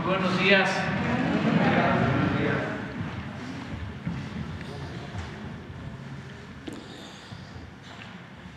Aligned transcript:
Muy 0.00 0.14
buenos 0.14 0.40
días. 0.40 0.70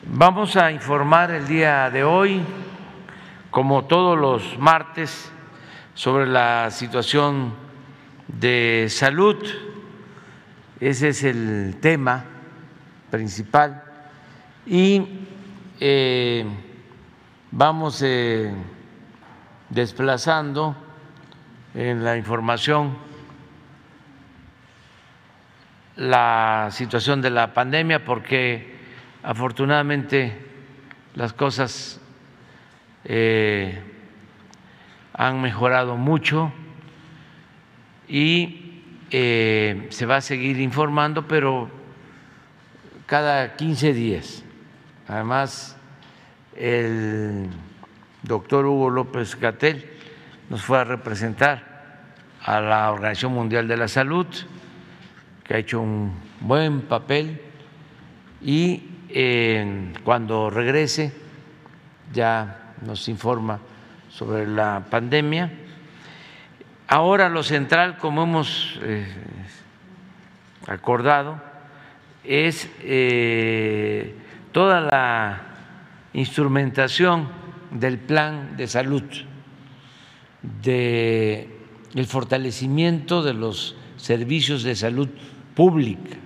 Vamos 0.06 0.56
a 0.56 0.72
informar 0.72 1.32
el 1.32 1.48
día 1.48 1.90
de 1.90 2.04
hoy, 2.04 2.42
como 3.50 3.86
todos 3.86 4.18
los 4.18 4.58
martes, 4.58 5.32
sobre 5.94 6.28
la 6.28 6.70
situación 6.72 7.54
de 8.28 8.88
salud. 8.90 9.36
Ese 10.80 11.10
es 11.10 11.24
el 11.24 11.78
tema 11.82 12.24
principal. 13.12 13.84
Y 14.66 15.28
eh, 15.80 16.46
vamos 17.52 18.02
eh, 18.02 18.54
desplazando 19.70 20.83
en 21.74 22.04
la 22.04 22.18
información 22.18 22.98
la 25.96 26.70
situación 26.72 27.22
de 27.22 27.30
la 27.30 27.54
pandemia 27.54 28.04
porque 28.04 28.74
afortunadamente 29.22 30.38
las 31.16 31.34
cosas 31.34 32.00
eh, 33.06 33.80
han 35.14 35.42
mejorado 35.42 35.96
mucho 35.96 36.52
y 38.08 38.82
eh, 39.12 39.88
se 39.90 40.06
va 40.08 40.18
a 40.18 40.22
seguir 40.22 40.60
informando, 40.60 41.28
pero 41.28 41.70
cada 43.06 43.56
15 43.56 43.94
días. 43.94 44.44
Además, 45.08 45.78
el 46.56 47.50
doctor 48.24 48.66
Hugo 48.66 48.90
López 48.90 49.40
Gatel 49.40 49.93
nos 50.50 50.62
fue 50.62 50.80
a 50.80 50.84
representar 50.84 51.74
a 52.44 52.60
la 52.60 52.92
Organización 52.92 53.34
Mundial 53.34 53.68
de 53.68 53.78
la 53.78 53.88
Salud, 53.88 54.28
que 55.44 55.54
ha 55.54 55.58
hecho 55.58 55.82
un 55.82 56.14
buen 56.40 56.82
papel 56.82 57.42
y 58.42 58.84
eh, 59.10 59.94
cuando 60.04 60.50
regrese 60.50 61.14
ya 62.12 62.74
nos 62.86 63.08
informa 63.08 63.60
sobre 64.10 64.48
la 64.48 64.84
pandemia. 64.90 65.52
Ahora 66.88 67.30
lo 67.30 67.44
central, 67.44 67.98
como 67.98 68.24
hemos 68.24 68.80
eh, 68.84 69.08
acordado, 70.68 71.42
es 72.24 72.70
eh, 72.82 74.16
toda 74.52 74.82
la 74.82 75.42
instrumentación 76.14 77.30
del 77.72 77.98
plan 77.98 78.56
de 78.56 78.68
salud, 78.68 79.04
de 80.62 81.50
el 81.96 82.06
fortalecimiento 82.06 83.24
de 83.24 83.34
los 83.34 83.76
servicios 83.98 84.64
de 84.64 84.76
salud 84.76 85.10
pública, 85.56 86.18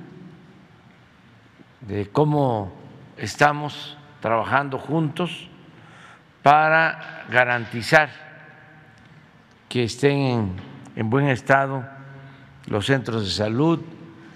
de 1.81 2.09
cómo 2.09 2.73
estamos 3.17 3.97
trabajando 4.21 4.79
juntos 4.79 5.47
para 6.41 7.25
garantizar 7.29 8.09
que 9.69 9.83
estén 9.83 10.55
en, 10.95 11.09
buen 11.09 11.27
estado 11.27 11.85
los 12.67 12.85
centros 12.85 13.25
de 13.25 13.31
salud, 13.31 13.79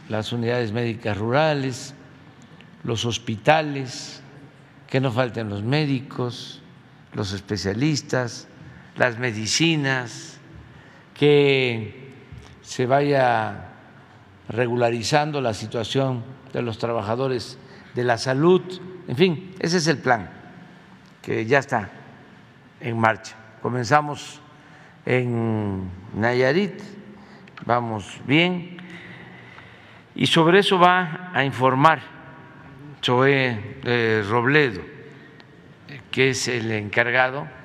las 0.09 0.33
unidades 0.33 0.71
médicas 0.71 1.17
rurales, 1.17 1.95
los 2.83 3.05
hospitales, 3.05 4.21
que 4.87 4.99
no 4.99 5.11
falten 5.11 5.49
los 5.49 5.63
médicos, 5.63 6.61
los 7.13 7.31
especialistas, 7.31 8.47
las 9.02 9.17
medicinas, 9.17 10.38
que 11.16 12.11
se 12.61 12.85
vaya 12.85 13.69
regularizando 14.47 15.41
la 15.41 15.55
situación 15.55 16.23
de 16.53 16.61
los 16.61 16.77
trabajadores 16.77 17.58
de 17.95 18.03
la 18.03 18.19
salud, 18.19 18.61
en 19.08 19.17
fin, 19.17 19.55
ese 19.58 19.77
es 19.77 19.87
el 19.87 19.98
plan 19.98 20.30
que 21.23 21.48
ya 21.48 21.58
está 21.58 21.89
en 22.80 22.99
marcha. 22.99 23.36
Comenzamos 23.64 24.39
en 25.08 25.89
Nayarit, 26.14 26.80
vamos 27.65 28.21
bien, 28.27 28.77
y 30.14 30.27
sobre 30.27 30.59
eso 30.59 30.77
va 30.77 31.31
a 31.33 31.43
informar 31.43 32.03
Choé 33.02 33.80
eh, 33.83 34.23
Robledo, 34.30 34.83
que 36.11 36.30
es 36.30 36.47
el 36.47 36.71
encargado 36.71 37.61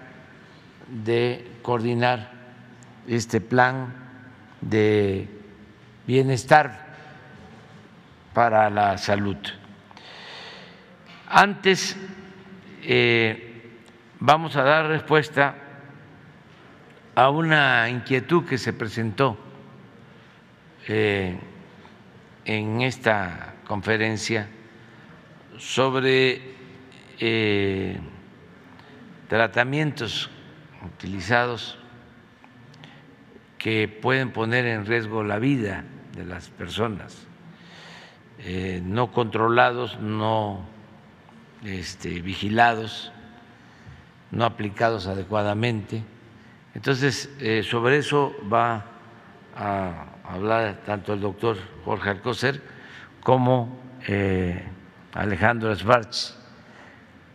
de 0.88 1.58
coordinar 1.62 2.32
este 3.06 3.40
plan 3.40 3.94
de 4.60 5.28
bienestar 6.06 6.86
para 8.32 8.70
la 8.70 8.98
salud. 8.98 9.36
Antes 11.28 11.96
eh, 12.82 13.72
vamos 14.20 14.56
a 14.56 14.62
dar 14.62 14.86
respuesta 14.86 15.54
a 17.14 17.30
una 17.30 17.88
inquietud 17.88 18.44
que 18.44 18.58
se 18.58 18.72
presentó 18.72 19.38
eh, 20.86 21.36
en 22.44 22.82
esta 22.82 23.54
conferencia 23.66 24.48
sobre 25.58 26.54
eh, 27.18 27.98
tratamientos 29.28 30.30
utilizados 30.86 31.78
que 33.58 33.88
pueden 33.88 34.32
poner 34.32 34.66
en 34.66 34.86
riesgo 34.86 35.22
la 35.22 35.38
vida 35.38 35.84
de 36.14 36.24
las 36.24 36.48
personas, 36.50 37.26
eh, 38.38 38.80
no 38.84 39.12
controlados, 39.12 39.98
no 40.00 40.66
este, 41.64 42.20
vigilados, 42.20 43.12
no 44.30 44.44
aplicados 44.44 45.06
adecuadamente. 45.06 46.02
Entonces, 46.74 47.30
eh, 47.40 47.62
sobre 47.62 47.98
eso 47.98 48.34
va 48.52 48.84
a 49.56 50.06
hablar 50.24 50.82
tanto 50.84 51.14
el 51.14 51.20
doctor 51.20 51.56
Jorge 51.84 52.10
Alcocer 52.10 52.62
como 53.22 53.80
Alejandro 55.14 55.74
Schwartz, 55.74 56.36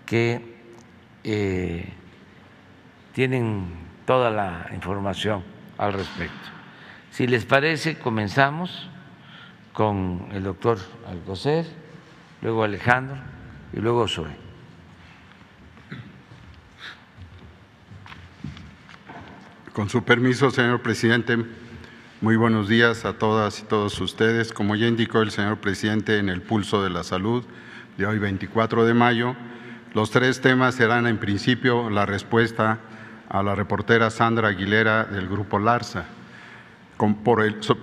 que 0.06 0.52
eh, 1.24 1.94
tienen 3.14 3.68
toda 4.06 4.30
la 4.30 4.70
información 4.74 5.44
al 5.78 5.94
respecto. 5.94 6.50
Si 7.12 7.28
les 7.28 7.46
parece, 7.46 7.98
comenzamos 7.98 8.90
con 9.74 10.30
el 10.32 10.44
doctor 10.44 10.80
Alcocer, 11.08 11.66
luego 12.42 12.64
Alejandro 12.64 13.18
y 13.74 13.80
luego 13.80 14.08
Zoe. 14.08 14.36
Con 19.74 19.90
su 19.90 20.04
permiso, 20.04 20.52
señor 20.52 20.82
presidente, 20.82 21.38
muy 22.20 22.36
buenos 22.36 22.68
días 22.68 23.06
a 23.06 23.18
todas 23.18 23.62
y 23.62 23.64
todos 23.64 24.00
ustedes. 24.02 24.52
Como 24.52 24.76
ya 24.76 24.88
indicó 24.88 25.22
el 25.22 25.32
señor 25.32 25.58
presidente 25.58 26.18
en 26.18 26.30
el 26.30 26.42
pulso 26.42 26.84
de 26.84 26.90
la 26.90 27.04
salud, 27.04 27.46
de 27.98 28.06
hoy 28.06 28.20
24 28.20 28.86
de 28.86 28.94
mayo. 28.94 29.36
Los 29.94 30.12
tres 30.12 30.42
temas 30.42 30.76
serán 30.76 31.08
en 31.08 31.18
principio 31.18 31.90
la 31.90 32.06
respuesta 32.06 32.80
a 33.32 33.42
la 33.42 33.56
reportera 33.56 34.10
Sandra 34.10 34.50
Aguilera 34.50 35.06
del 35.06 35.28
Grupo 35.28 35.58
Larsa, 35.58 36.06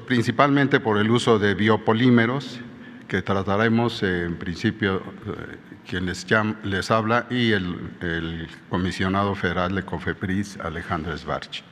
principalmente 0.07 0.79
por 0.79 0.99
el 0.99 1.11
uso 1.11 1.39
de 1.39 1.55
biopolímeros, 1.55 2.61
que 3.09 3.23
trataremos 3.23 4.03
en 4.03 4.37
principio 4.37 4.97
eh, 5.27 5.57
quien 5.89 6.05
les, 6.05 6.91
habla, 6.91 7.27
y 7.31 7.53
el, 7.53 8.49
comisionado 8.69 9.35
federal 9.35 9.75
de 9.75 9.83
COFEPRIS, 9.83 10.59
Alejandro 10.59 11.17
Svarch. 11.17 11.65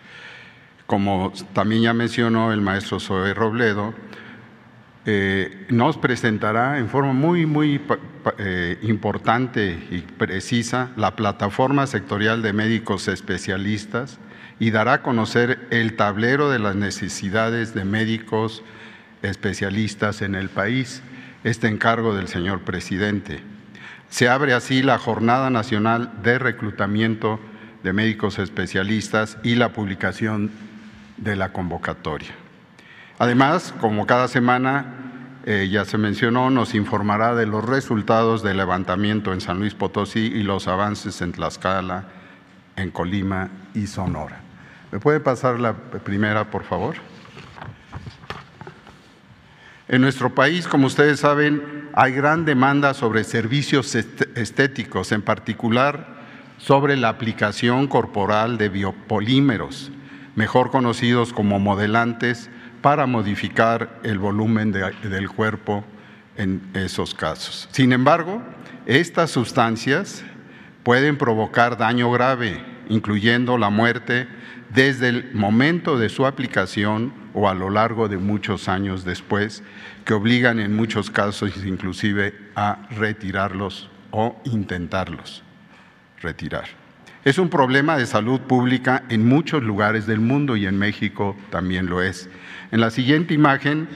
Como 0.86 1.34
también 1.52 1.82
ya 1.82 1.92
mencionó 1.92 2.54
el 2.54 2.62
maestro 2.62 2.98
Zoe 2.98 3.34
Robledo, 3.34 3.92
eh, 5.08 5.66
nos 5.68 5.96
presentará 5.98 6.78
en 6.78 6.88
forma 6.88 7.12
muy, 7.12 7.46
muy 7.46 7.80
eh, 8.38 8.76
importante 8.82 9.78
y 9.92 9.98
precisa 10.00 10.90
la 10.96 11.14
plataforma 11.14 11.86
sectorial 11.86 12.42
de 12.42 12.52
médicos 12.52 13.06
especialistas 13.06 14.18
y 14.58 14.72
dará 14.72 14.94
a 14.94 15.02
conocer 15.02 15.68
el 15.70 15.94
tablero 15.94 16.50
de 16.50 16.58
las 16.58 16.74
necesidades 16.74 17.72
de 17.72 17.84
médicos 17.84 18.64
especialistas 19.22 20.22
en 20.22 20.34
el 20.34 20.48
país, 20.48 21.02
este 21.44 21.68
encargo 21.68 22.16
del 22.16 22.26
señor 22.26 22.62
presidente. 22.62 23.40
Se 24.08 24.28
abre 24.28 24.54
así 24.54 24.82
la 24.82 24.98
Jornada 24.98 25.50
Nacional 25.50 26.14
de 26.24 26.40
Reclutamiento 26.40 27.38
de 27.84 27.92
Médicos 27.92 28.40
Especialistas 28.40 29.38
y 29.44 29.54
la 29.54 29.72
publicación 29.72 30.50
de 31.16 31.36
la 31.36 31.52
convocatoria. 31.52 32.45
Además, 33.18 33.74
como 33.80 34.06
cada 34.06 34.28
semana 34.28 34.94
eh, 35.44 35.68
ya 35.70 35.84
se 35.84 35.96
mencionó, 35.96 36.50
nos 36.50 36.74
informará 36.74 37.34
de 37.34 37.46
los 37.46 37.64
resultados 37.64 38.42
del 38.42 38.58
levantamiento 38.58 39.32
en 39.32 39.40
San 39.40 39.58
Luis 39.58 39.74
Potosí 39.74 40.20
y 40.20 40.42
los 40.42 40.68
avances 40.68 41.22
en 41.22 41.32
Tlaxcala, 41.32 42.04
en 42.76 42.90
Colima 42.90 43.48
y 43.72 43.86
Sonora. 43.86 44.40
¿Me 44.92 45.00
puede 45.00 45.20
pasar 45.20 45.58
la 45.58 45.72
primera, 45.74 46.50
por 46.50 46.64
favor? 46.64 46.96
En 49.88 50.00
nuestro 50.00 50.34
país, 50.34 50.66
como 50.66 50.88
ustedes 50.88 51.20
saben, 51.20 51.88
hay 51.94 52.12
gran 52.12 52.44
demanda 52.44 52.92
sobre 52.92 53.24
servicios 53.24 53.94
estéticos, 53.94 55.12
en 55.12 55.22
particular 55.22 56.16
sobre 56.58 56.96
la 56.96 57.08
aplicación 57.08 57.86
corporal 57.86 58.58
de 58.58 58.68
biopolímeros, 58.68 59.92
mejor 60.34 60.70
conocidos 60.70 61.32
como 61.32 61.58
modelantes, 61.60 62.50
para 62.86 63.04
modificar 63.04 63.98
el 64.04 64.20
volumen 64.20 64.70
del 64.70 65.28
cuerpo 65.28 65.84
en 66.36 66.62
esos 66.72 67.16
casos. 67.16 67.68
Sin 67.72 67.92
embargo, 67.92 68.40
estas 68.86 69.32
sustancias 69.32 70.24
pueden 70.84 71.18
provocar 71.18 71.76
daño 71.76 72.12
grave, 72.12 72.64
incluyendo 72.88 73.58
la 73.58 73.70
muerte 73.70 74.28
desde 74.72 75.08
el 75.08 75.34
momento 75.34 75.98
de 75.98 76.08
su 76.08 76.26
aplicación 76.26 77.12
o 77.34 77.48
a 77.48 77.54
lo 77.54 77.70
largo 77.70 78.06
de 78.06 78.18
muchos 78.18 78.68
años 78.68 79.04
después, 79.04 79.64
que 80.04 80.14
obligan 80.14 80.60
en 80.60 80.76
muchos 80.76 81.10
casos 81.10 81.56
inclusive 81.66 82.38
a 82.54 82.86
retirarlos 82.92 83.90
o 84.12 84.40
intentarlos 84.44 85.42
retirar. 86.20 86.66
Es 87.26 87.38
un 87.38 87.48
problema 87.48 87.98
de 87.98 88.06
salud 88.06 88.38
pública 88.42 89.02
en 89.08 89.26
muchos 89.26 89.60
lugares 89.64 90.06
del 90.06 90.20
mundo 90.20 90.54
y 90.54 90.64
en 90.64 90.78
México 90.78 91.36
también 91.50 91.86
lo 91.86 92.00
es. 92.00 92.30
En 92.72 92.80
la 92.80 92.90
siguiente 92.90 93.34
imagen 93.34 93.88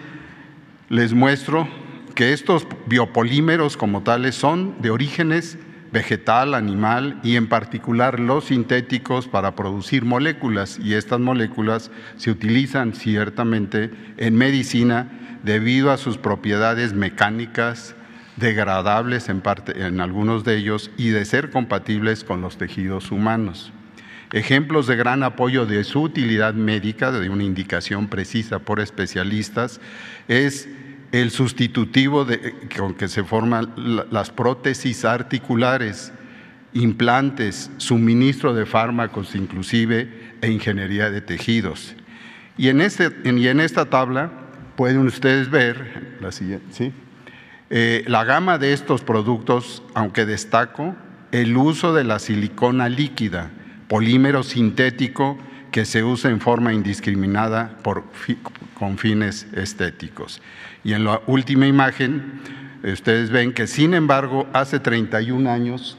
les 0.89 1.13
muestro 1.13 1.69
que 2.15 2.33
estos 2.33 2.67
biopolímeros 2.87 3.77
como 3.77 4.03
tales 4.03 4.35
son 4.35 4.81
de 4.81 4.91
orígenes 4.91 5.59
vegetal, 5.93 6.55
animal 6.55 7.19
y 7.23 7.37
en 7.37 7.49
particular 7.49 8.21
los 8.21 8.47
sintéticos 8.47 9.27
para 9.27 9.57
producir 9.57 10.05
moléculas 10.05 10.79
y 10.79 10.95
estas 10.95 11.21
moléculas 11.21 11.91
se 12.17 12.31
utilizan 12.31 12.95
ciertamente 12.95 13.91
en 14.17 14.37
medicina 14.37 15.11
debido 15.43 15.91
a 15.91 15.97
sus 15.97 16.19
propiedades 16.19 16.93
mecánicas 16.93 17.95
degradables 18.37 19.29
en, 19.29 20.01
algunos 20.01 20.45
de 20.45 20.57
ellos 20.57 20.91
y 20.97 21.09
de 21.09 21.25
ser 21.25 21.51
compatibles 21.51 22.25
con 22.25 22.41
los 22.41 22.57
tejidos 22.57 23.11
humanos. 23.11 23.73
Ejemplos 24.33 24.87
de 24.87 24.95
gran 24.95 25.25
apoyo 25.25 25.67
de 25.67 25.83
su 25.83 26.03
utilidad 26.03 26.55
médica, 26.55 27.11
de 27.11 27.29
una 27.29 27.43
indicación 27.43 28.07
precisa 28.07 28.61
por 28.61 28.79
especialistas, 28.79 29.81
es 30.29 30.69
el 31.11 31.33
sustitutivo 31.33 32.25
con 32.77 32.95
que 32.95 33.09
se 33.09 33.25
forman 33.25 33.73
las 34.11 34.31
prótesis 34.31 35.05
articulares, 35.05 36.13
implantes, 36.73 37.73
suministro 37.79 38.55
de 38.55 38.67
fármacos 38.67 39.35
inclusive 39.35 40.37
e 40.41 40.51
ingeniería 40.51 41.11
de 41.11 41.21
tejidos. 41.21 41.97
Y 42.57 42.69
en, 42.69 42.81
este, 42.81 43.11
esta 43.65 43.87
tabla 43.87 44.31
pueden 44.77 44.99
ustedes 44.99 45.51
ver 45.51 46.19
eh, 47.71 48.05
la 48.07 48.25
gama 48.25 48.59
de 48.59 48.73
estos 48.73 49.03
productos, 49.03 49.83
aunque 49.95 50.25
destaco 50.25 50.95
el 51.33 51.57
uso 51.57 51.93
de 51.95 52.05
la 52.05 52.21
silicona 52.21 52.89
líquida, 52.89 53.51
polímero 53.91 54.45
sintético 54.45 55.37
que 55.73 55.85
se 55.85 56.05
usa 56.05 56.31
en 56.31 56.41
forma 56.41 56.73
indiscriminada 56.73 57.77
por, 57.83 58.05
con 58.75 58.99
fines 58.99 59.49
estéticos. 59.53 60.41
Y 60.85 60.93
en 60.93 61.03
la 61.05 61.21
última 61.27 61.67
imagen, 61.67 62.41
ustedes 62.85 63.31
ven 63.31 63.53
que, 63.53 63.67
sin 63.67 63.95
embargo, 63.95 64.49
hace 64.53 64.79
31 64.79 65.51
años, 65.51 65.99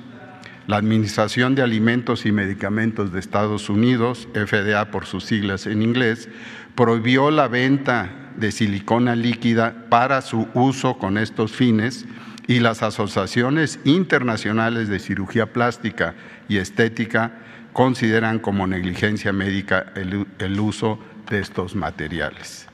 la 0.67 0.77
Administración 0.77 1.53
de 1.53 1.63
Alimentos 1.63 2.25
y 2.25 2.31
Medicamentos 2.31 3.11
de 3.11 3.19
Estados 3.19 3.69
Unidos, 3.69 4.29
FDA 4.33 4.89
por 4.89 5.05
sus 5.05 5.25
siglas 5.25 5.67
en 5.67 5.81
inglés, 5.81 6.29
prohibió 6.75 7.29
la 7.29 7.49
venta 7.49 8.31
de 8.37 8.53
silicona 8.53 9.17
líquida 9.17 9.87
para 9.89 10.21
su 10.21 10.47
uso 10.53 10.97
con 10.97 11.17
estos 11.17 11.51
fines 11.51 12.05
y 12.47 12.61
las 12.61 12.83
asociaciones 12.83 13.81
internacionales 13.83 14.87
de 14.87 14.99
cirugía 14.99 15.51
plástica 15.51 16.15
y 16.47 16.55
estética 16.55 17.33
consideran 17.73 18.39
como 18.39 18.67
negligencia 18.67 19.31
médica 19.31 19.93
el, 19.95 20.59
uso 20.59 20.99
de 21.29 21.39
estos 21.39 21.75
materiales. 21.75 22.67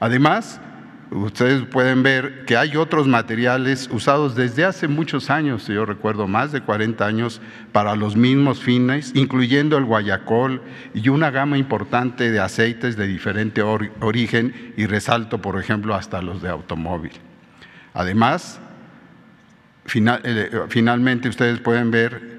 Además, 0.00 0.60
ustedes 1.10 1.62
pueden 1.62 2.02
ver 2.02 2.44
que 2.44 2.56
hay 2.56 2.76
otros 2.76 3.06
materiales 3.06 3.88
usados 3.92 4.34
desde 4.34 4.64
hace 4.64 4.88
muchos 4.88 5.30
años, 5.30 5.66
yo 5.68 5.86
recuerdo 5.86 6.26
más 6.26 6.50
de 6.50 6.60
40 6.60 7.06
años, 7.06 7.40
para 7.72 7.94
los 7.94 8.16
mismos 8.16 8.60
fines, 8.60 9.12
incluyendo 9.14 9.78
el 9.78 9.84
guayacol 9.84 10.62
y 10.92 11.08
una 11.08 11.30
gama 11.30 11.56
importante 11.56 12.30
de 12.30 12.40
aceites 12.40 12.96
de 12.96 13.06
diferente 13.06 13.62
origen 13.62 14.74
y 14.76 14.86
resalto, 14.86 15.40
por 15.40 15.60
ejemplo, 15.60 15.94
hasta 15.94 16.20
los 16.20 16.42
de 16.42 16.48
automóvil. 16.48 17.12
Además, 17.92 18.60
eh, 19.94 20.50
finalmente 20.68 21.28
ustedes 21.28 21.60
pueden 21.60 21.90
ver 21.90 22.34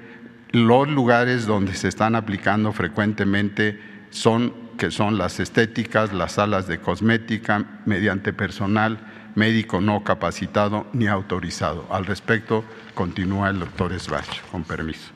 los 0.52 0.88
lugares 0.88 1.46
donde 1.46 1.74
se 1.74 1.88
están 1.88 2.14
aplicando 2.14 2.72
frecuentemente 2.72 3.80
son 4.10 4.66
que 4.76 4.90
son 4.90 5.18
las 5.18 5.40
estéticas, 5.40 6.12
las 6.12 6.32
salas 6.32 6.66
de 6.66 6.78
cosmética, 6.78 7.64
mediante 7.86 8.32
personal 8.32 8.98
médico 9.34 9.80
no 9.80 10.02
capacitado 10.02 10.86
ni 10.92 11.06
autorizado. 11.06 11.86
Al 11.90 12.06
respecto, 12.06 12.64
continúa 12.94 13.50
el 13.50 13.60
doctor 13.60 13.92
Esbach, 13.92 14.42
con 14.50 14.64
permiso. 14.64 15.12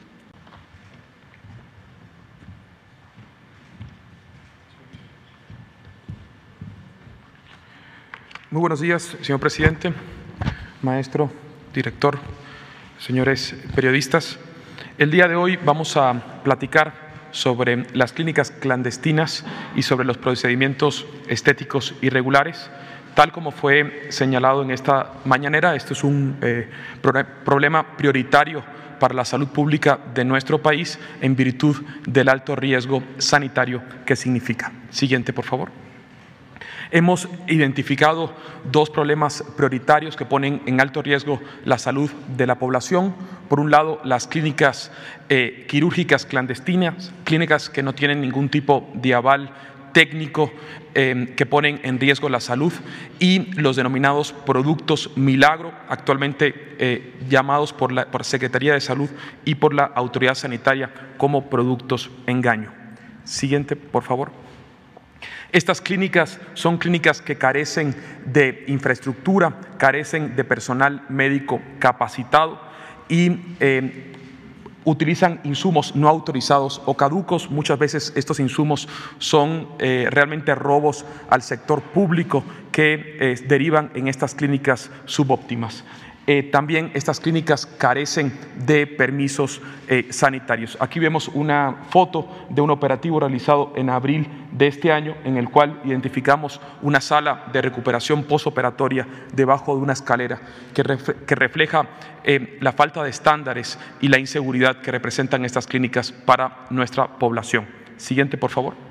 Muy 8.50 8.61
buenos 8.61 8.81
días, 8.81 9.17
señor 9.23 9.41
presidente, 9.41 9.93
maestro, 10.82 11.31
director, 11.73 12.19
señores 12.99 13.55
periodistas. 13.75 14.38
El 15.00 15.11
día 15.11 15.29
de 15.29 15.35
hoy 15.35 15.56
vamos 15.56 15.97
a 15.97 16.12
platicar 16.44 16.93
sobre 17.31 17.87
las 17.94 18.12
clínicas 18.12 18.50
clandestinas 18.50 19.47
y 19.75 19.81
sobre 19.81 20.05
los 20.05 20.19
procedimientos 20.19 21.06
estéticos 21.26 21.94
irregulares. 22.02 22.70
Tal 23.14 23.32
como 23.32 23.50
fue 23.50 24.08
señalado 24.11 24.61
en 24.61 24.70
esta 24.70 25.14
mañanera, 25.25 25.75
esto 25.75 25.94
es 25.94 26.05
un 26.05 26.37
eh, 26.43 26.69
problema 27.47 27.97
prioritario 27.97 28.62
para 28.99 29.14
la 29.14 29.25
salud 29.25 29.49
pública 29.49 29.99
de 30.12 30.26
nuestro 30.26 30.61
país 30.61 30.99
en 31.23 31.35
virtud 31.35 31.76
del 32.06 32.29
alto 32.29 32.55
riesgo 32.55 33.03
sanitario 33.17 33.82
que 34.05 34.17
significa. 34.17 34.70
Siguiente, 34.91 35.32
por 35.32 35.46
favor. 35.46 35.90
Hemos 36.93 37.29
identificado 37.47 38.32
dos 38.70 38.91
problemas 38.91 39.44
prioritarios 39.56 40.17
que 40.17 40.25
ponen 40.25 40.61
en 40.67 40.81
alto 40.81 41.03
riesgo 41.03 41.41
la 41.65 41.79
salud 41.79 42.11
de 42.37 42.47
la 42.47 42.59
población. 42.59 43.15
Por 43.49 43.61
un 43.61 43.70
lado, 43.70 44.01
las 44.03 44.27
clínicas 44.27 44.91
eh, 45.29 45.67
quirúrgicas 45.69 46.27
clandestinas, 46.27 47.13
clínicas 47.25 47.70
que 47.70 47.85
no 47.85 47.94
tienen 47.94 48.20
ningún 48.20 48.49
tipo 48.49 48.91
de 48.94 49.15
aval 49.15 49.53
técnico 49.93 50.53
eh, 50.94 51.35
que 51.37 51.47
ponen 51.47 51.81
en 51.85 52.01
riesgo 52.01 52.29
la 52.29 52.41
salud 52.41 52.73
y 53.19 53.53
los 53.61 53.77
denominados 53.77 54.32
productos 54.32 55.17
milagro, 55.17 55.73
actualmente 55.89 56.55
eh, 56.79 57.15
llamados 57.29 57.73
por 57.73 57.93
la 57.93 58.06
por 58.11 58.25
Secretaría 58.25 58.75
de 58.75 58.81
Salud 58.81 59.11
y 59.44 59.56
por 59.56 59.75
la 59.75 59.85
Autoridad 59.85 60.35
Sanitaria 60.35 60.91
como 61.17 61.49
productos 61.49 62.11
engaño. 62.27 62.73
Siguiente, 63.25 63.77
por 63.77 64.03
favor. 64.03 64.40
Estas 65.53 65.81
clínicas 65.81 66.39
son 66.55 66.79
clínicas 66.79 67.21
que 67.21 67.37
carecen 67.37 67.95
de 68.25 68.65
infraestructura, 68.69 69.55
carecen 69.79 70.37
de 70.37 70.45
personal 70.45 71.05
médico 71.09 71.61
capacitado 71.79 72.61
y 73.09 73.57
eh, 73.59 74.13
utilizan 74.85 75.41
insumos 75.45 75.97
no 75.97 76.09
autorizados 76.09 76.81
o 76.87 76.97
caducos. 76.97 77.51
Muchas 77.51 77.79
veces 77.79 78.13
estos 78.17 78.39
insumos 78.41 78.89
son 79.19 79.69
eh, 79.79 80.07
realmente 80.11 80.55
robos 80.55 81.05
al 81.29 81.43
sector 81.43 81.83
público 81.83 82.45
que 82.71 83.17
eh, 83.21 83.35
derivan 83.49 83.91
en 83.95 84.09
estas 84.09 84.35
clínicas 84.35 84.91
subóptimas. 85.05 85.85
Eh, 86.27 86.44
también 86.44 86.91
estas 86.94 87.19
clínicas 87.19 87.67
carecen 87.67 88.32
de 88.55 88.86
permisos 88.86 89.60
eh, 89.89 90.06
sanitarios. 90.10 90.77
Aquí 90.79 91.00
vemos 91.00 91.29
una 91.29 91.86
foto 91.89 92.46
de 92.50 92.60
un 92.60 92.70
operativo 92.70 93.19
realizado 93.19 93.72
en 93.74 93.91
abril 93.91 94.29
de 94.53 94.67
este 94.67 94.93
año 94.93 95.17
en 95.24 95.36
el 95.39 95.48
cual 95.48 95.81
identificamos 95.84 96.60
una 96.82 97.00
sala 97.00 97.46
de 97.53 97.62
recuperación 97.62 98.24
posoperatoria 98.24 99.08
debajo 99.32 99.74
de 99.74 99.82
una 99.82 99.94
escalera 99.94 100.41
que, 100.74 100.82
refleja 101.34 101.89
eh, 102.22 102.58
la 102.60 102.72
falta 102.72 103.03
de 103.03 103.10
estándares 103.10 103.79
y 104.00 104.08
la 104.08 104.19
inseguridad 104.19 104.82
que 104.82 104.93
representan 104.93 105.44
estas 105.44 105.67
clínicas 105.67 106.12
para 106.12 106.67
nuestra 106.70 107.19
población. 107.19 107.67
Siguiente, 107.96 108.36
por 108.36 108.50
favor. 108.50 108.90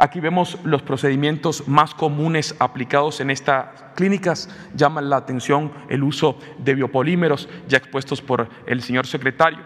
Aquí 0.00 0.20
vemos 0.20 0.58
los 0.62 0.82
procedimientos 0.82 1.66
más 1.66 1.92
comunes 1.92 2.54
aplicados 2.60 3.20
en 3.20 3.30
estas 3.30 3.66
clínicas. 3.96 4.48
Llama 4.76 5.00
la 5.00 5.16
atención 5.16 5.72
el 5.88 6.04
uso 6.04 6.38
de 6.58 6.76
biopolímeros 6.76 7.48
ya 7.66 7.78
expuestos 7.78 8.22
por 8.22 8.48
el 8.66 8.80
señor 8.80 9.08
secretario. 9.08 9.58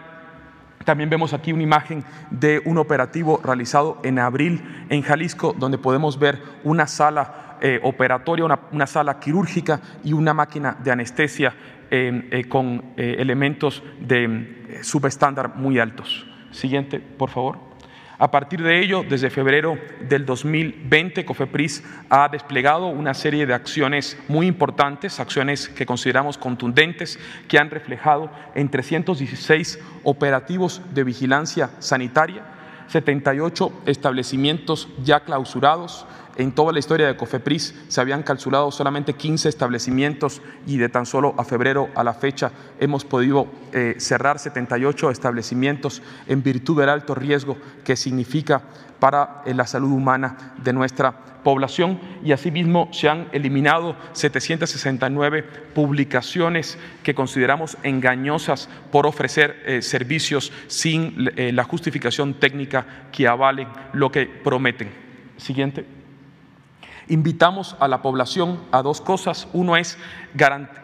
También 0.85 1.11
vemos 1.11 1.33
aquí 1.33 1.53
una 1.53 1.61
imagen 1.61 2.03
de 2.31 2.63
un 2.65 2.79
operativo 2.79 3.39
realizado 3.43 3.99
en 4.03 4.17
abril 4.17 4.87
en 4.89 5.03
Jalisco, 5.03 5.55
donde 5.57 5.77
podemos 5.77 6.17
ver 6.17 6.41
una 6.63 6.87
sala 6.87 7.57
eh, 7.61 7.79
operatoria, 7.83 8.45
una, 8.71 8.87
sala 8.87 9.19
quirúrgica 9.19 9.79
y 10.03 10.13
una 10.13 10.33
máquina 10.33 10.75
de 10.83 10.91
anestesia 10.91 11.53
eh, 11.91 12.27
eh, 12.31 12.43
con 12.49 12.93
elementos 12.97 13.83
de 14.01 14.81
subestándar 14.81 15.55
muy 15.55 15.77
altos. 15.77 16.25
Siguiente, 16.51 16.99
por 16.99 17.29
favor. 17.29 17.72
A 18.19 18.29
partir 18.29 18.61
de 18.61 18.79
ello, 18.79 19.03
desde 19.07 19.31
febrero 19.31 19.77
del 20.07 20.25
2020, 20.25 21.25
COFEPRIS 21.25 21.83
ha 22.09 22.29
desplegado 22.29 22.87
una 22.87 23.15
serie 23.15 23.47
de 23.47 23.55
acciones 23.55 24.17
muy 24.27 24.45
importantes, 24.45 25.19
acciones 25.19 25.67
que 25.67 25.87
consideramos 25.87 26.37
contundentes, 26.37 27.19
que 27.47 27.57
han 27.57 27.71
reflejado 27.71 28.29
en 28.53 28.69
316 28.69 29.79
operativos 30.03 30.81
de 30.93 31.03
vigilancia 31.03 31.71
sanitaria, 31.79 32.43
78 32.87 33.81
establecimientos 33.87 34.89
ya 35.03 35.21
clausurados, 35.21 36.05
en 36.35 36.51
toda 36.51 36.73
la 36.73 36.79
historia 36.79 37.07
de 37.07 37.15
Cofepris 37.15 37.75
se 37.87 38.01
habían 38.01 38.23
calculado 38.23 38.71
solamente 38.71 39.13
15 39.13 39.49
establecimientos 39.49 40.41
y 40.65 40.77
de 40.77 40.89
tan 40.89 41.05
solo 41.05 41.35
a 41.37 41.43
febrero 41.43 41.89
a 41.95 42.03
la 42.03 42.13
fecha 42.13 42.51
hemos 42.79 43.05
podido 43.05 43.47
eh, 43.71 43.95
cerrar 43.97 44.39
78 44.39 45.11
establecimientos 45.11 46.01
en 46.27 46.41
virtud 46.41 46.79
del 46.79 46.89
alto 46.89 47.13
riesgo 47.15 47.57
que 47.83 47.95
significa 47.95 48.61
para 48.99 49.43
eh, 49.45 49.53
la 49.53 49.67
salud 49.67 49.91
humana 49.91 50.53
de 50.63 50.73
nuestra 50.73 51.11
población 51.43 51.99
y 52.23 52.31
asimismo 52.31 52.89
se 52.91 53.09
han 53.09 53.27
eliminado 53.33 53.95
769 54.13 55.43
publicaciones 55.75 56.77
que 57.03 57.13
consideramos 57.13 57.77
engañosas 57.83 58.69
por 58.91 59.05
ofrecer 59.05 59.61
eh, 59.65 59.81
servicios 59.81 60.53
sin 60.67 61.29
la 61.35 61.63
justificación 61.65 62.35
técnica 62.35 62.85
que 63.11 63.27
avalen 63.27 63.67
lo 63.91 64.09
que 64.09 64.25
prometen. 64.25 64.89
Siguiente. 65.35 66.02
Invitamos 67.07 67.75
a 67.79 67.87
la 67.87 68.01
población 68.01 68.59
a 68.71 68.81
dos 68.81 69.01
cosas. 69.01 69.47
Uno 69.53 69.75
es 69.75 69.97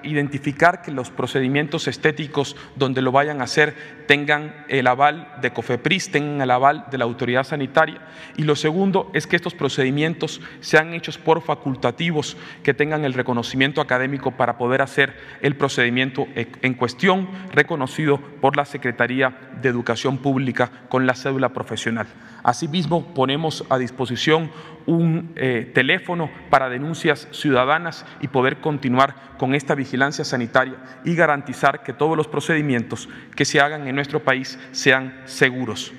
identificar 0.04 0.82
que 0.82 0.92
los 0.92 1.10
procedimientos 1.10 1.88
estéticos 1.88 2.56
donde 2.76 3.02
lo 3.02 3.12
vayan 3.12 3.42
a 3.42 3.46
hacer 3.46 3.76
tengan 4.08 4.66
el 4.70 4.88
aval 4.88 5.36
de 5.42 5.52
COFEPRIS, 5.52 6.12
tengan 6.12 6.42
el 6.42 6.52
aval 6.52 6.86
de 6.92 6.98
la 6.98 7.06
autoridad 7.06 7.44
sanitaria. 7.44 8.02
Y 8.38 8.44
lo 8.44 8.56
segundo 8.56 9.12
es 9.14 9.28
que 9.28 9.36
estos 9.36 9.54
procedimientos 9.54 10.42
sean 10.62 10.94
hechos 10.94 11.18
por 11.18 11.42
facultativos, 11.42 12.38
que 12.64 12.74
tengan 12.74 13.06
el 13.06 13.14
reconocimiento 13.14 13.82
académico 13.82 14.32
para 14.32 14.58
poder 14.58 14.82
hacer 14.82 15.16
el 15.42 15.56
procedimiento 15.56 16.28
en 16.36 16.74
cuestión, 16.74 17.30
reconocido 17.52 18.20
por 18.42 18.58
la 18.58 18.66
Secretaría 18.66 19.36
de 19.62 19.70
Educación 19.70 20.18
Pública 20.18 20.72
con 20.90 21.06
la 21.06 21.16
cédula 21.16 21.50
profesional. 21.50 22.08
Asimismo, 22.44 23.14
ponemos 23.14 23.66
a 23.70 23.78
disposición 23.78 24.50
un 24.86 25.34
eh, 25.36 25.70
teléfono 25.74 26.32
para 26.50 26.70
denuncias 26.70 27.28
ciudadanas 27.32 28.06
y 28.22 28.28
poder 28.30 28.60
continuar 28.60 29.38
con 29.40 29.56
esta 29.56 29.74
vigilancia 29.74 30.26
sanitaria 30.26 30.76
y 31.06 31.16
garantizar 31.16 31.82
que 31.82 31.94
todos 31.94 32.16
los 32.16 32.28
procedimientos 32.28 33.10
que 33.36 33.46
se 33.46 33.60
hagan 33.62 33.88
en 33.88 33.96
nuestro 33.96 34.20
país 34.20 34.60
sean 34.72 35.22
seguros. 35.26 35.94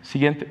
Siguiente. 0.00 0.50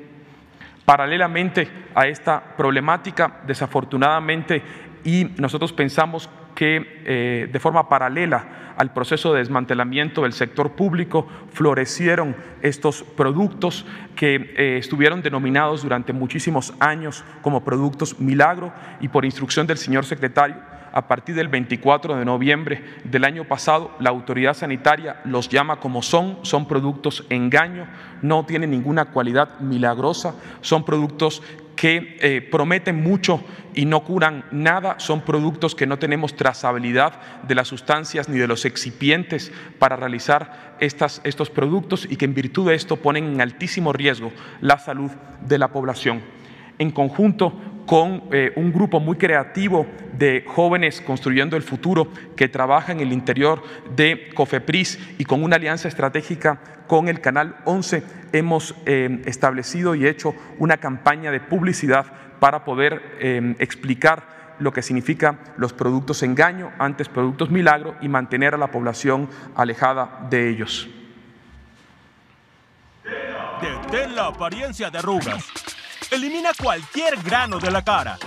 Paralelamente 0.84 1.68
a 1.94 2.06
esta 2.06 2.40
problemática, 2.56 3.40
desafortunadamente, 3.46 4.62
y 5.04 5.24
nosotros 5.38 5.72
pensamos 5.72 6.28
que 6.54 7.02
eh, 7.04 7.48
de 7.50 7.60
forma 7.60 7.88
paralela 7.88 8.74
al 8.76 8.92
proceso 8.92 9.32
de 9.32 9.38
desmantelamiento 9.38 10.22
del 10.22 10.32
sector 10.32 10.72
público 10.72 11.26
florecieron 11.52 12.36
estos 12.62 13.02
productos 13.02 13.86
que 14.16 14.54
eh, 14.56 14.76
estuvieron 14.78 15.22
denominados 15.22 15.82
durante 15.82 16.12
muchísimos 16.12 16.74
años 16.78 17.24
como 17.42 17.64
productos 17.64 18.20
milagro 18.20 18.72
y 19.00 19.08
por 19.08 19.24
instrucción 19.24 19.66
del 19.66 19.78
señor 19.78 20.04
secretario 20.04 20.56
a 20.92 21.08
partir 21.08 21.34
del 21.34 21.48
24 21.48 22.16
de 22.16 22.24
noviembre 22.24 22.82
del 23.04 23.24
año 23.24 23.44
pasado, 23.44 23.90
la 23.98 24.10
autoridad 24.10 24.54
sanitaria 24.54 25.20
los 25.24 25.48
llama 25.48 25.80
como 25.80 26.02
son, 26.02 26.38
son 26.42 26.66
productos 26.66 27.24
engaño, 27.30 27.86
no 28.22 28.44
tienen 28.46 28.70
ninguna 28.70 29.06
cualidad 29.06 29.60
milagrosa, 29.60 30.34
son 30.60 30.84
productos 30.84 31.42
que 31.78 32.16
eh, 32.20 32.40
prometen 32.40 33.00
mucho 33.00 33.40
y 33.72 33.84
no 33.84 34.02
curan 34.02 34.44
nada, 34.50 34.98
son 34.98 35.20
productos 35.20 35.76
que 35.76 35.86
no 35.86 35.96
tenemos 35.96 36.34
trazabilidad 36.34 37.12
de 37.44 37.54
las 37.54 37.68
sustancias 37.68 38.28
ni 38.28 38.36
de 38.36 38.48
los 38.48 38.64
excipientes 38.64 39.52
para 39.78 39.94
realizar 39.94 40.76
estas, 40.80 41.20
estos 41.22 41.50
productos 41.50 42.04
y 42.10 42.16
que 42.16 42.24
en 42.24 42.34
virtud 42.34 42.68
de 42.68 42.74
esto 42.74 42.96
ponen 42.96 43.34
en 43.34 43.40
altísimo 43.40 43.92
riesgo 43.92 44.32
la 44.60 44.80
salud 44.80 45.12
de 45.40 45.58
la 45.58 45.68
población. 45.68 46.20
En 46.78 46.90
conjunto 46.90 47.52
con 47.88 48.24
eh, 48.32 48.52
un 48.56 48.70
grupo 48.70 49.00
muy 49.00 49.16
creativo 49.16 49.86
de 50.12 50.44
jóvenes 50.46 51.00
construyendo 51.00 51.56
el 51.56 51.62
futuro 51.62 52.12
que 52.36 52.46
trabaja 52.46 52.92
en 52.92 53.00
el 53.00 53.14
interior 53.14 53.62
de 53.96 54.28
COFEPRIS 54.34 54.98
y 55.18 55.24
con 55.24 55.42
una 55.42 55.56
alianza 55.56 55.88
estratégica 55.88 56.60
con 56.86 57.08
el 57.08 57.22
Canal 57.22 57.56
11 57.64 58.02
hemos 58.32 58.74
eh, 58.84 59.22
establecido 59.24 59.94
y 59.94 60.06
hecho 60.06 60.34
una 60.58 60.76
campaña 60.76 61.30
de 61.30 61.40
publicidad 61.40 62.06
para 62.40 62.62
poder 62.62 63.00
eh, 63.20 63.56
explicar 63.58 64.56
lo 64.58 64.70
que 64.70 64.82
significa 64.82 65.38
los 65.56 65.72
productos 65.72 66.22
engaño, 66.22 66.72
antes 66.78 67.08
productos 67.08 67.48
milagro 67.48 67.96
y 68.02 68.08
mantener 68.08 68.54
a 68.54 68.58
la 68.58 68.70
población 68.70 69.30
alejada 69.54 70.26
de 70.28 70.50
ellos. 70.50 70.88
Detén 73.62 74.14
la 74.14 74.26
apariencia 74.26 74.90
de 74.90 74.98
arrugas 74.98 75.46
Elimina 76.10 76.50
cualquier 76.60 77.22
grano 77.22 77.58
de 77.58 77.70
la 77.70 77.84
cara. 77.84 78.18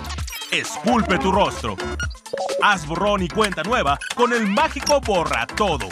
Esculpe 0.50 1.18
tu 1.18 1.32
rostro. 1.32 1.76
Haz 2.62 2.86
borrón 2.86 3.22
y 3.22 3.28
cuenta 3.28 3.62
nueva 3.64 3.98
con 4.14 4.32
el 4.32 4.46
mágico 4.46 5.00
Borra 5.00 5.46
Todo. 5.46 5.88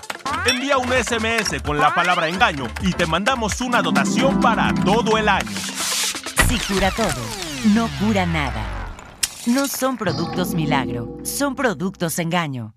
Envía 0.47 0.79
un 0.79 0.91
SMS 0.93 1.61
con 1.63 1.79
la 1.79 1.93
palabra 1.93 2.29
engaño 2.29 2.69
y 2.83 2.93
te 2.93 3.07
mandamos 3.07 3.61
una 3.61 3.83
dotación 3.83 4.41
para 4.41 4.73
todo 4.85 5.19
el 5.19 5.29
año. 5.29 5.57
Si 6.49 6.59
cura 6.73 6.91
todo, 6.93 7.25
no 7.75 7.89
cura 7.99 8.25
nada. 8.25 8.95
No 9.47 9.67
son 9.67 9.97
productos 9.97 10.55
milagro, 10.55 11.19
son 11.25 11.57
productos 11.57 12.19
engaño. 12.19 12.75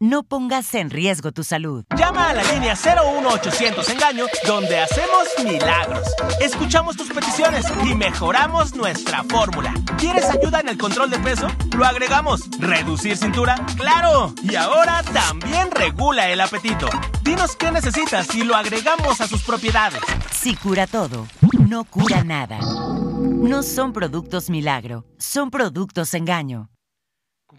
No 0.00 0.22
pongas 0.22 0.72
en 0.76 0.90
riesgo 0.90 1.32
tu 1.32 1.42
salud. 1.42 1.84
Llama 1.96 2.30
a 2.30 2.32
la 2.32 2.44
línea 2.52 2.76
01800 2.76 3.88
Engaño, 3.88 4.26
donde 4.46 4.78
hacemos 4.78 5.26
milagros. 5.44 6.06
Escuchamos 6.40 6.96
tus 6.96 7.08
peticiones 7.08 7.64
y 7.84 7.96
mejoramos 7.96 8.76
nuestra 8.76 9.24
fórmula. 9.24 9.74
¿Quieres 9.98 10.30
ayuda 10.30 10.60
en 10.60 10.68
el 10.68 10.78
control 10.78 11.10
de 11.10 11.18
peso? 11.18 11.48
Lo 11.76 11.84
agregamos. 11.84 12.48
¿Reducir 12.60 13.16
cintura? 13.16 13.56
¡Claro! 13.76 14.32
Y 14.44 14.54
ahora 14.54 15.02
también 15.02 15.68
regula 15.72 16.30
el 16.30 16.42
apetito. 16.42 16.88
Dinos 17.24 17.56
qué 17.56 17.72
necesitas 17.72 18.32
y 18.36 18.44
lo 18.44 18.54
agregamos 18.54 19.20
a 19.20 19.26
sus 19.26 19.42
propiedades. 19.42 20.00
Si 20.30 20.54
cura 20.54 20.86
todo, 20.86 21.26
no 21.58 21.82
cura 21.82 22.22
nada. 22.22 22.60
No 22.60 23.64
son 23.64 23.92
productos 23.92 24.48
milagro, 24.48 25.04
son 25.18 25.50
productos 25.50 26.14
engaño. 26.14 26.70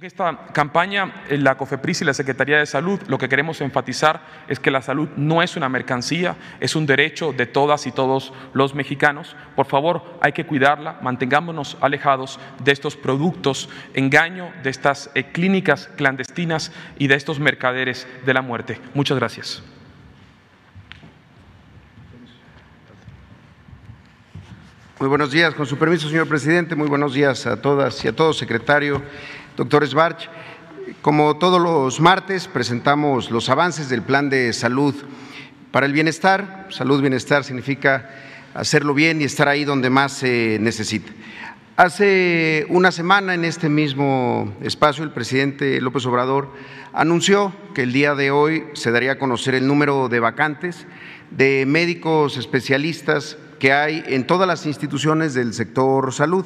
Esta 0.01 0.47
campaña, 0.53 1.25
eh, 1.27 1.37
la 1.37 1.57
COFEPRIS 1.57 2.03
y 2.03 2.05
la 2.05 2.13
Secretaría 2.13 2.57
de 2.57 2.65
Salud 2.65 3.01
lo 3.07 3.17
que 3.17 3.27
queremos 3.27 3.59
enfatizar 3.59 4.21
es 4.47 4.57
que 4.57 4.71
la 4.71 4.81
salud 4.81 5.09
no 5.17 5.43
es 5.43 5.57
una 5.57 5.67
mercancía, 5.67 6.37
es 6.61 6.77
un 6.77 6.85
derecho 6.85 7.33
de 7.33 7.45
todas 7.45 7.85
y 7.85 7.91
todos 7.91 8.31
los 8.53 8.75
mexicanos. 8.75 9.35
Por 9.57 9.65
favor, 9.65 10.17
hay 10.21 10.31
que 10.31 10.45
cuidarla, 10.45 10.99
mantengámonos 11.01 11.77
alejados 11.81 12.39
de 12.63 12.71
estos 12.71 12.95
productos 12.95 13.67
engaño, 13.93 14.53
de 14.63 14.69
estas 14.69 15.11
eh, 15.15 15.33
clínicas 15.33 15.89
clandestinas 15.97 16.71
y 16.97 17.07
de 17.07 17.15
estos 17.15 17.41
mercaderes 17.41 18.07
de 18.25 18.33
la 18.33 18.41
muerte. 18.41 18.79
Muchas 18.93 19.17
gracias. 19.17 19.61
Muy 24.99 25.07
buenos 25.07 25.31
días, 25.31 25.53
con 25.55 25.65
su 25.65 25.77
permiso, 25.77 26.09
señor 26.09 26.27
presidente. 26.27 26.75
Muy 26.75 26.89
buenos 26.89 27.13
días 27.13 27.45
a 27.47 27.61
todas 27.61 28.03
y 28.03 28.09
a 28.09 28.13
todos, 28.13 28.37
secretario. 28.37 29.01
Doctor 29.59 29.85
Sbarch, 29.85 30.29
como 31.01 31.35
todos 31.35 31.61
los 31.61 31.99
martes 31.99 32.47
presentamos 32.47 33.29
los 33.29 33.49
avances 33.49 33.89
del 33.89 34.01
plan 34.01 34.29
de 34.29 34.53
salud 34.53 34.95
para 35.71 35.85
el 35.85 35.91
bienestar. 35.91 36.67
Salud, 36.69 37.01
bienestar 37.01 37.43
significa 37.43 38.09
hacerlo 38.53 38.93
bien 38.93 39.19
y 39.19 39.25
estar 39.25 39.49
ahí 39.49 39.65
donde 39.65 39.89
más 39.89 40.13
se 40.13 40.59
necesita. 40.61 41.11
Hace 41.75 42.67
una 42.69 42.93
semana 42.93 43.33
en 43.33 43.43
este 43.43 43.67
mismo 43.67 44.55
espacio 44.61 45.03
el 45.03 45.11
presidente 45.11 45.81
López 45.81 46.05
Obrador 46.05 46.53
anunció 46.93 47.53
que 47.75 47.83
el 47.83 47.91
día 47.91 48.15
de 48.15 48.31
hoy 48.31 48.63
se 48.75 48.91
daría 48.91 49.11
a 49.11 49.19
conocer 49.19 49.55
el 49.55 49.67
número 49.67 50.07
de 50.07 50.21
vacantes 50.21 50.87
de 51.31 51.65
médicos 51.67 52.37
especialistas 52.37 53.37
que 53.59 53.73
hay 53.73 54.05
en 54.07 54.25
todas 54.25 54.47
las 54.47 54.65
instituciones 54.65 55.33
del 55.33 55.53
sector 55.53 56.13
salud 56.13 56.45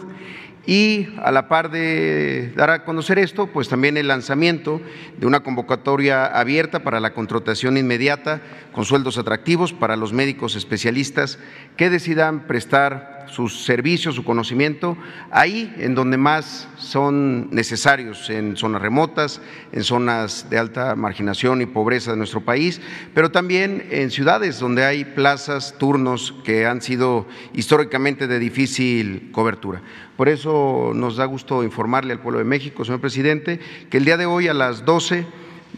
Y 0.65 1.09
a 1.21 1.31
la 1.31 1.49
par 1.49 1.71
de 1.71 2.53
dar 2.55 2.69
a 2.69 2.85
conocer 2.85 3.19
esto, 3.19 3.47
pues 3.47 3.67
también 3.67 3.97
el 3.97 4.07
lanzamiento 4.07 4.79
de 5.17 5.27
una 5.27 5.41
convocatoria 5.41 6.25
abierta 6.25 6.83
para 6.83 7.01
la 7.01 7.13
contratación 7.13 7.77
inmediata 7.77 8.41
con 8.71 8.85
sueldos 8.85 9.17
atractivos 9.17 9.73
para 9.73 9.97
los 9.97 10.13
médicos 10.13 10.55
especialistas 10.55 11.37
que 11.75 11.89
decidan 11.89 12.47
prestar 12.47 13.12
sus 13.27 13.63
servicios, 13.65 14.15
su 14.15 14.23
conocimiento, 14.23 14.97
ahí 15.31 15.73
en 15.77 15.95
donde 15.95 16.17
más 16.17 16.67
son 16.77 17.49
necesarios, 17.51 18.29
en 18.29 18.57
zonas 18.57 18.81
remotas, 18.81 19.41
en 19.71 19.83
zonas 19.83 20.49
de 20.49 20.57
alta 20.57 20.95
marginación 20.95 21.61
y 21.61 21.65
pobreza 21.65 22.11
de 22.11 22.17
nuestro 22.17 22.41
país, 22.41 22.81
pero 23.13 23.31
también 23.31 23.87
en 23.91 24.11
ciudades 24.11 24.59
donde 24.59 24.85
hay 24.85 25.05
plazas, 25.05 25.75
turnos 25.77 26.35
que 26.43 26.65
han 26.65 26.81
sido 26.81 27.27
históricamente 27.53 28.27
de 28.27 28.39
difícil 28.39 29.31
cobertura. 29.31 29.81
Por 30.17 30.29
eso 30.29 30.91
nos 30.93 31.17
da 31.17 31.25
gusto 31.25 31.63
informarle 31.63 32.13
al 32.13 32.19
pueblo 32.19 32.39
de 32.39 32.45
México, 32.45 32.85
señor 32.85 33.01
presidente, 33.01 33.59
que 33.89 33.97
el 33.97 34.05
día 34.05 34.17
de 34.17 34.25
hoy 34.25 34.47
a 34.47 34.53
las 34.53 34.85
12 34.85 35.25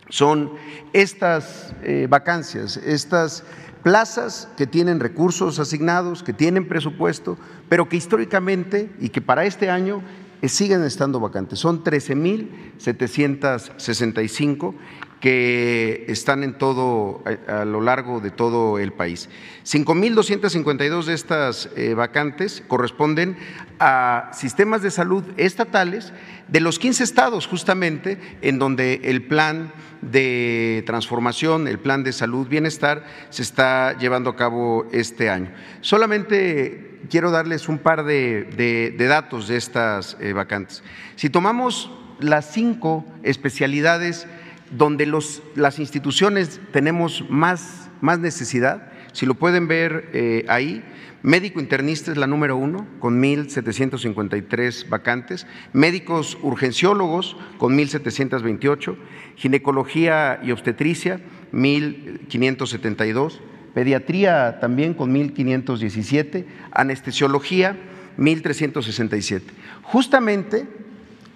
son 0.08 0.52
estas 0.92 1.74
eh, 1.82 2.06
vacancias, 2.08 2.76
estas 2.76 3.42
plazas 3.82 4.48
que 4.56 4.68
tienen 4.68 5.00
recursos 5.00 5.58
asignados, 5.58 6.22
que 6.22 6.32
tienen 6.32 6.68
presupuesto, 6.68 7.36
pero 7.68 7.88
que 7.88 7.96
históricamente 7.96 8.92
y 9.00 9.08
que 9.08 9.20
para 9.20 9.44
este 9.44 9.68
año 9.68 10.00
eh, 10.42 10.48
siguen 10.48 10.84
estando 10.84 11.18
vacantes. 11.18 11.58
Son 11.58 11.82
13.765 11.82 14.74
que 15.22 16.04
están 16.08 16.42
en 16.42 16.58
todo, 16.58 17.22
a, 17.46 17.64
lo 17.64 17.80
largo 17.80 18.18
de 18.18 18.32
todo 18.32 18.80
el 18.80 18.92
país. 18.92 19.28
5.252 19.64 21.04
de 21.04 21.14
estas 21.14 21.70
eh, 21.76 21.94
vacantes 21.94 22.64
corresponden 22.66 23.38
a 23.78 24.30
sistemas 24.32 24.82
de 24.82 24.90
salud 24.90 25.22
estatales 25.36 26.12
de 26.48 26.58
los 26.58 26.80
15 26.80 27.04
estados 27.04 27.46
justamente 27.46 28.18
en 28.42 28.58
donde 28.58 29.00
el 29.04 29.22
plan 29.22 29.72
de 30.00 30.82
transformación, 30.86 31.68
el 31.68 31.78
plan 31.78 32.02
de 32.02 32.12
salud 32.12 32.48
bienestar 32.48 33.04
se 33.30 33.42
está 33.42 33.96
llevando 33.96 34.28
a 34.28 34.34
cabo 34.34 34.88
este 34.90 35.30
año. 35.30 35.52
Solamente 35.82 36.98
quiero 37.08 37.30
darles 37.30 37.68
un 37.68 37.78
par 37.78 38.02
de, 38.02 38.96
datos 38.98 39.46
de 39.46 39.56
estas 39.56 40.16
eh, 40.18 40.32
vacantes. 40.32 40.82
Si 41.14 41.30
tomamos 41.30 41.92
las 42.18 42.52
cinco 42.52 43.06
especialidades 43.22 44.26
donde 44.72 45.06
los, 45.06 45.42
las 45.54 45.78
instituciones 45.78 46.60
tenemos 46.72 47.24
más, 47.28 47.90
más 48.00 48.18
necesidad, 48.18 48.90
si 49.12 49.26
lo 49.26 49.34
pueden 49.34 49.68
ver 49.68 50.08
eh, 50.12 50.44
ahí, 50.48 50.82
médico 51.22 51.60
internista 51.60 52.10
es 52.10 52.16
la 52.16 52.26
número 52.26 52.56
uno, 52.56 52.86
con 52.98 53.22
1.753 53.22 54.88
vacantes, 54.88 55.46
médicos 55.72 56.38
urgenciólogos 56.42 57.36
con 57.58 57.76
1.728, 57.76 58.96
ginecología 59.36 60.40
y 60.42 60.50
obstetricia 60.50 61.20
1.572, 61.52 63.40
pediatría 63.74 64.58
también 64.60 64.94
con 64.94 65.14
1.517, 65.14 66.46
anestesiología 66.72 67.76
1.367. 68.18 69.42
Justamente 69.82 70.66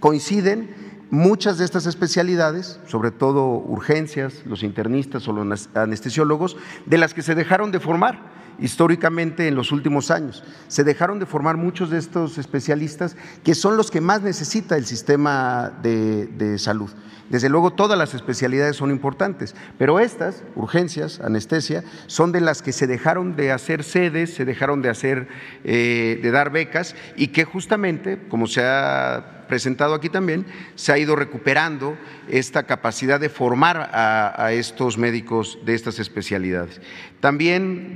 coinciden 0.01 0.86
Muchas 1.11 1.59
de 1.59 1.65
estas 1.65 1.87
especialidades, 1.87 2.81
sobre 2.89 3.13
todo 3.13 3.47
urgencias, 3.47 4.43
los 4.45 4.65
internistas 4.65 5.29
o 5.29 5.33
los 5.33 5.69
anestesiólogos, 5.75 6.57
de 6.85 6.99
las 6.99 7.15
que 7.15 7.23
se 7.23 7.37
dejaron 7.37 7.71
de 7.71 7.79
formar 7.79 8.19
históricamente 8.59 9.47
en 9.47 9.55
los 9.55 9.71
últimos 9.71 10.11
años. 10.11 10.43
Se 10.67 10.83
dejaron 10.83 11.21
de 11.21 11.27
formar 11.27 11.57
muchos 11.57 11.91
de 11.91 11.99
estos 11.99 12.39
especialistas 12.39 13.17
que 13.45 13.55
son 13.55 13.77
los 13.77 13.91
que 13.91 14.01
más 14.01 14.23
necesita 14.23 14.77
el 14.77 14.85
sistema 14.85 15.73
de, 15.81 16.57
salud. 16.59 16.91
Desde 17.31 17.49
luego 17.49 17.73
todas 17.73 17.99
las 17.99 18.15
especialidades 18.15 18.77
son 18.77 18.91
importantes, 18.91 19.55
pero 19.79 20.01
estas, 20.01 20.43
urgencias, 20.55 21.21
anestesia, 21.21 21.85
son 22.07 22.33
de 22.33 22.41
las 22.41 22.63
que 22.63 22.73
se 22.73 22.87
dejaron 22.87 23.37
de 23.37 23.53
hacer 23.53 23.85
sedes, 23.85 24.35
se 24.35 24.45
dejaron 24.45 24.83
de 24.83 24.91
hacer, 24.91 25.29
eh, 25.65 26.19
de 26.23 26.31
dar 26.31 26.51
becas 26.51 26.95
y 27.17 27.29
que 27.29 27.45
justamente, 27.45 28.27
como 28.29 28.47
se 28.47 28.65
ha 28.65 29.36
presentado 29.47 29.95
aquí 29.95 30.09
también, 30.09 30.47
se 30.75 30.93
ha 30.93 30.99
ido 30.99 31.17
recuperando 31.17 31.97
esta 32.29 32.65
capacidad 32.65 33.21
de 33.21 33.29
formar 33.29 33.91
a, 33.93 34.53
estos 34.53 34.99
médicos 34.99 35.59
de 35.65 35.75
estas 35.75 35.99
especialidades. 35.99 36.81
También, 37.21 37.95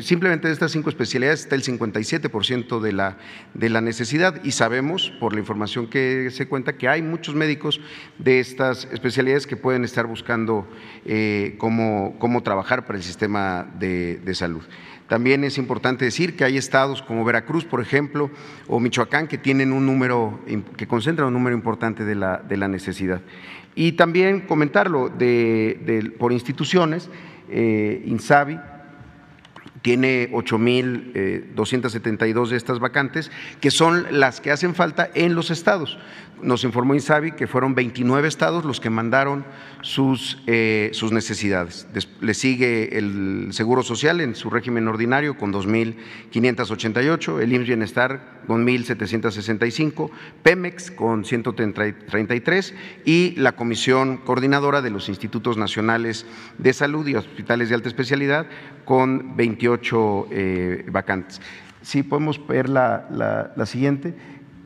simplemente 0.00 0.48
de 0.48 0.54
estas 0.54 0.72
cinco 0.72 0.90
especialidades 0.90 1.40
está 1.40 1.54
el 1.54 1.62
57% 1.62 2.80
de 2.80 2.92
la, 2.92 3.18
de 3.54 3.70
la 3.70 3.80
necesidad 3.80 4.42
y 4.44 4.52
sabemos, 4.52 5.12
por 5.20 5.32
la 5.32 5.40
información 5.40 5.88
que 5.88 6.30
se 6.30 6.48
cuenta, 6.48 6.76
que 6.76 6.88
hay 6.88 7.02
muchos 7.02 7.34
médicos 7.34 7.80
de 8.18 8.40
estas 8.40 8.88
especialidades 8.92 9.46
que 9.46 9.56
pueden 9.56 9.84
estar 9.84 10.06
buscando 10.06 10.68
eh, 11.04 11.54
cómo, 11.58 12.16
cómo, 12.18 12.42
trabajar 12.42 12.86
para 12.86 12.98
el 12.98 13.04
sistema 13.04 13.66
de, 13.78 14.34
salud. 14.34 14.62
También 15.08 15.44
es 15.44 15.58
importante 15.58 16.04
decir 16.04 16.36
que 16.36 16.44
hay 16.44 16.56
estados 16.56 17.02
como 17.02 17.24
Veracruz, 17.24 17.64
por 17.64 17.80
ejemplo, 17.80 18.30
o 18.66 18.80
Michoacán, 18.80 19.28
que 19.28 19.38
tienen 19.38 19.72
un 19.72 19.86
número, 19.86 20.40
que 20.76 20.86
concentran 20.86 21.28
un 21.28 21.34
número 21.34 21.54
importante 21.54 22.04
de 22.04 22.14
la, 22.16 22.38
de 22.38 22.56
la 22.56 22.68
necesidad. 22.68 23.20
Y 23.76 23.92
también 23.92 24.40
comentarlo 24.40 25.08
de, 25.08 26.12
por 26.18 26.32
instituciones, 26.32 27.08
eh, 27.50 28.02
INSABI, 28.06 28.58
tiene 29.86 30.32
8.272 30.32 31.14
eh, 31.14 32.50
de 32.50 32.56
estas 32.56 32.80
vacantes, 32.80 33.30
que 33.60 33.70
son 33.70 34.04
las 34.10 34.40
que 34.40 34.50
hacen 34.50 34.74
falta 34.74 35.08
en 35.14 35.36
los 35.36 35.52
estados 35.52 35.96
nos 36.42 36.64
informó 36.64 36.94
Insabi 36.94 37.32
que 37.32 37.46
fueron 37.46 37.74
29 37.74 38.28
estados 38.28 38.64
los 38.64 38.80
que 38.80 38.90
mandaron 38.90 39.44
sus, 39.82 40.38
eh, 40.46 40.90
sus 40.92 41.12
necesidades. 41.12 41.86
le 42.20 42.34
sigue 42.34 42.98
el 42.98 43.48
Seguro 43.52 43.82
Social 43.82 44.20
en 44.20 44.34
su 44.34 44.50
régimen 44.50 44.88
ordinario 44.88 45.38
con 45.38 45.52
2.588, 45.52 47.40
el 47.40 47.52
IMSS 47.52 47.66
Bienestar 47.66 48.42
con 48.46 48.66
1.765, 48.66 50.10
Pemex 50.42 50.90
con 50.90 51.24
133 51.24 52.74
y 53.04 53.34
la 53.36 53.52
Comisión 53.52 54.18
Coordinadora 54.18 54.82
de 54.82 54.90
los 54.90 55.08
Institutos 55.08 55.56
Nacionales 55.56 56.26
de 56.58 56.72
Salud 56.72 57.06
y 57.06 57.14
Hospitales 57.14 57.68
de 57.68 57.76
Alta 57.76 57.88
Especialidad 57.88 58.46
con 58.86 59.36
28 59.36 60.28
eh, 60.30 60.86
vacantes. 60.90 61.42
Si 61.82 62.02
podemos 62.02 62.44
ver 62.46 62.70
la, 62.70 63.52
la 63.54 63.66
siguiente. 63.66 64.14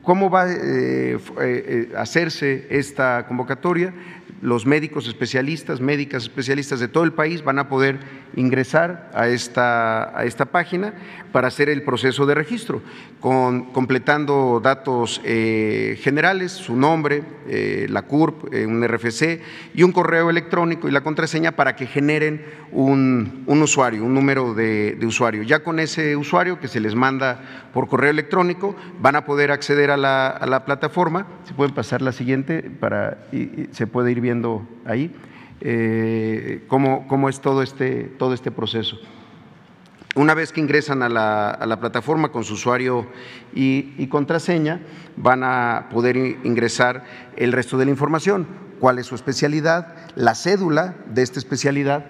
¿Cómo 0.03 0.31
va 0.31 0.43
a 0.43 0.51
eh, 0.51 1.19
eh, 1.41 1.91
hacerse 1.95 2.65
esta 2.71 3.25
convocatoria? 3.27 3.93
Los 4.41 4.65
médicos 4.65 5.07
especialistas, 5.07 5.79
médicas 5.81 6.23
especialistas 6.23 6.79
de 6.79 6.87
todo 6.87 7.03
el 7.03 7.13
país 7.13 7.43
van 7.43 7.59
a 7.59 7.69
poder 7.69 7.99
ingresar 8.35 9.09
a 9.13 9.27
esta, 9.27 10.17
a 10.17 10.25
esta 10.25 10.45
página 10.45 10.93
para 11.31 11.47
hacer 11.47 11.69
el 11.69 11.83
proceso 11.83 12.25
de 12.25 12.35
registro, 12.35 12.81
con, 13.19 13.71
completando 13.71 14.59
datos 14.61 15.21
eh, 15.23 15.97
generales, 16.01 16.51
su 16.51 16.75
nombre, 16.75 17.23
eh, 17.47 17.87
la 17.89 18.03
CURP, 18.03 18.53
eh, 18.53 18.65
un 18.65 18.85
RFC 18.87 19.41
y 19.73 19.83
un 19.83 19.91
correo 19.91 20.29
electrónico 20.29 20.87
y 20.87 20.91
la 20.91 21.01
contraseña 21.01 21.53
para 21.53 21.75
que 21.75 21.85
generen 21.85 22.43
un, 22.71 23.43
usuario, 23.47 24.03
un 24.03 24.13
número 24.13 24.53
de, 24.53 24.97
usuario. 25.03 25.43
Ya 25.43 25.63
con 25.63 25.79
ese 25.79 26.15
usuario 26.15 26.59
que 26.59 26.67
se 26.67 26.79
les 26.79 26.95
manda 26.95 27.69
por 27.73 27.87
correo 27.87 28.09
electrónico, 28.09 28.75
van 28.99 29.15
a 29.15 29.25
poder 29.25 29.51
acceder 29.51 29.91
a 29.91 29.97
la, 29.97 30.63
plataforma. 30.65 31.27
Se 31.45 31.53
pueden 31.53 31.73
pasar 31.73 32.01
la 32.01 32.11
siguiente 32.11 32.61
para 32.61 33.17
y, 33.31 33.67
se 33.71 33.87
puede 33.87 34.11
ir 34.11 34.21
viendo 34.21 34.30
ahí 34.85 35.13
cómo, 36.67 37.07
cómo, 37.07 37.29
es 37.29 37.39
todo 37.39 37.61
este, 37.61 38.03
todo 38.17 38.33
este 38.33 38.51
proceso. 38.51 38.97
Una 40.13 40.33
vez 40.33 40.51
que 40.51 40.59
ingresan 40.59 41.03
a 41.03 41.09
la, 41.09 41.77
plataforma 41.79 42.33
con 42.33 42.43
su 42.43 42.55
usuario 42.55 43.07
y, 43.53 44.07
contraseña, 44.07 44.81
van 45.15 45.43
a 45.43 45.87
poder 45.89 46.17
ingresar 46.17 47.05
el 47.37 47.53
resto 47.53 47.77
de 47.77 47.85
la 47.85 47.91
información, 47.91 48.45
cuál 48.81 48.99
es 48.99 49.05
su 49.05 49.15
especialidad, 49.15 49.95
la 50.15 50.35
cédula 50.35 50.95
de 51.05 51.21
esta 51.21 51.39
especialidad. 51.39 52.07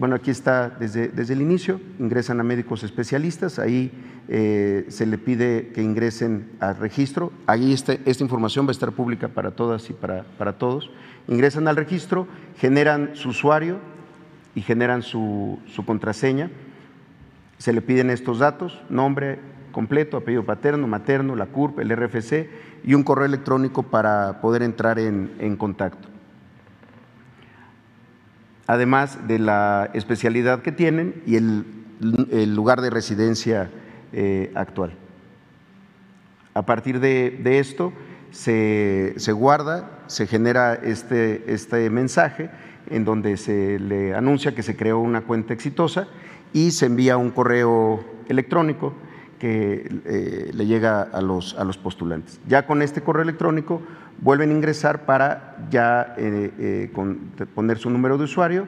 Bueno, 0.00 0.16
aquí 0.16 0.32
está 0.32 0.68
desde, 0.68 1.08
desde 1.08 1.34
el 1.34 1.42
inicio, 1.42 1.80
ingresan 2.00 2.40
a 2.40 2.42
médicos 2.42 2.82
especialistas, 2.82 3.60
ahí 3.60 3.92
eh, 4.28 4.86
se 4.88 5.06
le 5.06 5.18
pide 5.18 5.68
que 5.72 5.82
ingresen 5.82 6.50
al 6.58 6.76
registro, 6.76 7.32
ahí 7.46 7.72
este, 7.72 8.00
esta 8.06 8.24
información 8.24 8.66
va 8.66 8.70
a 8.70 8.72
estar 8.72 8.90
pública 8.90 9.28
para 9.28 9.52
todas 9.52 9.88
y 9.90 9.92
para, 9.92 10.24
para 10.38 10.54
todos. 10.54 10.90
Ingresan 11.28 11.68
al 11.68 11.76
registro, 11.76 12.26
generan 12.56 13.10
su 13.12 13.28
usuario 13.28 13.76
y 14.56 14.62
generan 14.62 15.02
su, 15.02 15.60
su 15.66 15.84
contraseña 15.84 16.50
se 17.60 17.74
le 17.74 17.82
piden 17.82 18.08
estos 18.08 18.38
datos, 18.38 18.80
nombre 18.88 19.38
completo, 19.70 20.16
apellido 20.16 20.46
paterno, 20.46 20.86
materno, 20.86 21.36
la 21.36 21.44
CURP, 21.44 21.80
el 21.80 21.94
RFC 21.94 22.48
y 22.84 22.94
un 22.94 23.02
correo 23.02 23.26
electrónico 23.26 23.82
para 23.82 24.40
poder 24.40 24.62
entrar 24.62 24.98
en, 24.98 25.56
contacto. 25.58 26.08
Además 28.70 29.26
de 29.26 29.40
la 29.40 29.90
especialidad 29.94 30.62
que 30.62 30.70
tienen 30.70 31.24
y 31.26 31.34
el, 31.34 32.54
lugar 32.54 32.80
de 32.82 32.90
residencia 32.90 33.68
eh, 34.12 34.52
actual. 34.54 34.92
A 36.54 36.64
partir 36.64 37.00
de, 37.00 37.58
esto 37.58 37.92
se, 38.30 39.12
guarda, 39.32 39.90
se 40.06 40.28
genera 40.28 40.74
este, 40.74 41.52
este 41.52 41.90
mensaje 41.90 42.48
en 42.88 43.04
donde 43.04 43.38
se 43.38 43.80
le 43.80 44.14
anuncia 44.14 44.54
que 44.54 44.62
se 44.62 44.76
creó 44.76 45.00
una 45.00 45.22
cuenta 45.22 45.52
exitosa 45.52 46.06
y 46.52 46.70
se 46.70 46.86
envía 46.86 47.16
un 47.16 47.30
correo 47.30 48.04
electrónico 48.28 48.94
que 49.40 50.00
eh, 50.04 50.50
le 50.54 50.66
llega 50.66 51.02
a 51.02 51.20
los, 51.20 51.56
a 51.58 51.64
los 51.64 51.76
postulantes. 51.76 52.40
Ya 52.46 52.68
con 52.68 52.82
este 52.82 53.00
correo 53.00 53.24
electrónico 53.24 53.82
vuelven 54.20 54.50
a 54.50 54.52
ingresar 54.54 55.04
para 55.04 55.56
ya 55.70 56.14
eh, 56.16 56.52
eh, 56.58 57.46
poner 57.54 57.78
su 57.78 57.90
número 57.90 58.18
de 58.18 58.24
usuario 58.24 58.66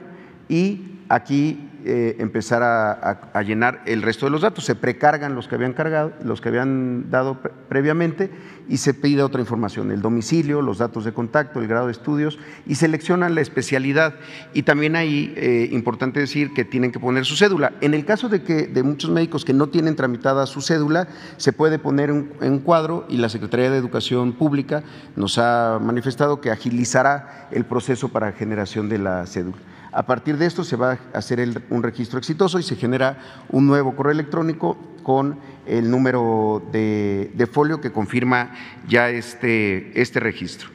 y 0.48 1.00
aquí 1.08 1.68
eh, 1.84 2.16
empezar 2.18 2.62
a, 2.62 3.42
llenar 3.42 3.82
el 3.86 4.02
resto 4.02 4.26
de 4.26 4.30
los 4.30 4.42
datos. 4.42 4.64
Se 4.64 4.74
precargan 4.74 5.34
los 5.34 5.48
que 5.48 5.56
habían 5.56 5.72
cargado, 5.72 6.12
los 6.22 6.40
que 6.40 6.48
habían 6.48 7.10
dado 7.10 7.40
previamente 7.68 8.30
y 8.68 8.76
se 8.76 8.94
pide 8.94 9.22
otra 9.22 9.40
información, 9.40 9.90
el 9.90 10.00
domicilio, 10.00 10.62
los 10.62 10.78
datos 10.78 11.04
de 11.04 11.12
contacto, 11.12 11.60
el 11.60 11.66
grado 11.66 11.86
de 11.86 11.92
estudios 11.92 12.38
y 12.66 12.76
seleccionan 12.76 13.34
la 13.34 13.40
especialidad. 13.40 14.14
Y 14.54 14.62
también 14.62 14.94
ahí 14.96 15.34
eh, 15.36 15.68
importante 15.72 16.20
decir 16.20 16.54
que 16.54 16.64
tienen 16.64 16.92
que 16.92 17.00
poner 17.00 17.24
su 17.24 17.36
cédula. 17.36 17.72
En 17.80 17.94
el 17.94 18.04
caso 18.04 18.28
de 18.28 18.42
que 18.42 18.66
de 18.68 18.82
muchos 18.82 19.10
médicos 19.10 19.44
que 19.44 19.52
no 19.52 19.68
tienen 19.68 19.96
tramitada 19.96 20.46
su 20.46 20.60
cédula, 20.60 21.08
se 21.36 21.52
puede 21.52 21.78
poner 21.78 22.10
en 22.10 22.58
cuadro 22.60 23.06
y 23.08 23.16
la 23.16 23.28
Secretaría 23.28 23.70
de 23.70 23.78
Educación 23.78 24.32
Pública 24.32 24.84
nos 25.16 25.38
ha 25.38 25.78
manifestado 25.82 26.40
que 26.40 26.50
agilizará 26.50 27.48
el 27.50 27.64
proceso 27.64 28.08
para 28.08 28.32
generación 28.32 28.88
de 28.88 28.98
la 28.98 29.26
cédula. 29.26 29.71
A 29.92 30.06
partir 30.06 30.38
de 30.38 30.46
esto 30.46 30.64
se 30.64 30.76
va 30.76 30.98
a 31.12 31.18
hacer 31.18 31.46
un 31.68 31.82
registro 31.82 32.18
exitoso 32.18 32.58
y 32.58 32.62
se 32.62 32.76
genera 32.76 33.44
un 33.50 33.66
nuevo 33.66 33.94
correo 33.94 34.12
electrónico 34.12 34.78
con 35.02 35.38
el 35.66 35.90
número 35.90 36.62
de, 36.72 37.48
folio 37.52 37.80
que 37.80 37.92
confirma 37.92 38.54
ya 38.88 39.10
este, 39.10 40.00
este 40.00 40.18
registro. 40.18 40.70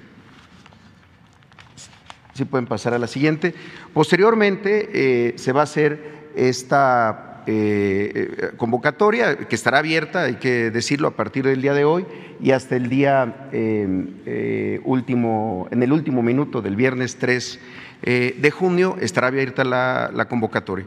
Si 2.34 2.46
pueden 2.46 2.68
pasar 2.68 2.94
a 2.94 3.00
la 3.00 3.08
siguiente. 3.08 3.56
Posteriormente 3.94 4.90
eh, 4.94 5.34
se 5.38 5.52
va 5.52 5.62
a 5.62 5.64
hacer 5.64 6.30
esta 6.36 7.44
eh, 7.48 8.12
eh, 8.14 8.52
convocatoria 8.58 9.36
que 9.36 9.56
estará 9.56 9.80
abierta, 9.80 10.24
hay 10.24 10.36
que 10.36 10.70
decirlo, 10.70 11.08
a 11.08 11.16
partir 11.16 11.46
del 11.46 11.64
día 11.64 11.74
de 11.74 11.86
hoy 11.86 12.06
y 12.40 12.52
hasta 12.52 12.76
el 12.76 12.90
día 12.90 13.50
último, 14.84 15.68
en 15.72 15.82
el 15.82 15.92
último 15.92 16.22
minuto 16.22 16.62
del 16.62 16.76
viernes 16.76 17.18
3 17.18 17.56
eh, 17.56 17.60
de 18.02 18.52
junio 18.52 18.96
estará 19.02 19.28
abierta 19.28 19.64
la, 19.64 20.26
convocatoria. 20.30 20.86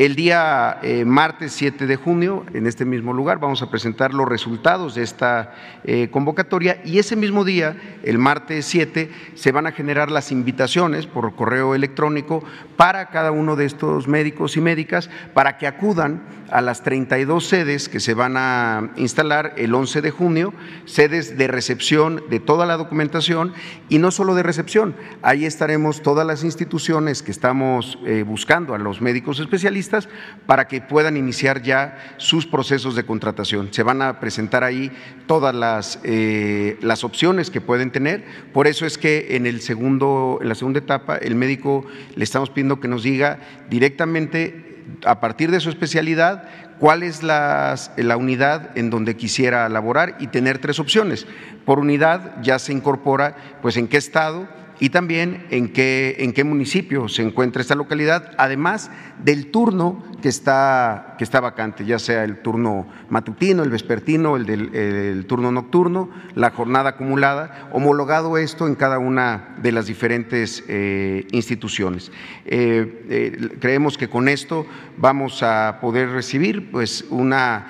El 0.00 0.16
día 0.16 0.78
eh, 0.82 1.04
martes 1.04 1.52
7 1.52 1.86
de 1.86 1.96
junio, 1.96 2.46
en 2.54 2.66
este 2.66 2.86
mismo 2.86 3.12
lugar, 3.12 3.38
vamos 3.38 3.60
a 3.60 3.70
presentar 3.70 4.14
los 4.14 4.26
resultados 4.26 4.94
de 4.94 5.02
esta 5.02 5.52
eh, 5.84 6.08
convocatoria 6.10 6.80
y 6.86 6.98
ese 6.98 7.16
mismo 7.16 7.44
día, 7.44 7.76
el 8.02 8.16
martes 8.16 8.64
7, 8.64 9.10
se 9.34 9.52
van 9.52 9.66
a 9.66 9.72
generar 9.72 10.10
las 10.10 10.32
invitaciones 10.32 11.06
por 11.06 11.34
correo 11.34 11.74
electrónico 11.74 12.42
para 12.78 13.10
cada 13.10 13.30
uno 13.30 13.56
de 13.56 13.66
estos 13.66 14.08
médicos 14.08 14.56
y 14.56 14.62
médicas 14.62 15.10
para 15.34 15.58
que 15.58 15.66
acudan 15.66 16.22
a 16.50 16.60
las 16.60 16.82
32 16.82 17.46
sedes 17.46 17.88
que 17.88 18.00
se 18.00 18.14
van 18.14 18.36
a 18.36 18.90
instalar 18.96 19.54
el 19.56 19.74
11 19.74 20.02
de 20.02 20.10
junio, 20.10 20.52
sedes 20.84 21.36
de 21.36 21.46
recepción 21.46 22.22
de 22.28 22.40
toda 22.40 22.66
la 22.66 22.76
documentación 22.76 23.52
y 23.88 23.98
no 23.98 24.10
solo 24.10 24.34
de 24.34 24.42
recepción, 24.42 24.94
ahí 25.22 25.44
estaremos 25.44 26.02
todas 26.02 26.26
las 26.26 26.44
instituciones 26.44 27.22
que 27.22 27.30
estamos 27.30 27.98
eh, 28.06 28.24
buscando 28.26 28.74
a 28.74 28.78
los 28.78 29.00
médicos 29.00 29.40
especialistas 29.40 30.08
para 30.46 30.68
que 30.68 30.80
puedan 30.80 31.16
iniciar 31.16 31.62
ya 31.62 32.14
sus 32.16 32.46
procesos 32.46 32.94
de 32.94 33.04
contratación. 33.04 33.68
Se 33.72 33.82
van 33.82 34.02
a 34.02 34.20
presentar 34.20 34.64
ahí 34.64 34.90
todas 35.26 35.54
las, 35.54 36.00
eh, 36.04 36.78
las 36.80 37.04
opciones 37.04 37.50
que 37.50 37.60
pueden 37.60 37.90
tener, 37.90 38.24
por 38.52 38.66
eso 38.66 38.86
es 38.86 38.98
que 38.98 39.36
en, 39.36 39.46
el 39.46 39.60
segundo, 39.60 40.38
en 40.42 40.48
la 40.48 40.54
segunda 40.54 40.80
etapa 40.80 41.16
el 41.16 41.34
médico 41.34 41.84
le 42.14 42.24
estamos 42.24 42.50
pidiendo 42.50 42.80
que 42.80 42.88
nos 42.88 43.02
diga 43.02 43.38
directamente 43.68 44.69
a 45.04 45.20
partir 45.20 45.50
de 45.50 45.60
su 45.60 45.68
especialidad, 45.68 46.44
cuál 46.78 47.02
es 47.02 47.22
la, 47.22 47.76
unidad 48.18 48.76
en 48.76 48.90
donde 48.90 49.16
quisiera 49.16 49.68
laborar 49.68 50.16
y 50.18 50.28
tener 50.28 50.58
tres 50.58 50.80
opciones. 50.80 51.26
Por 51.64 51.78
unidad 51.78 52.42
ya 52.42 52.58
se 52.58 52.72
incorpora 52.72 53.36
pues 53.62 53.76
en 53.76 53.86
qué 53.86 53.98
estado, 53.98 54.48
y 54.80 54.88
también 54.88 55.46
en 55.50 55.68
qué, 55.68 56.16
en 56.20 56.32
qué 56.32 56.42
municipio 56.42 57.08
se 57.08 57.22
encuentra 57.22 57.60
esta 57.60 57.74
localidad, 57.74 58.32
además 58.38 58.90
del 59.22 59.50
turno 59.50 60.02
que 60.22 60.28
está, 60.28 61.14
que 61.18 61.24
está 61.24 61.40
vacante, 61.40 61.84
ya 61.84 61.98
sea 61.98 62.24
el 62.24 62.38
turno 62.38 62.86
matutino, 63.10 63.62
el 63.62 63.70
vespertino, 63.70 64.36
el 64.36 64.46
del 64.46 65.26
turno 65.26 65.52
nocturno, 65.52 66.10
la 66.34 66.50
jornada 66.50 66.90
acumulada, 66.90 67.68
homologado 67.72 68.38
esto 68.38 68.66
en 68.66 68.74
cada 68.74 68.98
una 68.98 69.56
de 69.62 69.72
las 69.72 69.86
diferentes 69.86 70.64
eh, 70.68 71.26
instituciones. 71.32 72.10
Eh, 72.46 73.04
eh, 73.08 73.48
creemos 73.60 73.98
que 73.98 74.08
con 74.08 74.28
esto 74.28 74.66
vamos 74.96 75.42
a 75.42 75.78
poder 75.80 76.10
recibir 76.10 76.70
pues, 76.70 77.04
una 77.10 77.68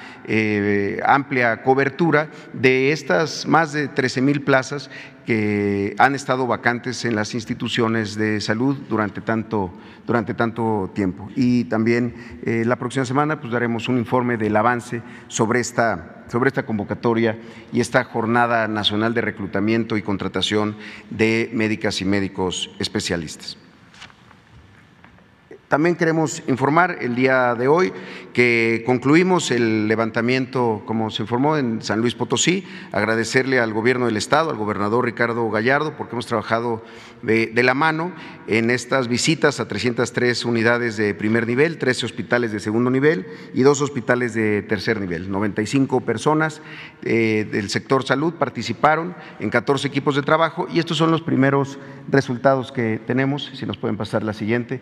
amplia 1.04 1.64
cobertura 1.64 2.28
de 2.52 2.92
estas 2.92 3.46
más 3.48 3.72
de 3.72 3.88
13 3.88 4.22
mil 4.22 4.42
plazas 4.42 4.90
que 5.30 5.94
han 5.98 6.16
estado 6.16 6.48
vacantes 6.48 7.04
en 7.04 7.14
las 7.14 7.34
instituciones 7.34 8.16
de 8.16 8.40
salud 8.40 8.76
durante 8.88 9.20
tanto, 9.20 9.70
durante 10.04 10.34
tanto 10.34 10.90
tiempo. 10.92 11.28
Y 11.36 11.66
también 11.66 12.16
eh, 12.42 12.64
la 12.66 12.74
próxima 12.74 13.04
semana 13.04 13.40
pues, 13.40 13.52
daremos 13.52 13.88
un 13.88 13.98
informe 13.98 14.36
del 14.36 14.56
avance 14.56 15.02
sobre 15.28 15.60
esta, 15.60 16.24
sobre 16.26 16.48
esta 16.48 16.66
convocatoria 16.66 17.38
y 17.72 17.78
esta 17.78 18.02
jornada 18.02 18.66
nacional 18.66 19.14
de 19.14 19.20
reclutamiento 19.20 19.96
y 19.96 20.02
contratación 20.02 20.76
de 21.10 21.48
médicas 21.54 22.00
y 22.00 22.04
médicos 22.04 22.74
especialistas. 22.80 23.56
También 25.70 25.94
queremos 25.94 26.42
informar 26.48 26.98
el 27.00 27.14
día 27.14 27.54
de 27.54 27.68
hoy 27.68 27.92
que 28.32 28.82
concluimos 28.84 29.52
el 29.52 29.86
levantamiento, 29.86 30.82
como 30.84 31.10
se 31.10 31.22
informó, 31.22 31.56
en 31.56 31.80
San 31.80 32.00
Luis 32.00 32.16
Potosí. 32.16 32.66
Agradecerle 32.90 33.60
al 33.60 33.72
Gobierno 33.72 34.06
del 34.06 34.16
Estado, 34.16 34.50
al 34.50 34.56
gobernador 34.56 35.04
Ricardo 35.04 35.48
Gallardo, 35.48 35.96
porque 35.96 36.16
hemos 36.16 36.26
trabajado 36.26 36.82
de, 37.22 37.52
la 37.62 37.74
mano 37.74 38.10
en 38.48 38.68
estas 38.70 39.06
visitas 39.06 39.60
a 39.60 39.68
303 39.68 40.44
unidades 40.44 40.96
de 40.96 41.14
primer 41.14 41.46
nivel, 41.46 41.78
13 41.78 42.04
hospitales 42.04 42.50
de 42.50 42.58
segundo 42.58 42.90
nivel 42.90 43.26
y 43.54 43.62
dos 43.62 43.80
hospitales 43.80 44.34
de 44.34 44.62
tercer 44.62 45.00
nivel. 45.00 45.30
95 45.30 46.00
personas 46.00 46.62
eh, 47.04 47.46
del 47.48 47.70
sector 47.70 48.04
salud 48.04 48.34
participaron 48.34 49.14
en 49.38 49.50
14 49.50 49.86
equipos 49.86 50.16
de 50.16 50.22
trabajo 50.22 50.66
y 50.72 50.80
estos 50.80 50.96
son 50.96 51.12
los 51.12 51.22
primeros 51.22 51.78
resultados 52.10 52.72
que 52.72 53.00
tenemos. 53.06 53.52
Si 53.54 53.66
nos 53.66 53.76
pueden 53.76 53.96
pasar 53.96 54.24
la 54.24 54.32
siguiente. 54.32 54.80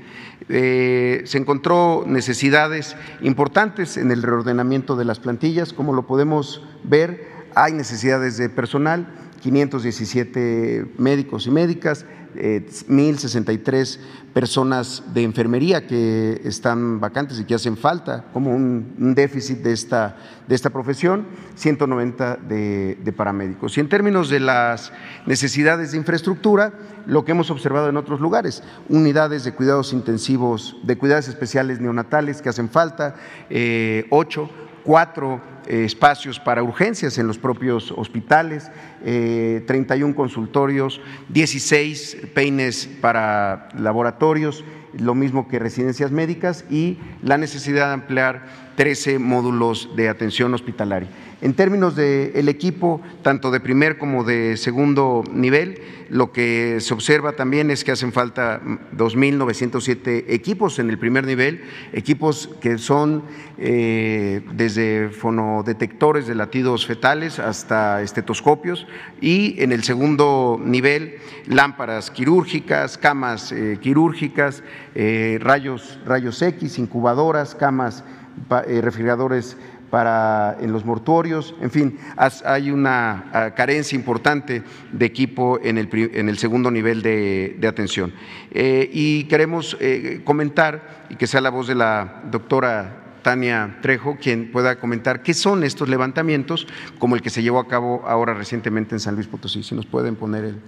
Eh, 0.49 0.78
eh, 0.81 1.23
se 1.25 1.39
encontró 1.39 2.05
necesidades 2.07 2.95
importantes 3.21 3.97
en 3.97 4.13
el 4.13 4.23
reordenamiento 4.23 4.95
de 4.95 5.05
las 5.05 5.19
plantillas, 5.19 5.73
como 5.73 5.93
lo 5.93 6.07
podemos 6.07 6.63
ver, 6.85 7.27
hay 7.57 7.73
necesidades 7.73 8.37
de 8.37 8.49
personal, 8.49 9.13
517 9.41 10.93
médicos 10.97 11.49
y 11.49 11.51
médicas, 11.51 12.07
1.063 12.37 13.97
eh, 13.97 14.01
personas 14.33 15.03
de 15.13 15.25
enfermería 15.25 15.85
que 15.85 16.41
están 16.45 17.01
vacantes 17.01 17.41
y 17.41 17.45
que 17.45 17.57
hacen 17.57 17.77
falta, 17.77 18.27
como 18.33 18.55
un, 18.55 19.15
déficit 19.17 19.59
de 19.59 19.73
esta, 19.73 20.17
de 20.47 20.55
esta 20.55 20.71
profesión, 20.71 21.27
190 21.57 22.37
de, 22.37 22.99
de 23.03 23.13
paramédicos. 23.13 23.77
Y 23.77 23.81
en 23.81 23.89
términos 23.89 24.31
de 24.31 24.39
las 24.39 24.93
necesidades 25.27 25.91
de 25.91 25.99
infraestructura, 25.99 26.73
lo 27.09 27.25
que 27.25 27.33
hemos 27.33 27.51
observado 27.51 27.89
en 27.89 27.97
otros 27.97 28.21
lugares, 28.21 28.63
unidades 28.91 29.43
de 29.43 29.55
cuidados 29.55 29.95
intensivos, 29.95 30.77
de 30.83 30.99
cuidados 30.99 31.27
especiales 31.27 31.81
neonatales 31.81 32.43
que 32.43 32.51
hacen 32.51 32.69
falta, 32.69 33.17
eh, 33.49 34.07
ocho, 34.11 34.51
cuatro 34.85 35.41
eh, 35.67 35.85
espacios 35.85 36.39
para 36.39 36.63
urgencias 36.63 37.17
en 37.17 37.27
los 37.27 37.39
propios 37.39 37.93
hospitales, 37.97 38.71
31 39.03 40.13
eh, 40.13 40.15
consultorios, 40.15 41.01
16 41.31 42.29
peines 42.35 42.87
para 43.01 43.71
laboratorios, 43.79 44.63
lo 44.93 45.15
mismo 45.15 45.49
que 45.49 45.59
residencias 45.59 46.11
médicas 46.11 46.67
y 46.71 46.99
la 47.23 47.39
necesidad 47.39 47.89
de 47.89 47.95
ampliar 47.95 48.47
13 48.77 49.19
módulos 49.19 49.91
de 49.97 50.11
atención 50.11 50.53
hospitalaria. 50.53 51.09
En 51.41 51.55
términos 51.55 51.95
del 51.95 52.49
equipo, 52.49 53.01
tanto 53.23 53.53
de 53.53 53.61
primer 53.61 53.97
como 53.97 54.25
de 54.25 54.57
segundo 54.57 55.23
nivel, 55.33 55.81
lo 56.11 56.33
que 56.33 56.79
se 56.81 56.93
observa 56.93 57.33
también 57.33 57.71
es 57.71 57.85
que 57.85 57.93
hacen 57.93 58.13
falta 58.13 58.61
2.907 58.97 60.25
equipos 60.29 60.81
en 60.81 60.91
el 60.91 60.99
primer 60.99 61.25
nivel, 61.27 61.63
equipos 61.93 62.51
que 62.61 62.77
son 62.79 63.23
eh, 63.57 64.41
desde 64.53 65.11
fonodetectores 65.11 66.27
de 66.27 66.35
latidos 66.35 66.87
fetales 66.87 67.39
hasta 67.39 68.03
estetoscopios 68.03 68.89
y 69.21 69.63
en 69.63 69.71
el 69.71 69.85
segundo 69.85 70.61
nivel 70.61 71.19
lámparas 71.47 72.11
quirúrgicas, 72.11 72.99
camas 72.99 73.53
eh, 73.53 73.79
quirúrgicas, 73.81 74.65
eh, 74.97 75.39
rayos, 75.41 76.01
rayos 76.05 76.43
X, 76.43 76.79
incubadoras, 76.79 77.55
camas, 77.55 78.03
refrigeradores 78.49 79.57
para 79.91 80.57
en 80.61 80.73
los 80.73 80.85
mortuorios, 80.85 81.55
en 81.61 81.71
fin, 81.71 81.99
hay 82.45 82.71
una 82.71 83.31
ah, 83.33 83.51
carencia 83.55 83.97
importante 83.97 84.63
de 84.93 85.07
equipo 85.07 85.59
en 85.63 85.79
el, 85.79 85.89
en 85.93 86.29
el 86.29 86.39
segundo 86.39 86.71
nivel 86.71 87.03
de, 87.03 87.59
atención. 87.69 88.13
Eh, 88.51 88.89
y 88.93 89.25
queremos 89.25 89.77
eh, 89.81 90.21
comentar, 90.25 91.07
y 91.11 91.17
que 91.17 91.27
sea 91.27 91.41
la 91.41 91.51
voz 91.51 91.67
de 91.67 91.75
la 91.75 92.23
doctora 92.31 93.05
Tania 93.23 93.79
Trejo, 93.83 94.17
quien 94.21 94.51
pueda 94.53 94.79
comentar 94.79 95.23
qué 95.23 95.35
son 95.35 95.65
estos 95.65 95.89
levantamientos, 95.89 96.67
como 96.99 97.15
el 97.15 97.23
que 97.23 97.31
se 97.31 97.43
llevó 97.43 97.59
a 97.59 97.69
cabo 97.69 98.03
ahora 98.07 98.35
recientemente 98.35 98.95
en 98.95 99.01
San 99.01 99.15
Luis 99.15 99.27
Potosí. 99.27 99.63
Si 99.63 99.75
nos 99.75 99.87
pueden 99.87 100.17
poner 100.17 100.45
el. 100.45 100.61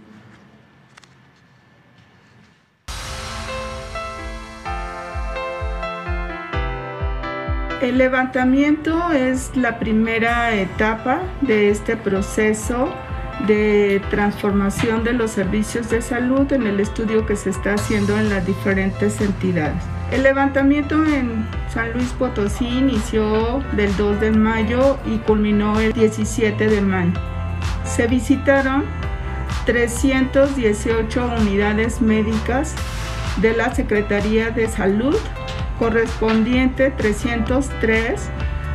El 7.81 7.97
levantamiento 7.97 9.11
es 9.11 9.57
la 9.57 9.79
primera 9.79 10.55
etapa 10.55 11.23
de 11.41 11.71
este 11.71 11.97
proceso 11.97 12.93
de 13.47 14.03
transformación 14.11 15.03
de 15.03 15.15
los 15.15 15.31
servicios 15.31 15.89
de 15.89 16.03
salud 16.03 16.53
en 16.53 16.67
el 16.67 16.79
estudio 16.79 17.25
que 17.25 17.37
se 17.37 17.49
está 17.49 17.73
haciendo 17.75 18.19
en 18.19 18.29
las 18.29 18.45
diferentes 18.45 19.19
entidades. 19.23 19.83
El 20.13 20.25
levantamiento 20.25 21.03
en 21.07 21.47
San 21.73 21.95
Luis 21.95 22.11
Potosí 22.19 22.69
inició 22.69 23.65
del 23.73 23.97
2 23.97 24.21
de 24.21 24.31
mayo 24.33 24.99
y 25.07 25.17
culminó 25.19 25.81
el 25.81 25.95
17 25.95 26.69
de 26.69 26.83
mayo. 26.83 27.19
Se 27.85 28.07
visitaron 28.07 28.85
318 29.65 31.35
unidades 31.41 32.03
médicas 32.03 32.75
de 33.39 33.57
la 33.57 33.75
Secretaría 33.75 34.51
de 34.51 34.69
Salud 34.69 35.17
correspondiente 35.81 36.91
303 36.91 38.29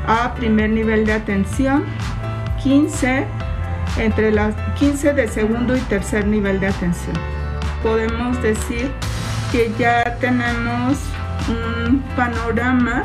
a 0.08 0.34
primer 0.34 0.72
nivel 0.72 1.06
de 1.06 1.14
atención, 1.14 1.86
15 2.64 3.26
entre 4.00 4.32
las 4.32 4.56
15 4.80 5.14
de 5.14 5.28
segundo 5.28 5.78
y 5.78 5.80
tercer 5.82 6.26
nivel 6.26 6.60
de 6.60 6.68
atención. 6.68 7.16
Podemos 7.84 8.42
decir 8.42 8.92
que 9.52 9.72
ya 9.78 10.18
tenemos 10.20 10.98
un 11.48 12.02
panorama 12.16 13.04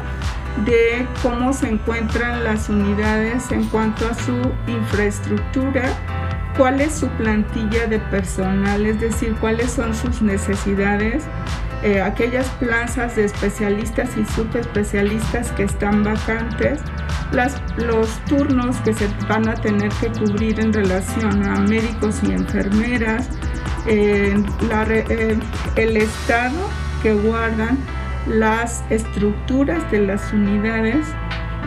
de 0.65 1.07
cómo 1.23 1.53
se 1.53 1.69
encuentran 1.69 2.43
las 2.43 2.71
unidades 2.71 3.53
en 3.53 3.65
cuanto 3.67 4.09
a 4.09 4.15
su 4.15 4.33
infraestructura, 4.67 5.83
cuál 6.57 6.81
es 6.81 6.95
su 6.95 7.09
plantilla 7.11 7.87
de 7.87 7.99
personal, 7.99 8.87
es 8.87 8.99
decir, 8.99 9.37
cuáles 9.41 9.71
son 9.71 9.95
sus 9.95 10.23
necesidades 10.23 11.25
eh, 11.83 12.01
aquellas 12.01 12.47
plazas 12.59 13.16
de 13.16 13.25
especialistas 13.25 14.11
y 14.16 14.25
subespecialistas 14.27 15.51
que 15.53 15.64
están 15.64 16.05
vacantes, 16.05 16.81
los 17.77 18.09
turnos 18.27 18.77
que 18.79 18.93
se 18.93 19.09
van 19.29 19.49
a 19.49 19.55
tener 19.55 19.90
que 20.01 20.09
cubrir 20.09 20.61
en 20.61 20.73
relación 20.73 21.43
a 21.49 21.61
médicos 21.61 22.21
y 22.23 22.33
enfermeras, 22.33 23.31
eh, 23.87 24.37
eh, 24.90 25.38
el 25.77 25.97
estado 25.97 26.59
que 27.03 27.14
guardan 27.14 27.79
las 28.27 28.85
estructuras 28.90 29.90
de 29.90 30.01
las 30.07 30.33
unidades 30.35 31.07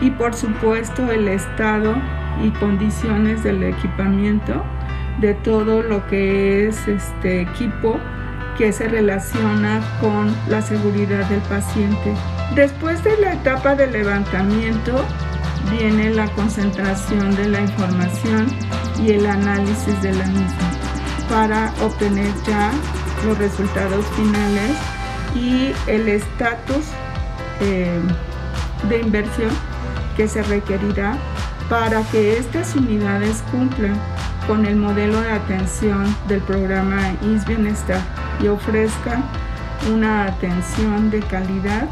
y 0.00 0.10
por 0.10 0.34
supuesto 0.34 1.10
el 1.10 1.26
estado 1.26 1.96
y 2.42 2.50
condiciones 2.52 3.42
del 3.42 3.64
equipamiento 3.64 4.64
de 5.20 5.34
todo 5.34 5.82
lo 5.82 6.06
que 6.06 6.68
es 6.68 6.86
este 6.86 7.40
equipo 7.40 7.98
que 8.56 8.72
se 8.72 8.88
relaciona 8.88 9.80
con 10.00 10.34
la 10.48 10.62
seguridad 10.62 11.24
del 11.26 11.40
paciente. 11.42 12.14
Después 12.54 13.02
de 13.02 13.16
la 13.18 13.34
etapa 13.34 13.74
de 13.74 13.86
levantamiento 13.88 15.04
viene 15.70 16.10
la 16.10 16.28
concentración 16.32 17.34
de 17.36 17.48
la 17.48 17.60
información 17.60 18.46
y 19.02 19.12
el 19.12 19.26
análisis 19.26 20.00
de 20.02 20.12
la 20.12 20.26
misma 20.26 20.70
para 21.28 21.72
obtener 21.82 22.30
ya 22.46 22.70
los 23.24 23.38
resultados 23.38 24.04
finales 24.14 24.76
y 25.34 25.72
el 25.90 26.08
estatus 26.08 26.84
eh, 27.60 27.98
de 28.88 29.00
inversión 29.00 29.50
que 30.16 30.28
se 30.28 30.42
requerirá 30.42 31.16
para 31.68 32.02
que 32.02 32.38
estas 32.38 32.76
unidades 32.76 33.42
cumplan 33.50 33.98
con 34.46 34.66
el 34.66 34.76
modelo 34.76 35.20
de 35.22 35.32
atención 35.32 36.14
del 36.28 36.40
programa 36.42 37.00
IS 37.22 37.46
Bienestar 37.46 38.00
y 38.40 38.48
ofrezcan 38.48 39.24
una 39.92 40.26
atención 40.26 41.10
de 41.10 41.20
calidad 41.20 41.88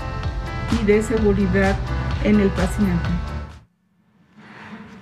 y 0.80 0.84
de 0.84 1.02
seguridad 1.02 1.76
en 2.24 2.40
el 2.40 2.48
paciente. 2.50 3.08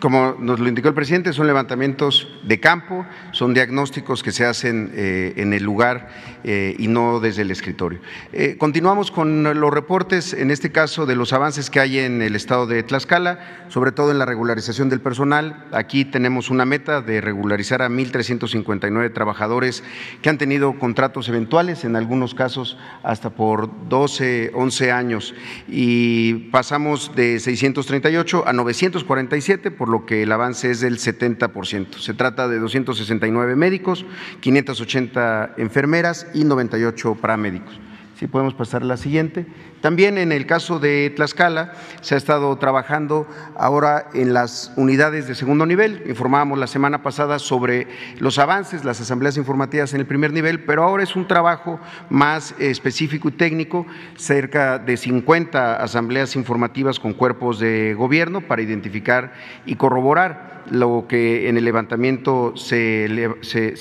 Como 0.01 0.35
nos 0.39 0.59
lo 0.59 0.67
indicó 0.67 0.89
el 0.89 0.95
presidente, 0.95 1.35
son 1.35 1.47
levantamientos 1.47 2.27
de 2.43 2.59
campo, 2.59 3.05
son 3.33 3.53
diagnósticos 3.53 4.23
que 4.23 4.33
se 4.33 4.47
hacen 4.47 4.91
eh, 4.95 5.35
en 5.37 5.53
el 5.53 5.63
lugar 5.63 6.09
eh, 6.43 6.75
y 6.79 6.89
no 6.89 7.21
desde 7.21 7.43
el 7.43 7.51
escritorio. 7.51 8.01
Eh, 8.33 8.57
continuamos 8.59 9.11
con 9.11 9.43
los 9.43 9.75
reportes, 9.75 10.33
en 10.33 10.51
este 10.51 10.73
caso 10.73 11.05
de 11.05 11.17
los 11.17 11.35
avances 11.35 11.69
que 11.69 11.81
hay 11.81 11.99
en 11.99 12.23
el 12.23 12.35
estado 12.35 12.67
de 12.67 12.83
Tlaxcala, 12.83 13.67
sobre 13.69 13.93
todo 13.93 14.11
en 14.11 14.19
la 14.19 14.25
regularización 14.25 14.89
del 14.89 15.03
personal. 15.03 15.67
Aquí 15.71 16.07
tenemos 16.07 16.49
una 16.49 16.65
meta 16.65 17.03
de 17.03 17.21
regularizar 17.21 17.83
a 17.83 17.91
1.359 17.91 19.13
trabajadores 19.13 19.85
que 20.23 20.31
han 20.31 20.39
tenido 20.39 20.79
contratos 20.79 21.29
eventuales, 21.29 21.85
en 21.85 21.95
algunos 21.95 22.35
casos 22.35 22.79
hasta 23.03 23.29
por 23.29 23.69
12, 23.91 24.53
11 24.55 24.93
años, 24.93 25.35
y 25.69 26.49
pasamos 26.51 27.15
de 27.15 27.39
638 27.39 28.45
a 28.47 28.55
947 28.55 29.71
por 29.71 29.90
lo 29.91 30.07
que 30.07 30.23
el 30.23 30.33
avance 30.33 30.71
es 30.71 30.81
del 30.81 30.99
70%. 30.99 31.99
Se 31.99 32.15
trata 32.15 32.49
de 32.49 32.59
269 32.59 33.57
médicos, 33.57 34.07
580 34.41 35.55
enfermeras 35.59 36.27
y 36.33 36.45
98 36.45 37.17
paramédicos. 37.17 37.81
Si 38.21 38.27
podemos 38.27 38.53
pasar 38.53 38.83
a 38.83 38.85
la 38.85 38.99
siguiente. 38.99 39.47
También 39.81 40.19
en 40.19 40.31
el 40.31 40.45
caso 40.45 40.79
de 40.79 41.11
Tlaxcala 41.17 41.73
se 42.03 42.15
ha 42.15 42.19
estado 42.19 42.55
trabajando 42.59 43.27
ahora 43.57 44.11
en 44.13 44.35
las 44.35 44.75
unidades 44.77 45.27
de 45.27 45.35
segundo 45.35 45.65
nivel. 45.65 46.03
Informábamos 46.07 46.59
la 46.59 46.67
semana 46.67 47.03
pasada 47.03 47.39
sobre 47.39 47.87
los 48.19 48.39
avances, 48.39 48.85
las 48.85 49.01
asambleas 49.01 49.39
informativas 49.39 49.95
en 49.95 50.01
el 50.01 50.07
primer 50.07 50.35
nivel, 50.35 50.65
pero 50.65 50.83
ahora 50.83 51.03
es 51.03 51.17
un 51.17 51.27
trabajo 51.27 51.81
más 52.11 52.55
específico 52.59 53.31
y 53.31 53.33
técnico, 53.33 53.87
cerca 54.19 54.79
de 54.79 54.99
50 54.99 55.77
asambleas 55.77 56.37
informativas 56.37 57.01
con 57.01 57.15
cuerpos 57.15 57.59
de 57.59 57.95
gobierno 57.95 58.43
para 58.43 58.61
identificar 58.61 59.33
y 59.65 59.77
corroborar 59.77 60.50
lo 60.71 61.07
que 61.09 61.49
en 61.49 61.57
el 61.57 61.65
levantamiento 61.65 62.55
se, 62.57 63.09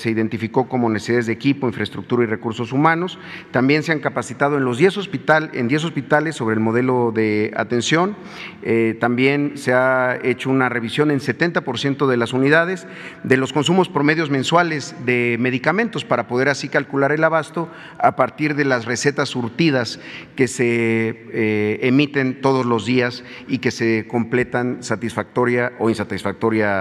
identificó 0.04 0.68
como 0.68 0.90
necesidades 0.90 1.26
de 1.26 1.32
equipo, 1.32 1.66
infraestructura 1.66 2.24
y 2.24 2.26
recursos 2.26 2.72
humanos. 2.72 3.18
También 3.52 3.82
se 3.82 3.92
han 3.92 4.00
capacitado 4.00 4.58
en 4.58 4.64
los 4.64 4.78
10 4.78 4.96
hospital, 4.96 5.50
en 5.54 5.68
10 5.68 5.84
hospitales 5.84 6.36
sobre 6.36 6.54
el 6.54 6.60
modelo 6.60 7.12
de 7.14 7.52
atención. 7.56 8.16
Eh, 8.62 8.96
también 9.00 9.52
se 9.54 9.72
ha 9.72 10.18
hecho 10.22 10.50
una 10.50 10.68
revisión 10.68 11.10
en 11.10 11.20
70% 11.20 12.06
de 12.06 12.16
las 12.16 12.32
unidades 12.32 12.86
de 13.22 13.36
los 13.36 13.52
consumos 13.52 13.88
promedios 13.88 14.30
mensuales 14.30 14.94
de 15.04 15.36
medicamentos 15.38 16.04
para 16.04 16.26
poder 16.26 16.48
así 16.48 16.68
calcular 16.68 17.12
el 17.12 17.22
abasto 17.24 17.68
a 17.98 18.16
partir 18.16 18.54
de 18.54 18.64
las 18.64 18.84
recetas 18.84 19.28
surtidas 19.28 20.00
que 20.36 20.48
se 20.48 21.26
eh, 21.32 21.78
emiten 21.82 22.40
todos 22.40 22.66
los 22.66 22.84
días 22.84 23.24
y 23.46 23.58
que 23.58 23.70
se 23.70 24.06
completan 24.08 24.82
satisfactoria 24.82 25.72
o 25.78 25.88
insatisfactoria 25.88 26.79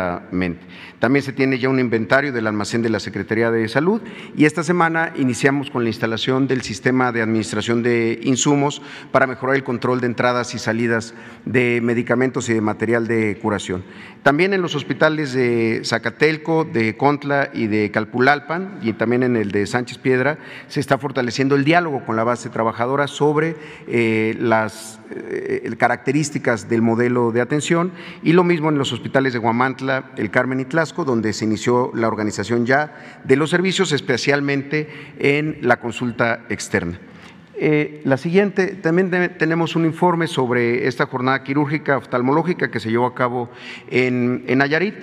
también 1.00 1.24
se 1.24 1.34
tiene 1.34 1.60
ya 1.60 1.70
un 1.70 1.80
inventario 1.80 2.34
del 2.34 2.48
almacén 2.48 2.82
de 2.82 2.90
la 2.90 3.00
Secretaría 3.00 3.52
de 3.52 3.68
Salud 3.68 4.02
y 4.36 4.46
esta 4.46 4.64
semana 4.64 5.14
iniciamos 5.16 5.70
con 5.70 5.84
la 5.84 5.90
instalación 5.90 6.48
del 6.48 6.62
sistema 6.62 7.12
de 7.12 7.22
administración 7.22 7.84
de 7.84 8.20
insumos 8.24 8.82
para 9.12 9.28
mejorar 9.28 9.56
el 9.56 9.64
control 9.64 10.02
de 10.02 10.08
entradas 10.08 10.54
y 10.56 10.60
salidas 10.60 11.14
de 11.46 11.80
medicamentos 11.82 12.50
y 12.50 12.54
de 12.54 12.62
material 12.62 13.08
de 13.08 13.38
curación. 13.42 13.84
También 14.24 14.54
en 14.54 14.62
los 14.62 14.76
hospitales 14.76 15.34
de 15.34 15.82
Zacatelco, 15.86 16.66
de 16.66 16.98
Contla 16.98 17.50
y 17.54 17.68
de 17.68 17.92
Calpulalpan 17.92 18.80
y 18.82 18.94
también 18.94 19.24
en 19.24 19.38
el 19.38 19.52
de 19.52 19.66
Sánchez 19.66 19.98
Piedra 19.98 20.38
se 20.68 20.80
está 20.80 20.98
fortaleciendo 20.98 21.56
el 21.56 21.64
diálogo 21.64 22.06
con 22.06 22.16
la 22.16 22.24
base 22.24 22.50
trabajadora 22.50 23.08
sobre 23.08 23.56
eh, 23.88 24.36
las 24.40 24.99
eh, 25.12 25.76
características 25.78 26.70
del 26.70 26.82
modelo 26.82 27.32
de 27.32 27.42
atención 27.42 27.92
y 28.24 28.34
lo 28.34 28.44
mismo 28.44 28.70
en 28.70 28.78
los 28.78 28.94
hospitales 28.94 29.34
de 29.34 29.40
Guamantla, 29.40 30.12
El 30.18 30.32
Carmen 30.32 30.60
y 30.60 30.66
Tlasco, 30.66 31.06
donde 31.06 31.34
se 31.34 31.46
inició 31.46 31.92
la 31.94 32.08
organización 32.08 32.66
ya 32.66 33.20
de 33.24 33.36
los 33.36 33.50
servicios, 33.50 33.92
especialmente 33.92 34.90
en 35.20 35.58
la 35.62 35.80
consulta 35.80 36.46
externa. 36.50 37.00
Eh, 37.62 38.02
la 38.06 38.16
siguiente, 38.16 38.68
también 38.68 39.12
tenemos 39.38 39.76
un 39.76 39.84
informe 39.84 40.28
sobre 40.28 40.88
esta 40.88 41.08
jornada 41.08 41.44
quirúrgica 41.44 41.98
oftalmológica 41.98 42.72
que 42.72 42.80
se 42.80 42.90
llevó 42.90 43.06
a 43.06 43.16
cabo 43.16 43.50
en, 43.90 44.46
en 44.48 44.60
Nayarit. 44.60 44.96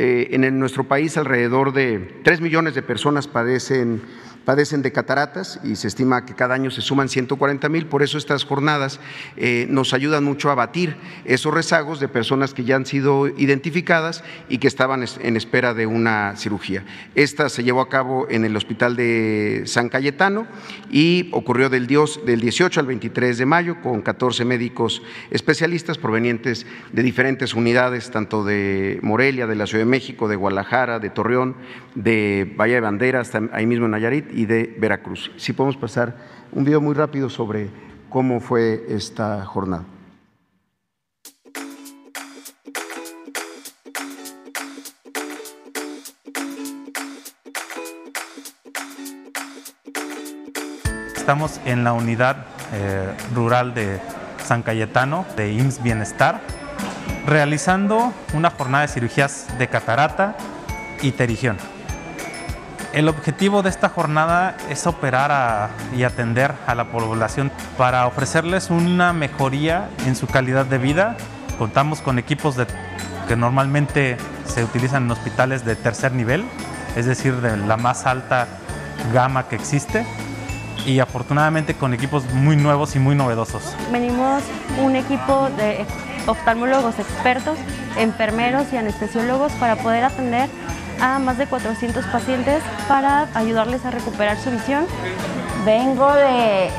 Eh, 0.00 0.28
en 0.30 0.58
nuestro 0.60 0.84
país 0.84 1.16
alrededor 1.16 1.72
de 1.72 2.20
3 2.22 2.40
millones 2.40 2.76
de 2.76 2.82
personas 2.82 3.26
padecen 3.26 4.00
padecen 4.44 4.82
de 4.82 4.92
cataratas 4.92 5.60
y 5.62 5.76
se 5.76 5.88
estima 5.88 6.24
que 6.24 6.34
cada 6.34 6.54
año 6.54 6.70
se 6.70 6.80
suman 6.80 7.08
140 7.08 7.68
mil, 7.68 7.86
por 7.86 8.02
eso 8.02 8.18
estas 8.18 8.44
jornadas 8.44 9.00
eh, 9.36 9.66
nos 9.68 9.92
ayudan 9.92 10.24
mucho 10.24 10.50
a 10.50 10.54
batir 10.54 10.96
esos 11.24 11.52
rezagos 11.52 12.00
de 12.00 12.08
personas 12.08 12.54
que 12.54 12.64
ya 12.64 12.76
han 12.76 12.86
sido 12.86 13.28
identificadas 13.28 14.24
y 14.48 14.58
que 14.58 14.68
estaban 14.68 15.04
en 15.20 15.36
espera 15.36 15.74
de 15.74 15.86
una 15.86 16.34
cirugía. 16.36 16.84
Esta 17.14 17.48
se 17.48 17.62
llevó 17.62 17.80
a 17.80 17.88
cabo 17.88 18.26
en 18.30 18.44
el 18.44 18.56
Hospital 18.56 18.96
de 18.96 19.62
San 19.66 19.88
Cayetano 19.88 20.46
y 20.90 21.28
ocurrió 21.32 21.68
del, 21.68 21.86
del 21.86 22.40
18 22.40 22.80
al 22.80 22.86
23 22.86 23.38
de 23.38 23.46
mayo 23.46 23.80
con 23.82 24.02
14 24.02 24.44
médicos 24.44 25.02
especialistas 25.30 25.98
provenientes 25.98 26.66
de 26.92 27.02
diferentes 27.02 27.54
unidades, 27.54 28.10
tanto 28.10 28.44
de 28.44 28.98
Morelia, 29.02 29.46
de 29.46 29.56
la 29.56 29.66
Ciudad 29.66 29.84
de 29.84 29.90
México, 29.90 30.28
de 30.28 30.36
Guadalajara, 30.36 30.98
de 30.98 31.10
Torreón, 31.10 31.56
de 31.94 32.54
Valle 32.58 32.74
de 32.74 32.80
Banderas, 32.80 33.32
ahí 33.52 33.66
mismo 33.66 33.86
en 33.86 33.92
Nayarit 33.92 34.27
y 34.32 34.46
de 34.46 34.76
Veracruz. 34.78 35.30
Si 35.36 35.52
podemos 35.52 35.76
pasar 35.76 36.16
un 36.52 36.64
video 36.64 36.80
muy 36.80 36.94
rápido 36.94 37.28
sobre 37.28 37.70
cómo 38.08 38.40
fue 38.40 38.84
esta 38.88 39.44
jornada. 39.44 39.84
Estamos 51.16 51.60
en 51.66 51.84
la 51.84 51.92
unidad 51.92 52.46
eh, 52.72 53.12
rural 53.34 53.74
de 53.74 54.00
San 54.42 54.62
Cayetano 54.62 55.26
de 55.36 55.52
IMSS 55.52 55.82
Bienestar, 55.82 56.40
realizando 57.26 58.14
una 58.32 58.48
jornada 58.48 58.86
de 58.86 58.92
cirugías 58.92 59.46
de 59.58 59.68
catarata 59.68 60.38
y 61.02 61.12
terigión. 61.12 61.58
El 62.92 63.08
objetivo 63.08 63.62
de 63.62 63.68
esta 63.68 63.90
jornada 63.90 64.56
es 64.70 64.86
operar 64.86 65.70
y 65.94 66.04
atender 66.04 66.54
a 66.66 66.74
la 66.74 66.86
población 66.86 67.52
para 67.76 68.06
ofrecerles 68.06 68.70
una 68.70 69.12
mejoría 69.12 69.90
en 70.06 70.16
su 70.16 70.26
calidad 70.26 70.64
de 70.64 70.78
vida. 70.78 71.16
Contamos 71.58 72.00
con 72.00 72.18
equipos 72.18 72.56
que 73.28 73.36
normalmente 73.36 74.16
se 74.46 74.64
utilizan 74.64 75.04
en 75.04 75.10
hospitales 75.10 75.66
de 75.66 75.76
tercer 75.76 76.12
nivel, 76.12 76.46
es 76.96 77.04
decir, 77.04 77.34
de 77.42 77.58
la 77.58 77.76
más 77.76 78.06
alta 78.06 78.48
gama 79.12 79.48
que 79.48 79.56
existe 79.56 80.06
y 80.86 81.00
afortunadamente 81.00 81.74
con 81.74 81.92
equipos 81.92 82.24
muy 82.32 82.56
nuevos 82.56 82.96
y 82.96 82.98
muy 82.98 83.14
novedosos. 83.14 83.76
Venimos 83.92 84.42
un 84.82 84.96
equipo 84.96 85.50
de 85.58 85.84
oftalmólogos 86.26 86.98
expertos, 86.98 87.58
enfermeros 87.98 88.72
y 88.72 88.78
anestesiólogos 88.78 89.52
para 89.52 89.76
poder 89.76 90.04
atender 90.04 90.48
a 91.00 91.18
más 91.18 91.38
de 91.38 91.46
400 91.46 92.04
pacientes 92.06 92.62
para 92.86 93.28
ayudarles 93.34 93.84
a 93.84 93.90
recuperar 93.90 94.36
su 94.38 94.50
visión. 94.50 94.86
Vengo 95.64 96.12
de, 96.12 96.70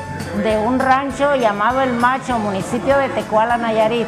un 0.66 0.80
rancho 0.80 1.36
llamado 1.36 1.82
El 1.82 1.94
Macho, 1.94 2.40
municipio 2.40 2.98
de 2.98 3.10
Tecuala, 3.10 3.58
Nayarit. 3.58 4.08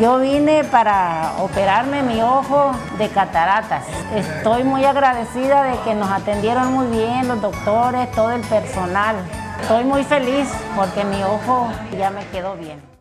Yo 0.00 0.18
vine 0.18 0.64
para 0.64 1.34
operarme 1.38 2.02
mi 2.02 2.20
ojo 2.22 2.72
de 2.98 3.08
cataratas. 3.08 3.84
Estoy 4.14 4.64
muy 4.64 4.84
agradecida 4.84 5.64
de 5.64 5.78
que 5.80 5.94
nos 5.94 6.10
atendieron 6.10 6.72
muy 6.72 6.86
bien 6.86 7.28
los 7.28 7.40
doctores, 7.40 8.10
todo 8.12 8.32
el 8.32 8.40
personal. 8.42 9.16
Estoy 9.60 9.84
muy 9.84 10.02
feliz 10.04 10.48
porque 10.74 11.04
mi 11.04 11.22
ojo 11.22 11.68
ya 11.96 12.10
me 12.10 12.26
quedó 12.28 12.54
bien. 12.56 12.91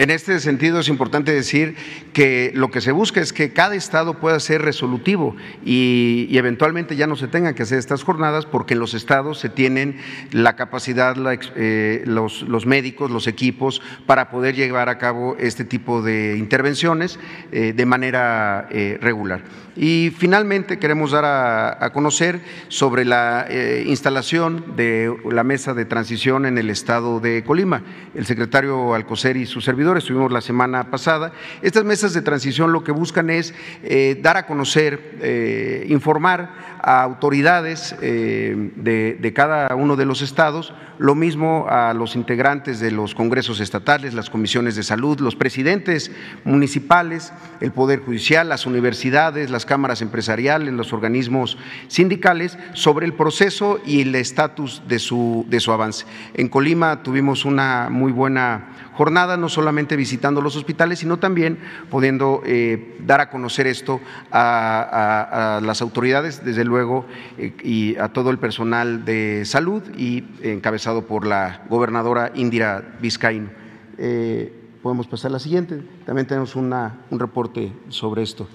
En 0.00 0.08
este 0.08 0.40
sentido 0.40 0.80
es 0.80 0.88
importante 0.88 1.30
decir 1.30 1.76
que 2.14 2.52
lo 2.54 2.70
que 2.70 2.80
se 2.80 2.90
busca 2.90 3.20
es 3.20 3.34
que 3.34 3.52
cada 3.52 3.74
estado 3.74 4.14
pueda 4.14 4.40
ser 4.40 4.62
resolutivo 4.62 5.36
y, 5.62 6.26
eventualmente 6.38 6.96
ya 6.96 7.06
no 7.06 7.16
se 7.16 7.28
tengan 7.28 7.52
que 7.52 7.64
hacer 7.64 7.78
estas 7.78 8.02
jornadas 8.02 8.46
porque 8.46 8.72
en 8.72 8.80
los 8.80 8.94
estados 8.94 9.38
se 9.38 9.50
tienen 9.50 9.98
la 10.32 10.56
capacidad, 10.56 11.14
eh, 11.54 12.02
los, 12.06 12.64
médicos, 12.64 13.10
los 13.10 13.26
equipos 13.26 13.82
para 14.06 14.30
poder 14.30 14.54
llevar 14.54 14.88
a 14.88 14.96
cabo 14.96 15.36
este 15.38 15.66
tipo 15.66 16.00
de 16.00 16.38
intervenciones 16.38 17.18
eh, 17.52 17.74
de 17.76 17.84
manera 17.84 18.68
eh, 18.70 18.96
regular. 19.02 19.42
Y 19.76 20.12
finalmente 20.16 20.78
queremos 20.78 21.10
dar 21.10 21.24
a, 21.26 21.90
conocer 21.92 22.40
sobre 22.68 23.04
la 23.04 23.46
instalación 23.86 24.76
de 24.76 25.14
la 25.30 25.44
mesa 25.44 25.74
de 25.74 25.84
transición 25.84 26.44
en 26.44 26.58
el 26.58 26.70
estado 26.70 27.20
de 27.20 27.44
Colima. 27.44 27.82
El 28.14 28.26
secretario 28.26 28.94
Alcocer 28.94 29.36
y 29.36 29.46
su 29.46 29.60
servidor 29.60 29.89
estuvimos 29.98 30.32
la 30.32 30.40
semana 30.40 30.90
pasada. 30.90 31.32
Estas 31.62 31.84
mesas 31.84 32.14
de 32.14 32.22
transición 32.22 32.72
lo 32.72 32.84
que 32.84 32.92
buscan 32.92 33.30
es 33.30 33.54
eh, 33.82 34.18
dar 34.22 34.36
a 34.36 34.46
conocer, 34.46 35.18
eh, 35.20 35.86
informar 35.88 36.50
a 36.82 37.02
autoridades 37.02 37.94
eh, 38.00 38.70
de, 38.76 39.32
cada 39.34 39.74
uno 39.74 39.96
de 39.96 40.06
los 40.06 40.22
estados, 40.22 40.72
lo 40.98 41.14
mismo 41.14 41.66
a 41.68 41.94
los 41.94 42.16
integrantes 42.16 42.80
de 42.80 42.90
los 42.90 43.14
congresos 43.14 43.60
estatales, 43.60 44.14
las 44.14 44.30
comisiones 44.30 44.76
de 44.76 44.82
salud, 44.82 45.20
los 45.20 45.36
presidentes 45.36 46.10
municipales, 46.44 47.32
el 47.60 47.72
Poder 47.72 48.00
Judicial, 48.00 48.48
las 48.48 48.66
universidades, 48.66 49.50
las 49.50 49.66
cámaras 49.66 50.02
empresariales, 50.02 50.72
los 50.74 50.92
organismos 50.92 51.58
sindicales, 51.88 52.58
sobre 52.72 53.06
el 53.06 53.14
proceso 53.14 53.80
y 53.84 54.02
el 54.02 54.14
estatus 54.14 54.82
de 54.88 54.98
su, 54.98 55.46
de 55.48 55.60
su 55.60 55.72
avance. 55.72 56.06
En 56.34 56.48
Colima 56.48 57.02
tuvimos 57.02 57.44
una 57.44 57.88
muy 57.90 58.12
buena 58.12 58.89
jornada, 59.00 59.38
no 59.38 59.48
solamente 59.48 59.96
visitando 59.96 60.42
los 60.42 60.56
hospitales, 60.56 60.98
sino 60.98 61.18
también 61.18 61.56
pudiendo 61.88 62.42
eh, 62.44 62.98
dar 63.06 63.22
a 63.22 63.30
conocer 63.30 63.66
esto 63.66 63.98
a, 64.30 65.58
las 65.62 65.80
autoridades, 65.80 66.44
desde 66.44 66.66
luego, 66.66 67.06
eh, 67.38 67.54
y 67.64 67.96
a 67.96 68.08
todo 68.08 68.28
el 68.28 68.36
personal 68.36 69.06
de 69.06 69.44
salud 69.46 69.82
y 69.96 70.24
encabezado 70.42 71.06
por 71.06 71.26
la 71.26 71.62
gobernadora 71.70 72.30
Indira 72.34 72.98
Vizcaíno. 73.00 73.48
Eh, 73.96 74.52
podemos 74.82 75.06
pasar 75.06 75.30
a 75.30 75.32
la 75.32 75.38
siguiente. 75.38 75.80
También 76.04 76.26
tenemos 76.26 76.54
una, 76.54 76.98
un 77.08 77.18
reporte 77.18 77.72
sobre 77.88 78.22
esto. 78.22 78.48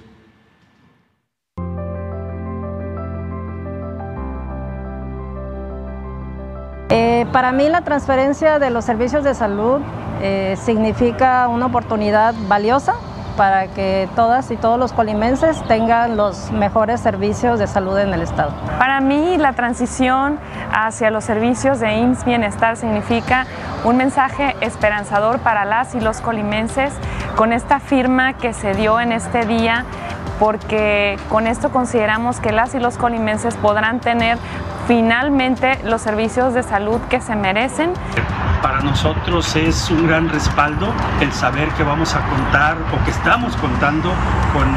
Eh, 6.89 7.25
para 7.31 7.51
mí 7.51 7.67
la 7.67 7.81
transferencia 7.81 8.59
de 8.59 8.69
los 8.69 8.85
servicios 8.85 9.23
de 9.23 9.33
salud 9.33 9.81
eh, 10.21 10.55
significa 10.63 11.47
una 11.47 11.65
oportunidad 11.65 12.35
valiosa 12.47 12.93
para 13.35 13.67
que 13.67 14.07
todas 14.15 14.49
y 14.51 14.55
todos 14.55 14.79
los 14.79 14.93
colimenses 14.93 15.61
tengan 15.67 16.15
los 16.15 16.51
mejores 16.51 17.01
servicios 17.01 17.59
de 17.59 17.67
salud 17.67 17.97
en 17.97 18.13
el 18.13 18.21
Estado. 18.21 18.51
Para 18.79 19.01
mí 19.01 19.37
la 19.37 19.53
transición 19.53 20.39
hacia 20.71 21.11
los 21.11 21.23
servicios 21.23 21.79
de 21.79 21.97
IMSS 21.97 22.23
Bienestar 22.23 22.77
significa 22.77 23.45
un 23.83 23.97
mensaje 23.97 24.55
esperanzador 24.61 25.39
para 25.39 25.65
las 25.65 25.95
y 25.95 25.99
los 25.99 26.21
colimenses 26.21 26.93
con 27.35 27.51
esta 27.51 27.79
firma 27.79 28.33
que 28.33 28.53
se 28.53 28.73
dio 28.73 28.99
en 28.99 29.11
este 29.11 29.45
día 29.45 29.85
porque 30.39 31.17
con 31.29 31.47
esto 31.47 31.71
consideramos 31.71 32.39
que 32.39 32.51
las 32.51 32.75
y 32.75 32.79
los 32.79 32.97
colimenses 32.97 33.55
podrán 33.55 33.99
tener 33.99 34.37
finalmente 34.87 35.79
los 35.83 36.01
servicios 36.01 36.53
de 36.53 36.63
salud 36.63 36.99
que 37.09 37.21
se 37.21 37.35
merecen. 37.35 37.93
Para 38.61 38.81
nosotros 38.81 39.55
es 39.55 39.91
un 39.91 40.07
gran 40.07 40.29
respaldo 40.29 40.91
el 41.21 41.31
saber 41.31 41.69
que 41.69 41.83
vamos 41.83 42.15
a 42.15 42.21
contar 42.21 42.77
o 42.93 43.03
que 43.05 43.11
estamos 43.11 43.55
contando 43.57 44.11
con 44.53 44.67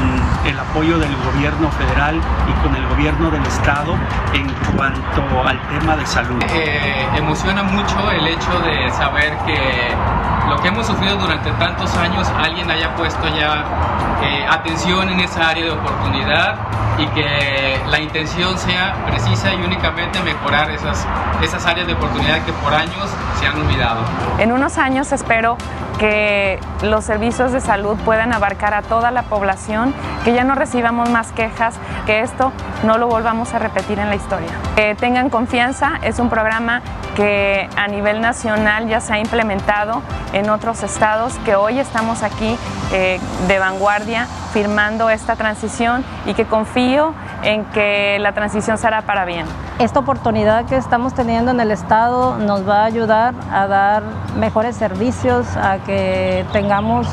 el 0.46 0.58
apoyo 0.58 0.98
del 0.98 1.14
gobierno 1.32 1.70
federal 1.70 2.16
y 2.16 2.66
con 2.66 2.76
el 2.76 2.86
gobierno 2.88 3.30
del 3.30 3.42
estado 3.46 3.94
en 4.34 4.46
cuanto 4.76 5.22
al 5.46 5.60
tema 5.68 5.96
de 5.96 6.06
salud. 6.06 6.42
Eh, 6.50 7.06
emociona 7.16 7.62
mucho 7.62 8.10
el 8.10 8.26
hecho 8.26 8.60
de 8.60 8.90
saber 8.90 9.36
que 9.46 9.94
lo 10.48 10.56
que 10.60 10.68
hemos 10.68 10.86
sufrido 10.86 11.16
durante 11.16 11.50
tantos 11.52 11.94
años 11.96 12.26
alguien 12.38 12.70
haya 12.70 12.94
puesto 12.96 13.28
ya 13.28 13.64
eh, 14.22 14.46
atención 14.48 15.08
en 15.10 15.20
esa 15.20 15.48
área 15.50 15.64
de 15.64 15.70
oportunidad 15.70 16.56
y 16.98 17.06
que 17.08 17.80
la 17.86 18.00
intención 18.00 18.58
sea 18.58 19.04
precisa 19.06 19.54
y 19.54 19.62
únicamente 19.62 20.20
mejorar 20.22 20.70
esas, 20.70 21.06
esas 21.42 21.64
áreas 21.66 21.86
de 21.86 21.92
oportunidad 21.92 22.44
que 22.44 22.52
por 22.52 22.74
años 22.74 23.08
se 23.38 23.46
han 23.46 23.60
olvidado. 23.60 24.00
En 24.38 24.50
unos 24.50 24.78
años 24.78 25.12
espero 25.12 25.56
que 25.98 26.60
los 26.82 27.04
servicios 27.04 27.52
de 27.52 27.60
salud 27.60 27.96
puedan 28.04 28.32
abarcar 28.32 28.74
a 28.74 28.82
toda 28.82 29.10
la 29.10 29.22
población, 29.24 29.92
que 30.24 30.32
ya 30.32 30.44
no 30.44 30.54
recibamos 30.54 31.10
más 31.10 31.32
quejas, 31.32 31.74
que 32.06 32.20
esto 32.20 32.52
no 32.84 32.98
lo 32.98 33.08
volvamos 33.08 33.52
a 33.54 33.58
repetir 33.58 33.98
en 33.98 34.08
la 34.08 34.14
historia. 34.14 34.50
Que 34.76 34.94
tengan 34.94 35.28
confianza, 35.30 35.92
es 36.02 36.18
un 36.18 36.30
programa 36.30 36.82
que 37.16 37.68
a 37.76 37.88
nivel 37.88 38.20
nacional 38.20 38.86
ya 38.86 39.00
se 39.00 39.12
ha 39.12 39.18
implementado 39.18 40.02
en 40.32 40.50
otros 40.50 40.82
estados, 40.84 41.34
que 41.44 41.56
hoy 41.56 41.80
estamos 41.80 42.22
aquí 42.22 42.56
eh, 42.92 43.18
de 43.48 43.58
vanguardia 43.58 44.26
firmando 44.52 45.10
esta 45.10 45.34
transición 45.36 46.04
y 46.26 46.34
que 46.34 46.44
confío 46.44 47.14
en 47.42 47.64
que 47.66 48.18
la 48.20 48.32
transición 48.32 48.78
será 48.78 49.02
para 49.02 49.24
bien. 49.24 49.46
Esta 49.78 50.00
oportunidad 50.00 50.64
que 50.66 50.76
estamos 50.76 51.14
teniendo 51.14 51.50
en 51.50 51.60
el 51.60 51.70
Estado 51.70 52.36
nos 52.38 52.68
va 52.68 52.82
a 52.82 52.84
ayudar 52.84 53.34
a 53.52 53.66
dar 53.66 54.02
mejores 54.36 54.76
servicios, 54.76 55.46
a 55.56 55.78
que 55.88 56.44
tengamos 56.52 57.06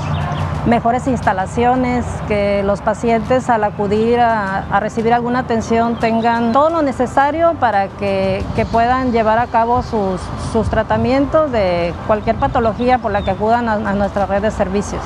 mejores 0.66 1.08
instalaciones, 1.08 2.06
que 2.28 2.62
los 2.64 2.82
pacientes 2.82 3.50
al 3.50 3.64
acudir 3.64 4.20
a, 4.20 4.80
recibir 4.82 5.14
alguna 5.14 5.40
atención 5.40 5.96
tengan 5.96 6.52
todo 6.52 6.70
lo 6.70 6.82
necesario 6.82 7.54
para 7.54 7.88
que, 7.88 8.44
puedan 8.72 9.14
llevar 9.14 9.40
a 9.40 9.48
cabo 9.48 9.82
sus, 9.82 10.70
tratamientos 10.70 11.52
de 11.52 11.94
cualquier 12.08 12.36
patología 12.36 12.98
por 12.98 13.12
la 13.12 13.22
que 13.22 13.32
acudan 13.32 13.70
a 13.70 13.94
nuestra 13.94 14.26
red 14.26 14.42
de 14.42 14.52
servicios. 14.52 15.02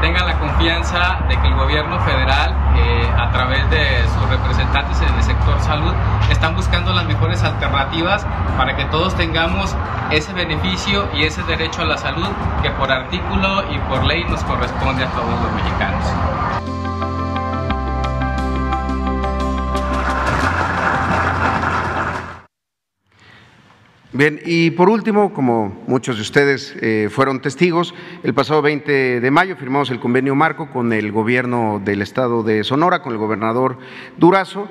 Tengan 0.00 0.26
la 0.26 0.38
confianza 0.38 1.18
de 1.28 1.36
que 1.40 1.48
el 1.48 1.54
gobierno 1.54 1.98
federal, 2.00 2.54
eh, 2.76 2.93
a 3.24 3.32
través 3.32 3.68
de 3.70 4.06
sus 4.08 4.28
representantes 4.28 5.00
en 5.00 5.14
el 5.14 5.22
sector 5.22 5.58
salud, 5.62 5.92
están 6.30 6.54
buscando 6.54 6.92
las 6.92 7.06
mejores 7.06 7.42
alternativas 7.42 8.26
para 8.58 8.76
que 8.76 8.84
todos 8.86 9.14
tengamos 9.14 9.74
ese 10.10 10.32
beneficio 10.34 11.08
y 11.14 11.24
ese 11.24 11.42
derecho 11.44 11.82
a 11.82 11.86
la 11.86 11.96
salud 11.96 12.28
que 12.62 12.70
por 12.70 12.92
artículo 12.92 13.64
y 13.72 13.78
por 13.88 14.04
ley 14.04 14.24
nos 14.24 14.44
corresponde 14.44 15.04
a 15.04 15.10
todos 15.10 15.40
los 15.42 15.52
mexicanos. 15.52 16.73
Bien, 24.16 24.40
y 24.44 24.70
por 24.70 24.88
último, 24.90 25.32
como 25.32 25.82
muchos 25.88 26.14
de 26.14 26.22
ustedes 26.22 26.76
eh, 26.80 27.08
fueron 27.10 27.40
testigos, 27.40 27.96
el 28.22 28.32
pasado 28.32 28.62
20 28.62 29.20
de 29.20 29.30
mayo 29.32 29.56
firmamos 29.56 29.90
el 29.90 29.98
convenio 29.98 30.36
marco 30.36 30.70
con 30.70 30.92
el 30.92 31.10
gobierno 31.10 31.82
del 31.84 32.00
estado 32.00 32.44
de 32.44 32.62
Sonora, 32.62 33.02
con 33.02 33.10
el 33.10 33.18
gobernador 33.18 33.76
Durazo, 34.16 34.68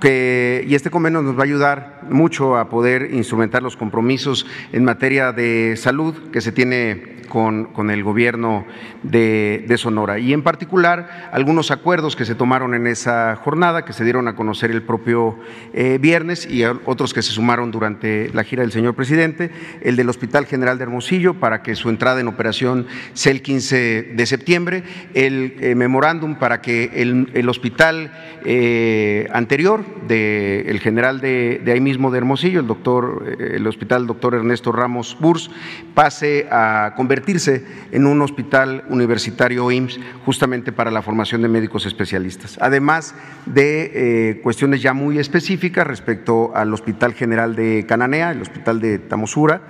que, 0.00 0.64
y 0.66 0.74
este 0.74 0.88
convenio 0.88 1.20
nos 1.20 1.36
va 1.36 1.40
a 1.40 1.44
ayudar 1.44 2.00
mucho 2.08 2.56
a 2.56 2.70
poder 2.70 3.12
instrumentar 3.12 3.62
los 3.62 3.76
compromisos 3.76 4.46
en 4.72 4.84
materia 4.84 5.30
de 5.30 5.76
salud 5.76 6.30
que 6.32 6.40
se 6.40 6.52
tiene 6.52 7.16
con, 7.26 7.90
el 7.90 8.02
gobierno 8.02 8.64
de, 9.02 9.74
Sonora. 9.76 10.18
Y 10.18 10.32
en 10.32 10.42
particular, 10.42 11.28
algunos 11.32 11.70
acuerdos 11.70 12.16
que 12.16 12.24
se 12.24 12.34
tomaron 12.34 12.74
en 12.74 12.86
esa 12.86 13.36
jornada, 13.36 13.84
que 13.84 13.92
se 13.92 14.04
dieron 14.04 14.28
a 14.28 14.34
conocer 14.34 14.70
el 14.70 14.82
propio 14.82 15.38
eh, 15.74 15.98
viernes 16.00 16.48
y 16.50 16.64
otros 16.64 17.12
que 17.12 17.22
se 17.22 17.32
sumaron 17.32 17.70
durante 17.70 18.30
la 18.32 18.44
gira 18.44 18.62
del 18.62 18.72
señor 18.72 18.85
presidente, 18.94 19.50
el 19.80 19.96
del 19.96 20.08
Hospital 20.08 20.46
General 20.46 20.78
de 20.78 20.84
Hermosillo 20.84 21.34
para 21.34 21.62
que 21.62 21.74
su 21.74 21.88
entrada 21.88 22.20
en 22.20 22.28
operación 22.28 22.86
sea 23.14 23.32
el 23.32 23.42
15 23.42 24.02
de 24.14 24.26
septiembre, 24.26 24.82
el 25.14 25.56
eh, 25.60 25.74
memorándum 25.74 26.36
para 26.36 26.60
que 26.60 26.90
el, 26.94 27.48
hospital 27.48 28.12
eh, 28.44 29.28
anterior 29.32 29.84
del 30.06 30.80
general 30.80 31.20
de, 31.20 31.62
ahí 31.66 31.80
mismo 31.80 32.10
de 32.10 32.18
Hermosillo, 32.18 32.60
el 32.60 32.66
doctor, 32.66 33.36
el 33.38 33.66
hospital 33.66 34.06
doctor 34.06 34.34
Ernesto 34.34 34.72
Ramos 34.72 35.16
Burs, 35.20 35.50
pase 35.94 36.46
a 36.50 36.94
convertirse 36.96 37.64
en 37.92 38.06
un 38.06 38.20
hospital 38.22 38.84
universitario 38.88 39.70
IMSS 39.70 40.00
justamente 40.24 40.72
para 40.72 40.90
la 40.90 41.02
formación 41.02 41.42
de 41.42 41.48
médicos 41.48 41.86
especialistas, 41.86 42.58
además 42.60 43.14
de 43.46 43.90
eh, 43.94 44.40
cuestiones 44.42 44.82
ya 44.82 44.92
muy 44.92 45.18
específicas 45.18 45.86
respecto 45.86 46.54
al 46.54 46.72
Hospital 46.72 47.14
General 47.14 47.54
de 47.54 47.84
Cananea, 47.86 48.32
el 48.32 48.42
Hospital 48.42 48.75
de 48.80 48.98
Tamosura, 48.98 49.62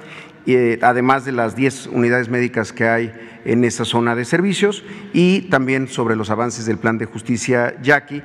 eh, 0.46 0.78
además 0.82 1.24
de 1.24 1.32
las 1.32 1.56
10 1.56 1.88
unidades 1.88 2.28
médicas 2.28 2.72
que 2.72 2.88
hay 2.88 3.12
en 3.44 3.64
esa 3.64 3.84
zona 3.84 4.14
de 4.14 4.24
servicios 4.24 4.84
y 5.12 5.42
también 5.42 5.88
sobre 5.88 6.16
los 6.16 6.30
avances 6.30 6.66
del 6.66 6.78
plan 6.78 6.98
de 6.98 7.06
justicia 7.06 7.74
Yaqui, 7.82 8.22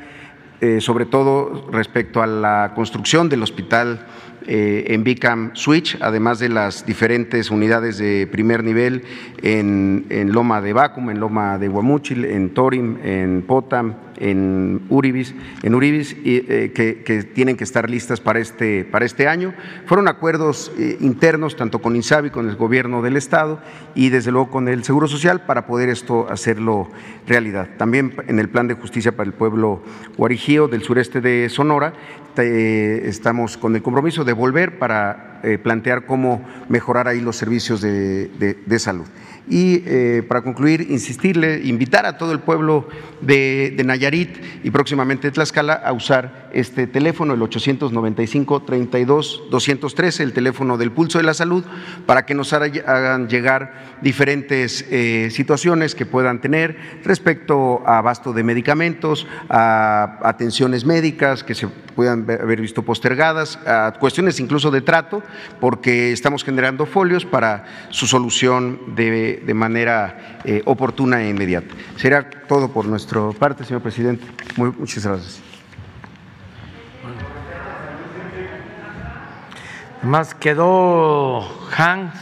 eh, 0.62 0.80
sobre 0.82 1.08
todo 1.08 1.70
respecto 1.72 2.22
a 2.22 2.28
la 2.28 2.74
construcción 2.76 3.28
del 3.30 3.42
hospital 3.42 4.06
eh, 4.46 4.86
en 4.90 5.04
Bicam 5.04 5.52
Switch, 5.56 5.98
además 6.02 6.38
de 6.40 6.50
las 6.50 6.86
diferentes 6.86 7.50
unidades 7.50 7.98
de 7.98 8.28
primer 8.32 8.64
nivel 8.64 9.04
en, 9.42 10.06
Loma 10.32 10.62
de 10.62 10.74
Bacum, 10.74 11.10
en 11.10 11.20
Loma 11.20 11.58
de 11.58 11.68
Guamúchil, 11.68 12.26
en 12.26 12.54
Torim, 12.54 12.98
en 13.04 13.44
Potam, 13.44 13.96
en 14.22 14.82
Uribis, 14.90 15.34
en 15.64 15.74
Uribis 15.74 16.16
eh, 16.24 16.72
que, 16.74 17.24
tienen 17.24 17.58
que 17.58 17.64
estar 17.64 17.90
listas 17.90 18.22
para 18.22 18.40
este, 18.40 18.86
para 18.86 19.04
este 19.04 19.28
año. 19.28 19.54
Fueron 19.88 20.08
acuerdos 20.08 20.72
eh, 20.78 20.98
internos, 21.02 21.56
tanto 21.56 21.80
con 21.80 21.96
INSABI, 21.96 22.30
con 22.30 22.48
el 22.48 22.56
gobierno 22.56 23.02
del 23.02 23.18
Estado 23.18 23.60
y 23.96 24.10
desde 24.10 24.32
luego 24.32 24.52
con 24.52 24.68
el 24.68 24.84
Seguro 24.84 25.08
Social 25.08 25.46
para 25.46 25.66
poder 25.66 25.90
esto 25.90 26.28
hacerlo 26.30 26.90
realidad. 27.28 27.68
También 27.78 28.14
en 28.28 28.40
el 28.40 28.50
Plan 28.50 28.68
de 28.68 28.76
Justicia 28.76 29.12
para 29.12 29.28
el 29.28 29.34
Pueblo 29.34 29.82
Guarijío 30.18 30.68
del 30.68 30.84
sureste 30.84 31.20
de 31.20 31.50
Sonora 31.50 31.94
estamos 32.38 33.58
con 33.58 33.76
el 33.76 33.82
compromiso 33.82 34.24
de 34.24 34.32
volver 34.32 34.80
para 34.80 35.42
eh, 35.44 35.58
plantear 35.58 36.06
cómo 36.06 36.48
mejorar 36.70 37.10
ahí 37.10 37.20
los 37.20 37.36
servicios 37.36 37.82
de 37.82 38.80
salud. 38.80 39.06
Y 39.50 39.84
eh, 39.86 40.24
para 40.28 40.42
concluir, 40.42 40.88
insistirle, 40.90 41.62
invitar 41.64 42.06
a 42.06 42.18
todo 42.18 42.32
el 42.32 42.40
pueblo 42.40 42.88
de, 43.22 43.76
Nayarit 43.84 44.38
y 44.64 44.72
próximamente 44.72 45.28
de 45.28 45.32
Tlaxcala 45.32 45.74
a 45.74 45.92
usar 45.94 46.50
este 46.54 46.88
teléfono, 46.88 47.34
el 47.34 47.40
895-32-213, 47.42 50.22
el 50.22 50.34
teléfono 50.34 50.78
del 50.78 50.92
pulso 50.92 51.18
de 51.18 51.24
la 51.24 51.34
salud, 51.34 51.64
para 52.06 52.26
que 52.26 52.34
nos 52.34 52.52
hagan 52.54 53.30
llegar 53.30 54.00
diferentes 54.02 54.86
eh, 54.90 55.30
situaciones 55.32 55.96
que 55.96 56.06
puedan 56.06 56.42
tener 56.42 56.78
respecto 57.04 57.84
a 57.86 58.00
abasto 58.00 58.34
de 58.34 58.44
medicamentos, 58.44 59.28
a 59.50 60.20
atenciones 60.24 60.86
médicas 60.86 61.44
que 61.44 61.56
se 61.56 61.68
puedan 61.68 62.30
haber 62.30 62.62
visto 62.62 62.84
postergadas, 62.84 63.58
a 63.66 63.94
cuestiones 64.00 64.40
incluso 64.40 64.70
de 64.72 64.82
trato, 64.82 65.24
porque 65.60 66.12
estamos 66.12 66.44
generando 66.44 66.86
folios 66.86 67.26
para 67.26 67.66
su 67.90 68.06
solución 68.08 68.96
de 68.96 69.31
de, 69.38 69.54
manera 69.54 70.40
eh, 70.44 70.62
oportuna 70.66 71.22
e 71.22 71.30
inmediata. 71.30 71.74
Será 71.98 72.30
todo 72.48 72.72
por 72.72 72.86
nuestra 72.86 73.22
parte, 73.32 73.64
señor 73.64 73.82
presidente. 73.82 74.26
muchas 74.58 75.06
gracias. 75.06 75.42
Además 80.00 80.34
quedó 80.34 81.42
Hans 81.78 82.16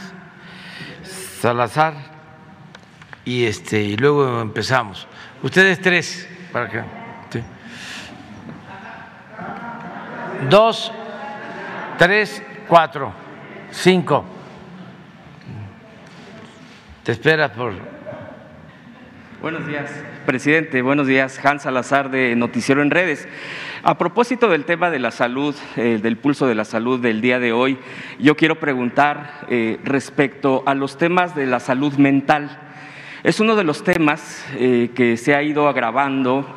Salazar 1.40 1.94
y 3.24 3.44
este 3.44 3.82
y 3.82 3.96
luego 3.96 4.40
empezamos. 4.42 5.08
Ustedes 5.42 5.80
tres 5.80 6.28
para 6.52 6.68
que 6.68 7.00
dos, 10.48 10.92
tres, 11.98 12.42
cuatro. 12.68 13.12
cinco. 13.70 14.24
Te 17.10 17.14
esperas 17.14 17.50
por 17.50 17.72
Buenos 19.42 19.66
días, 19.66 19.90
presidente. 20.26 20.80
Buenos 20.80 21.08
días, 21.08 21.44
Hans 21.44 21.62
Salazar 21.62 22.08
de 22.12 22.36
Noticiero 22.36 22.82
en 22.82 22.90
Redes. 22.92 23.26
A 23.82 23.98
propósito 23.98 24.48
del 24.48 24.64
tema 24.64 24.90
de 24.90 25.00
la 25.00 25.10
salud, 25.10 25.56
eh, 25.76 25.98
del 26.00 26.18
pulso 26.18 26.46
de 26.46 26.54
la 26.54 26.64
salud 26.64 27.00
del 27.00 27.20
día 27.20 27.40
de 27.40 27.52
hoy, 27.52 27.78
yo 28.20 28.36
quiero 28.36 28.60
preguntar 28.60 29.44
eh, 29.48 29.80
respecto 29.82 30.62
a 30.66 30.76
los 30.76 30.98
temas 30.98 31.34
de 31.34 31.46
la 31.46 31.58
salud 31.58 31.94
mental. 31.94 32.56
Es 33.24 33.40
uno 33.40 33.56
de 33.56 33.64
los 33.64 33.82
temas 33.82 34.46
eh, 34.54 34.92
que 34.94 35.16
se 35.16 35.34
ha 35.34 35.42
ido 35.42 35.66
agravando 35.66 36.54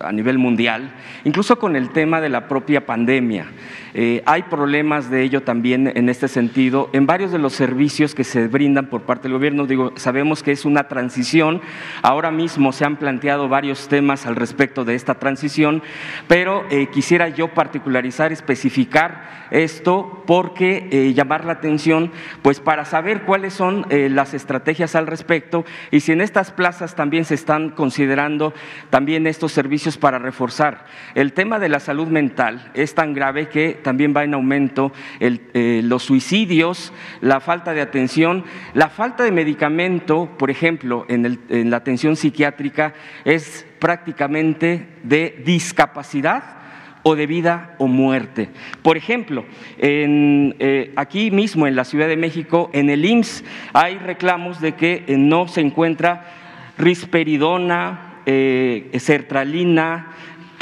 a 0.00 0.12
nivel 0.12 0.36
mundial, 0.36 0.92
incluso 1.24 1.58
con 1.58 1.76
el 1.76 1.88
tema 1.92 2.20
de 2.20 2.28
la 2.28 2.46
propia 2.46 2.84
pandemia. 2.84 3.46
Eh, 3.94 4.22
hay 4.24 4.44
problemas 4.44 5.10
de 5.10 5.22
ello 5.22 5.42
también 5.42 5.92
en 5.94 6.08
este 6.08 6.26
sentido 6.26 6.88
en 6.94 7.06
varios 7.06 7.30
de 7.30 7.38
los 7.38 7.52
servicios 7.52 8.14
que 8.14 8.24
se 8.24 8.48
brindan 8.48 8.86
por 8.86 9.02
parte 9.02 9.24
del 9.24 9.34
gobierno. 9.34 9.66
Digo, 9.66 9.92
sabemos 9.96 10.42
que 10.42 10.52
es 10.52 10.64
una 10.64 10.88
transición. 10.88 11.60
Ahora 12.00 12.30
mismo 12.30 12.72
se 12.72 12.86
han 12.86 12.96
planteado 12.96 13.48
varios 13.48 13.88
temas 13.88 14.24
al 14.24 14.36
respecto 14.36 14.84
de 14.84 14.94
esta 14.94 15.16
transición, 15.16 15.82
pero 16.26 16.64
eh, 16.70 16.86
quisiera 16.86 17.28
yo 17.28 17.48
particularizar, 17.48 18.32
especificar 18.32 19.42
esto 19.50 20.22
porque 20.26 20.88
eh, 20.90 21.12
llamar 21.12 21.44
la 21.44 21.52
atención, 21.52 22.12
pues 22.40 22.60
para 22.60 22.86
saber 22.86 23.22
cuáles 23.22 23.52
son 23.52 23.86
las 23.90 24.32
estrategias 24.32 24.94
al 24.94 25.06
respecto 25.06 25.64
y 25.90 26.00
si 26.00 26.12
en 26.12 26.20
estas 26.20 26.50
plazas 26.50 26.94
también 26.94 27.24
se 27.24 27.34
están 27.34 27.70
considerando 27.70 28.54
también 28.88 29.26
estos 29.26 29.52
servicios 29.52 29.98
para 29.98 30.18
reforzar. 30.18 30.86
El 31.14 31.32
tema 31.32 31.58
de 31.58 31.68
la 31.68 31.80
salud 31.80 32.08
mental 32.08 32.70
es 32.74 32.94
tan 32.94 33.12
grave 33.12 33.48
que 33.48 33.81
también 33.82 34.14
va 34.16 34.24
en 34.24 34.34
aumento 34.34 34.92
eh, 35.20 35.80
los 35.84 36.02
suicidios, 36.02 36.92
la 37.20 37.40
falta 37.40 37.72
de 37.74 37.80
atención, 37.80 38.44
la 38.74 38.88
falta 38.88 39.24
de 39.24 39.32
medicamento, 39.32 40.30
por 40.38 40.50
ejemplo, 40.50 41.04
en, 41.08 41.70
la 41.70 41.76
atención 41.76 42.16
psiquiátrica 42.16 42.94
es 43.24 43.66
prácticamente 43.78 44.88
de 45.02 45.42
discapacidad 45.44 46.56
o 47.02 47.16
de 47.16 47.26
vida 47.26 47.74
o 47.78 47.88
muerte. 47.88 48.48
Por 48.82 48.96
ejemplo, 48.96 49.44
eh, 49.78 50.92
aquí 50.96 51.30
mismo 51.30 51.66
en 51.66 51.74
la 51.74 51.84
Ciudad 51.84 52.08
de 52.08 52.16
México, 52.16 52.70
en 52.72 52.90
el 52.90 53.04
IMSS, 53.04 53.44
hay 53.72 53.98
reclamos 53.98 54.60
de 54.60 54.74
que 54.74 55.04
eh, 55.06 55.16
no 55.16 55.48
se 55.48 55.60
encuentra 55.60 56.24
risperidona, 56.78 58.08
sertralina, 58.24 60.12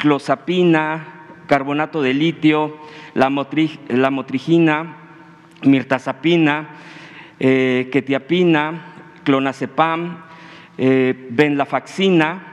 clozapina, 0.00 1.19
carbonato 1.50 2.00
de 2.00 2.14
litio, 2.14 2.78
la, 3.14 3.28
motrigina, 3.28 4.96
mirtazapina, 5.64 6.78
eh, 7.40 7.88
ketiapina, 7.90 9.18
clonazepam, 9.24 10.22
eh, 10.78 11.12
benlafaxina, 11.30 12.46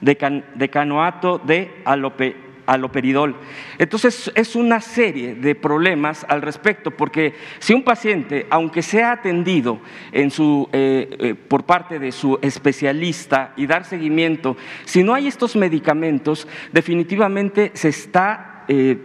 decanoato 0.00 1.38
de 1.44 1.82
alope, 1.84 2.36
aloperidol. 2.72 3.36
Entonces, 3.78 4.30
es 4.34 4.56
una 4.56 4.80
serie 4.80 5.34
de 5.34 5.54
problemas 5.54 6.24
al 6.28 6.42
respecto, 6.42 6.90
porque 6.90 7.34
si 7.58 7.74
un 7.74 7.82
paciente, 7.82 8.46
aunque 8.50 8.82
sea 8.82 9.12
atendido 9.12 9.80
en 10.12 10.30
su, 10.30 10.68
eh, 10.72 11.34
por 11.48 11.64
parte 11.64 11.98
de 11.98 12.12
su 12.12 12.38
especialista 12.42 13.52
y 13.56 13.66
dar 13.66 13.84
seguimiento, 13.84 14.56
si 14.84 15.02
no 15.02 15.14
hay 15.14 15.26
estos 15.26 15.56
medicamentos, 15.56 16.46
definitivamente 16.72 17.72
se 17.74 17.88
está 17.88 18.64
eh, 18.68 18.98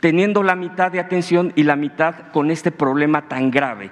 teniendo 0.00 0.42
la 0.42 0.56
mitad 0.56 0.90
de 0.90 0.98
atención 0.98 1.52
y 1.54 1.62
la 1.62 1.76
mitad 1.76 2.32
con 2.32 2.50
este 2.50 2.72
problema 2.72 3.28
tan 3.28 3.50
grave. 3.50 3.90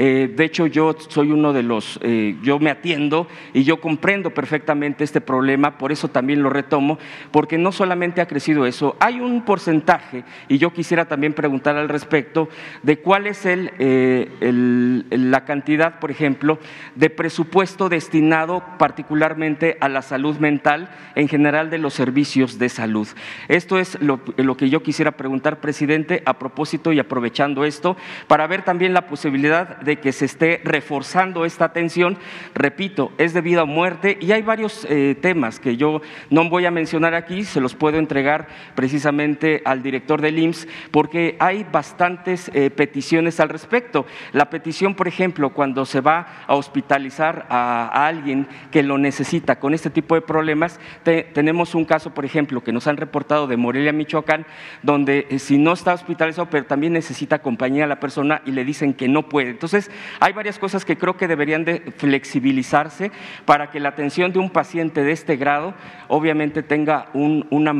Eh, 0.00 0.32
de 0.32 0.44
hecho, 0.44 0.68
yo 0.68 0.94
soy 1.08 1.32
uno 1.32 1.52
de 1.52 1.64
los, 1.64 1.98
eh, 2.04 2.36
yo 2.40 2.60
me 2.60 2.70
atiendo 2.70 3.26
y 3.52 3.64
yo 3.64 3.80
comprendo 3.80 4.30
perfectamente 4.30 5.02
este 5.02 5.20
problema, 5.20 5.76
por 5.76 5.90
eso 5.90 6.06
también 6.06 6.40
lo 6.40 6.50
retomo, 6.50 7.00
porque 7.32 7.58
no 7.58 7.72
solamente 7.72 8.20
ha 8.20 8.28
crecido 8.28 8.64
eso, 8.64 8.94
hay 9.00 9.18
un 9.18 9.44
porcentaje, 9.44 10.22
y 10.46 10.58
yo 10.58 10.72
quisiera 10.72 11.06
también 11.06 11.32
preguntar 11.32 11.76
al 11.76 11.88
respecto, 11.88 12.48
de 12.84 12.98
cuál 13.00 13.26
es 13.26 13.44
el, 13.44 13.72
eh, 13.80 15.02
la 15.10 15.44
cantidad, 15.44 15.98
por 15.98 16.12
ejemplo, 16.12 16.60
de 16.94 17.10
presupuesto 17.10 17.88
destinado 17.88 18.62
particularmente 18.78 19.78
a 19.80 19.88
la 19.88 20.02
salud 20.02 20.38
mental 20.38 20.90
en 21.16 21.26
general 21.26 21.70
de 21.70 21.78
los 21.78 21.94
servicios 21.94 22.60
de 22.60 22.68
salud. 22.68 23.08
Esto 23.48 23.80
es 23.80 24.00
lo, 24.00 24.20
lo 24.36 24.56
que 24.56 24.70
yo 24.70 24.80
quisiera 24.84 25.10
preguntar, 25.10 25.58
presidente, 25.58 26.22
a 26.24 26.38
propósito 26.38 26.92
y 26.92 27.00
aprovechando 27.00 27.64
esto, 27.64 27.96
para 28.28 28.46
ver 28.46 28.62
también 28.62 28.94
la 28.94 29.08
posibilidad 29.08 29.87
de 29.88 29.96
que 29.96 30.12
se 30.12 30.26
esté 30.26 30.60
reforzando 30.64 31.46
esta 31.46 31.64
atención. 31.64 32.18
Repito, 32.54 33.10
es 33.16 33.32
de 33.32 33.40
vida 33.40 33.62
o 33.62 33.66
muerte 33.66 34.18
y 34.20 34.32
hay 34.32 34.42
varios 34.42 34.86
eh, 34.90 35.16
temas 35.18 35.58
que 35.58 35.78
yo 35.78 36.02
no 36.28 36.46
voy 36.50 36.66
a 36.66 36.70
mencionar 36.70 37.14
aquí, 37.14 37.42
se 37.42 37.62
los 37.62 37.74
puedo 37.74 37.96
entregar 37.98 38.48
precisamente 38.74 39.62
al 39.64 39.82
director 39.82 40.20
del 40.20 40.38
IMSS 40.38 40.68
porque 40.90 41.36
hay 41.40 41.64
bastantes 41.72 42.50
eh, 42.52 42.68
peticiones 42.68 43.40
al 43.40 43.48
respecto. 43.48 44.04
La 44.32 44.50
petición, 44.50 44.94
por 44.94 45.08
ejemplo, 45.08 45.54
cuando 45.54 45.86
se 45.86 46.02
va 46.02 46.44
a 46.46 46.54
hospitalizar 46.54 47.46
a, 47.48 48.06
alguien 48.06 48.46
que 48.70 48.82
lo 48.82 48.98
necesita 48.98 49.58
con 49.58 49.72
este 49.72 49.88
tipo 49.88 50.14
de 50.14 50.20
problemas, 50.20 50.78
tenemos 51.02 51.74
un 51.74 51.86
caso, 51.86 52.12
por 52.12 52.26
ejemplo, 52.26 52.62
que 52.62 52.72
nos 52.72 52.86
han 52.86 52.98
reportado 52.98 53.46
de 53.46 53.56
Morelia, 53.56 53.92
Michoacán, 53.92 54.44
donde 54.82 55.26
eh, 55.30 55.38
si 55.38 55.56
no 55.56 55.72
está 55.72 55.94
hospitalizado, 55.94 56.50
pero 56.50 56.66
también 56.66 56.92
necesita 56.92 57.38
compañía 57.38 57.84
a 57.84 57.86
la 57.86 58.00
persona 58.00 58.42
y 58.44 58.52
le 58.52 58.64
dicen 58.64 58.92
que 58.92 59.08
no 59.08 59.28
puede. 59.30 59.50
Entonces, 59.50 59.77
hay 60.20 60.32
varias 60.32 60.58
cosas 60.58 60.84
que 60.84 60.96
creo 60.96 61.16
que 61.16 61.28
deberían 61.28 61.64
de 61.64 61.92
flexibilizarse 61.96 63.10
para 63.44 63.70
que 63.70 63.80
la 63.80 63.90
atención 63.90 64.32
de 64.32 64.38
un 64.38 64.50
paciente 64.50 65.02
de 65.02 65.12
este 65.12 65.36
grado 65.36 65.74
obviamente 66.08 66.62
tenga 66.62 67.08
una, 67.12 67.72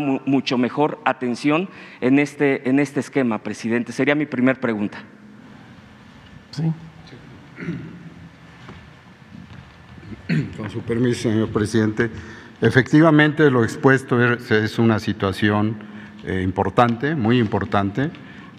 mucho 0.00 0.58
mejor 0.58 1.00
atención 1.04 1.68
en 2.00 2.18
este, 2.18 2.68
en 2.68 2.78
este 2.78 3.00
esquema, 3.00 3.42
presidente. 3.42 3.92
Sería 3.92 4.14
mi 4.14 4.26
primera 4.26 4.60
pregunta. 4.60 4.98
Sí. 6.50 6.72
Con 10.56 10.70
su 10.70 10.80
permiso, 10.82 11.30
señor 11.30 11.50
presidente. 11.50 12.10
Efectivamente, 12.60 13.50
lo 13.50 13.64
expuesto 13.64 14.22
es 14.34 14.78
una 14.78 14.98
situación 14.98 15.76
eh, 16.24 16.42
importante, 16.42 17.14
muy 17.14 17.38
importante 17.38 18.10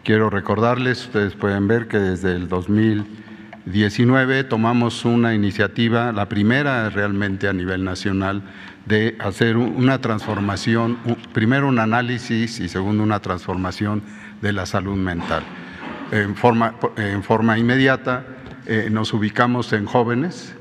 Quiero 0.08 0.30
recordarles, 0.30 1.02
ustedes 1.08 1.36
pueden 1.36 1.68
ver 1.68 1.90
que 1.90 1.98
desde 1.98 2.32
el 2.32 2.48
2019 2.48 4.46
tomamos 4.46 5.04
una 5.04 5.36
iniciativa, 5.36 6.14
la 6.14 6.30
primera 6.30 6.90
realmente 6.90 7.50
a 7.50 7.52
nivel 7.52 7.84
nacional, 7.84 8.42
de 8.86 9.18
hacer 9.20 9.58
una 9.58 10.00
transformación, 10.00 10.98
primero 11.34 11.68
un 11.68 11.78
análisis 11.78 12.62
y 12.62 12.70
segundo 12.70 13.04
una 13.04 13.20
transformación 13.20 14.02
de 14.42 14.54
la 14.54 14.66
salud 14.66 14.96
mental. 14.96 15.44
En 16.14 16.38
forma, 16.38 16.76
en 16.96 17.22
forma 17.22 17.60
inmediata 17.60 18.24
eh, 18.66 18.88
nos 18.90 19.12
ubicamos 19.14 19.74
en 19.74 19.88
jóvenes, 19.88 20.56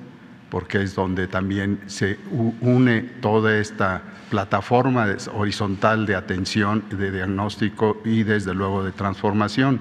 porque 0.50 0.82
es 0.82 0.94
donde 0.94 1.26
también 1.26 1.80
se 1.86 2.18
une 2.60 3.02
toda 3.20 3.58
esta 3.58 4.02
plataforma 4.30 5.06
horizontal 5.34 6.06
de 6.06 6.14
atención, 6.14 6.84
de 6.90 7.10
diagnóstico 7.10 8.00
y 8.04 8.22
desde 8.22 8.54
luego 8.54 8.84
de 8.84 8.92
transformación. 8.92 9.80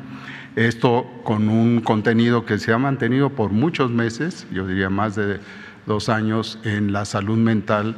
Esto 0.55 1.05
con 1.23 1.49
un 1.49 1.81
contenido 1.81 2.45
que 2.45 2.59
se 2.59 2.71
ha 2.71 2.77
mantenido 2.77 3.29
por 3.29 3.51
muchos 3.51 3.91
meses, 3.91 4.47
yo 4.51 4.65
diría 4.65 4.89
más 4.89 5.15
de 5.15 5.39
dos 5.85 6.09
años, 6.09 6.59
en 6.63 6.93
la 6.93 7.05
salud 7.05 7.37
mental 7.37 7.95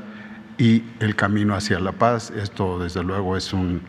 y 0.57 0.83
el 0.99 1.15
camino 1.15 1.55
hacia 1.55 1.79
la 1.79 1.91
paz. 1.91 2.31
Esto 2.35 2.79
desde 2.79 3.03
luego 3.03 3.37
es, 3.37 3.53
un, 3.53 3.81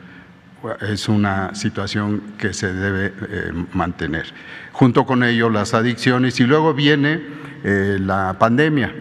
es 0.81 1.09
una 1.09 1.55
situación 1.55 2.23
que 2.37 2.53
se 2.53 2.73
debe 2.73 3.15
eh, 3.29 3.53
mantener. 3.73 4.27
Junto 4.73 5.07
con 5.07 5.25
ello 5.25 5.49
las 5.49 5.75
adicciones 5.75 6.39
y 6.41 6.45
luego 6.45 6.75
viene 6.75 7.21
eh, 7.65 7.99
la 8.01 8.37
pandemia 8.39 8.93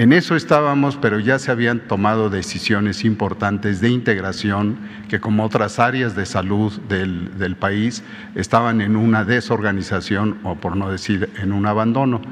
en 0.00 0.14
eso 0.14 0.34
estábamos, 0.34 0.96
pero 0.96 1.18
ya 1.18 1.38
se 1.38 1.50
habían 1.50 1.80
tomado 1.80 2.30
decisiones 2.30 3.04
importantes 3.04 3.82
de 3.82 3.90
integración 3.90 4.78
que 5.10 5.20
como 5.20 5.44
otras 5.44 5.78
áreas 5.78 6.16
de 6.16 6.24
salud 6.24 6.72
del, 6.88 7.56
país 7.56 8.02
estaban 8.34 8.80
en 8.80 8.96
una 8.96 9.24
desorganización 9.24 10.38
o 10.42 10.54
por 10.54 10.74
no 10.74 10.90
decir 10.90 11.28
en 11.42 11.52
un 11.52 11.66
abandono. 11.66 12.22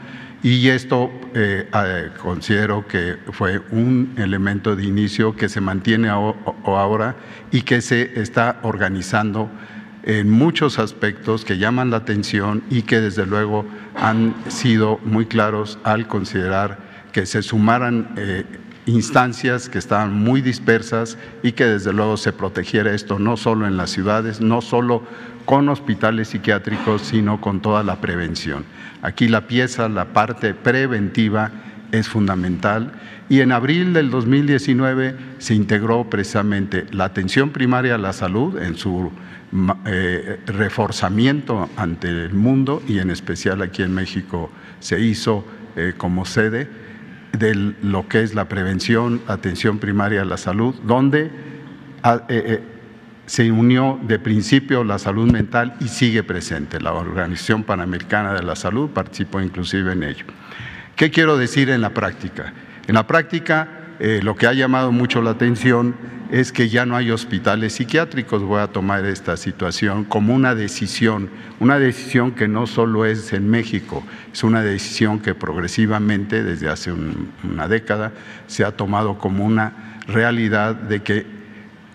Y 0.43 0.69
esto 0.69 1.11
eh, 1.35 1.69
considero 2.23 2.87
que 2.87 3.17
fue 3.33 3.61
un 3.71 4.15
elemento 4.17 4.75
de 4.75 4.85
inicio 4.85 5.37
que 5.37 5.51
se 5.51 5.61
mantiene 5.61 6.09
ahora 6.09 7.17
y 7.51 7.63
que 7.63 7.83
se 7.83 8.19
está 8.19 8.61
organizando 8.63 9.51
en 10.09 10.31
muchos 10.31 10.79
aspectos 10.79 11.45
que 11.45 11.59
llaman 11.59 11.91
la 11.91 11.99
atención 11.99 12.63
y 12.71 12.83
que 12.83 12.99
desde 12.99 13.27
luego 13.27 13.67
han 13.95 14.35
sido 14.49 14.99
muy 15.05 15.27
claros 15.27 15.79
al 15.85 16.09
considerar 16.09 16.79
que 17.13 17.27
se 17.27 17.43
sumaran 17.43 18.15
eh, 18.17 18.45
instancias 18.87 19.69
que 19.69 19.77
estaban 19.77 20.15
muy 20.15 20.41
dispersas 20.41 21.19
y 21.43 21.53
que 21.53 21.67
desde 21.67 21.93
luego 21.93 22.17
se 22.17 22.33
protegiera 22.33 22.95
esto 22.95 23.19
no 23.19 23.37
solo 23.37 23.67
en 23.67 23.77
las 23.77 23.91
ciudades, 23.91 24.41
no 24.41 24.63
solo 24.63 25.03
con 25.45 25.69
hospitales 25.69 26.29
psiquiátricos, 26.29 27.03
sino 27.03 27.43
con 27.43 27.61
toda 27.61 27.83
la 27.83 28.01
prevención. 28.01 28.65
Aquí 29.03 29.29
la 29.29 29.47
pieza, 29.47 29.91
la 29.91 30.15
parte 30.15 30.55
preventiva 30.55 31.51
es 31.93 32.09
fundamental 32.09 32.93
y 33.29 33.41
en 33.41 33.53
abril 33.53 33.93
del 33.93 34.11
2019 34.11 35.17
se 35.37 35.55
integró 35.55 36.09
precisamente 36.09 36.87
la 36.93 37.05
atención 37.05 37.51
primaria 37.51 37.97
a 37.97 37.99
la 37.99 38.15
salud 38.15 38.59
en 38.59 38.77
su 38.79 39.13
eh, 39.87 40.41
reforzamiento 40.47 41.71
ante 41.77 42.09
el 42.09 42.35
mundo 42.35 42.83
y 42.87 42.99
en 42.99 43.11
especial 43.11 43.63
aquí 43.63 43.83
en 43.83 43.95
México 43.95 44.51
se 44.79 45.01
hizo 45.01 45.45
eh, 45.77 45.95
como 45.97 46.25
sede 46.27 46.69
de 47.33 47.55
lo 47.55 48.09
que 48.09 48.23
es 48.23 48.35
la 48.35 48.49
prevención, 48.49 49.23
atención 49.27 49.79
primaria 49.79 50.23
a 50.23 50.25
la 50.25 50.37
salud, 50.37 50.75
donde 50.85 51.31
ah, 52.03 52.25
eh, 52.29 52.63
se 53.25 53.51
unió 53.53 53.99
de 54.03 54.19
principio 54.19 54.85
la 54.85 54.99
salud 54.99 55.31
mental 55.31 55.77
y 55.81 55.89
sigue 55.89 56.23
presente. 56.23 56.81
La 56.81 56.93
Organización 56.93 57.63
Panamericana 57.63 58.33
de 58.33 58.43
la 58.43 58.57
Salud 58.57 58.91
participó 58.91 59.41
inclusive 59.41 59.93
en 59.93 60.03
ello. 60.03 60.25
¿Qué 60.97 61.11
quiero 61.11 61.37
decir 61.37 61.71
en 61.71 61.83
la 61.83 61.91
práctica? 61.91 62.53
En 62.87 62.95
la 62.95 63.07
práctica, 63.07 63.69
eh, 64.01 64.21
lo 64.23 64.37
que 64.37 64.47
ha 64.47 64.53
llamado 64.53 64.93
mucho 64.93 65.23
la 65.23 65.31
atención 65.31 65.95
es 66.31 66.53
que 66.53 66.69
ya 66.69 66.87
no 66.87 66.95
hay 66.95 67.11
hospitales 67.11 67.73
psiquiátricos. 67.75 68.43
Voy 68.43 68.61
a 68.61 68.69
tomar 68.69 69.05
esta 69.07 69.37
situación 69.37 70.05
como 70.05 70.35
una 70.35 70.55
decisión, 70.55 71.31
una 71.59 71.79
decisión 71.79 72.33
que 72.33 72.47
no 72.47 72.67
solo 72.67 73.07
es 73.07 73.33
en 73.33 73.49
México, 73.51 74.05
es 74.33 74.45
una 74.45 74.63
decisión 74.63 75.19
que 75.19 75.35
progresivamente, 75.35 76.45
desde 76.45 76.69
hace 76.69 76.93
una 76.93 77.67
década, 77.67 78.13
se 78.47 78.65
ha 78.65 78.77
tomado 78.77 79.19
como 79.19 79.45
una 79.45 80.01
realidad 80.07 80.75
de 80.75 81.03
que 81.03 81.27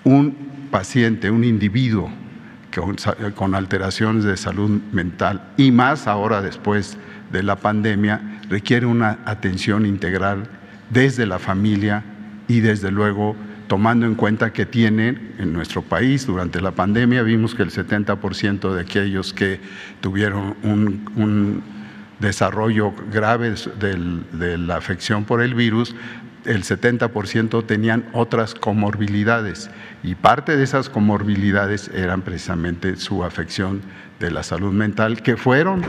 un 0.03 0.67
paciente, 0.71 1.31
un 1.31 1.43
individuo 1.43 2.11
con, 2.75 2.97
con 3.35 3.55
alteraciones 3.55 4.23
de 4.25 4.35
salud 4.35 4.81
mental 4.91 5.53
y 5.55 5.71
más 5.71 6.07
ahora 6.07 6.41
después 6.41 6.97
de 7.31 7.43
la 7.43 7.55
pandemia, 7.55 8.41
requiere 8.49 8.85
una 8.85 9.19
atención 9.25 9.85
integral 9.85 10.49
desde 10.93 11.25
la 11.25 11.39
familia 11.39 12.03
y 12.47 12.59
desde 12.59 12.91
luego 12.91 13.35
tomando 13.67 14.05
en 14.05 14.15
cuenta 14.15 14.53
que 14.53 14.65
tienen 14.65 15.33
en 15.39 15.51
nuestro 15.51 15.81
país 15.81 16.27
durante 16.27 16.61
la 16.61 16.71
pandemia, 16.71 17.23
vimos 17.23 17.55
que 17.55 17.63
el 17.63 17.71
70% 17.71 18.73
de 18.73 18.81
aquellos 18.81 19.33
que 19.33 19.59
tuvieron 20.01 20.55
un, 20.63 21.63
desarrollo 22.19 22.93
grave 23.11 23.55
de 23.75 24.57
la 24.57 24.77
afección 24.77 25.25
por 25.25 25.41
el 25.41 25.55
virus, 25.55 25.93
el 26.45 26.63
70% 26.63 27.65
tenían 27.65 28.05
otras 28.13 28.53
comorbilidades. 28.53 29.69
Y 30.03 30.15
parte 30.15 30.55
de 30.55 30.63
esas 30.63 30.89
comorbilidades 30.89 31.89
eran 31.93 32.21
precisamente 32.21 32.95
su 32.95 33.25
afección 33.25 33.81
de 34.21 34.31
la 34.31 34.43
salud 34.43 34.71
mental, 34.71 35.21
que 35.21 35.35
fueron, 35.35 35.81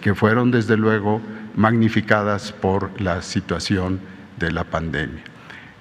que 0.00 0.14
fueron 0.14 0.50
desde 0.50 0.78
luego 0.78 1.20
magnificadas 1.56 2.52
por 2.52 2.98
la 2.98 3.20
situación 3.20 4.00
de 4.38 4.52
la 4.52 4.64
pandemia. 4.64 5.22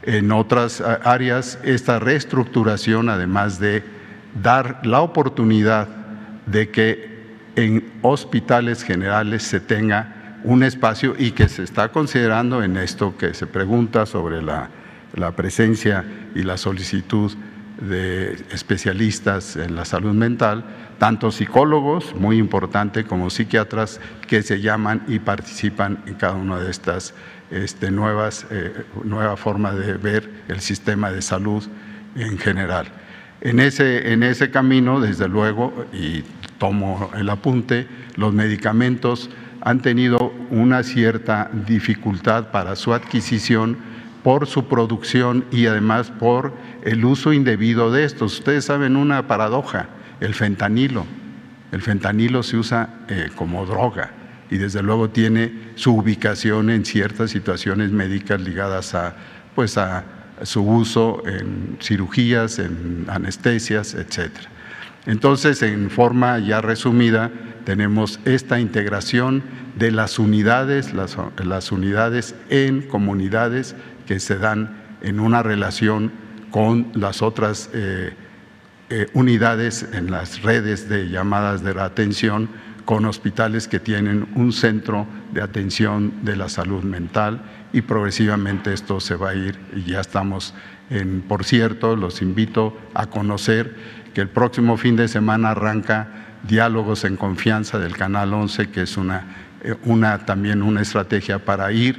En 0.04 0.32
otras 0.32 0.82
áreas, 0.82 1.60
esta 1.64 2.00
reestructuración, 2.00 3.10
además 3.10 3.60
de 3.60 3.84
dar 4.42 4.86
la 4.86 5.02
oportunidad 5.02 5.88
de 6.46 6.70
que 6.70 7.12
en 7.56 7.92
hospitales 8.02 8.84
generales 8.84 9.44
se 9.44 9.60
tenga 9.60 10.40
un 10.44 10.64
espacio 10.64 11.14
y 11.18 11.32
que 11.32 11.48
se 11.50 11.64
está 11.64 11.90
considerando 11.90 12.64
en 12.64 12.78
esto 12.78 13.16
que 13.18 13.34
se 13.34 13.46
pregunta 13.46 14.06
sobre 14.06 14.42
la, 14.42 14.70
la 15.14 15.36
presencia 15.36 16.04
y 16.34 16.44
la 16.44 16.58
solicitud 16.58 17.32
de 17.80 18.34
especialistas 18.52 19.56
en 19.56 19.76
la 19.76 19.86
salud 19.86 20.14
mental, 20.14 20.64
tanto 21.00 21.32
psicólogos, 21.32 22.16
muy 22.16 22.38
importante, 22.38 23.04
como 23.06 23.30
psiquiatras 23.30 24.00
que 24.28 24.44
se 24.44 24.62
llaman 24.62 25.04
y 25.08 25.20
participan 25.20 26.00
en 26.06 26.14
cada 26.14 26.34
una 26.34 26.60
de 26.60 26.70
estas 26.70 27.14
este, 27.52 27.92
nuevas, 27.92 28.48
eh, 28.50 28.86
nueva 29.04 29.38
forma 29.38 29.74
de 29.74 29.94
ver 29.94 30.30
el 30.48 30.62
sistema 30.62 31.12
de 31.12 31.22
salud 31.22 31.64
en 32.16 32.38
general. 32.38 32.88
En 33.42 33.60
ese, 33.60 34.14
en 34.14 34.24
ese 34.24 34.52
camino, 34.52 35.00
desde 35.00 35.28
luego, 35.28 35.86
y 35.94 36.24
tomo 36.58 37.10
el 37.16 37.30
apunte, 37.30 37.88
los 38.16 38.34
medicamentos 38.34 39.30
han 39.62 39.82
tenido 39.82 40.34
una 40.50 40.84
cierta 40.84 41.50
dificultad 41.68 42.52
para 42.52 42.76
su 42.76 42.94
adquisición 42.94 43.78
por 44.24 44.46
su 44.46 44.68
producción 44.68 45.46
y 45.52 45.66
además 45.66 46.12
por 46.12 46.54
el 46.84 47.04
uso 47.06 47.34
indebido 47.34 47.92
de 47.92 48.04
estos. 48.04 48.40
Ustedes 48.40 48.66
saben 48.66 48.96
una 48.96 49.28
paradoja, 49.28 49.90
el 50.20 50.36
fentanilo. 50.36 51.06
El 51.72 51.82
fentanilo 51.82 52.44
se 52.44 52.58
usa 52.58 52.90
eh, 53.08 53.30
como 53.36 53.66
droga 53.66 54.21
y 54.52 54.58
desde 54.58 54.84
luego 54.84 55.10
tiene 55.10 55.72
su 55.76 55.96
ubicación 55.96 56.70
en 56.70 56.86
ciertas 56.86 57.32
situaciones 57.32 57.92
médicas 57.92 58.40
ligadas 58.42 58.94
a, 58.94 59.16
pues 59.56 59.78
a 59.78 60.04
su 60.44 60.62
uso 60.62 61.24
en 61.26 61.78
cirugías, 61.82 62.60
en 62.60 63.06
anestesias, 63.08 63.94
etc. 63.94 64.30
Entonces, 65.06 65.62
en 65.64 65.90
forma 65.90 66.38
ya 66.40 66.60
resumida, 66.62 67.32
tenemos 67.64 68.20
esta 68.26 68.60
integración 68.60 69.42
de 69.78 69.92
las 69.92 70.20
unidades, 70.20 70.94
las, 70.94 71.18
las 71.44 71.72
unidades 71.72 72.36
en 72.50 72.82
comunidades 72.82 73.76
que 74.06 74.20
se 74.20 74.38
dan 74.38 74.82
en 75.02 75.22
una 75.22 75.44
relación 75.44 76.12
con 76.52 76.92
las 76.94 77.22
otras 77.22 77.70
eh, 77.74 78.14
eh, 78.90 79.08
unidades 79.14 79.88
en 79.94 80.12
las 80.12 80.42
redes 80.42 80.90
de 80.90 81.08
llamadas 81.08 81.64
de 81.64 81.74
la 81.74 81.86
atención 81.86 82.50
con 82.86 83.06
hospitales 83.06 83.68
que 83.68 83.80
tienen 83.80 84.28
un 84.36 84.54
centro 84.54 85.08
de 85.34 85.42
atención 85.42 86.14
de 86.24 86.36
la 86.36 86.50
salud 86.50 86.84
mental 86.84 87.42
y 87.74 87.82
progresivamente 87.82 88.74
esto 88.74 89.00
se 89.00 89.16
va 89.16 89.30
a 89.30 89.36
ir 89.36 89.60
y 89.76 89.84
ya 89.84 90.02
estamos 90.02 90.54
en, 90.90 91.22
por 91.22 91.46
cierto, 91.46 91.96
los 91.96 92.22
invito 92.22 92.78
a 92.94 93.08
conocer 93.08 93.76
que 94.14 94.22
el 94.22 94.30
próximo 94.30 94.78
fin 94.78 94.96
de 94.96 95.08
semana 95.08 95.52
arranca 95.52 96.08
Diálogos 96.44 97.06
en 97.06 97.18
Confianza 97.18 97.80
del 97.80 97.96
Canal 97.96 98.34
11, 98.34 98.70
que 98.70 98.82
es 98.82 98.98
una, 98.98 99.26
eh, 99.64 99.76
una 99.86 100.26
también 100.26 100.62
una 100.62 100.82
estrategia 100.82 101.40
para 101.40 101.72
ir 101.72 101.98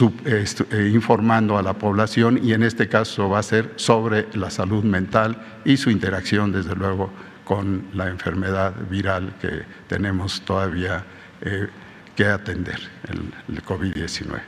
eh, 0.00 0.90
informando 0.92 1.56
a 1.56 1.62
la 1.62 1.74
población 1.74 2.40
y 2.42 2.52
en 2.52 2.64
este 2.64 2.88
caso 2.88 3.28
va 3.28 3.38
a 3.38 3.42
ser 3.44 3.72
sobre 3.76 4.26
la 4.34 4.50
salud 4.50 4.82
mental 4.82 5.40
y 5.64 5.76
su 5.76 5.90
interacción, 5.90 6.50
desde 6.50 6.74
luego, 6.74 7.12
con 7.48 7.86
la 7.94 8.08
enfermedad 8.08 8.74
viral 8.90 9.32
que 9.40 9.62
tenemos 9.86 10.42
todavía 10.42 11.02
eh, 11.40 11.68
que 12.14 12.26
atender, 12.26 12.78
el, 13.08 13.64
COVID-19. 13.64 14.38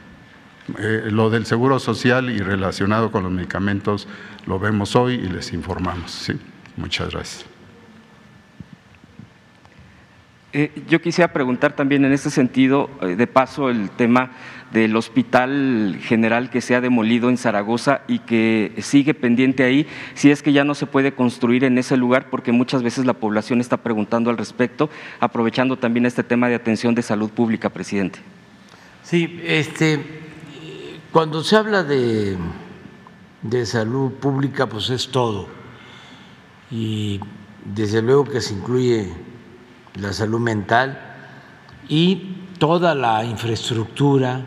Eh, 0.79 1.09
lo 1.11 1.31
del 1.31 1.47
seguro 1.47 1.79
social 1.79 2.29
y 2.29 2.41
relacionado 2.41 3.11
con 3.11 3.23
los 3.23 3.33
medicamentos 3.33 4.07
lo 4.45 4.59
vemos 4.59 4.97
hoy 4.97 5.15
y 5.15 5.29
les 5.29 5.55
informamos. 5.55 6.31
Muchas 6.77 7.11
gracias. 7.11 7.47
Eh, 10.53 10.83
yo 10.87 11.01
quisiera 11.01 11.33
preguntar 11.33 11.73
también 11.73 12.05
en 12.05 12.13
este 12.13 12.29
sentido, 12.29 12.91
de 13.01 13.27
paso, 13.27 13.71
el 13.71 13.89
tema 13.93 14.33
del 14.73 14.95
Hospital 14.97 15.99
General 16.01 16.51
que 16.51 16.61
se 16.61 16.75
ha 16.75 16.81
demolido 16.81 17.29
en 17.29 17.37
Zaragoza 17.37 18.03
y 18.07 18.21
que 18.21 18.75
sigue 18.79 19.15
pendiente 19.15 19.65
ahí, 19.65 19.87
si 20.15 20.31
es 20.31 20.43
que 20.43 20.53
ya 20.53 20.65
no 20.65 20.75
se 20.75 20.87
puede 20.87 21.13
construir 21.13 21.65
en 21.65 21.77
ese 21.79 21.97
lugar, 21.97 22.31
porque 22.31 22.53
muchas 22.53 22.83
veces 22.83 23.05
la 23.05 23.15
población 23.15 23.61
está 23.61 23.79
preguntando 23.79 24.31
al 24.31 24.39
respecto, 24.39 24.89
aprovechando 25.19 25.77
también 25.77 26.07
este 26.07 26.23
tema 26.23 26.49
de 26.49 26.55
atención 26.55 26.95
de 26.95 27.03
salud 27.03 27.31
pública, 27.31 27.71
presidente. 27.71 28.21
Sí, 29.03 29.41
este, 29.45 29.99
cuando 31.11 31.43
se 31.43 31.57
habla 31.57 31.83
de, 31.83 32.37
de 33.43 33.67
salud 33.67 34.13
pública, 34.13 34.67
pues 34.67 34.91
es 34.91 35.09
todo. 35.09 35.49
Y 36.71 37.21
desde 37.65 38.03
luego 38.03 38.25
que 38.25 38.41
se 38.41 38.55
incluye 38.55 39.13
la 39.97 40.13
salud 40.13 40.39
mental 40.39 40.99
y 41.89 42.37
toda 42.59 42.95
la 42.95 43.25
infraestructura 43.25 44.45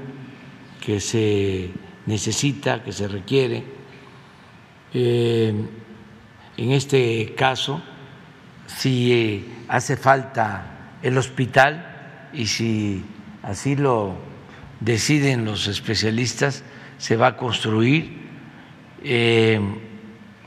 que 0.83 0.99
se 0.99 1.69
necesita, 2.05 2.83
que 2.83 2.91
se 2.91 3.07
requiere. 3.07 3.63
Eh, 4.93 5.53
en 6.57 6.71
este 6.71 7.33
caso, 7.35 7.81
si 8.67 9.47
hace 9.69 9.95
falta 9.95 10.97
el 11.01 11.17
hospital 11.17 12.29
y 12.33 12.47
si 12.47 13.01
así 13.43 13.77
lo 13.77 14.15
deciden 14.81 15.45
los 15.45 15.67
especialistas, 15.67 16.65
se 16.97 17.15
va 17.15 17.27
a 17.27 17.37
construir. 17.37 18.21
Eh, 19.03 19.59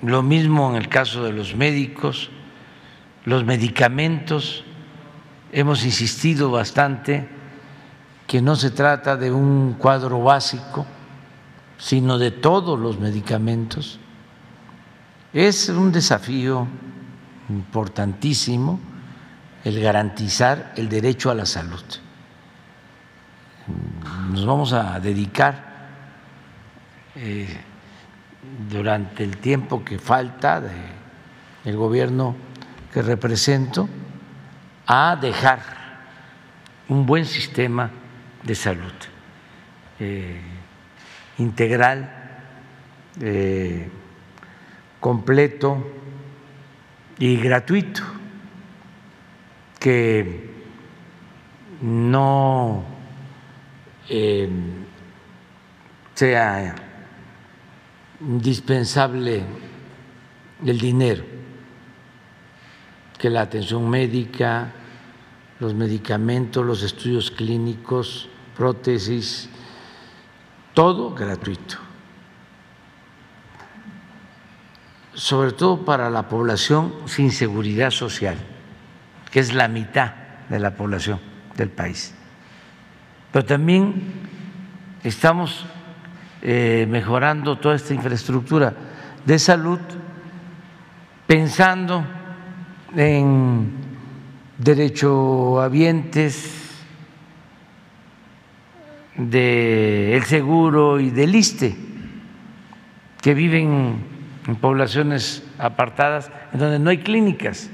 lo 0.02 0.22
mismo 0.22 0.70
en 0.70 0.76
el 0.76 0.88
caso 0.88 1.24
de 1.24 1.32
los 1.32 1.56
médicos, 1.56 2.30
los 3.24 3.44
medicamentos. 3.44 4.64
Hemos 5.50 5.84
insistido 5.84 6.50
bastante 6.50 7.35
que 8.26 8.42
no 8.42 8.56
se 8.56 8.70
trata 8.70 9.16
de 9.16 9.30
un 9.30 9.74
cuadro 9.74 10.22
básico 10.22 10.86
sino 11.78 12.18
de 12.18 12.30
todos 12.30 12.78
los 12.78 12.98
medicamentos. 12.98 13.98
Es 15.32 15.68
un 15.68 15.92
desafío 15.92 16.66
importantísimo 17.48 18.80
el 19.64 19.80
garantizar 19.80 20.72
el 20.76 20.88
derecho 20.88 21.30
a 21.30 21.34
la 21.34 21.44
salud. 21.44 21.82
Nos 24.30 24.46
vamos 24.46 24.72
a 24.72 24.98
dedicar 25.00 25.66
eh, 27.16 27.60
durante 28.70 29.24
el 29.24 29.38
tiempo 29.38 29.84
que 29.84 29.98
falta 29.98 30.62
del 31.64 31.76
gobierno 31.76 32.36
que 32.92 33.02
represento 33.02 33.88
a 34.86 35.16
dejar 35.20 35.60
un 36.88 37.04
buen 37.04 37.24
sistema 37.24 37.90
de 38.46 38.54
salud 38.54 38.92
eh, 39.98 40.40
integral, 41.38 42.10
eh, 43.20 43.88
completo 45.00 45.84
y 47.18 47.36
gratuito, 47.38 48.02
que 49.80 50.50
no 51.80 52.84
eh, 54.08 54.48
sea 56.14 56.74
indispensable 58.20 59.42
el 60.64 60.78
dinero, 60.78 61.24
que 63.18 63.28
la 63.28 63.42
atención 63.42 63.88
médica, 63.90 64.72
los 65.58 65.74
medicamentos, 65.74 66.64
los 66.64 66.82
estudios 66.82 67.30
clínicos, 67.30 68.28
prótesis, 68.56 69.48
todo 70.74 71.14
gratuito. 71.14 71.76
Sobre 75.14 75.52
todo 75.52 75.84
para 75.84 76.10
la 76.10 76.28
población 76.28 76.92
sin 77.06 77.30
seguridad 77.30 77.90
social, 77.90 78.36
que 79.30 79.40
es 79.40 79.54
la 79.54 79.68
mitad 79.68 80.12
de 80.48 80.58
la 80.58 80.74
población 80.74 81.20
del 81.56 81.70
país. 81.70 82.14
Pero 83.32 83.44
también 83.44 84.12
estamos 85.02 85.64
eh, 86.42 86.86
mejorando 86.88 87.58
toda 87.58 87.76
esta 87.76 87.94
infraestructura 87.94 88.74
de 89.24 89.38
salud 89.38 89.80
pensando 91.26 92.04
en 92.94 93.70
derechohabientes 94.58 96.65
del 99.16 100.22
seguro 100.24 101.00
y 101.00 101.10
del 101.10 101.34
ISTE, 101.34 101.76
que 103.22 103.34
viven 103.34 103.96
en 104.46 104.56
poblaciones 104.56 105.42
apartadas 105.58 106.30
en 106.52 106.60
donde 106.60 106.78
no 106.78 106.90
hay 106.90 106.98
clínicas 106.98 107.70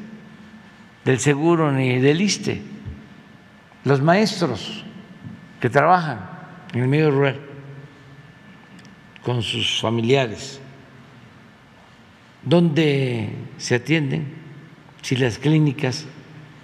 del 1.05 1.19
seguro 1.19 1.73
ni 1.73 1.99
del 1.99 2.21
ISTE, 2.21 2.63
los 3.85 4.01
maestros 4.01 4.85
que 5.61 5.69
trabajan 5.69 6.21
en 6.73 6.83
el 6.83 6.89
medio 6.89 7.11
rural 7.11 7.41
con 9.23 9.43
sus 9.43 9.81
familiares, 9.81 10.61
¿dónde 12.43 13.31
se 13.59 13.77
atienden 13.77 14.35
si 15.01 15.17
las 15.17 15.39
clínicas 15.39 16.07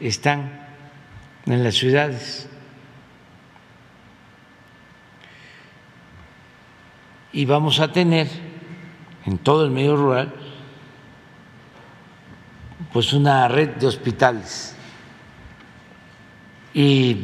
están 0.01 0.67
en 1.47 1.63
las 1.65 1.75
ciudades? 1.75 2.48
Y 7.33 7.45
vamos 7.45 7.81
a 7.81 7.93
tener 7.93 8.29
en 9.27 9.39
todo 9.39 9.65
el 9.65 9.71
medio 9.71 9.97
rural 9.97 10.33
pues 12.93 13.13
una 13.13 13.49
red 13.49 13.71
de 13.77 13.87
hospitales 13.87 14.75
y 16.73 17.17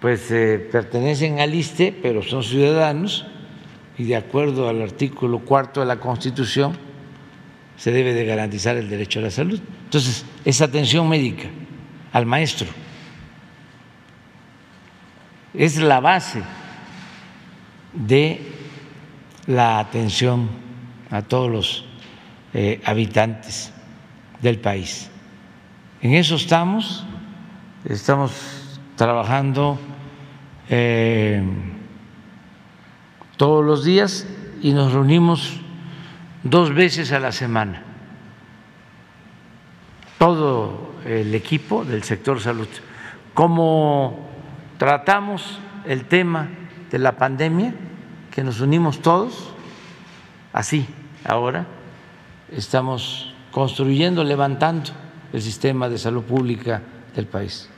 pues 0.00 0.30
eh, 0.30 0.58
pertenecen 0.72 1.40
al 1.40 1.54
ISTE, 1.54 1.92
pero 1.92 2.22
son 2.22 2.42
ciudadanos 2.42 3.26
y 3.98 4.04
de 4.04 4.16
acuerdo 4.16 4.68
al 4.68 4.80
artículo 4.80 5.40
cuarto 5.40 5.80
de 5.80 5.86
la 5.86 6.00
Constitución 6.00 6.76
se 7.76 7.92
debe 7.92 8.14
de 8.14 8.24
garantizar 8.24 8.76
el 8.76 8.88
derecho 8.88 9.20
a 9.20 9.22
la 9.22 9.30
salud. 9.30 9.60
Entonces, 9.84 10.24
esa 10.44 10.64
atención 10.64 11.08
médica 11.08 11.48
al 12.12 12.26
maestro 12.26 12.68
es 15.54 15.76
la 15.76 16.00
base 16.00 16.42
de 17.92 18.40
la 19.50 19.80
atención 19.80 20.48
a 21.10 21.22
todos 21.22 21.50
los 21.50 21.84
eh, 22.54 22.80
habitantes 22.84 23.72
del 24.40 24.60
país. 24.60 25.10
En 26.00 26.14
eso 26.14 26.36
estamos, 26.36 27.04
estamos 27.84 28.78
trabajando 28.94 29.76
eh, 30.68 31.42
todos 33.36 33.64
los 33.64 33.84
días 33.84 34.24
y 34.62 34.72
nos 34.72 34.92
reunimos 34.92 35.60
dos 36.44 36.72
veces 36.72 37.10
a 37.10 37.18
la 37.18 37.32
semana, 37.32 37.82
todo 40.16 40.94
el 41.04 41.34
equipo 41.34 41.84
del 41.84 42.04
sector 42.04 42.40
salud. 42.40 42.68
Como 43.34 44.28
tratamos 44.78 45.58
el 45.86 46.04
tema 46.04 46.48
de 46.88 46.98
la 47.00 47.16
pandemia, 47.16 47.74
que 48.30 48.44
nos 48.44 48.60
unimos 48.60 49.00
todos, 49.00 49.50
así 50.52 50.86
ahora 51.24 51.66
estamos 52.50 53.32
construyendo, 53.50 54.24
levantando 54.24 54.90
el 55.32 55.40
sistema 55.40 55.88
de 55.88 55.98
salud 55.98 56.22
pública 56.24 56.82
del 57.14 57.26
país. 57.26 57.69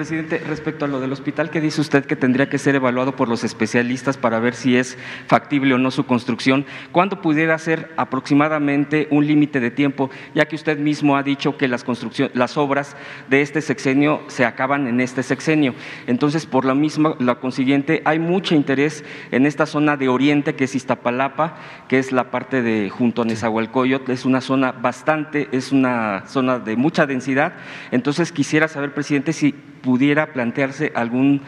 Presidente, 0.00 0.38
respecto 0.48 0.86
a 0.86 0.88
lo 0.88 0.98
del 0.98 1.12
hospital, 1.12 1.50
¿qué 1.50 1.60
dice 1.60 1.78
usted 1.78 2.06
que 2.06 2.16
tendría 2.16 2.48
que 2.48 2.56
ser 2.56 2.74
evaluado 2.74 3.16
por 3.16 3.28
los 3.28 3.44
especialistas 3.44 4.16
para 4.16 4.40
ver 4.40 4.54
si 4.54 4.74
es 4.74 4.96
factible 5.26 5.74
o 5.74 5.78
no 5.78 5.90
su 5.90 6.06
construcción? 6.06 6.64
¿Cuándo 6.90 7.20
pudiera 7.20 7.58
ser 7.58 7.92
aproximadamente 7.98 9.08
un 9.10 9.26
límite 9.26 9.60
de 9.60 9.70
tiempo? 9.70 10.08
Ya 10.34 10.46
que 10.46 10.56
usted 10.56 10.78
mismo 10.78 11.18
ha 11.18 11.22
dicho 11.22 11.58
que 11.58 11.68
las, 11.68 11.84
las 12.32 12.56
obras 12.56 12.96
de 13.28 13.42
este 13.42 13.60
sexenio 13.60 14.22
se 14.28 14.46
acaban 14.46 14.86
en 14.86 15.02
este 15.02 15.22
sexenio. 15.22 15.74
Entonces, 16.06 16.46
por 16.46 16.64
la 16.64 16.74
misma, 16.74 17.14
la 17.18 17.34
consiguiente, 17.34 18.00
hay 18.06 18.18
mucho 18.18 18.54
interés 18.54 19.04
en 19.30 19.44
esta 19.44 19.66
zona 19.66 19.98
de 19.98 20.08
oriente, 20.08 20.54
que 20.54 20.64
es 20.64 20.74
Iztapalapa, 20.74 21.58
que 21.88 21.98
es 21.98 22.10
la 22.10 22.30
parte 22.30 22.62
de 22.62 22.88
junto 22.88 23.20
a 23.20 23.26
Nezahualcóyotl, 23.26 24.12
es 24.12 24.24
una 24.24 24.40
zona 24.40 24.72
bastante, 24.72 25.50
es 25.52 25.72
una 25.72 26.26
zona 26.26 26.58
de 26.58 26.76
mucha 26.76 27.04
densidad. 27.04 27.52
Entonces, 27.90 28.32
quisiera 28.32 28.66
saber, 28.66 28.94
presidente, 28.94 29.34
si 29.34 29.54
pudiera 29.90 30.32
plantearse 30.32 30.92
algún, 30.94 31.42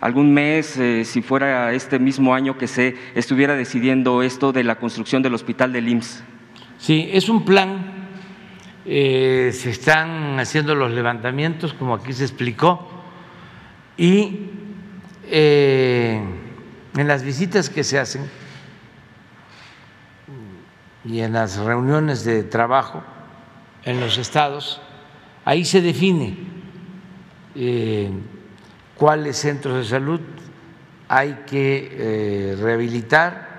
algún 0.00 0.32
mes, 0.32 0.78
eh, 0.78 1.04
si 1.04 1.20
fuera 1.20 1.74
este 1.74 1.98
mismo 1.98 2.34
año 2.34 2.56
que 2.56 2.66
se 2.66 2.96
estuviera 3.14 3.54
decidiendo 3.54 4.22
esto 4.22 4.50
de 4.50 4.64
la 4.64 4.76
construcción 4.76 5.22
del 5.22 5.34
hospital 5.34 5.74
del 5.74 5.90
IMSS. 5.90 6.24
Sí, 6.78 7.10
es 7.12 7.28
un 7.28 7.44
plan, 7.44 8.08
eh, 8.86 9.50
se 9.52 9.68
están 9.68 10.40
haciendo 10.40 10.74
los 10.74 10.90
levantamientos, 10.90 11.74
como 11.74 11.94
aquí 11.94 12.14
se 12.14 12.24
explicó, 12.24 12.88
y 13.98 14.46
eh, 15.26 16.18
en 16.96 17.08
las 17.08 17.22
visitas 17.22 17.68
que 17.68 17.84
se 17.84 17.98
hacen 17.98 18.22
y 21.04 21.20
en 21.20 21.34
las 21.34 21.58
reuniones 21.58 22.24
de 22.24 22.42
trabajo 22.42 23.02
en 23.84 24.00
los 24.00 24.16
estados, 24.16 24.80
ahí 25.44 25.66
se 25.66 25.82
define 25.82 26.51
eh, 27.54 28.10
cuáles 28.96 29.36
centros 29.36 29.76
de 29.76 29.84
salud 29.84 30.20
hay 31.08 31.44
que 31.46 31.88
eh, 31.92 32.56
rehabilitar, 32.58 33.50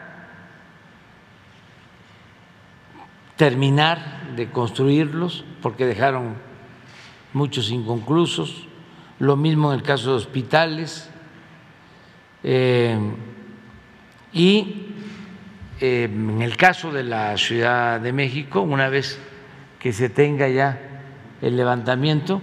terminar 3.35 4.33
de 4.35 4.49
construirlos, 4.49 5.45
porque 5.61 5.85
dejaron 5.85 6.35
muchos 7.33 7.69
inconclusos, 7.69 8.67
lo 9.19 9.35
mismo 9.35 9.71
en 9.71 9.79
el 9.79 9.85
caso 9.85 10.11
de 10.11 10.17
hospitales, 10.17 11.09
eh, 12.43 12.97
y 14.31 14.87
en 15.79 16.41
el 16.41 16.57
caso 16.57 16.91
de 16.91 17.03
la 17.03 17.37
Ciudad 17.37 17.99
de 17.99 18.13
México, 18.13 18.61
una 18.61 18.89
vez 18.89 19.19
que 19.79 19.91
se 19.91 20.09
tenga 20.09 20.47
ya 20.47 20.79
el 21.41 21.57
levantamiento, 21.57 22.41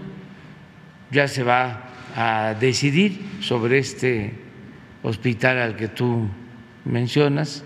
ya 1.11 1.29
se 1.29 1.43
va 1.43 1.85
a 2.17 2.55
decidir 2.59 3.39
sobre 3.41 3.79
este 3.79 4.35
hospital 5.03 5.59
al 5.59 5.77
que 5.77 5.89
tú 5.89 6.29
mencionas. 6.85 7.65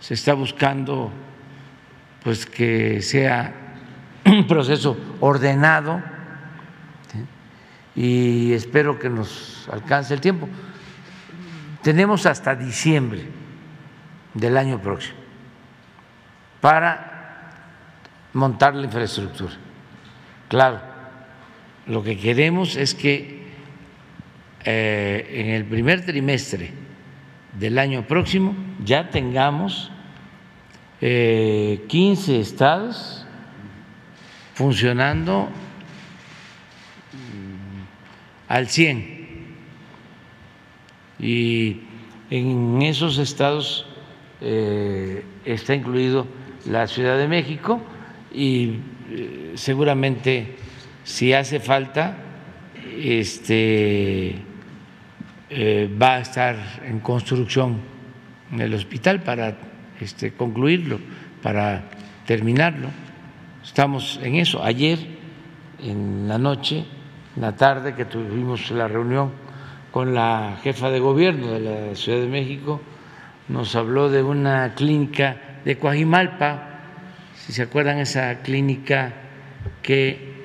Se 0.00 0.14
está 0.14 0.34
buscando 0.34 1.12
pues 2.22 2.46
que 2.46 3.02
sea 3.02 3.54
un 4.24 4.46
proceso 4.46 4.96
ordenado 5.20 6.02
y 7.94 8.52
espero 8.52 8.98
que 8.98 9.08
nos 9.08 9.68
alcance 9.72 10.12
el 10.12 10.20
tiempo. 10.20 10.48
Tenemos 11.82 12.26
hasta 12.26 12.54
diciembre 12.54 13.24
del 14.34 14.56
año 14.56 14.80
próximo 14.80 15.18
para 16.60 17.52
montar 18.32 18.74
la 18.74 18.84
infraestructura. 18.84 19.54
Claro, 20.48 20.95
lo 21.86 22.02
que 22.02 22.18
queremos 22.18 22.76
es 22.76 22.94
que 22.94 23.46
eh, 24.64 25.26
en 25.30 25.50
el 25.50 25.64
primer 25.64 26.04
trimestre 26.04 26.70
del 27.58 27.78
año 27.78 28.06
próximo 28.06 28.54
ya 28.84 29.10
tengamos 29.10 29.92
15 30.98 31.02
eh, 31.02 32.40
estados 32.40 33.24
funcionando 34.54 35.48
mm, 37.12 38.48
al 38.48 38.68
100 38.68 39.26
y 41.20 41.80
en 42.30 42.82
esos 42.82 43.18
estados 43.18 43.86
eh, 44.40 45.24
está 45.44 45.74
incluido 45.74 46.26
la 46.66 46.88
Ciudad 46.88 47.16
de 47.16 47.28
México 47.28 47.80
y 48.34 48.80
seguramente 49.54 50.56
si 51.06 51.32
hace 51.32 51.60
falta 51.60 52.16
este 52.98 54.34
va 55.48 56.16
a 56.16 56.18
estar 56.18 56.56
en 56.84 56.98
construcción 56.98 57.78
el 58.58 58.74
hospital 58.74 59.22
para 59.22 59.56
este, 60.00 60.32
concluirlo, 60.32 60.98
para 61.42 61.84
terminarlo. 62.26 62.88
Estamos 63.62 64.18
en 64.20 64.34
eso. 64.34 64.64
Ayer, 64.64 64.98
en 65.80 66.26
la 66.26 66.38
noche, 66.38 66.84
en 67.36 67.42
la 67.42 67.54
tarde 67.54 67.94
que 67.94 68.04
tuvimos 68.04 68.72
la 68.72 68.88
reunión 68.88 69.30
con 69.92 70.12
la 70.12 70.58
jefa 70.64 70.90
de 70.90 70.98
gobierno 70.98 71.52
de 71.52 71.60
la 71.60 71.94
Ciudad 71.94 72.18
de 72.18 72.26
México, 72.26 72.80
nos 73.48 73.76
habló 73.76 74.10
de 74.10 74.24
una 74.24 74.74
clínica 74.74 75.60
de 75.64 75.78
Coajimalpa, 75.78 76.80
si 77.36 77.52
se 77.52 77.62
acuerdan, 77.62 77.98
esa 77.98 78.40
clínica 78.40 79.14
que 79.82 80.35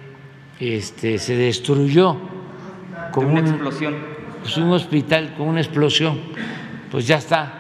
este, 0.62 1.18
se 1.18 1.36
destruyó 1.36 2.18
con 3.12 3.26
una 3.26 3.40
explosión. 3.40 3.96
Pues 4.42 4.58
un 4.58 4.72
hospital 4.72 5.34
con 5.36 5.48
una 5.48 5.60
explosión, 5.60 6.20
pues 6.90 7.08
ya 7.08 7.18
está 7.18 7.54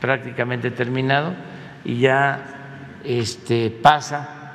prácticamente 0.00 0.70
terminado 0.70 1.34
y 1.84 1.98
ya 1.98 2.98
este, 3.04 3.70
pasa 3.70 4.52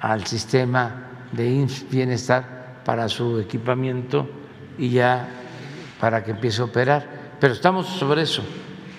al 0.00 0.26
sistema 0.26 1.06
de 1.32 1.66
Bienestar 1.90 2.82
para 2.84 3.08
su 3.08 3.38
equipamiento 3.38 4.28
y 4.78 4.90
ya 4.90 5.28
para 6.00 6.24
que 6.24 6.32
empiece 6.32 6.62
a 6.62 6.64
operar. 6.64 7.06
Pero 7.38 7.52
estamos 7.52 7.86
sobre 7.86 8.22
eso. 8.22 8.42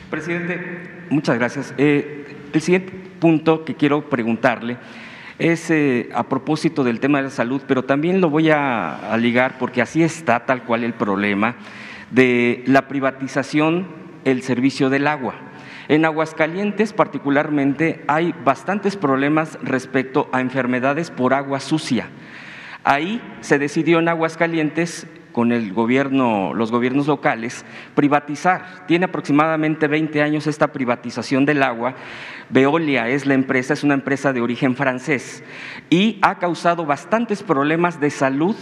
Presidente, 0.10 1.06
muchas 1.10 1.38
gracias. 1.38 1.74
Eh, 1.78 2.38
el 2.54 2.62
siguiente 2.62 2.92
punto 3.20 3.66
que 3.66 3.76
quiero 3.76 4.10
preguntarle 4.10 4.78
es 5.42 5.72
eh, 5.72 6.10
a 6.14 6.30
propósito 6.30 6.84
del 6.84 7.00
tema 7.00 7.18
de 7.18 7.26
la 7.26 7.30
salud, 7.32 7.64
pero 7.68 7.84
también 7.84 8.22
lo 8.22 8.30
voy 8.30 8.52
a 8.52 9.18
ligar 9.20 9.58
porque 9.58 9.82
así 9.82 10.04
está 10.04 10.46
tal 10.46 10.64
cual 10.64 10.84
el 10.84 10.94
problema 10.94 11.56
de 12.12 12.64
la 12.68 12.88
privatización 12.88 13.88
el 14.24 14.44
servicio 14.44 14.92
del 14.92 15.08
agua. 15.08 15.34
En 15.88 16.06
Aguascalientes 16.06 16.94
particularmente 16.94 18.04
hay 18.08 18.36
bastantes 18.46 18.96
problemas 18.96 19.58
respecto 19.64 20.30
a 20.32 20.42
enfermedades 20.42 21.10
por 21.10 21.34
agua 21.34 21.60
sucia. 21.60 22.08
Ahí 22.84 23.20
se 23.42 23.58
decidió 23.58 23.98
en 23.98 24.10
Aguascalientes 24.10 25.08
con 25.32 25.52
el 25.52 25.74
gobierno, 25.74 26.54
los 26.54 26.72
gobiernos 26.72 27.08
locales, 27.08 27.66
privatizar. 27.96 28.86
Tiene 28.88 29.06
aproximadamente 29.06 29.88
20 29.88 30.22
años 30.22 30.48
esta 30.48 30.72
privatización 30.72 31.46
del 31.46 31.64
agua. 31.64 31.96
Veolia 32.50 33.10
es 33.10 33.26
la 33.26 33.34
empresa, 33.34 33.74
es 33.74 33.84
una 33.84 33.94
empresa 33.94 34.34
de 34.34 34.42
origen 34.42 34.76
francés 34.76 35.44
y 35.90 36.20
ha 36.22 36.40
causado 36.40 36.86
bastantes 36.86 37.44
problemas 37.44 38.00
de 38.00 38.10
salud 38.10 38.56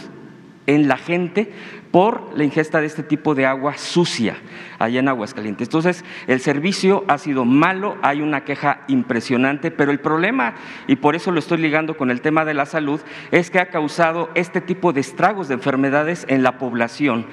en 0.68 0.88
la 0.88 0.98
gente 0.98 1.52
por 1.92 2.38
la 2.38 2.44
ingesta 2.44 2.80
de 2.80 2.88
este 2.88 3.04
tipo 3.04 3.36
de 3.36 3.46
agua 3.46 3.78
sucia 3.78 4.38
allá 4.78 5.00
en 5.00 5.08
Aguascalientes. 5.08 5.68
Entonces, 5.68 6.06
el 6.28 6.40
servicio 6.40 7.04
ha 7.08 7.18
sido 7.18 7.46
malo, 7.46 7.98
hay 8.02 8.22
una 8.22 8.44
queja 8.44 8.82
impresionante, 8.88 9.72
pero 9.72 9.92
el 9.92 10.00
problema, 10.00 10.54
y 10.88 10.98
por 10.98 11.16
eso 11.16 11.32
lo 11.32 11.40
estoy 11.40 11.58
ligando 11.58 11.98
con 11.98 12.12
el 12.12 12.22
tema 12.22 12.46
de 12.46 12.54
la 12.54 12.66
salud, 12.66 13.02
es 13.32 13.50
que 13.50 13.60
ha 13.60 13.70
causado 13.70 14.30
este 14.36 14.62
tipo 14.62 14.94
de 14.94 15.02
estragos 15.02 15.48
de 15.48 15.56
enfermedades 15.56 16.26
en 16.30 16.44
la 16.44 16.58
población. 16.58 17.26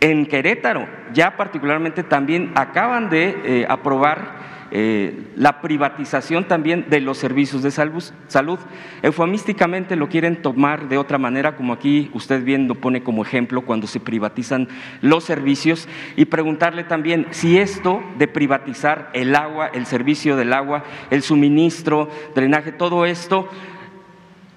En 0.00 0.26
Querétaro, 0.26 0.86
ya 1.12 1.36
particularmente 1.36 2.02
también 2.02 2.52
acaban 2.54 3.08
de 3.08 3.36
eh, 3.44 3.66
aprobar 3.68 4.53
eh, 4.76 5.30
la 5.36 5.60
privatización 5.60 6.48
también 6.48 6.86
de 6.90 7.00
los 7.00 7.18
servicios 7.18 7.62
de 7.62 7.70
salud. 7.70 8.58
Eufemísticamente 9.02 9.94
lo 9.94 10.08
quieren 10.08 10.42
tomar 10.42 10.88
de 10.88 10.98
otra 10.98 11.16
manera, 11.16 11.54
como 11.54 11.72
aquí 11.72 12.10
usted 12.12 12.42
bien 12.42 12.66
lo 12.66 12.74
pone 12.74 13.04
como 13.04 13.22
ejemplo 13.22 13.62
cuando 13.62 13.86
se 13.86 14.00
privatizan 14.00 14.66
los 15.00 15.22
servicios, 15.22 15.88
y 16.16 16.24
preguntarle 16.24 16.82
también 16.82 17.28
si 17.30 17.56
esto 17.56 18.02
de 18.18 18.26
privatizar 18.26 19.10
el 19.12 19.36
agua, 19.36 19.68
el 19.68 19.86
servicio 19.86 20.34
del 20.34 20.52
agua, 20.52 20.82
el 21.10 21.22
suministro, 21.22 22.08
drenaje, 22.34 22.72
todo 22.72 23.06
esto 23.06 23.48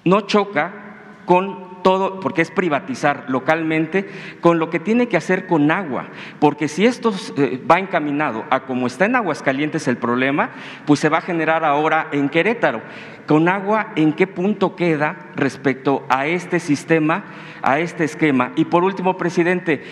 no 0.04 0.22
choca 0.22 1.22
con 1.26 1.67
todo, 1.88 2.20
porque 2.20 2.42
es 2.42 2.50
privatizar 2.50 3.24
localmente, 3.28 4.06
con 4.42 4.58
lo 4.58 4.68
que 4.68 4.78
tiene 4.78 5.08
que 5.08 5.16
hacer 5.16 5.46
con 5.46 5.70
agua, 5.70 6.08
porque 6.38 6.68
si 6.68 6.84
esto 6.84 7.14
eh, 7.38 7.58
va 7.64 7.78
encaminado 7.78 8.44
a 8.50 8.66
como 8.66 8.86
está 8.86 9.06
en 9.06 9.16
Aguascalientes 9.16 9.88
el 9.88 9.96
problema, 9.96 10.50
pues 10.84 11.00
se 11.00 11.08
va 11.08 11.16
a 11.16 11.22
generar 11.22 11.64
ahora 11.64 12.08
en 12.12 12.28
Querétaro. 12.28 12.82
Con 13.26 13.48
agua, 13.48 13.94
¿en 13.96 14.12
qué 14.12 14.26
punto 14.26 14.76
queda 14.76 15.30
respecto 15.34 16.04
a 16.10 16.26
este 16.26 16.60
sistema, 16.60 17.24
a 17.62 17.78
este 17.78 18.04
esquema? 18.04 18.52
Y 18.54 18.66
por 18.66 18.84
último, 18.84 19.16
presidente, 19.16 19.82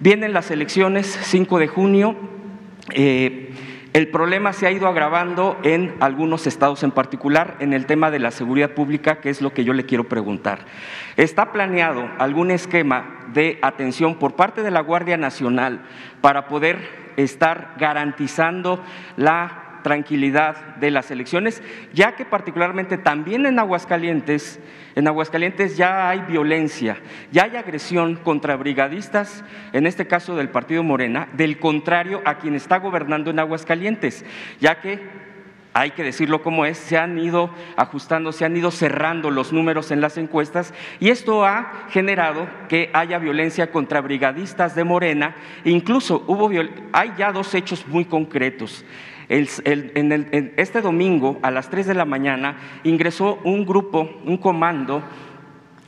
vienen 0.00 0.32
las 0.32 0.50
elecciones 0.50 1.06
5 1.06 1.58
de 1.58 1.68
junio. 1.68 2.16
Eh, 2.94 3.51
el 3.92 4.08
problema 4.08 4.54
se 4.54 4.66
ha 4.66 4.70
ido 4.70 4.88
agravando 4.88 5.58
en 5.62 5.94
algunos 6.00 6.46
estados, 6.46 6.82
en 6.82 6.92
particular 6.92 7.56
en 7.60 7.74
el 7.74 7.84
tema 7.84 8.10
de 8.10 8.18
la 8.18 8.30
seguridad 8.30 8.70
pública, 8.70 9.20
que 9.20 9.28
es 9.28 9.42
lo 9.42 9.52
que 9.52 9.64
yo 9.64 9.74
le 9.74 9.84
quiero 9.84 10.04
preguntar. 10.04 10.60
¿Está 11.16 11.52
planeado 11.52 12.08
algún 12.18 12.50
esquema 12.50 13.26
de 13.34 13.58
atención 13.60 14.14
por 14.14 14.34
parte 14.34 14.62
de 14.62 14.70
la 14.70 14.80
Guardia 14.80 15.18
Nacional 15.18 15.82
para 16.22 16.48
poder 16.48 16.78
estar 17.16 17.74
garantizando 17.78 18.82
la 19.16 19.71
tranquilidad 19.82 20.76
de 20.76 20.90
las 20.90 21.10
elecciones, 21.10 21.62
ya 21.92 22.16
que 22.16 22.24
particularmente 22.24 22.98
también 22.98 23.46
en 23.46 23.58
Aguascalientes, 23.58 24.60
en 24.94 25.08
Aguascalientes 25.08 25.76
ya 25.76 26.08
hay 26.08 26.20
violencia, 26.20 26.98
ya 27.30 27.44
hay 27.44 27.56
agresión 27.56 28.16
contra 28.16 28.56
brigadistas, 28.56 29.44
en 29.72 29.86
este 29.86 30.06
caso 30.06 30.36
del 30.36 30.48
partido 30.48 30.82
Morena, 30.82 31.28
del 31.32 31.58
contrario 31.58 32.22
a 32.24 32.38
quien 32.38 32.54
está 32.54 32.78
gobernando 32.78 33.30
en 33.30 33.38
Aguascalientes, 33.38 34.24
ya 34.60 34.80
que 34.80 35.00
hay 35.74 35.92
que 35.92 36.02
decirlo 36.02 36.42
como 36.42 36.66
es, 36.66 36.76
se 36.76 36.98
han 36.98 37.18
ido 37.18 37.50
ajustando, 37.76 38.32
se 38.32 38.44
han 38.44 38.56
ido 38.56 38.70
cerrando 38.70 39.30
los 39.30 39.52
números 39.52 39.90
en 39.90 40.00
las 40.00 40.18
encuestas 40.18 40.74
y 41.00 41.08
esto 41.08 41.46
ha 41.46 41.86
generado 41.90 42.46
que 42.68 42.90
haya 42.92 43.18
violencia 43.18 43.70
contra 43.70 44.00
brigadistas 44.00 44.74
de 44.74 44.84
Morena, 44.84 45.34
incluso 45.64 46.24
hubo 46.26 46.50
hay 46.92 47.12
ya 47.16 47.32
dos 47.32 47.54
hechos 47.54 47.86
muy 47.86 48.04
concretos 48.04 48.84
en, 49.32 50.52
este 50.56 50.82
domingo 50.82 51.38
a 51.42 51.50
las 51.50 51.70
3 51.70 51.86
de 51.86 51.94
la 51.94 52.04
mañana 52.04 52.56
ingresó 52.84 53.38
un 53.44 53.64
grupo, 53.64 54.20
un 54.26 54.36
comando 54.36 55.02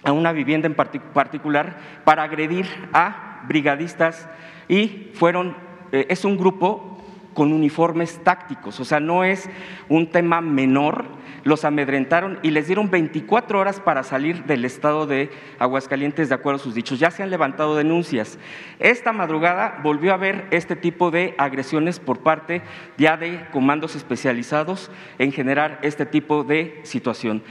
a 0.03 0.13
una 0.13 0.33
vivienda 0.33 0.67
en 0.67 0.75
particular 0.75 1.77
para 2.05 2.23
agredir 2.23 2.67
a 2.95 3.43
brigadistas 3.47 4.29
y 4.67 5.11
fueron, 5.13 5.57
eh, 5.93 6.07
es 6.09 6.25
un 6.25 6.39
grupo 6.39 7.05
con 7.35 7.53
uniformes 7.53 8.19
tácticos, 8.25 8.81
o 8.81 8.85
sea, 8.85 9.01
no 9.01 9.25
es 9.25 9.51
un 9.89 10.07
tema 10.07 10.41
menor, 10.41 11.05
los 11.45 11.65
amedrentaron 11.65 12.39
y 12.43 12.51
les 12.51 12.67
dieron 12.67 12.91
24 12.91 13.59
horas 13.59 13.81
para 13.81 14.03
salir 14.03 14.45
del 14.45 14.65
estado 14.65 15.07
de 15.07 15.31
Aguascalientes 15.59 16.29
de 16.29 16.35
acuerdo 16.35 16.61
a 16.61 16.65
sus 16.65 16.75
dichos. 16.75 16.99
Ya 16.99 17.11
se 17.11 17.23
han 17.23 17.31
levantado 17.31 17.77
denuncias. 17.77 18.39
Esta 18.79 19.13
madrugada 19.13 19.81
volvió 19.83 20.13
a 20.13 20.15
haber 20.15 20.47
este 20.51 20.75
tipo 20.75 21.11
de 21.11 21.35
agresiones 21.39 22.01
por 22.01 22.21
parte 22.21 22.63
ya 22.97 23.17
de 23.17 23.47
comandos 23.53 23.95
especializados 23.95 24.91
en 25.19 25.33
generar 25.33 25.79
este 25.83 26.07
tipo 26.07 26.45
de 26.45 26.81
situación. 26.83 27.43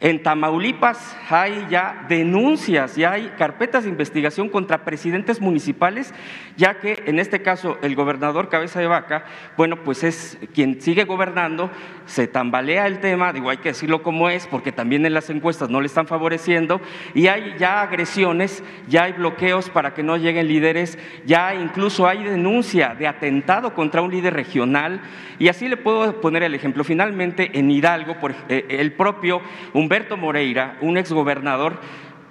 En 0.00 0.22
Tamaulipas 0.22 1.16
hay 1.30 1.66
ya 1.70 2.04
denuncias, 2.08 2.96
ya 2.96 3.12
hay 3.12 3.32
carpetas 3.38 3.84
de 3.84 3.90
investigación 3.90 4.48
contra 4.48 4.84
presidentes 4.84 5.40
municipales, 5.40 6.12
ya 6.56 6.80
que 6.80 7.04
en 7.06 7.20
este 7.20 7.42
caso 7.42 7.78
el 7.80 7.94
gobernador 7.94 8.48
Cabeza 8.48 8.80
de 8.80 8.88
Vaca, 8.88 9.24
bueno, 9.56 9.82
pues 9.84 10.02
es 10.02 10.36
quien 10.52 10.80
sigue 10.82 11.04
gobernando, 11.04 11.70
se 12.06 12.26
tambalea 12.26 12.86
el 12.86 12.98
tema, 12.98 13.32
digo, 13.32 13.50
hay 13.50 13.58
que 13.58 13.70
decirlo 13.70 14.02
como 14.02 14.28
es, 14.28 14.48
porque 14.48 14.72
también 14.72 15.06
en 15.06 15.14
las 15.14 15.30
encuestas 15.30 15.70
no 15.70 15.80
le 15.80 15.86
están 15.86 16.08
favoreciendo, 16.08 16.80
y 17.14 17.28
hay 17.28 17.54
ya 17.58 17.80
agresiones, 17.80 18.64
ya 18.88 19.04
hay 19.04 19.12
bloqueos 19.12 19.70
para 19.70 19.94
que 19.94 20.02
no 20.02 20.16
lleguen 20.16 20.48
líderes, 20.48 20.98
ya 21.24 21.54
incluso 21.54 22.08
hay 22.08 22.24
denuncia 22.24 22.96
de 22.96 23.06
atentado 23.06 23.74
contra 23.74 24.02
un 24.02 24.10
líder 24.10 24.34
regional, 24.34 25.00
y 25.38 25.48
así 25.48 25.68
le 25.68 25.76
puedo 25.76 26.20
poner 26.20 26.42
el 26.42 26.54
ejemplo. 26.54 26.84
Finalmente, 26.84 27.58
en 27.58 27.70
Hidalgo, 27.70 28.16
eh, 28.48 28.66
el 28.68 28.92
propio 28.92 29.40
Humberto 29.72 30.16
Moreira, 30.16 30.78
un 30.80 30.96
exgobernador, 30.96 31.78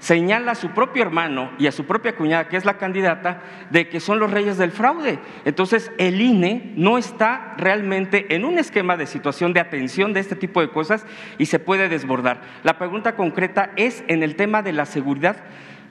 señala 0.04 0.52
a 0.52 0.56
su 0.56 0.72
propio 0.72 1.02
hermano 1.02 1.52
y 1.58 1.68
a 1.68 1.72
su 1.72 1.86
propia 1.86 2.16
cuñada, 2.18 2.50
que 2.50 2.58
es 2.58 2.66
la 2.66 2.78
candidata, 2.78 3.42
de 3.70 3.88
que 3.88 4.02
son 4.02 4.20
los 4.20 4.32
reyes 4.32 4.58
del 4.58 4.72
fraude. 4.72 5.18
Entonces, 5.46 5.92
el 5.98 6.20
INE 6.20 6.74
no 6.76 6.98
está 6.98 7.56
realmente 7.58 8.36
en 8.36 8.44
un 8.44 8.60
esquema 8.60 8.98
de 8.98 9.08
situación 9.08 9.54
de 9.54 9.62
atención 9.62 10.12
de 10.12 10.20
este 10.20 10.36
tipo 10.36 10.60
de 10.60 10.70
cosas 10.70 11.06
y 11.38 11.46
se 11.46 11.58
puede 11.60 11.88
desbordar. 11.88 12.42
La 12.64 12.78
pregunta 12.78 13.16
concreta 13.16 13.72
es 13.78 14.04
en 14.10 14.24
el 14.24 14.36
tema 14.36 14.62
de 14.62 14.74
la 14.74 14.86
seguridad 14.86 15.38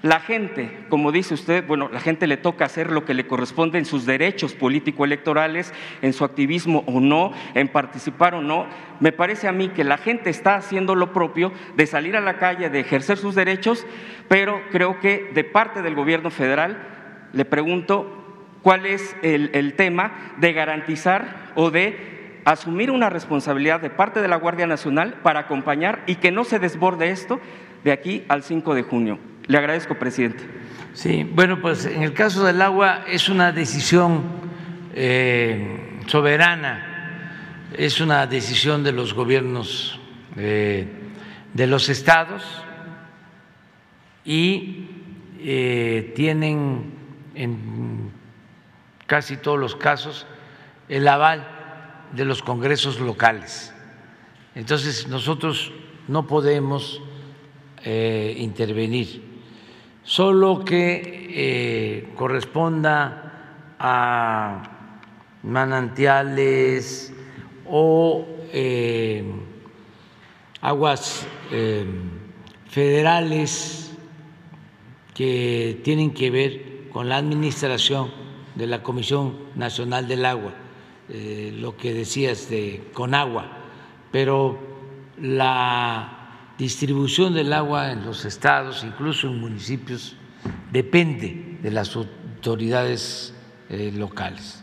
la 0.03 0.19
gente, 0.19 0.85
como 0.89 1.13
dice 1.13 1.35
usted, 1.35 1.65
bueno, 1.65 1.89
la 1.89 2.01
gente 2.01 2.27
le 2.27 2.37
toca 2.37 2.65
hacer 2.65 2.91
lo 2.91 3.05
que 3.05 3.15
le 3.15 3.29
corresponde 3.29 3.79
en 3.79 3.85
sus 3.85 4.05
derechos 4.05 4.53
político-electorales, 4.53 5.73
en 6.03 6.13
su 6.13 6.25
activismo 6.25 6.83
o 6.89 6.99
no, 6.99 7.33
en 7.55 7.69
participar 7.69 8.35
o 8.35 8.43
no. 8.43 8.67
Me 8.99 9.13
parece 9.13 9.47
a 9.47 9.53
mí 9.53 9.69
que 9.69 9.85
la 9.85 9.99
gente 9.99 10.29
está 10.29 10.57
haciendo 10.57 10.97
lo 10.97 11.13
propio 11.13 11.53
de 11.77 11.87
salir 11.87 12.17
a 12.17 12.21
la 12.21 12.39
calle, 12.39 12.69
de 12.69 12.81
ejercer 12.81 13.17
sus 13.17 13.37
derechos, 13.37 13.87
pero 14.27 14.61
creo 14.73 14.99
que 14.99 15.31
de 15.35 15.45
parte 15.45 15.83
del 15.83 15.95
gobierno 15.95 16.31
federal 16.31 16.83
le 17.33 17.45
pregunto 17.45 18.59
cuál 18.63 18.87
es 18.87 19.17
el, 19.23 19.51
el 19.55 19.75
tema 19.75 20.35
de 20.39 20.53
garantizar 20.53 21.53
o 21.55 21.71
de 21.71 22.41
asumir 22.45 22.91
una 22.91 23.09
responsabilidad 23.09 23.81
de 23.81 23.91
parte 23.91 24.21
de 24.21 24.27
la 24.27 24.35
Guardia 24.35 24.67
Nacional 24.67 25.15
para 25.23 25.41
acompañar 25.41 26.03
y 26.09 26.17
que 26.17 26.33
no 26.33 26.43
se 26.43 26.59
desborde 26.59 27.11
esto 27.11 27.39
de 27.85 27.93
aquí 27.93 28.25
al 28.29 28.43
5 28.43 28.75
de 28.75 28.83
junio. 28.83 29.32
Le 29.47 29.59
agradezco, 29.59 29.99
presidente. 29.99 30.45
Sí, 30.95 31.24
bueno, 31.24 31.61
pues 31.61 31.86
en 31.86 32.03
el 32.03 32.12
caso 32.12 32.45
del 32.45 32.61
agua 32.62 33.05
es 33.09 33.28
una 33.28 33.51
decisión 33.51 34.22
eh, 34.95 36.01
soberana, 36.07 37.66
es 37.76 38.01
una 38.01 38.26
decisión 38.26 38.84
de 38.84 38.93
los 38.93 39.14
gobiernos 39.14 39.99
eh, 40.36 40.86
de 41.55 41.66
los 41.66 41.88
estados 41.88 42.45
y 44.24 44.86
eh, 45.40 46.12
tienen 46.14 46.93
en 47.34 48.11
casi 49.07 49.38
todos 49.38 49.59
los 49.59 49.74
casos 49.74 50.26
el 50.88 51.09
aval 51.09 51.49
de 52.12 52.26
los 52.26 52.43
congresos 52.43 53.01
locales. 53.01 53.74
Entonces 54.55 55.09
nosotros 55.09 55.72
no 56.07 56.26
podemos 56.26 57.03
intervenir 57.84 59.32
solo 60.05 60.65
que 60.65 61.29
eh, 61.31 62.09
corresponda 62.17 63.75
a 63.79 64.63
manantiales 65.43 67.13
o 67.67 68.27
eh, 68.53 69.25
aguas 70.61 71.27
eh, 71.51 71.87
federales 72.69 73.93
que 75.15 75.81
tienen 75.85 76.13
que 76.13 76.31
ver 76.31 76.89
con 76.93 77.09
la 77.09 77.17
administración 77.17 78.11
de 78.55 78.67
la 78.67 78.83
Comisión 78.83 79.37
Nacional 79.55 80.09
del 80.09 80.25
Agua, 80.27 80.53
lo 81.09 81.77
que 81.77 81.93
decías 81.93 82.49
de 82.49 82.85
Conagua, 82.93 83.47
pero 84.11 84.59
la 85.19 86.22
distribución 86.63 87.35
del 87.35 87.53
agua 87.53 87.91
en 87.91 88.05
los 88.05 88.25
estados, 88.25 88.85
incluso 88.85 89.27
en 89.27 89.41
municipios, 89.41 90.15
depende 90.71 91.59
de 91.61 91.71
las 91.73 91.97
autoridades 91.97 93.35
eh, 93.69 93.91
locales. 93.93 94.63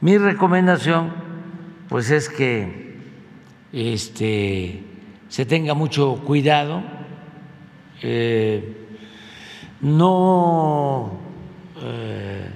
Mi 0.00 0.18
recomendación, 0.18 1.12
pues, 1.88 2.10
es 2.10 2.28
que 2.28 2.98
este, 3.72 4.82
se 5.28 5.46
tenga 5.46 5.74
mucho 5.74 6.22
cuidado, 6.26 6.82
eh, 8.02 8.88
no, 9.80 11.20
eh, 11.80 12.50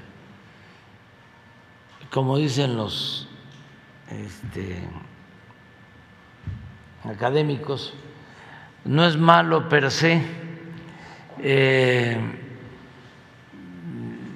como 2.11 2.37
dicen 2.37 2.77
los 2.77 3.29
este, 4.11 4.81
académicos, 7.05 7.95
no 8.85 9.07
es 9.07 9.17
malo 9.17 9.69
per 9.69 9.91
se 9.91 10.23
eh, 11.39 12.19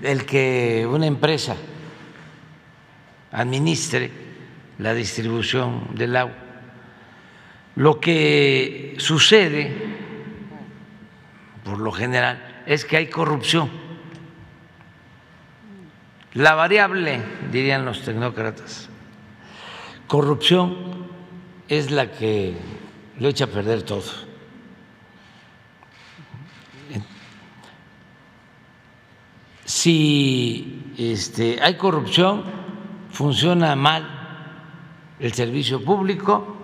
el 0.02 0.24
que 0.24 0.86
una 0.88 1.06
empresa 1.06 1.56
administre 3.32 4.10
la 4.78 4.94
distribución 4.94 5.94
del 5.94 6.16
agua. 6.16 6.34
Lo 7.76 8.00
que 8.00 8.94
sucede, 8.98 9.74
por 11.64 11.78
lo 11.78 11.92
general, 11.92 12.62
es 12.66 12.84
que 12.84 12.96
hay 12.96 13.08
corrupción. 13.08 13.70
La 16.34 16.54
variable, 16.54 17.20
dirían 17.50 17.84
los 17.84 18.02
tecnócratas, 18.02 18.88
corrupción 20.06 21.06
es 21.68 21.90
la 21.90 22.12
que 22.12 22.54
lo 23.18 23.28
echa 23.28 23.44
a 23.44 23.48
perder 23.48 23.82
todo. 23.82 24.25
Si 29.66 30.94
este, 30.96 31.58
hay 31.60 31.74
corrupción, 31.74 32.44
funciona 33.10 33.74
mal 33.74 34.08
el 35.18 35.32
servicio 35.32 35.84
público, 35.84 36.56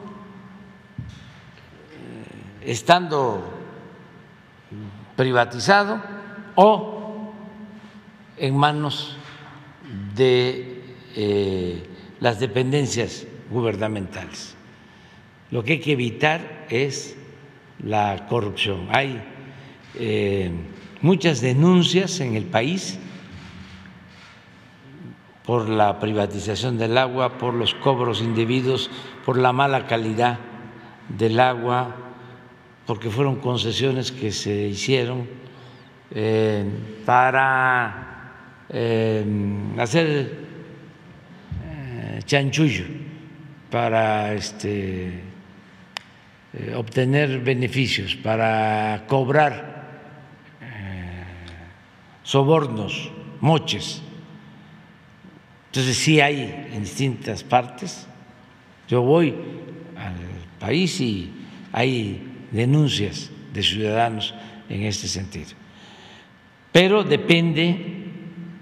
eh, 2.65 2.71
estando 2.71 3.43
privatizado 5.17 6.01
o 6.55 7.33
en 8.37 8.57
manos 8.57 9.17
de 10.15 10.97
eh, 11.17 11.87
las 12.21 12.39
dependencias 12.39 13.27
gubernamentales. 13.51 14.55
Lo 15.51 15.65
que 15.65 15.73
hay 15.73 15.81
que 15.81 15.93
evitar 15.93 16.67
es 16.71 17.17
la 17.85 18.29
corrupción. 18.29 18.87
Hay 18.91 19.21
eh, 19.97 20.53
muchas 21.03 21.41
denuncias 21.41 22.21
en 22.21 22.37
el 22.37 22.45
país 22.45 22.99
por 25.45 25.69
la 25.69 25.99
privatización 25.99 26.79
del 26.79 26.97
agua, 26.97 27.37
por 27.37 27.55
los 27.55 27.75
cobros 27.75 28.23
indebidos, 28.23 28.91
por 29.27 29.37
la 29.37 29.53
mala 29.53 29.87
calidad 29.87 30.39
del 31.09 31.41
agua, 31.41 31.97
porque 32.87 33.11
fueron 33.11 33.37
concesiones 33.37 34.13
que 34.13 34.31
se 34.31 34.69
hicieron 34.69 35.27
eh, 36.15 36.65
para 37.05 38.35
eh, 38.69 39.25
hacer 39.79 40.39
eh, 41.67 42.21
chanchullo, 42.25 42.85
para 43.71 44.35
este, 44.35 45.23
obtener 46.77 47.41
beneficios, 47.41 48.15
para 48.15 49.05
cobrar 49.09 49.72
sobornos, 52.23 53.11
moches. 53.41 54.03
Entonces 55.67 55.97
sí 55.97 56.21
hay 56.21 56.69
en 56.73 56.83
distintas 56.83 57.43
partes. 57.43 58.07
Yo 58.89 59.03
voy 59.03 59.35
al 59.97 60.15
país 60.59 61.01
y 61.01 61.33
hay 61.73 62.23
denuncias 62.51 63.31
de 63.53 63.63
ciudadanos 63.63 64.35
en 64.69 64.83
este 64.83 65.09
sentido. 65.09 65.51
Pero 66.71 67.05
depende 67.05 68.05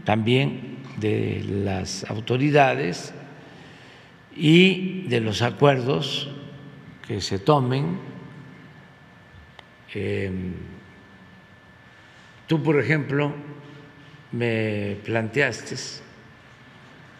también 0.05 0.79
de 0.97 1.45
las 1.45 2.09
autoridades 2.09 3.13
y 4.37 5.03
de 5.09 5.21
los 5.21 5.43
acuerdos 5.43 6.29
que 7.07 7.21
se 7.21 7.39
tomen. 7.39 7.99
Eh, 9.95 10.31
Tú, 12.51 12.61
por 12.61 12.81
ejemplo, 12.81 13.33
me 14.33 14.97
planteaste, 15.05 15.76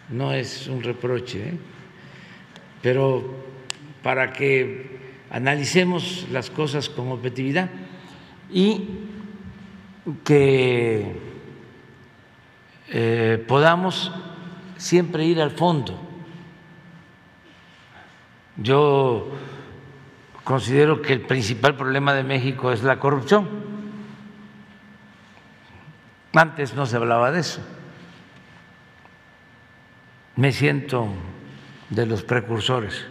no 0.09 0.33
es 0.33 0.67
un 0.67 0.83
reproche, 0.83 1.49
¿eh? 1.49 1.57
pero 2.81 3.23
para 4.03 4.33
que 4.33 4.99
analicemos 5.29 6.27
las 6.31 6.49
cosas 6.49 6.89
con 6.89 7.11
objetividad 7.11 7.69
y 8.51 8.89
que 10.23 11.15
eh, 12.89 13.43
podamos 13.47 14.11
siempre 14.77 15.25
ir 15.25 15.41
al 15.41 15.51
fondo. 15.51 15.97
Yo 18.57 19.29
considero 20.43 21.01
que 21.01 21.13
el 21.13 21.21
principal 21.21 21.77
problema 21.77 22.13
de 22.13 22.23
México 22.23 22.71
es 22.71 22.83
la 22.83 22.99
corrupción. 22.99 23.70
Antes 26.33 26.73
no 26.73 26.85
se 26.85 26.95
hablaba 26.95 27.31
de 27.31 27.41
eso. 27.41 27.61
Me 30.37 30.51
siento 30.51 31.09
de 31.89 32.05
los 32.05 32.23
precursores 32.23 33.05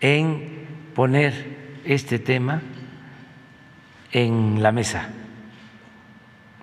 en 0.00 0.66
poner 0.94 1.80
este 1.84 2.18
tema 2.18 2.60
en 4.10 4.62
la 4.62 4.72
mesa 4.72 5.08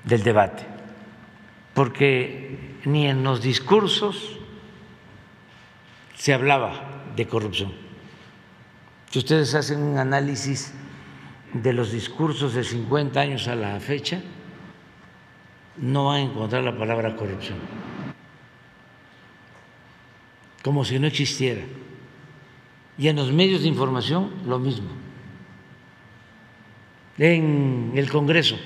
del 0.03 0.23
debate, 0.23 0.65
porque 1.73 2.77
ni 2.85 3.07
en 3.07 3.23
los 3.23 3.41
discursos 3.41 4.37
se 6.15 6.33
hablaba 6.33 7.03
de 7.15 7.25
corrupción. 7.25 7.73
Si 9.09 9.19
ustedes 9.19 9.55
hacen 9.55 9.81
un 9.81 9.97
análisis 9.97 10.73
de 11.53 11.73
los 11.73 11.91
discursos 11.91 12.53
de 12.53 12.63
50 12.63 13.19
años 13.19 13.47
a 13.47 13.55
la 13.55 13.79
fecha, 13.79 14.21
no 15.77 16.05
van 16.05 16.17
a 16.17 16.21
encontrar 16.21 16.63
la 16.63 16.77
palabra 16.77 17.15
corrupción, 17.15 17.57
como 20.63 20.85
si 20.85 20.99
no 20.99 21.07
existiera. 21.07 21.61
Y 22.97 23.07
en 23.07 23.15
los 23.15 23.31
medios 23.31 23.61
de 23.61 23.67
información 23.67 24.31
lo 24.45 24.59
mismo. 24.59 24.89
En 27.17 27.93
el 27.95 28.09
Congreso, 28.09 28.57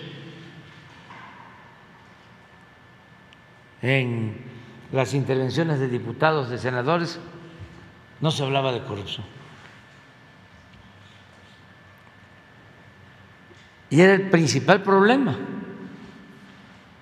en 3.82 4.38
las 4.92 5.14
intervenciones 5.14 5.80
de 5.80 5.88
diputados, 5.88 6.50
de 6.50 6.58
senadores, 6.58 7.20
no 8.22 8.32
se 8.32 8.44
hablaba 8.44 8.72
de 8.72 8.84
corrupción. 8.84 9.26
Y 13.96 14.02
era 14.02 14.14
el 14.14 14.30
principal 14.30 14.84
problema 14.84 15.38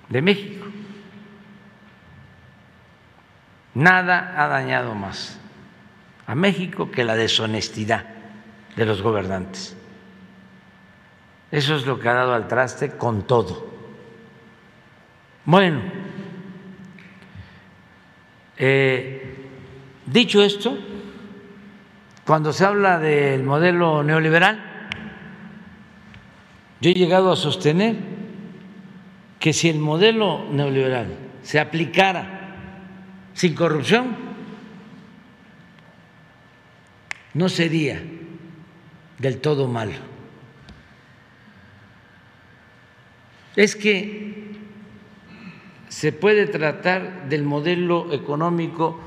de 0.09 0.21
México. 0.21 0.67
Nada 3.73 4.35
ha 4.37 4.47
dañado 4.47 4.93
más 4.93 5.39
a 6.27 6.35
México 6.35 6.91
que 6.91 7.03
la 7.03 7.15
deshonestidad 7.15 8.05
de 8.75 8.85
los 8.85 9.01
gobernantes. 9.01 9.75
Eso 11.49 11.77
es 11.77 11.87
lo 11.87 11.99
que 11.99 12.09
ha 12.09 12.13
dado 12.13 12.35
al 12.35 12.47
traste 12.47 12.91
con 12.91 13.25
todo. 13.25 13.67
Bueno, 15.45 15.81
eh, 18.55 19.49
dicho 20.05 20.43
esto, 20.43 20.77
cuando 22.23 22.53
se 22.53 22.63
habla 22.65 22.99
del 22.99 23.41
modelo 23.41 24.03
neoliberal, 24.03 24.72
yo 26.83 26.89
he 26.89 26.93
llegado 26.93 27.31
a 27.31 27.37
sostener 27.37 27.95
que 29.39 29.53
si 29.53 29.69
el 29.69 29.79
modelo 29.79 30.45
neoliberal 30.51 31.07
se 31.41 31.61
aplicara 31.61 32.57
sin 33.33 33.55
corrupción, 33.55 34.17
no 37.33 37.47
sería 37.47 38.03
del 39.17 39.39
todo 39.39 39.69
malo. 39.69 39.93
Es 43.55 43.77
que 43.77 44.51
se 45.87 46.11
puede 46.11 46.47
tratar 46.47 47.29
del 47.29 47.43
modelo 47.43 48.11
económico 48.11 48.99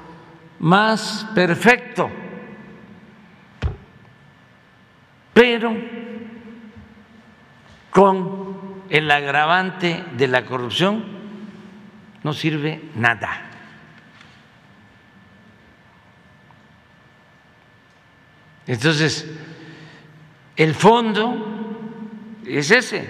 más 0.61 1.27
perfecto 1.35 2.11
pero 5.37 5.77
con 7.97 8.85
el 8.91 9.11
agravante 9.11 10.05
de 10.19 10.29
la 10.29 10.45
corrupción 10.45 11.03
no 12.23 12.35
sirve 12.35 12.83
nada. 12.95 13.41
Entonces, 18.67 19.27
el 20.57 20.75
fondo 20.75 21.39
es 22.45 22.71
ese, 22.71 23.09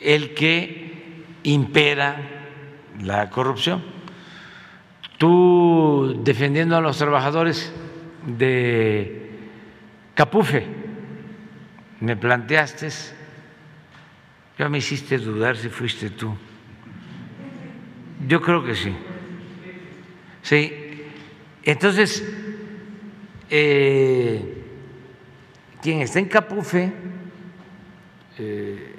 el 0.00 0.32
que 0.32 1.24
impera 1.42 2.20
la 3.02 3.28
corrupción 3.30 3.82
tú 5.18 6.22
defendiendo 6.22 6.76
a 6.76 6.80
los 6.80 6.98
trabajadores 6.98 7.72
de 8.24 9.29
Capufe, 10.14 10.66
me 12.00 12.16
planteaste, 12.16 12.88
ya 14.58 14.68
me 14.68 14.78
hiciste 14.78 15.18
dudar 15.18 15.56
si 15.56 15.68
fuiste 15.68 16.10
tú. 16.10 16.36
Yo 18.26 18.40
creo 18.40 18.62
que 18.62 18.74
sí. 18.74 18.94
Sí. 20.42 20.72
Entonces, 21.62 22.26
eh, 23.48 24.64
quien 25.82 26.00
está 26.00 26.18
en 26.18 26.26
Capufe 26.26 26.92
eh, 28.38 28.96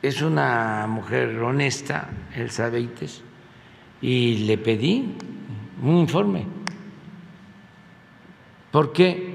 es 0.00 0.22
una 0.22 0.86
mujer 0.88 1.38
honesta, 1.38 2.08
Elsa 2.34 2.68
Beites, 2.68 3.22
y 4.00 4.38
le 4.38 4.58
pedí 4.58 5.16
un 5.82 5.96
informe, 5.98 6.44
porque 8.70 9.31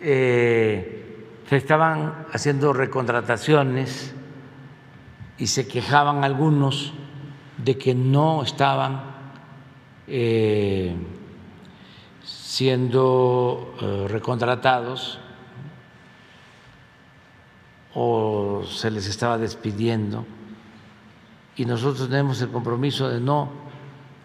eh, 0.00 1.26
se 1.48 1.56
estaban 1.56 2.26
haciendo 2.32 2.72
recontrataciones 2.72 4.14
y 5.38 5.46
se 5.46 5.66
quejaban 5.66 6.24
algunos 6.24 6.92
de 7.56 7.78
que 7.78 7.94
no 7.94 8.42
estaban 8.42 9.02
eh, 10.06 10.94
siendo 12.22 13.74
eh, 13.80 14.06
recontratados 14.08 15.18
o 17.94 18.62
se 18.64 18.90
les 18.90 19.06
estaba 19.06 19.38
despidiendo 19.38 20.26
y 21.56 21.64
nosotros 21.64 22.08
tenemos 22.08 22.40
el 22.40 22.50
compromiso 22.50 23.08
de 23.08 23.20
no 23.20 23.50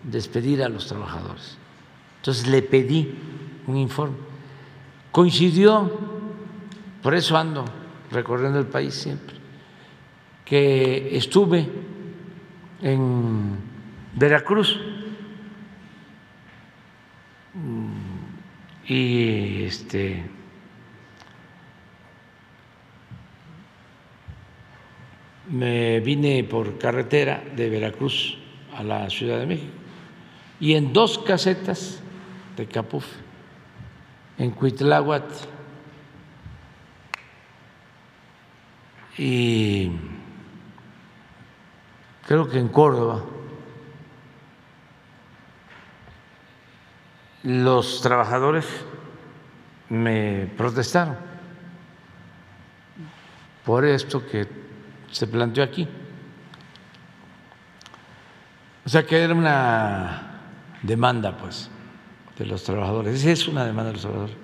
despedir 0.04 0.62
a 0.62 0.70
los 0.70 0.88
trabajadores. 0.88 1.58
Entonces 2.18 2.48
le 2.48 2.62
pedí 2.62 3.16
un 3.66 3.78
informe. 3.78 4.33
Coincidió, 5.14 5.92
por 7.04 7.14
eso 7.14 7.38
ando 7.38 7.64
recorriendo 8.10 8.58
el 8.58 8.66
país 8.66 8.96
siempre, 8.96 9.36
que 10.44 11.16
estuve 11.16 11.70
en 12.82 13.58
Veracruz 14.16 14.80
y 18.88 19.64
este 19.66 20.26
me 25.48 26.00
vine 26.00 26.44
por 26.44 26.80
carretera 26.80 27.44
de 27.56 27.70
Veracruz 27.70 28.40
a 28.76 28.82
la 28.82 29.08
Ciudad 29.12 29.38
de 29.38 29.46
México 29.46 29.74
y 30.60 30.74
en 30.74 30.92
dos 30.92 31.20
casetas 31.20 32.02
de 32.58 32.66
Capuf, 32.66 33.06
en 34.38 34.52
Cuitláhuac 34.52 35.24
y 39.18 39.92
creo 42.26 42.50
que 42.50 42.60
en 42.60 42.70
Córdoba, 42.70 43.24
los 47.44 48.02
trabajadores 48.02 48.66
me 49.90 50.48
protestaron 50.58 51.18
por 53.66 53.86
esto 53.86 54.26
que 54.26 54.48
se 55.12 55.28
planteó 55.28 55.64
aquí. 55.64 55.88
O 58.86 58.90
sea 58.90 59.06
que 59.06 59.22
era 59.22 59.34
una 59.34 60.42
demanda, 60.82 61.38
pues, 61.38 61.70
de 62.38 62.46
los 62.46 62.64
trabajadores. 62.64 63.20
Esa 63.22 63.32
es 63.32 63.48
una 63.48 63.66
demanda 63.66 63.90
de 63.90 63.94
los 63.94 64.02
trabajadores. 64.02 64.38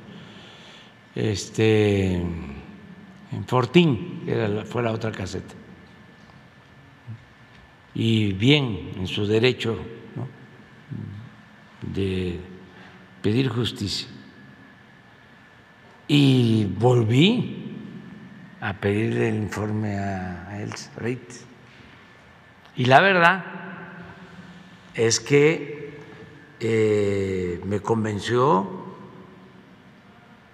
Este, 1.16 2.16
en 2.16 3.46
Fortín, 3.48 4.24
era, 4.28 4.66
fue 4.66 4.84
la 4.84 4.92
otra 4.92 5.12
caseta. 5.12 5.56
Y 7.94 8.34
bien, 8.34 8.91
en 8.98 9.07
su 9.07 9.26
derecho 9.26 9.78
de 11.82 12.40
pedir 13.22 13.49
justicia. 13.49 14.07
Y 16.07 16.66
volví 16.66 17.76
a 18.61 18.74
pedirle 18.74 19.30
el 19.30 19.36
informe 19.36 19.98
a 19.98 20.61
Elsa 20.61 20.91
Reitz. 20.98 21.45
Y 22.76 22.86
la 22.86 23.02
verdad 23.02 23.45
es 24.94 25.20
que 25.20 25.89
eh, 26.60 27.61
me 27.65 27.80
convenció 27.80 28.68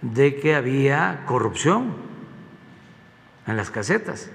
de 0.02 0.36
que 0.36 0.56
había 0.56 1.24
corrupción 1.26 1.96
en 3.48 3.58
las 3.58 3.72
casetas. 3.72 4.30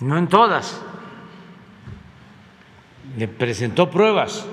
No 0.00 0.18
en 0.18 0.28
todas. 0.28 0.80
Le 3.16 3.26
presentó 3.28 3.90
pruebas 3.90 4.46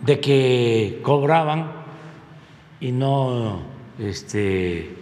de 0.00 0.20
que 0.20 1.00
cobraban 1.02 1.72
y 2.80 2.92
no 2.92 3.62
este, 3.98 4.96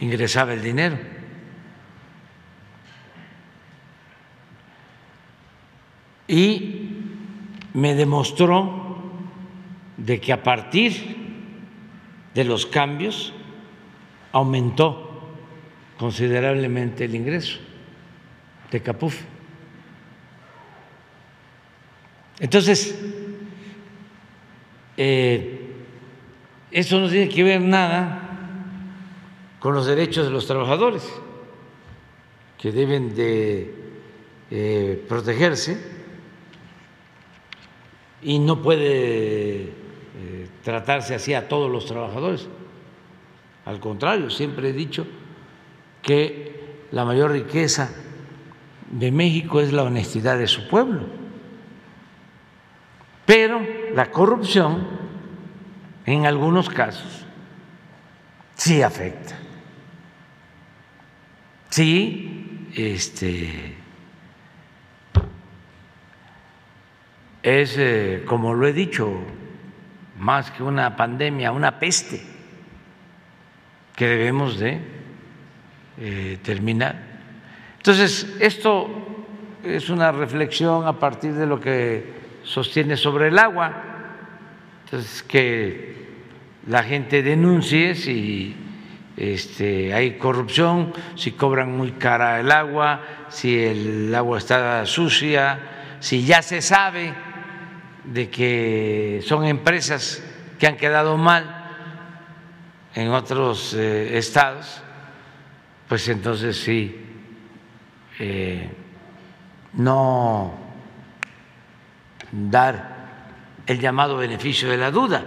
ingresaba 0.00 0.54
el 0.54 0.62
dinero. 0.62 1.13
Y 6.26 6.90
me 7.74 7.94
demostró 7.94 8.84
de 9.96 10.20
que 10.20 10.32
a 10.32 10.42
partir 10.42 11.16
de 12.34 12.44
los 12.44 12.66
cambios 12.66 13.32
aumentó 14.32 15.04
considerablemente 15.98 17.04
el 17.04 17.14
ingreso 17.14 17.58
de 18.70 18.82
Capuf. 18.82 19.20
Entonces, 22.40 22.98
eh, 24.96 25.60
eso 26.72 27.00
no 27.00 27.08
tiene 27.08 27.28
que 27.28 27.44
ver 27.44 27.60
nada 27.60 28.20
con 29.60 29.74
los 29.74 29.86
derechos 29.86 30.26
de 30.26 30.32
los 30.32 30.46
trabajadores, 30.46 31.08
que 32.58 32.72
deben 32.72 33.14
de 33.14 33.74
eh, 34.50 35.04
protegerse 35.08 35.93
y 38.24 38.38
no 38.38 38.62
puede 38.62 39.62
eh, 39.64 40.48
tratarse 40.62 41.14
así 41.14 41.34
a 41.34 41.46
todos 41.46 41.70
los 41.70 41.86
trabajadores. 41.86 42.48
Al 43.66 43.78
contrario, 43.80 44.30
siempre 44.30 44.70
he 44.70 44.72
dicho 44.72 45.06
que 46.02 46.86
la 46.90 47.04
mayor 47.04 47.32
riqueza 47.32 47.90
de 48.90 49.12
México 49.12 49.60
es 49.60 49.72
la 49.72 49.84
honestidad 49.84 50.38
de 50.38 50.46
su 50.46 50.68
pueblo. 50.68 51.02
Pero 53.26 53.60
la 53.94 54.10
corrupción, 54.10 54.86
en 56.06 56.26
algunos 56.26 56.68
casos, 56.68 57.24
sí 58.54 58.82
afecta. 58.82 59.38
Sí, 61.70 62.70
este, 62.74 63.74
es, 67.44 67.76
eh, 67.76 68.22
como 68.26 68.54
lo 68.54 68.66
he 68.66 68.72
dicho, 68.72 69.12
más 70.18 70.50
que 70.50 70.62
una 70.62 70.96
pandemia, 70.96 71.52
una 71.52 71.78
peste 71.78 72.22
que 73.94 74.08
debemos 74.08 74.58
de 74.58 74.80
eh, 75.98 76.38
terminar. 76.42 76.96
Entonces, 77.76 78.34
esto 78.40 78.88
es 79.62 79.90
una 79.90 80.10
reflexión 80.10 80.86
a 80.86 80.98
partir 80.98 81.34
de 81.34 81.44
lo 81.44 81.60
que 81.60 82.14
sostiene 82.44 82.96
sobre 82.96 83.28
el 83.28 83.38
agua. 83.38 83.72
Entonces, 84.84 85.22
que 85.22 86.08
la 86.66 86.82
gente 86.82 87.22
denuncie 87.22 87.94
si 87.94 88.56
este, 89.18 89.92
hay 89.92 90.16
corrupción, 90.16 90.94
si 91.14 91.32
cobran 91.32 91.76
muy 91.76 91.92
cara 91.92 92.40
el 92.40 92.50
agua, 92.50 93.02
si 93.28 93.58
el 93.62 94.14
agua 94.14 94.38
está 94.38 94.86
sucia, 94.86 95.60
si 96.00 96.24
ya 96.24 96.40
se 96.40 96.62
sabe 96.62 97.33
de 98.04 98.30
que 98.30 99.22
son 99.24 99.44
empresas 99.44 100.22
que 100.58 100.66
han 100.66 100.76
quedado 100.76 101.16
mal 101.16 101.62
en 102.94 103.10
otros 103.10 103.74
eh, 103.74 104.18
estados 104.18 104.84
pues 105.88 106.08
entonces 106.08 106.56
sí, 106.56 106.92
eh, 108.18 108.68
no 109.74 110.54
dar 112.32 112.94
el 113.66 113.78
llamado 113.78 114.16
beneficio 114.16 114.68
de 114.70 114.76
la 114.76 114.90
duda. 114.90 115.24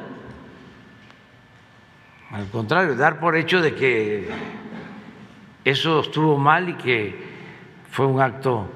Al 2.31 2.49
contrario, 2.49 2.95
dar 2.95 3.19
por 3.19 3.35
hecho 3.37 3.61
de 3.61 3.73
que 3.73 4.29
eso 5.63 6.01
estuvo 6.01 6.37
mal 6.37 6.69
y 6.69 6.73
que 6.73 7.27
fue 7.89 8.05
un 8.05 8.19
acto 8.19 8.67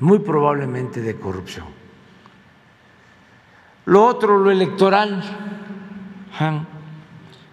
muy 0.00 0.20
probablemente 0.20 1.00
de 1.00 1.16
corrupción. 1.18 1.66
Lo 3.86 4.06
otro, 4.06 4.38
lo 4.38 4.50
electoral, 4.50 5.22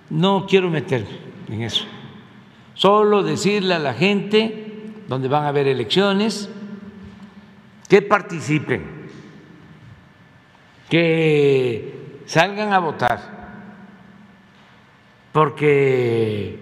no 0.09 0.45
quiero 0.47 0.69
meterme 0.69 1.09
en 1.49 1.63
eso. 1.63 1.85
Solo 2.73 3.21
decirle 3.21 3.73
a 3.73 3.79
la 3.79 3.93
gente, 3.93 4.93
donde 5.07 5.27
van 5.27 5.43
a 5.43 5.49
haber 5.49 5.67
elecciones, 5.67 6.49
que 7.89 8.01
participen, 8.01 9.09
que 10.89 12.21
salgan 12.25 12.71
a 12.71 12.79
votar, 12.79 13.19
porque 15.33 16.57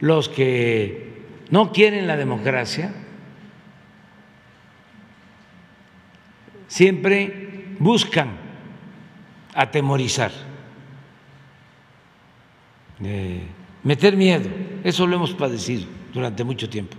los 0.00 0.28
que 0.28 1.24
no 1.50 1.72
quieren 1.72 2.06
la 2.06 2.16
democracia 2.16 2.92
siempre 6.66 7.74
buscan 7.78 8.41
atemorizar. 9.54 10.32
Eh, 13.04 13.46
meter 13.82 14.16
miedo, 14.16 14.48
eso 14.84 15.06
lo 15.06 15.16
hemos 15.16 15.32
padecido 15.32 15.86
durante 16.12 16.44
mucho 16.44 16.68
tiempo, 16.68 16.96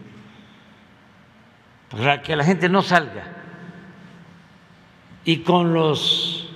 para 1.90 2.22
que 2.22 2.36
la 2.36 2.44
gente 2.44 2.68
no 2.68 2.82
salga 2.82 3.24
y 5.24 5.38
con 5.38 5.74
los 5.74 6.50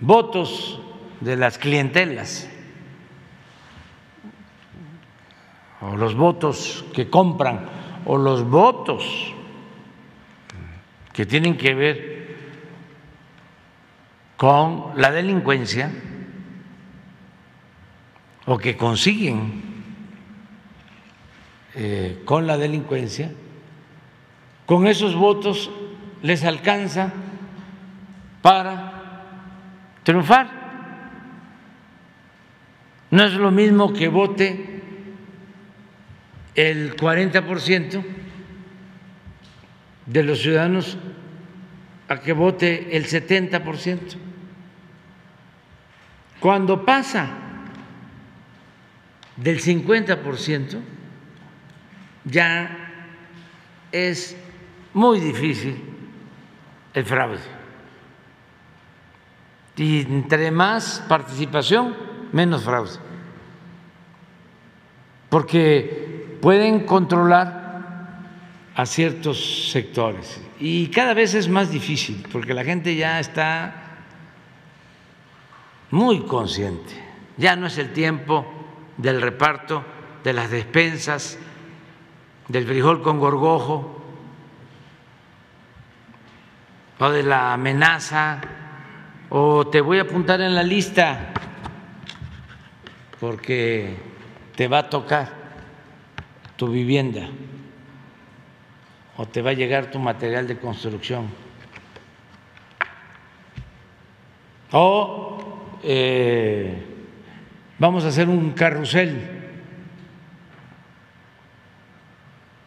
votos 0.00 0.80
de 1.20 1.36
las 1.36 1.58
clientelas 1.58 2.48
o 5.80 5.96
los 5.96 6.14
votos 6.14 6.84
que 6.94 7.10
compran 7.10 7.66
o 8.06 8.16
los 8.16 8.48
votos 8.48 9.34
que 11.12 11.26
tienen 11.26 11.56
que 11.56 11.74
ver 11.74 12.23
con 14.44 14.92
la 15.00 15.10
delincuencia, 15.10 15.90
o 18.44 18.58
que 18.58 18.76
consiguen 18.76 19.62
eh, 21.74 22.20
con 22.26 22.46
la 22.46 22.58
delincuencia, 22.58 23.32
con 24.66 24.86
esos 24.86 25.14
votos 25.14 25.70
les 26.20 26.44
alcanza 26.44 27.10
para 28.42 29.22
triunfar. 30.02 30.50
No 33.12 33.24
es 33.24 33.32
lo 33.32 33.50
mismo 33.50 33.94
que 33.94 34.08
vote 34.08 34.82
el 36.54 36.94
40% 36.96 38.04
de 40.04 40.22
los 40.22 40.42
ciudadanos 40.42 40.98
a 42.08 42.20
que 42.20 42.34
vote 42.34 42.94
el 42.94 43.06
70%. 43.06 44.23
Cuando 46.44 46.84
pasa 46.84 47.26
del 49.34 49.62
50% 49.62 50.78
ya 52.22 53.16
es 53.90 54.36
muy 54.92 55.20
difícil 55.20 55.82
el 56.92 57.04
fraude. 57.06 57.38
Y 59.78 60.00
entre 60.00 60.50
más 60.50 61.02
participación, 61.08 61.96
menos 62.30 62.62
fraude. 62.62 62.98
Porque 65.30 66.36
pueden 66.42 66.80
controlar 66.80 68.20
a 68.74 68.84
ciertos 68.84 69.70
sectores. 69.70 70.42
Y 70.60 70.88
cada 70.88 71.14
vez 71.14 71.32
es 71.32 71.48
más 71.48 71.70
difícil, 71.70 72.22
porque 72.30 72.52
la 72.52 72.64
gente 72.64 72.94
ya 72.96 73.18
está 73.18 73.83
muy 75.94 76.22
consciente. 76.22 76.92
Ya 77.36 77.54
no 77.54 77.68
es 77.68 77.78
el 77.78 77.92
tiempo 77.92 78.44
del 78.96 79.22
reparto 79.22 79.84
de 80.24 80.32
las 80.32 80.50
despensas, 80.50 81.38
del 82.48 82.66
frijol 82.66 83.00
con 83.00 83.20
gorgojo, 83.20 84.02
o 86.98 87.10
de 87.10 87.22
la 87.22 87.52
amenaza, 87.52 88.40
o 89.30 89.68
te 89.68 89.80
voy 89.80 90.00
a 90.00 90.02
apuntar 90.02 90.40
en 90.40 90.56
la 90.56 90.64
lista 90.64 91.32
porque 93.20 93.96
te 94.56 94.66
va 94.66 94.78
a 94.78 94.90
tocar 94.90 95.28
tu 96.56 96.68
vivienda 96.68 97.28
o 99.16 99.26
te 99.26 99.42
va 99.42 99.50
a 99.50 99.54
llegar 99.54 99.92
tu 99.92 100.00
material 100.00 100.48
de 100.48 100.58
construcción. 100.58 101.28
O 104.72 105.23
eh, 105.86 106.82
vamos 107.78 108.04
a 108.04 108.08
hacer 108.08 108.28
un 108.28 108.52
carrusel. 108.52 109.42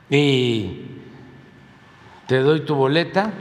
Y 0.09 0.85
te 2.27 2.37
doy 2.37 2.61
tu 2.61 2.75
boleta. 2.75 3.33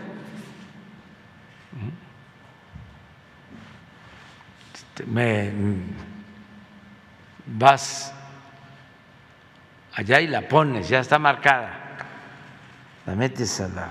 Me 5.07 5.53
vas 7.47 8.15
allá 9.93 10.21
y 10.21 10.27
la 10.27 10.49
pones, 10.49 10.89
ya 10.89 11.01
está 11.01 11.19
marcada. 11.19 11.71
La 13.05 13.15
metes 13.15 13.61
a 13.61 13.69
la 13.69 13.89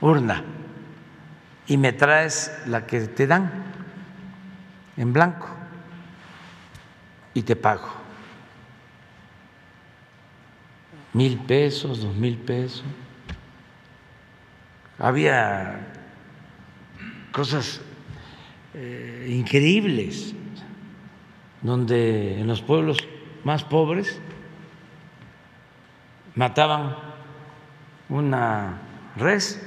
urna 0.00 0.42
y 1.66 1.76
me 1.76 1.92
traes 1.92 2.62
la 2.66 2.86
que 2.86 3.00
te 3.00 3.26
dan 3.26 3.77
en 4.98 5.12
blanco 5.12 5.48
y 7.32 7.42
te 7.42 7.56
pago. 7.56 7.88
Mil 11.14 11.38
pesos, 11.38 12.02
dos 12.02 12.14
mil 12.14 12.36
pesos. 12.36 12.84
Había 14.98 15.86
cosas 17.32 17.80
eh, 18.74 19.28
increíbles 19.30 20.34
donde 21.62 22.40
en 22.40 22.46
los 22.48 22.60
pueblos 22.60 22.98
más 23.44 23.62
pobres 23.62 24.20
mataban 26.34 26.96
una 28.08 28.78
res 29.16 29.64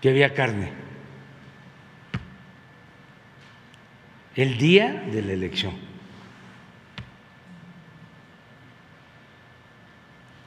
que 0.00 0.10
había 0.10 0.34
carne. 0.34 0.83
El 4.36 4.58
día 4.58 5.04
de 5.12 5.22
la 5.22 5.32
elección. 5.32 5.74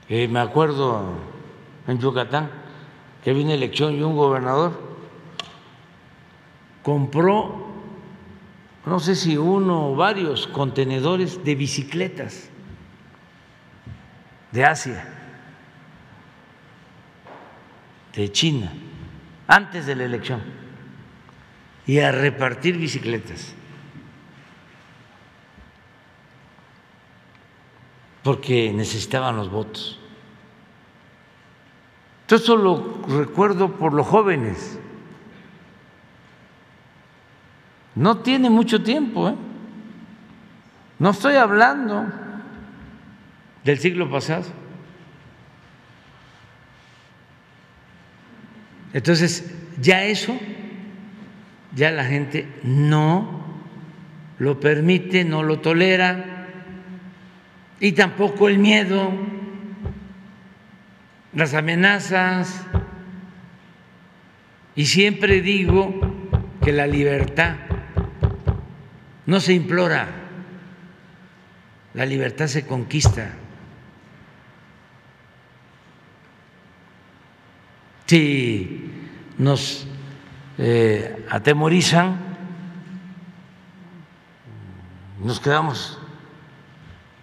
Eh, 0.09 0.27
me 0.27 0.39
acuerdo 0.39 1.17
en 1.87 1.99
Yucatán 1.99 2.49
que 3.23 3.31
había 3.31 3.43
una 3.43 3.53
elección 3.53 3.95
y 3.95 4.01
un 4.01 4.15
gobernador 4.15 4.87
compró, 6.81 7.67
no 8.85 8.99
sé 9.01 9.15
si 9.15 9.35
uno 9.35 9.91
o 9.91 9.95
varios 9.95 10.47
contenedores 10.47 11.43
de 11.43 11.55
bicicletas 11.55 12.49
de 14.53 14.63
Asia 14.63 15.05
de 18.15 18.31
China 18.31 18.71
antes 19.47 19.85
de 19.85 19.95
la 19.95 20.05
elección 20.05 20.41
y 21.85 21.99
a 21.99 22.13
repartir 22.13 22.77
bicicletas. 22.77 23.56
Porque 28.27 28.73
necesitaban 28.73 29.37
los 29.37 29.49
votos. 29.49 29.97
Todo 32.25 32.39
eso 32.39 32.57
lo 32.57 33.01
recuerdo 33.07 33.77
por 33.77 33.93
los 33.93 34.05
jóvenes. 34.05 34.77
No 37.95 38.17
tiene 38.17 38.49
mucho 38.49 38.83
tiempo. 38.83 39.29
¿eh? 39.29 39.35
No 40.99 41.11
estoy 41.11 41.35
hablando 41.35 42.05
del 43.63 43.79
siglo 43.79 44.11
pasado. 44.11 44.43
Entonces, 48.91 49.55
ya 49.79 50.03
eso, 50.03 50.37
ya 51.73 51.91
la 51.91 52.03
gente 52.03 52.45
no 52.61 53.41
lo 54.37 54.59
permite, 54.59 55.23
no 55.23 55.43
lo 55.43 55.61
tolera, 55.61 56.36
y 57.79 57.91
tampoco 57.91 58.47
el 58.47 58.57
miedo, 58.57 59.11
las 61.33 61.53
amenazas. 61.53 62.65
Y 64.75 64.85
siempre 64.85 65.41
digo 65.41 65.99
que 66.63 66.71
la 66.71 66.87
libertad 66.87 67.55
no 69.25 69.39
se 69.39 69.53
implora, 69.53 70.07
la 71.93 72.05
libertad 72.05 72.47
se 72.47 72.65
conquista. 72.65 73.33
Si 78.05 78.89
nos 79.37 79.85
eh, 80.57 81.25
atemorizan, 81.29 82.17
nos 85.21 85.39
quedamos 85.39 85.99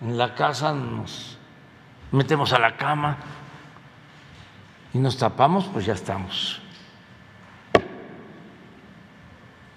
en 0.01 0.19
la 0.19 0.35
casa, 0.35 0.73
nos 0.73 1.39
metemos 2.13 2.53
a 2.53 2.59
la 2.59 2.77
cama 2.77 3.17
y 4.93 4.99
nos 4.99 5.17
tapamos, 5.17 5.69
pues 5.73 5.87
ya 5.87 5.95
estamos 5.95 6.61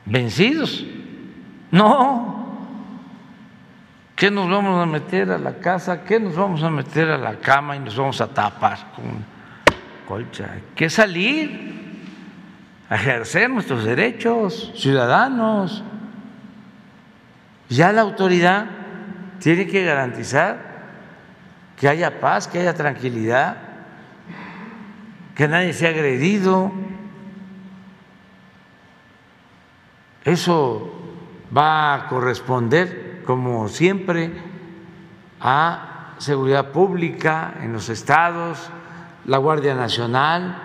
vencidos. 0.06 0.86
No, 1.72 2.58
¿qué 4.16 4.32
nos 4.32 4.50
vamos 4.50 4.82
a 4.82 4.86
meter 4.86 5.32
a 5.32 5.38
la 5.38 5.60
casa? 5.60 6.04
¿Qué 6.04 6.20
nos 6.20 6.36
vamos 6.36 6.64
a 6.64 6.70
meter 6.70 7.10
a 7.10 7.18
la 7.18 7.38
cama 7.40 7.76
y 7.76 7.80
nos 7.80 7.96
vamos 7.96 8.22
a 8.22 8.28
tapar 8.28 8.92
con 8.96 9.38
colcha, 10.08 10.50
hay 10.54 10.64
que 10.76 10.90
salir 10.90 11.76
a 12.90 12.96
ejercer 12.96 13.50
nuestros 13.50 13.84
derechos 13.84 14.72
ciudadanos. 14.76 15.84
Ya 17.70 17.92
la 17.92 18.02
autoridad 18.02 18.66
tiene 19.40 19.68
que 19.68 19.84
garantizar 19.84 20.78
que 21.78 21.88
haya 21.88 22.20
paz, 22.20 22.48
que 22.48 22.60
haya 22.60 22.74
tranquilidad, 22.74 23.58
que 25.36 25.48
nadie 25.48 25.74
sea 25.74 25.90
agredido. 25.90 26.72
Eso 30.24 30.92
va 31.56 31.94
a 31.94 32.08
corresponder, 32.08 33.22
como 33.26 33.68
siempre, 33.68 34.32
a 35.40 36.16
seguridad 36.18 36.72
pública 36.72 37.54
en 37.62 37.74
los 37.74 37.90
estados, 37.90 38.70
la 39.26 39.38
Guardia 39.38 39.76
Nacional 39.76 40.58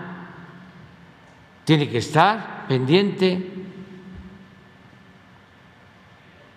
tiene 1.65 1.89
que 1.89 1.99
estar 1.99 2.67
pendiente, 2.69 3.51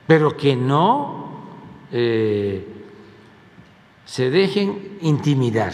pero 0.07 0.37
que 0.37 0.55
no 0.55 1.24
eh, 1.97 2.67
se 4.03 4.29
dejen 4.29 4.97
intimidar 4.99 5.71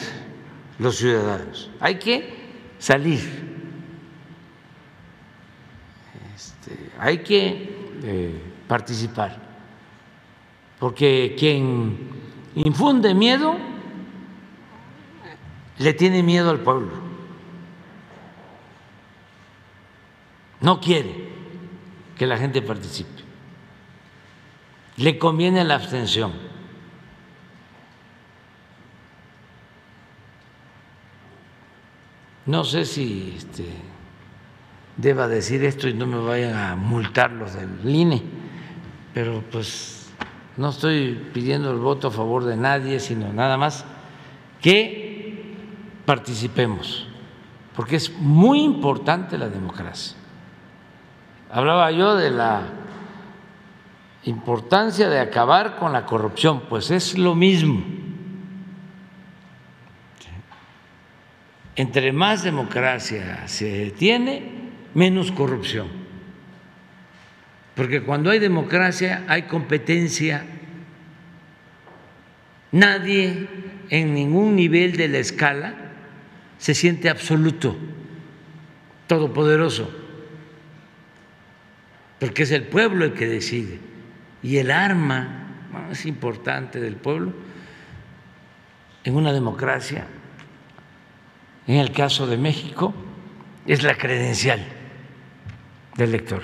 los 0.78 0.98
ciudadanos. 0.98 1.72
Hay 1.80 1.96
que 1.96 2.32
salir, 2.78 3.20
este, 6.36 6.92
hay 7.00 7.24
que 7.24 7.96
eh, 8.04 8.42
participar, 8.68 9.36
porque 10.80 11.36
quien 11.40 11.98
infunde 12.54 13.16
miedo 13.16 13.58
le 15.80 15.94
tiene 15.94 16.22
miedo 16.22 16.52
al 16.52 16.60
pueblo. 16.60 16.92
No 20.60 20.80
quiere 20.80 21.30
que 22.16 22.28
la 22.28 22.38
gente 22.38 22.62
participe. 22.62 23.21
Le 25.02 25.18
conviene 25.18 25.64
la 25.64 25.76
abstención. 25.76 26.32
No 32.46 32.64
sé 32.64 32.86
si 32.86 33.34
este, 33.36 33.66
deba 34.98 35.28
decir 35.28 35.64
esto 35.64 35.88
y 35.88 35.94
no 35.94 36.06
me 36.06 36.20
vayan 36.20 36.56
a 36.56 36.76
multar 36.76 37.32
los 37.32 37.54
del 37.54 37.84
INE, 37.84 38.22
pero 39.14 39.44
pues 39.52 40.12
no 40.58 40.70
estoy 40.70 41.20
pidiendo 41.34 41.72
el 41.72 41.78
voto 41.78 42.10
a 42.10 42.12
favor 42.12 42.44
de 42.44 42.58
nadie, 42.58 43.00
sino 43.00 43.34
nada 43.34 43.58
más 43.58 43.86
que 44.62 45.56
participemos, 46.06 47.08
porque 47.76 47.96
es 47.96 48.12
muy 48.20 48.62
importante 48.62 49.38
la 49.38 49.50
democracia. 49.50 50.16
Hablaba 51.52 51.92
yo 51.92 52.16
de 52.16 52.30
la 52.30 52.81
importancia 54.24 55.10
de 55.10 55.20
acabar 55.20 55.78
con 55.78 55.94
la 55.94 56.06
corrupción, 56.06 56.64
pues 56.70 56.92
es 56.92 57.18
lo 57.18 57.36
mismo. 57.36 57.84
entre 61.76 62.12
más 62.12 62.44
democracia 62.44 63.48
se 63.48 63.92
tiene, 63.92 64.44
menos 64.94 65.32
corrupción. 65.32 65.88
Porque 67.76 68.04
cuando 68.04 68.30
hay 68.30 68.40
democracia 68.40 69.24
hay 69.28 69.44
competencia. 69.44 70.46
Nadie 72.72 73.48
en 73.90 74.14
ningún 74.14 74.56
nivel 74.56 74.96
de 74.96 75.08
la 75.08 75.18
escala 75.18 75.74
se 76.58 76.76
siente 76.76 77.10
absoluto, 77.10 77.76
todopoderoso, 79.08 79.92
porque 82.20 82.44
es 82.44 82.52
el 82.52 82.64
pueblo 82.64 83.06
el 83.06 83.14
que 83.14 83.28
decide. 83.28 83.80
Y 84.44 84.58
el 84.58 84.72
arma 84.72 85.68
más 85.72 86.06
importante 86.06 86.80
del 86.80 86.96
pueblo 86.96 87.34
en 89.04 89.16
una 89.16 89.34
democracia, 89.34 90.06
en 91.68 91.78
el 91.78 91.92
caso 91.92 92.28
de 92.28 92.38
México, 92.38 92.94
es 93.66 93.84
la 93.84 93.96
credencial 93.96 94.66
del 95.96 96.12
lector. 96.12 96.42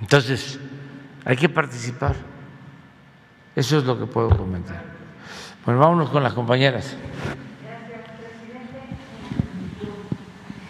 Entonces, 0.00 0.58
hay 1.24 1.36
que 1.36 1.48
participar. 1.48 2.14
Eso 3.54 3.78
es 3.78 3.84
lo 3.84 3.98
que 3.98 4.06
puedo 4.06 4.30
comentar. 4.30 4.82
Bueno, 5.64 5.80
vámonos 5.80 6.10
con 6.10 6.22
las 6.22 6.32
compañeras. 6.32 6.96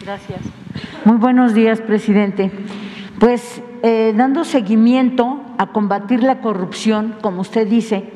Gracias. 0.00 0.40
Muy 1.04 1.18
buenos 1.18 1.54
días, 1.54 1.80
presidente. 1.80 2.50
Pues 3.18 3.62
eh, 3.82 4.14
dando 4.16 4.44
seguimiento 4.44 5.42
a 5.58 5.72
combatir 5.72 6.22
la 6.22 6.40
corrupción, 6.40 7.16
como 7.20 7.40
usted 7.40 7.66
dice, 7.66 8.12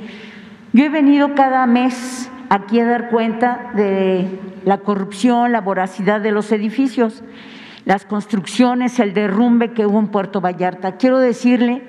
yo 0.73 0.85
he 0.85 0.89
venido 0.89 1.35
cada 1.35 1.67
mes 1.67 2.31
aquí 2.49 2.79
a 2.79 2.87
dar 2.87 3.11
cuenta 3.11 3.73
de 3.75 4.39
la 4.65 4.79
corrupción, 4.79 5.51
la 5.51 5.61
voracidad 5.61 6.21
de 6.21 6.31
los 6.31 6.53
edificios, 6.53 7.25
las 7.85 8.05
construcciones, 8.05 9.01
el 9.01 9.13
derrumbe 9.13 9.73
que 9.73 9.87
hubo 9.87 9.99
en 9.99 10.07
Puerto 10.07 10.41
Vallarta. 10.41 10.99
Quiero 10.99 11.19
decirle 11.19 11.83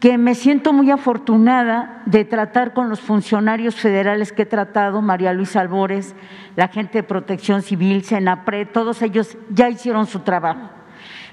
que 0.00 0.18
me 0.18 0.34
siento 0.34 0.72
muy 0.72 0.90
afortunada 0.90 2.02
de 2.04 2.24
tratar 2.24 2.72
con 2.72 2.88
los 2.88 3.00
funcionarios 3.00 3.76
federales 3.76 4.32
que 4.32 4.42
he 4.42 4.46
tratado, 4.46 5.02
María 5.02 5.32
Luisa 5.32 5.60
Albores, 5.60 6.16
la 6.56 6.66
gente 6.66 6.98
de 6.98 7.02
Protección 7.04 7.62
Civil, 7.62 8.02
Senapre, 8.02 8.66
todos 8.66 9.02
ellos 9.02 9.38
ya 9.50 9.68
hicieron 9.68 10.06
su 10.06 10.18
trabajo. 10.20 10.83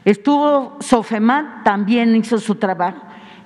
Estuvo 0.03 0.77
Sofemat, 0.79 1.63
también 1.63 2.15
hizo 2.15 2.39
su 2.39 2.55
trabajo. 2.55 3.01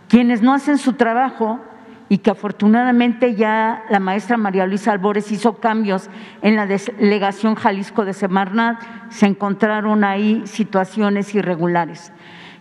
Quienes 0.08 0.42
no 0.42 0.54
hacen 0.54 0.78
su 0.78 0.94
trabajo 0.94 1.60
y 2.08 2.20
que 2.20 2.30
afortunadamente 2.30 3.36
ya 3.36 3.84
la 3.90 4.00
maestra 4.00 4.38
María 4.38 4.68
Luisa 4.68 4.92
Albores 4.92 5.32
hizo 5.32 5.56
cambios 5.56 6.10
en 6.42 6.56
la 6.56 6.68
delegación 6.68 7.56
Jalisco 7.56 8.06
de 8.06 8.14
Semarnat, 8.14 8.80
se 9.10 9.26
encontraron 9.26 10.04
ahí 10.04 10.44
situaciones 10.46 11.34
irregulares. 11.36 12.14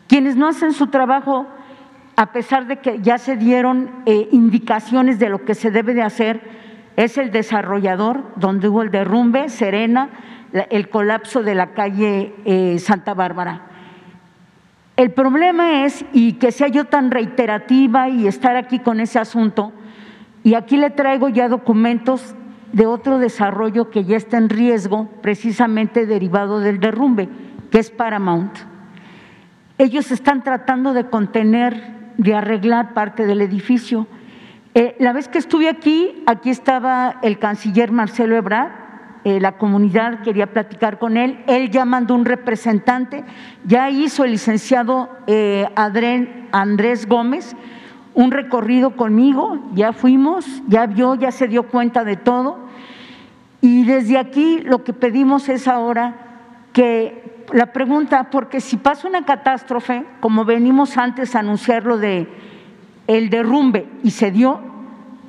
Quienes 0.08 0.36
no 0.36 0.48
hacen 0.48 0.72
su 0.72 0.88
trabajo, 0.88 1.46
a 2.16 2.32
pesar 2.32 2.66
de 2.66 2.78
que 2.78 3.00
ya 3.00 3.18
se 3.18 3.36
dieron 3.36 3.90
eh, 4.06 4.28
indicaciones 4.32 5.18
de 5.18 5.28
lo 5.28 5.44
que 5.44 5.54
se 5.54 5.70
debe 5.70 5.94
de 5.94 6.02
hacer, 6.02 6.40
es 6.96 7.18
el 7.18 7.30
desarrollador, 7.30 8.32
donde 8.36 8.68
hubo 8.68 8.82
el 8.82 8.90
derrumbe, 8.90 9.48
Serena, 9.48 10.10
el 10.70 10.88
colapso 10.88 11.42
de 11.42 11.54
la 11.54 11.74
calle 11.74 12.34
eh, 12.44 12.78
Santa 12.78 13.14
Bárbara. 13.14 13.73
El 14.96 15.10
problema 15.10 15.84
es, 15.84 16.04
y 16.12 16.34
que 16.34 16.52
sea 16.52 16.68
yo 16.68 16.84
tan 16.84 17.10
reiterativa 17.10 18.08
y 18.08 18.28
estar 18.28 18.56
aquí 18.56 18.78
con 18.78 19.00
ese 19.00 19.18
asunto, 19.18 19.72
y 20.44 20.54
aquí 20.54 20.76
le 20.76 20.90
traigo 20.90 21.28
ya 21.28 21.48
documentos 21.48 22.36
de 22.72 22.86
otro 22.86 23.18
desarrollo 23.18 23.90
que 23.90 24.04
ya 24.04 24.16
está 24.16 24.36
en 24.36 24.48
riesgo, 24.48 25.08
precisamente 25.20 26.06
derivado 26.06 26.60
del 26.60 26.78
derrumbe, 26.78 27.28
que 27.70 27.78
es 27.78 27.90
Paramount. 27.90 28.56
Ellos 29.78 30.12
están 30.12 30.44
tratando 30.44 30.92
de 30.92 31.06
contener, 31.06 31.94
de 32.16 32.34
arreglar 32.34 32.94
parte 32.94 33.26
del 33.26 33.40
edificio. 33.40 34.06
Eh, 34.74 34.96
la 35.00 35.12
vez 35.12 35.28
que 35.28 35.38
estuve 35.38 35.68
aquí, 35.68 36.22
aquí 36.26 36.50
estaba 36.50 37.16
el 37.22 37.38
canciller 37.38 37.90
Marcelo 37.90 38.36
Ebrard, 38.36 38.83
eh, 39.24 39.40
la 39.40 39.52
comunidad 39.52 40.22
quería 40.22 40.52
platicar 40.52 40.98
con 40.98 41.16
él, 41.16 41.42
él 41.46 41.70
ya 41.70 41.84
mandó 41.84 42.14
un 42.14 42.24
representante, 42.24 43.24
ya 43.64 43.90
hizo 43.90 44.24
el 44.24 44.32
licenciado 44.32 45.08
eh, 45.26 45.66
Andrés 46.52 47.06
Gómez 47.08 47.56
un 48.14 48.30
recorrido 48.30 48.96
conmigo, 48.96 49.58
ya 49.74 49.92
fuimos, 49.92 50.46
ya 50.68 50.86
vio, 50.86 51.16
ya 51.16 51.32
se 51.32 51.48
dio 51.48 51.64
cuenta 51.64 52.04
de 52.04 52.16
todo. 52.16 52.58
Y 53.60 53.84
desde 53.84 54.18
aquí 54.18 54.60
lo 54.60 54.84
que 54.84 54.92
pedimos 54.92 55.48
es 55.48 55.66
ahora 55.66 56.14
que 56.72 57.44
la 57.52 57.72
pregunta, 57.72 58.30
porque 58.30 58.60
si 58.60 58.76
pasa 58.76 59.08
una 59.08 59.24
catástrofe, 59.24 60.04
como 60.20 60.44
venimos 60.44 60.96
antes 60.96 61.34
a 61.34 61.40
anunciarlo 61.40 61.98
de 61.98 62.28
el 63.06 63.30
derrumbe 63.30 63.86
y 64.02 64.12
se 64.12 64.30
dio, 64.30 64.60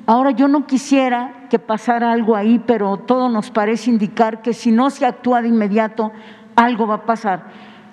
ahora 0.06 0.30
yo 0.30 0.48
no 0.48 0.66
quisiera 0.66 1.32
que 1.48 1.58
pasara 1.58 2.12
algo 2.12 2.36
ahí, 2.36 2.62
pero 2.66 2.96
todo 2.96 3.28
nos 3.28 3.50
parece 3.50 3.90
indicar 3.90 4.42
que 4.42 4.52
si 4.52 4.70
no 4.70 4.90
se 4.90 5.06
actúa 5.06 5.42
de 5.42 5.48
inmediato, 5.48 6.12
algo 6.54 6.86
va 6.86 6.96
a 6.96 7.06
pasar. 7.06 7.44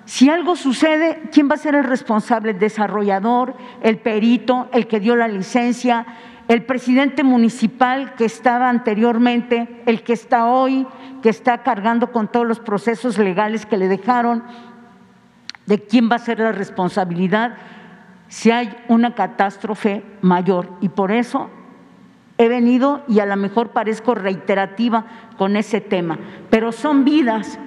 Si 0.06 0.28
algo 0.28 0.54
sucede, 0.54 1.22
¿quién 1.32 1.48
va 1.48 1.54
a 1.54 1.58
ser 1.58 1.74
el 1.74 1.84
responsable? 1.84 2.50
¿El 2.50 2.58
desarrollador, 2.58 3.54
el 3.82 3.98
perito, 3.98 4.68
el 4.72 4.86
que 4.86 5.00
dio 5.00 5.16
la 5.16 5.28
licencia, 5.28 6.06
el 6.46 6.64
presidente 6.64 7.24
municipal 7.24 8.14
que 8.14 8.26
estaba 8.26 8.68
anteriormente, 8.68 9.82
el 9.86 10.02
que 10.02 10.12
está 10.12 10.46
hoy, 10.46 10.86
que 11.22 11.30
está 11.30 11.62
cargando 11.62 12.12
con 12.12 12.28
todos 12.28 12.46
los 12.46 12.60
procesos 12.60 13.18
legales 13.18 13.64
que 13.64 13.78
le 13.78 13.88
dejaron? 13.88 14.44
¿De 15.64 15.78
quién 15.78 16.10
va 16.10 16.16
a 16.16 16.18
ser 16.18 16.38
la 16.38 16.52
responsabilidad 16.52 17.56
si 18.28 18.50
hay 18.50 18.76
una 18.88 19.14
catástrofe 19.14 20.04
mayor? 20.20 20.68
Y 20.82 20.90
por 20.90 21.12
eso 21.12 21.48
He 22.36 22.48
venido 22.48 23.02
y 23.08 23.20
a 23.20 23.26
lo 23.26 23.36
mejor 23.36 23.70
parezco 23.70 24.14
reiterativa 24.14 25.04
con 25.38 25.56
ese 25.56 25.80
tema, 25.80 26.18
pero 26.50 26.72
son 26.72 27.04
vidas, 27.04 27.58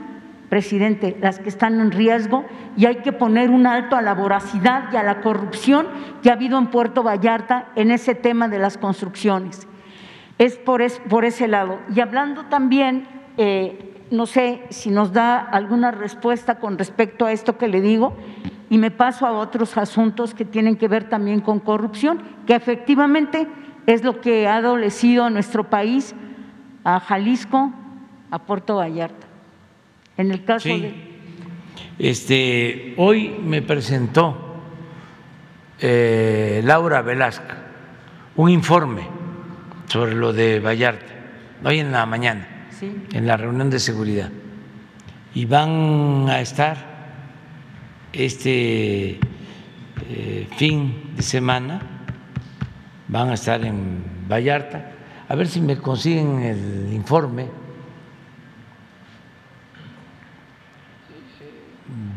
presidente, 0.50 1.18
las 1.22 1.40
que 1.40 1.50
están 1.50 1.80
en 1.80 1.92
riesgo 1.92 2.46
y 2.76 2.86
hay 2.86 2.98
que 2.98 3.14
poner 3.14 3.50
un 3.50 3.66
alto 3.66 3.96
a 3.96 4.02
la 4.02 4.14
voracidad 4.14 4.92
y 4.92 4.98
a 4.98 5.04
la 5.04 5.22
corrupción 5.22 5.88
que 6.22 6.30
ha 6.30 6.34
habido 6.34 6.58
en 6.58 6.68
Puerto 6.68 7.02
Vallarta 7.02 7.68
en 7.76 7.92
ese 7.92 8.14
tema 8.14 8.50
de 8.50 8.60
las 8.60 8.78
construcciones. 8.78 9.68
Es 10.38 10.58
por, 10.58 10.82
ese 10.82 11.48
lado. 11.48 11.80
Y 11.94 12.00
hablando 12.02 12.46
también, 12.46 13.08
eh, 13.38 14.06
no 14.12 14.26
sé 14.26 14.64
si 14.70 14.90
nos 14.90 15.12
da 15.14 15.40
alguna 15.40 15.92
respuesta 15.92 16.60
con 16.60 16.78
respecto 16.78 17.26
a 17.26 17.32
esto 17.32 17.58
que 17.58 17.68
le 17.68 17.82
digo, 17.82 18.16
y 18.70 18.78
me 18.78 18.92
paso 18.92 19.26
a 19.26 19.32
otros 19.32 19.78
asuntos 19.78 20.34
que 20.34 20.46
tienen 20.46 20.76
que 20.76 20.88
ver 20.88 21.10
también 21.10 21.40
con 21.40 21.60
corrupción, 21.60 22.22
que 22.46 22.54
efectivamente 22.54 23.48
es 23.88 24.04
lo 24.04 24.20
que 24.20 24.48
ha 24.48 24.58
adolecido 24.58 25.24
a 25.24 25.30
nuestro 25.30 25.64
país, 25.70 26.14
a 26.84 27.00
Jalisco, 27.00 27.72
a 28.30 28.40
Puerto 28.40 28.76
Vallarta. 28.76 29.26
En 30.18 30.30
el 30.30 30.44
caso 30.44 30.70
de. 30.70 30.94
Este, 31.98 32.94
hoy 32.98 33.30
me 33.42 33.62
presentó 33.62 34.60
eh, 35.80 36.62
Laura 36.64 37.02
Velasco 37.02 37.54
un 38.36 38.50
informe 38.50 39.08
sobre 39.88 40.14
lo 40.16 40.34
de 40.34 40.60
Vallarta, 40.60 41.14
hoy 41.64 41.80
en 41.80 41.92
la 41.92 42.06
mañana, 42.06 42.68
en 42.82 43.26
la 43.26 43.38
reunión 43.38 43.70
de 43.70 43.80
seguridad. 43.80 44.30
Y 45.34 45.46
van 45.46 46.26
a 46.30 46.42
estar 46.42 46.78
este 48.12 49.20
eh, 50.10 50.48
fin 50.58 51.14
de 51.16 51.24
semana 51.24 51.97
van 53.08 53.30
a 53.30 53.34
estar 53.34 53.64
en 53.64 54.04
Vallarta. 54.30 54.92
A 55.30 55.36
ver 55.36 55.48
si 55.48 55.62
me 55.62 55.78
consiguen 55.78 56.40
el 56.40 56.94
informe 56.94 57.48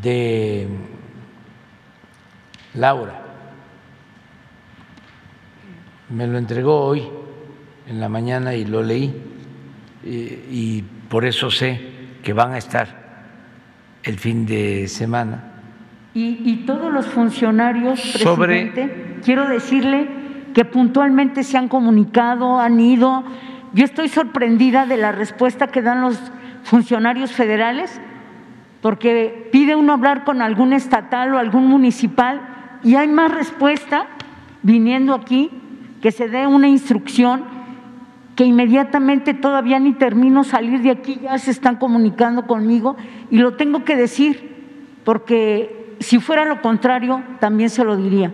de 0.02 0.68
Laura. 2.74 3.20
Me 6.10 6.26
lo 6.26 6.38
entregó 6.38 6.80
hoy 6.80 7.08
en 7.86 8.00
la 8.00 8.08
mañana 8.08 8.54
y 8.54 8.64
lo 8.64 8.82
leí 8.82 9.14
y, 10.04 10.82
por 11.08 11.24
eso 11.24 11.50
sé 11.50 11.80
que 12.22 12.32
van 12.32 12.52
a 12.52 12.58
estar 12.58 12.88
el 14.02 14.18
fin 14.18 14.46
de 14.46 14.86
semana. 14.88 15.44
Y, 16.14 16.64
todos 16.66 16.92
los 16.92 17.06
funcionarios, 17.06 18.00
presidente, 18.00 19.18
quiero 19.24 19.48
decirle 19.48 20.19
que 20.54 20.64
puntualmente 20.64 21.44
se 21.44 21.58
han 21.58 21.68
comunicado, 21.68 22.60
han 22.60 22.80
ido. 22.80 23.24
Yo 23.72 23.84
estoy 23.84 24.08
sorprendida 24.08 24.86
de 24.86 24.96
la 24.96 25.12
respuesta 25.12 25.68
que 25.68 25.82
dan 25.82 26.00
los 26.00 26.18
funcionarios 26.64 27.32
federales, 27.32 28.00
porque 28.80 29.48
pide 29.52 29.76
uno 29.76 29.92
hablar 29.92 30.24
con 30.24 30.42
algún 30.42 30.72
estatal 30.72 31.34
o 31.34 31.38
algún 31.38 31.66
municipal 31.66 32.40
y 32.82 32.94
hay 32.94 33.08
más 33.08 33.32
respuesta 33.32 34.06
viniendo 34.62 35.14
aquí 35.14 35.50
que 36.00 36.12
se 36.12 36.28
dé 36.28 36.46
una 36.46 36.68
instrucción 36.68 37.44
que 38.36 38.44
inmediatamente 38.44 39.34
todavía 39.34 39.78
ni 39.78 39.92
termino 39.92 40.44
salir 40.44 40.80
de 40.80 40.90
aquí, 40.90 41.20
ya 41.22 41.36
se 41.36 41.50
están 41.50 41.76
comunicando 41.76 42.46
conmigo 42.46 42.96
y 43.30 43.36
lo 43.36 43.54
tengo 43.56 43.84
que 43.84 43.96
decir, 43.96 44.56
porque 45.04 45.96
si 46.00 46.18
fuera 46.18 46.46
lo 46.46 46.62
contrario, 46.62 47.22
también 47.38 47.68
se 47.68 47.84
lo 47.84 47.96
diría. 47.98 48.32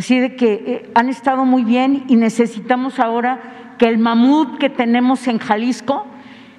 Así 0.00 0.18
de 0.18 0.34
que 0.34 0.52
eh, 0.54 0.90
han 0.94 1.10
estado 1.10 1.44
muy 1.44 1.62
bien 1.62 2.04
y 2.08 2.16
necesitamos 2.16 2.98
ahora 2.98 3.74
que 3.76 3.86
el 3.86 3.98
mamut 3.98 4.56
que 4.56 4.70
tenemos 4.70 5.28
en 5.28 5.38
Jalisco, 5.38 6.06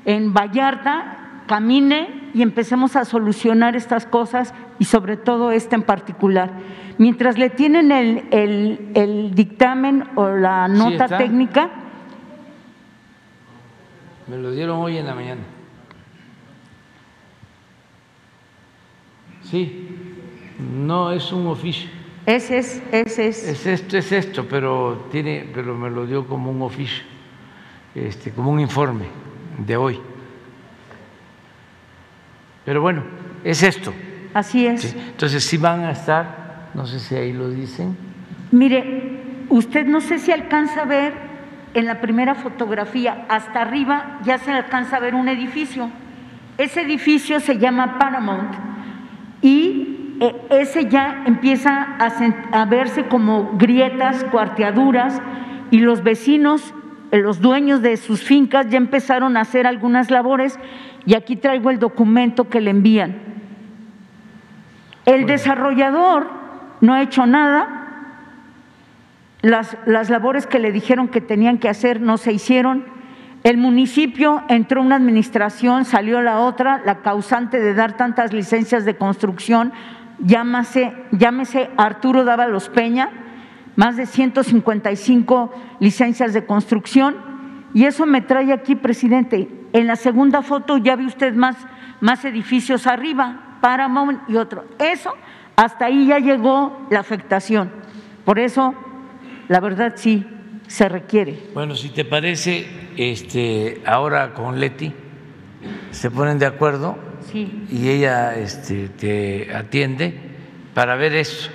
en 0.06 0.32
Vallarta, 0.32 1.42
camine 1.48 2.30
y 2.36 2.44
empecemos 2.44 2.96
a 2.96 3.04
solucionar 3.04 3.76
estas 3.76 4.06
cosas 4.06 4.54
y 4.78 4.86
sobre 4.86 5.18
todo 5.18 5.52
esta 5.52 5.76
en 5.76 5.82
particular. 5.82 6.52
Mientras 7.00 7.40
le 7.40 7.50
tienen 7.50 7.92
el, 7.92 8.28
el, 8.30 8.92
el 8.94 9.34
dictamen 9.34 10.04
o 10.14 10.30
la 10.30 10.68
nota 10.68 11.08
técnica, 11.18 11.72
Me 14.28 14.38
lo 14.38 14.52
dieron 14.52 14.78
hoy 14.82 14.98
en 14.98 15.08
la 15.08 15.16
mañana. 15.16 15.42
Sí, 19.42 19.88
no 20.60 21.12
es 21.12 21.34
un 21.34 21.48
oficio. 21.48 22.01
Ese 22.36 22.58
es, 22.60 22.82
ese 22.92 23.28
es. 23.28 23.48
Es 23.48 23.66
esto, 23.66 23.98
es 23.98 24.12
esto, 24.12 24.46
pero 24.48 25.08
tiene, 25.12 25.50
pero 25.54 25.76
me 25.76 25.90
lo 25.90 26.06
dio 26.06 26.26
como 26.28 26.52
un 26.52 26.62
oficio, 26.62 27.04
este, 27.96 28.32
como 28.32 28.52
un 28.52 28.60
informe 28.60 29.06
de 29.58 29.78
hoy. 29.78 30.00
Pero 32.66 32.82
bueno, 32.82 33.04
es 33.44 33.64
esto. 33.64 33.94
Así 34.34 34.66
es. 34.66 34.82
Sí. 34.82 34.98
Entonces 34.98 35.44
sí 35.44 35.58
van 35.58 35.82
a 35.82 35.92
estar, 35.92 36.70
no 36.74 36.86
sé 36.86 37.00
si 37.00 37.16
ahí 37.16 37.34
lo 37.34 37.50
dicen. 37.50 37.98
Mire, 38.52 39.46
usted 39.50 39.86
no 39.86 40.02
sé 40.02 40.20
si 40.20 40.32
alcanza 40.32 40.82
a 40.82 40.86
ver 40.86 41.14
en 41.74 41.86
la 41.86 42.02
primera 42.02 42.36
fotografía, 42.36 43.26
hasta 43.30 43.62
arriba 43.62 44.20
ya 44.24 44.38
se 44.38 44.52
alcanza 44.52 44.98
a 44.98 45.00
ver 45.00 45.16
un 45.16 45.28
edificio. 45.30 45.90
Ese 46.58 46.82
edificio 46.82 47.40
se 47.40 47.58
llama 47.58 47.98
Paramount 47.98 48.54
y 49.42 50.01
eh, 50.22 50.36
ese 50.52 50.88
ya 50.88 51.24
empieza 51.26 51.82
a, 51.98 52.12
a 52.52 52.66
verse 52.66 53.08
como 53.08 53.54
grietas, 53.58 54.24
cuarteaduras 54.26 55.20
y 55.72 55.80
los 55.80 56.04
vecinos, 56.04 56.76
eh, 57.12 57.18
los 57.18 57.42
dueños 57.42 57.82
de 57.82 57.98
sus 57.98 58.22
fincas 58.22 58.70
ya 58.70 58.78
empezaron 58.78 59.36
a 59.36 59.42
hacer 59.42 59.66
algunas 59.66 60.12
labores 60.12 60.60
y 61.08 61.16
aquí 61.16 61.38
traigo 61.38 61.72
el 61.72 61.80
documento 61.80 62.50
que 62.50 62.62
le 62.62 62.70
envían. 62.70 63.16
El 65.08 65.26
desarrollador 65.26 66.30
no 66.82 66.94
ha 66.94 67.02
hecho 67.02 67.26
nada, 67.26 67.80
las, 69.42 69.76
las 69.88 70.12
labores 70.12 70.46
que 70.46 70.60
le 70.60 70.72
dijeron 70.72 71.08
que 71.08 71.20
tenían 71.20 71.58
que 71.58 71.68
hacer 71.68 72.00
no 72.00 72.18
se 72.18 72.32
hicieron. 72.32 72.86
El 73.44 73.58
municipio 73.58 74.44
entró 74.50 74.84
una 74.84 74.98
administración, 74.98 75.84
salió 75.84 76.22
la 76.22 76.38
otra, 76.38 76.80
la 76.86 77.00
causante 77.02 77.60
de 77.60 77.74
dar 77.74 77.98
tantas 77.98 78.34
licencias 78.34 78.86
de 78.86 78.98
construcción, 78.98 79.74
llámase, 80.26 80.94
llámese 81.12 81.70
Arturo 81.78 82.24
Dávalos 82.24 82.70
Peña, 82.70 83.10
más 83.76 83.98
de 83.98 84.06
155 84.06 85.54
licencias 85.80 86.34
de 86.34 86.46
construcción. 86.46 87.16
Y 87.74 87.86
eso 87.86 88.06
me 88.06 88.22
trae 88.22 88.52
aquí, 88.52 88.76
presidente. 88.76 89.50
En 89.74 89.88
la 89.88 89.96
segunda 89.96 90.42
foto 90.42 90.78
ya 90.78 90.96
ve 90.96 91.06
usted 91.06 91.34
más, 91.34 91.56
más 92.02 92.26
edificios 92.26 92.88
arriba, 92.88 93.58
Paramount 93.62 94.30
y 94.30 94.36
otro. 94.36 94.66
Eso, 94.80 95.14
hasta 95.56 95.86
ahí 95.86 96.08
ya 96.08 96.20
llegó 96.20 96.86
la 96.90 97.00
afectación. 97.00 97.72
Por 98.26 98.40
eso, 98.40 98.76
la 99.48 99.60
verdad 99.60 99.94
sí, 99.96 100.26
se 100.68 100.90
requiere. 100.90 101.50
Bueno, 101.54 101.76
si 101.76 101.90
te 101.90 102.06
parece, 102.06 102.68
este, 102.98 103.82
ahora 103.86 104.34
con 104.34 104.60
Leti 104.60 104.94
se 105.92 106.12
ponen 106.12 106.40
de 106.40 106.46
acuerdo 106.46 106.98
Sí. 107.32 107.66
y 107.72 107.90
ella 107.90 108.36
este, 108.36 108.90
te 108.90 109.54
atiende 109.54 110.14
para 110.74 110.96
ver 110.96 111.16
eso. 111.16 111.50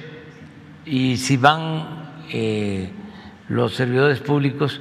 Y 0.84 1.16
si 1.16 1.36
van 1.36 2.12
eh, 2.32 2.90
los 3.48 3.74
servidores 3.74 4.20
públicos, 4.20 4.80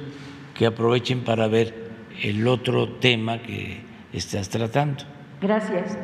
que 0.54 0.66
aprovechen 0.66 1.20
para 1.20 1.48
ver 1.48 1.74
el 2.22 2.46
otro 2.48 2.88
tema 2.88 3.38
que 3.38 3.80
estás 4.12 4.48
tratando. 4.48 5.04
Gracias. 5.40 5.98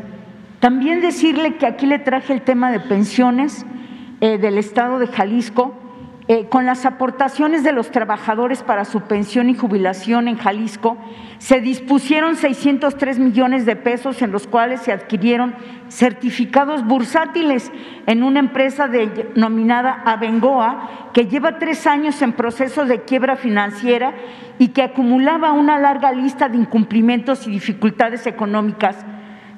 También 0.60 1.00
decirle 1.00 1.56
que 1.56 1.66
aquí 1.66 1.86
le 1.86 1.98
traje 1.98 2.32
el 2.34 2.42
tema 2.42 2.70
de 2.70 2.80
pensiones 2.80 3.64
eh, 4.20 4.38
del 4.38 4.58
Estado 4.58 4.98
de 4.98 5.06
Jalisco. 5.06 5.78
Eh, 6.28 6.46
con 6.48 6.66
las 6.66 6.86
aportaciones 6.86 7.64
de 7.64 7.72
los 7.72 7.90
trabajadores 7.90 8.62
para 8.62 8.84
su 8.84 9.00
pensión 9.00 9.50
y 9.50 9.56
jubilación 9.56 10.28
en 10.28 10.36
Jalisco, 10.38 10.96
se 11.42 11.60
dispusieron 11.60 12.36
603 12.36 13.18
millones 13.18 13.66
de 13.66 13.74
pesos 13.74 14.22
en 14.22 14.30
los 14.30 14.46
cuales 14.46 14.80
se 14.82 14.92
adquirieron 14.92 15.56
certificados 15.88 16.86
bursátiles 16.86 17.72
en 18.06 18.22
una 18.22 18.38
empresa 18.38 18.86
denominada 18.86 20.04
Abengoa, 20.06 21.10
que 21.12 21.26
lleva 21.26 21.58
tres 21.58 21.88
años 21.88 22.22
en 22.22 22.34
proceso 22.34 22.84
de 22.84 23.02
quiebra 23.02 23.34
financiera 23.34 24.14
y 24.60 24.68
que 24.68 24.84
acumulaba 24.84 25.50
una 25.50 25.80
larga 25.80 26.12
lista 26.12 26.48
de 26.48 26.58
incumplimientos 26.58 27.44
y 27.48 27.50
dificultades 27.50 28.28
económicas, 28.28 29.04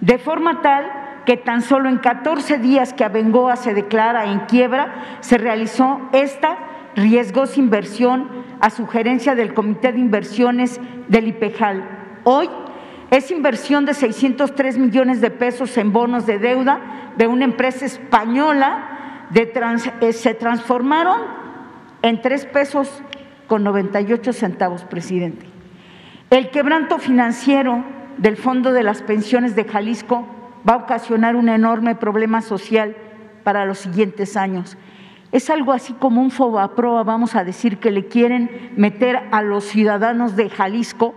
de 0.01 0.16
forma 0.16 0.62
tal 0.62 0.90
que 1.27 1.36
tan 1.36 1.61
solo 1.61 1.90
en 1.90 1.98
14 1.98 2.56
días 2.61 2.94
que 2.94 3.05
Abengoa 3.05 3.56
se 3.56 3.74
declara 3.74 4.24
en 4.32 4.40
quiebra, 4.47 5.19
se 5.20 5.36
realizó 5.36 6.01
esta 6.15 6.56
riesgosa 6.97 7.61
inversión 7.61 8.44
a 8.65 8.70
sugerencia 8.70 9.35
del 9.35 9.53
Comité 9.53 9.93
de 9.93 9.99
Inversiones 9.99 10.81
del 11.09 11.28
IPEJAL. 11.28 11.85
Hoy 12.24 12.49
es 13.11 13.31
inversión 13.31 13.85
de 13.85 13.93
603 13.93 14.78
millones 14.78 15.20
de 15.20 15.31
pesos 15.31 15.77
en 15.77 15.93
bonos 15.93 16.24
de 16.24 16.39
deuda 16.39 17.12
de 17.19 17.27
una 17.27 17.45
empresa 17.45 17.85
española, 17.85 19.27
eh, 19.35 20.12
se 20.15 20.32
transformaron 20.32 21.20
en 22.01 22.23
tres 22.23 22.47
pesos 22.47 23.03
con 23.49 23.65
98 23.65 24.32
centavos, 24.32 24.85
presidente. 24.85 25.45
El 26.31 26.49
quebranto 26.49 26.99
financiero 26.99 27.85
del 28.16 28.39
Fondo 28.39 28.73
de 28.73 28.82
las 28.82 29.03
Pensiones 29.03 29.55
de 29.55 29.65
Jalisco 29.65 30.27
va 30.66 30.73
a 30.73 30.78
ocasionar 30.78 31.36
un 31.36 31.51
enorme 31.51 31.97
problema 31.97 32.41
social 32.41 32.97
para 33.43 33.66
los 33.66 33.81
siguientes 33.81 34.39
años. 34.39 34.78
Es 35.35 35.51
algo 35.51 35.73
así 35.73 35.94
como 35.94 36.23
un 36.23 36.31
fobaproa, 36.31 37.02
vamos 37.02 37.35
a 37.35 37.43
decir, 37.43 37.78
que 37.78 37.90
le 37.90 38.06
quieren 38.06 38.70
meter 38.77 39.20
a 39.32 39.43
los 39.43 39.65
ciudadanos 39.65 40.36
de 40.36 40.48
Jalisco. 40.48 41.12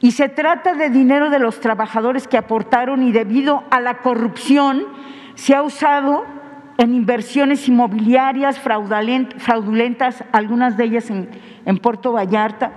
Y 0.00 0.12
se 0.12 0.28
trata 0.28 0.74
de 0.74 0.90
dinero 0.90 1.28
de 1.28 1.40
los 1.40 1.58
trabajadores 1.58 2.28
que 2.28 2.38
aportaron 2.38 3.02
y 3.02 3.10
debido 3.10 3.64
a 3.72 3.80
la 3.80 3.94
corrupción 3.98 4.84
se 5.34 5.56
ha 5.56 5.62
usado 5.64 6.24
en 6.78 6.94
inversiones 6.94 7.66
inmobiliarias 7.66 8.64
fraudulent- 8.64 9.36
fraudulentas, 9.38 10.22
algunas 10.30 10.76
de 10.76 10.84
ellas 10.84 11.10
en, 11.10 11.28
en 11.64 11.78
Puerto 11.78 12.12
Vallarta. 12.12 12.70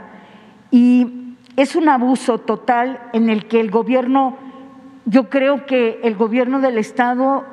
Y 0.71 1.35
es 1.57 1.75
un 1.75 1.89
abuso 1.89 2.39
total 2.39 2.99
en 3.13 3.29
el 3.29 3.45
que 3.45 3.59
el 3.59 3.69
gobierno, 3.69 4.35
yo 5.05 5.29
creo 5.29 5.67
que 5.67 5.99
el 6.01 6.15
gobierno 6.15 6.59
del 6.59 6.79
Estado 6.79 7.45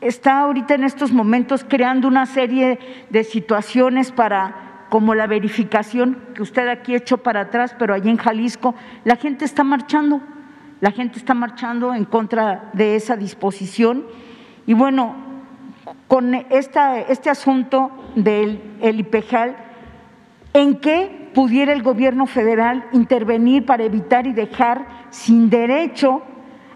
está 0.00 0.40
ahorita 0.40 0.74
en 0.74 0.84
estos 0.84 1.12
momentos 1.12 1.64
creando 1.68 2.08
una 2.08 2.26
serie 2.26 2.78
de 3.10 3.24
situaciones 3.24 4.12
para, 4.12 4.86
como 4.88 5.14
la 5.14 5.26
verificación 5.26 6.18
que 6.34 6.42
usted 6.42 6.68
aquí 6.68 6.94
echó 6.94 7.18
para 7.18 7.42
atrás, 7.42 7.74
pero 7.78 7.94
allí 7.94 8.10
en 8.10 8.16
Jalisco, 8.16 8.74
la 9.04 9.16
gente 9.16 9.44
está 9.44 9.64
marchando, 9.64 10.20
la 10.80 10.90
gente 10.90 11.18
está 11.18 11.34
marchando 11.34 11.94
en 11.94 12.04
contra 12.04 12.70
de 12.72 12.96
esa 12.96 13.16
disposición. 13.16 14.06
Y 14.66 14.74
bueno, 14.74 15.14
con 16.08 16.34
esta, 16.34 16.98
este 17.00 17.30
asunto 17.30 17.90
del 18.14 18.60
el 18.80 19.00
IPEJAL, 19.00 19.56
¿en 20.54 20.80
qué 20.80 21.30
pudiera 21.34 21.72
el 21.72 21.82
gobierno 21.82 22.26
federal 22.26 22.86
intervenir 22.92 23.64
para 23.66 23.84
evitar 23.84 24.26
y 24.26 24.32
dejar 24.32 24.86
sin 25.10 25.50
derecho 25.50 26.22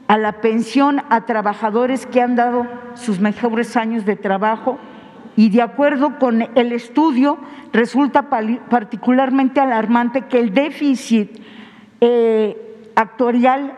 a 0.06 0.18
la 0.18 0.40
pensión 0.40 1.02
a 1.10 1.26
trabajadores 1.26 2.06
que 2.06 2.20
han 2.20 2.36
dado 2.36 2.66
sus 2.94 3.20
mejores 3.20 3.76
años 3.76 4.04
de 4.04 4.16
trabajo? 4.16 4.78
Y 5.36 5.50
de 5.50 5.62
acuerdo 5.62 6.18
con 6.18 6.42
el 6.54 6.72
estudio, 6.72 7.38
resulta 7.72 8.28
particularmente 8.30 9.60
alarmante 9.60 10.22
que 10.22 10.38
el 10.38 10.54
déficit 10.54 11.40
eh, 12.00 12.92
actuarial 12.94 13.74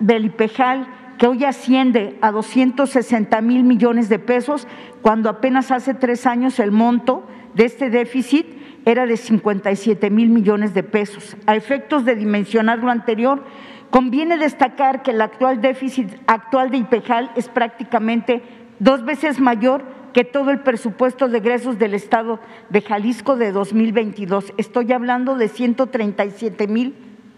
del 0.00 0.26
IPEJAL, 0.26 0.86
que 1.16 1.26
hoy 1.26 1.44
asciende 1.44 2.18
a 2.20 2.30
260 2.30 3.40
mil 3.40 3.64
millones 3.64 4.08
de 4.08 4.18
pesos, 4.18 4.68
cuando 5.02 5.30
apenas 5.30 5.70
hace 5.70 5.94
tres 5.94 6.26
años 6.26 6.58
el 6.60 6.70
monto 6.72 7.26
de 7.54 7.64
este 7.64 7.90
déficit 7.90 8.46
era 8.84 9.06
de 9.06 9.16
57 9.16 10.10
mil 10.10 10.28
millones 10.28 10.74
de 10.74 10.82
pesos. 10.82 11.36
A 11.46 11.56
efectos 11.56 12.04
de 12.04 12.14
dimensionar 12.14 12.78
lo 12.78 12.90
anterior, 12.90 13.44
conviene 13.90 14.36
destacar 14.36 15.02
que 15.02 15.12
el 15.12 15.20
actual 15.20 15.60
déficit 15.60 16.12
actual 16.26 16.70
de 16.70 16.78
IPEJAL 16.78 17.30
es 17.36 17.48
prácticamente 17.48 18.42
dos 18.78 19.04
veces 19.04 19.40
mayor 19.40 19.82
que 20.12 20.24
todo 20.24 20.50
el 20.50 20.60
presupuesto 20.60 21.28
de 21.28 21.38
egresos 21.38 21.78
del 21.78 21.94
Estado 21.94 22.40
de 22.70 22.80
Jalisco 22.82 23.36
de 23.36 23.52
2022. 23.52 24.52
Estoy 24.56 24.92
hablando 24.92 25.36
de 25.36 25.48
137 25.48 26.66
mil 26.66 26.94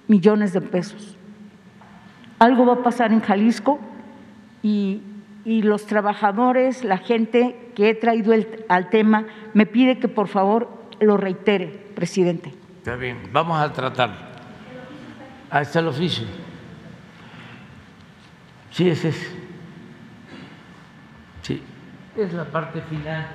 millones 0.08 0.52
de 0.52 0.60
pesos. 0.60 1.16
Algo 2.38 2.66
va 2.66 2.74
a 2.74 2.82
pasar 2.82 3.12
en 3.12 3.20
Jalisco 3.20 3.78
y, 4.62 5.02
los 5.44 5.86
trabajadores, 5.86 6.84
la 6.84 6.98
gente 6.98 7.72
que 7.74 7.90
he 7.90 7.94
traído 7.94 8.32
el, 8.32 8.64
al 8.68 8.88
tema, 8.88 9.26
me 9.52 9.66
pide 9.66 9.98
que 9.98 10.08
por 10.08 10.28
favor 10.28 10.68
lo 11.00 11.16
reitere, 11.16 11.66
presidente. 11.94 12.54
Está 12.78 12.96
bien, 12.96 13.18
vamos 13.32 13.58
a 13.58 13.72
tratarlo. 13.72 14.29
Ahí 15.50 15.62
está 15.62 15.80
el 15.80 15.88
oficio. 15.88 16.26
Sí, 18.70 18.88
ese 18.88 19.08
es. 19.08 19.30
Sí, 21.42 21.60
es 22.16 22.32
la 22.32 22.44
parte 22.44 22.80
final. 22.82 23.26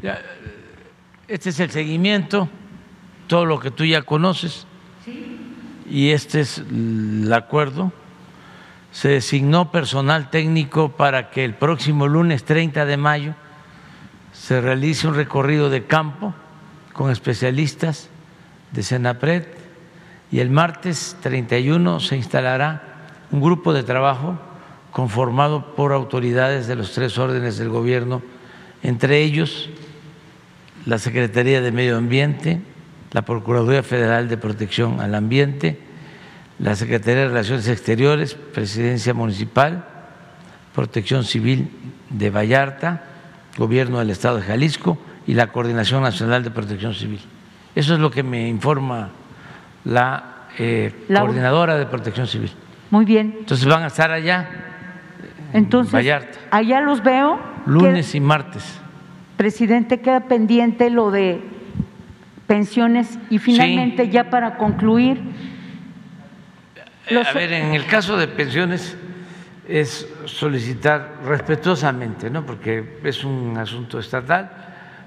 Ya, 0.00 0.20
este 1.28 1.50
es 1.50 1.60
el 1.60 1.70
seguimiento, 1.70 2.48
todo 3.26 3.44
lo 3.44 3.58
que 3.58 3.70
tú 3.70 3.84
ya 3.84 4.02
conoces. 4.02 4.66
Y 5.88 6.10
este 6.10 6.40
es 6.40 6.58
el 6.58 7.32
acuerdo. 7.32 7.92
Se 8.92 9.08
designó 9.08 9.72
personal 9.72 10.30
técnico 10.30 10.92
para 10.92 11.30
que 11.30 11.44
el 11.44 11.54
próximo 11.54 12.06
lunes 12.06 12.44
30 12.44 12.84
de 12.84 12.96
mayo 12.96 13.34
se 14.32 14.60
realice 14.60 15.08
un 15.08 15.14
recorrido 15.14 15.70
de 15.70 15.84
campo 15.84 16.34
con 16.92 17.10
especialistas 17.10 18.08
de 18.70 18.82
Senapred 18.82 19.44
y 20.30 20.40
el 20.40 20.50
martes 20.50 21.16
31 21.22 22.00
se 22.00 22.16
instalará 22.16 22.82
un 23.30 23.40
grupo 23.40 23.72
de 23.72 23.82
trabajo 23.82 24.38
conformado 24.90 25.74
por 25.74 25.92
autoridades 25.92 26.66
de 26.66 26.76
los 26.76 26.92
tres 26.92 27.18
órdenes 27.18 27.58
del 27.58 27.70
gobierno, 27.70 28.22
entre 28.82 29.22
ellos 29.22 29.70
la 30.84 30.98
Secretaría 30.98 31.60
de 31.60 31.72
Medio 31.72 31.96
Ambiente, 31.96 32.60
la 33.12 33.22
Procuraduría 33.22 33.82
Federal 33.82 34.28
de 34.28 34.36
Protección 34.36 35.00
al 35.00 35.14
Ambiente, 35.14 35.78
la 36.58 36.74
Secretaría 36.76 37.22
de 37.22 37.28
Relaciones 37.28 37.68
Exteriores, 37.68 38.34
Presidencia 38.34 39.14
Municipal, 39.14 39.84
Protección 40.74 41.24
Civil 41.24 41.68
de 42.10 42.30
Vallarta, 42.30 43.04
Gobierno 43.58 43.98
del 43.98 44.10
Estado 44.10 44.36
de 44.38 44.42
Jalisco 44.42 44.98
y 45.26 45.34
la 45.34 45.48
Coordinación 45.48 46.02
Nacional 46.02 46.42
de 46.42 46.50
Protección 46.50 46.94
Civil. 46.94 47.20
Eso 47.74 47.94
es 47.94 48.00
lo 48.00 48.10
que 48.10 48.22
me 48.22 48.48
informa 48.48 49.10
la, 49.84 50.46
eh, 50.58 50.92
La- 51.08 51.20
Coordinadora 51.20 51.76
de 51.78 51.86
Protección 51.86 52.26
Civil. 52.26 52.50
Muy 52.90 53.04
bien. 53.04 53.34
Entonces 53.40 53.66
van 53.66 53.82
a 53.82 53.86
estar 53.88 54.10
allá, 54.10 54.48
Entonces, 55.52 55.92
Vallarta. 55.92 56.38
allá 56.50 56.80
los 56.80 57.02
veo. 57.02 57.38
lunes 57.66 58.14
y 58.14 58.20
martes. 58.20 58.80
Presidente, 59.36 60.00
queda 60.00 60.20
pendiente 60.20 60.90
lo 60.90 61.10
de 61.10 61.40
pensiones 62.46 63.18
y 63.30 63.38
finalmente 63.38 64.08
ya 64.08 64.30
para 64.30 64.56
concluir, 64.56 65.20
Eh, 67.08 67.22
A 67.26 67.32
ver, 67.32 67.52
en 67.52 67.74
el 67.74 67.86
caso 67.86 68.16
de 68.16 68.28
pensiones 68.28 68.96
es 69.68 70.08
solicitar 70.26 71.16
respetuosamente, 71.24 72.30
¿no? 72.30 72.44
porque 72.44 72.98
es 73.04 73.24
un 73.24 73.56
asunto 73.58 73.98
estatal, 73.98 74.50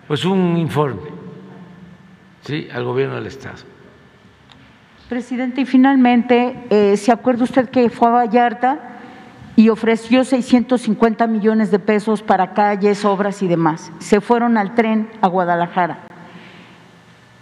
pues 0.08 0.26
un 0.26 0.58
informe 0.58 1.10
¿sí? 2.44 2.68
al 2.74 2.84
gobierno 2.84 3.16
del 3.16 3.28
Estado. 3.28 3.58
presidente, 5.10 5.62
y 5.62 5.66
finalmente, 5.66 6.56
eh, 6.70 6.98
¿se 6.98 7.12
acuerda 7.12 7.44
usted 7.44 7.70
que 7.70 7.90
fue 7.90 8.08
a 8.08 8.12
Vallarta 8.12 8.80
y 9.56 9.70
ofreció 9.70 10.24
650 10.24 11.28
millones 11.28 11.72
de 11.72 11.80
pesos 11.80 12.22
para 12.22 12.54
calles, 12.54 13.06
obras 13.06 13.42
y 13.42 13.48
demás? 13.48 13.92
Se 14.00 14.20
fueron 14.20 14.58
al 14.58 14.74
tren 14.76 15.10
a 15.22 15.28
Guadalajara. 15.28 16.00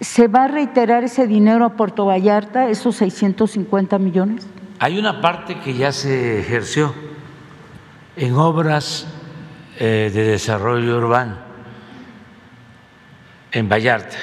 ¿Se 0.04 0.28
va 0.28 0.44
a 0.44 0.48
reiterar 0.50 1.06
ese 1.06 1.28
dinero 1.28 1.64
a 1.64 1.78
Puerto 1.78 2.06
Vallarta, 2.06 2.68
esos 2.68 2.98
650 2.98 3.98
millones? 4.00 4.46
Hay 4.80 5.00
una 5.00 5.22
parte 5.22 5.62
que 5.62 5.76
ya 5.76 5.94
se 5.94 6.40
ejerció 6.40 6.94
en 8.18 8.34
obras 8.34 9.08
eh, 9.80 10.12
de 10.14 10.24
desarrollo 10.26 10.98
urbano 10.98 11.38
en 13.54 13.70
Vallarta, 13.70 14.18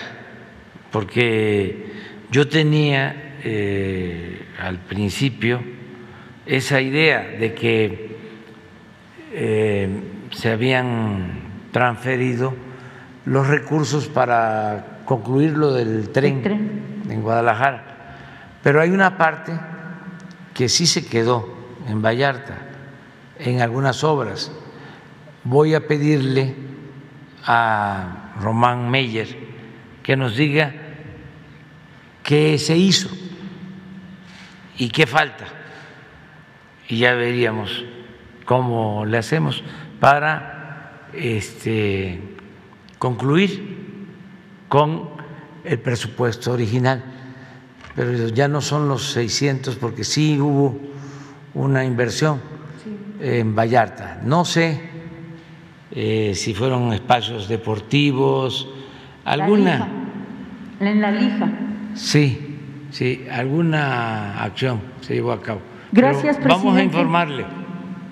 porque 0.92 1.90
yo 2.30 2.46
tenía 2.46 3.38
eh, 3.42 4.48
al 4.60 4.80
principio 4.80 5.62
esa 6.44 6.82
idea 6.82 7.22
de 7.22 7.54
que 7.54 8.16
eh, 9.32 9.88
se 10.30 10.50
habían 10.50 11.40
transferido 11.72 12.52
los 13.24 13.46
recursos 13.46 14.08
para 14.08 14.89
concluir 15.10 15.56
lo 15.56 15.72
del 15.72 16.10
tren, 16.10 17.02
en 17.10 17.20
Guadalajara, 17.20 17.82
pero 18.62 18.80
hay 18.80 18.90
una 18.90 19.18
parte 19.18 19.58
que 20.54 20.68
sí 20.68 20.86
se 20.86 21.04
quedó 21.04 21.52
en 21.88 22.00
Vallarta, 22.00 22.58
en 23.40 23.60
algunas 23.60 24.04
obras. 24.04 24.52
Voy 25.42 25.74
a 25.74 25.88
pedirle 25.88 26.54
a 27.44 28.34
Román 28.40 28.88
Meyer 28.88 29.36
que 30.04 30.16
nos 30.16 30.36
diga 30.36 30.72
qué 32.22 32.56
se 32.56 32.76
hizo 32.76 33.08
y 34.78 34.90
qué 34.90 35.08
falta. 35.08 35.46
Y 36.88 36.98
ya 36.98 37.14
veríamos 37.14 37.84
cómo 38.44 39.04
le 39.04 39.18
hacemos 39.18 39.64
para 39.98 41.08
este, 41.12 42.20
concluir 43.00 43.79
con 44.70 45.10
el 45.64 45.78
presupuesto 45.80 46.52
original. 46.52 47.02
Pero 47.94 48.28
ya 48.28 48.48
no 48.48 48.62
son 48.62 48.88
los 48.88 49.10
600 49.10 49.76
porque 49.76 50.04
sí 50.04 50.40
hubo 50.40 50.78
una 51.52 51.84
inversión 51.84 52.40
en 53.20 53.54
Vallarta. 53.54 54.20
No 54.24 54.44
sé 54.46 54.80
eh, 55.90 56.32
si 56.36 56.54
fueron 56.54 56.92
espacios 56.92 57.48
deportivos, 57.48 58.68
alguna. 59.24 59.88
En 60.78 61.00
la 61.00 61.10
lija. 61.10 61.50
Sí, 61.94 62.56
sí, 62.90 63.26
alguna 63.30 64.40
acción 64.40 64.80
se 65.00 65.14
llevó 65.14 65.32
a 65.32 65.42
cabo. 65.42 65.60
Gracias, 65.90 66.36
Pero 66.36 66.48
Vamos 66.50 66.76
a 66.76 66.82
informarle. 66.84 67.44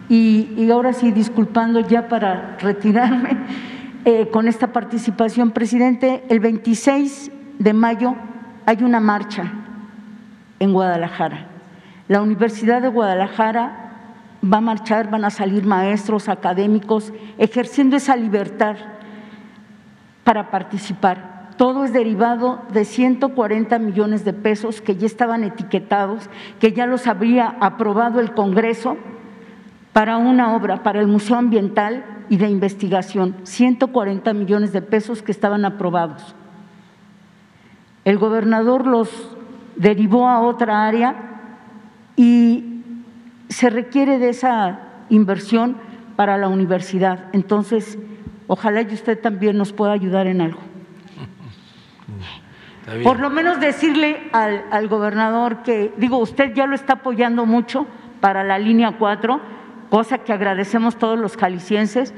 Y, 0.09 0.55
y 0.56 0.70
ahora 0.72 0.93
sí, 0.93 1.12
disculpando 1.12 1.80
ya 1.80 2.09
para 2.09 2.56
retirarme 2.60 3.36
eh, 4.10 4.30
con 4.30 4.48
esta 4.48 4.68
participación, 4.68 5.51
presidente, 5.51 6.24
el 6.30 6.40
26 6.40 7.30
de 7.59 7.72
mayo 7.74 8.14
hay 8.64 8.82
una 8.82 9.01
marcha 9.01 9.52
en 10.59 10.72
Guadalajara. 10.72 11.48
La 12.09 12.22
Universidad 12.22 12.80
de 12.80 12.89
Guadalajara 12.89 13.93
va 14.43 14.56
a 14.56 14.62
marchar, 14.62 15.10
van 15.10 15.26
a 15.26 15.30
salir 15.30 15.66
maestros, 15.66 16.30
académicos, 16.30 17.12
ejerciendo 17.36 17.97
esa 17.97 18.16
libertad 18.16 18.76
para 20.24 20.51
participar. 20.51 21.51
Todo 21.59 21.85
es 21.85 21.93
derivado 21.93 22.62
de 22.72 22.86
140 22.86 23.78
millones 23.78 24.24
de 24.24 24.32
pesos 24.32 24.80
que 24.80 24.97
ya 24.97 25.05
estaban 25.05 25.44
etiquetados, 25.44 26.30
que 26.60 26.72
ya 26.72 26.86
los 26.86 27.06
habría 27.06 27.59
aprobado 27.60 28.20
el 28.20 28.32
Congreso 28.32 28.97
para 29.93 30.16
una 30.16 30.55
obra, 30.55 30.82
para 30.82 31.01
el 31.01 31.06
Museo 31.06 31.36
Ambiental 31.36 32.05
y 32.28 32.36
de 32.36 32.48
Investigación, 32.48 33.36
140 33.43 34.32
millones 34.32 34.73
de 34.73 34.82
pesos 34.82 35.23
que 35.23 35.32
estaban 35.32 35.65
aprobados. 35.65 36.35
El 38.05 38.19
gobernador 38.19 38.86
los 38.86 39.36
derivó 39.77 40.28
a 40.28 40.40
otra 40.40 40.86
área 40.86 41.15
y 42.16 42.82
se 43.48 43.70
requiere 43.70 44.19
de 44.19 44.31
esa 44.31 44.81
inversión 45.09 45.77
para 46.16 46.36
la 46.36 46.48
universidad. 46.48 47.27
Entonces, 47.32 47.98
ojalá 48.47 48.82
y 48.82 48.93
usted 48.93 49.20
también 49.20 49.56
nos 49.56 49.73
pueda 49.73 49.93
ayudar 49.93 50.27
en 50.27 50.40
algo. 50.40 50.60
Por 53.05 53.20
lo 53.20 53.28
menos 53.28 53.60
decirle 53.60 54.31
al, 54.32 54.65
al 54.70 54.89
gobernador 54.89 55.62
que, 55.62 55.93
digo, 55.98 56.19
usted 56.19 56.55
ya 56.55 56.66
lo 56.66 56.74
está 56.74 56.94
apoyando 56.94 57.44
mucho 57.44 57.86
para 58.20 58.44
la 58.44 58.59
línea 58.59 58.97
4, 58.98 59.40
cosa 59.90 60.19
que 60.19 60.32
agradecemos 60.32 60.97
todos 60.97 61.19
los 61.19 61.36
jaliscienses, 61.36 62.12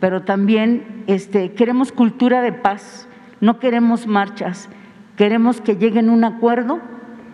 pero 0.00 0.22
también 0.22 1.04
este, 1.06 1.52
queremos 1.52 1.92
cultura 1.92 2.42
de 2.42 2.52
paz, 2.52 3.08
no 3.40 3.58
queremos 3.58 4.06
marchas, 4.06 4.68
queremos 5.16 5.60
que 5.60 5.76
lleguen 5.76 6.08
a 6.08 6.12
un 6.12 6.24
acuerdo 6.24 6.80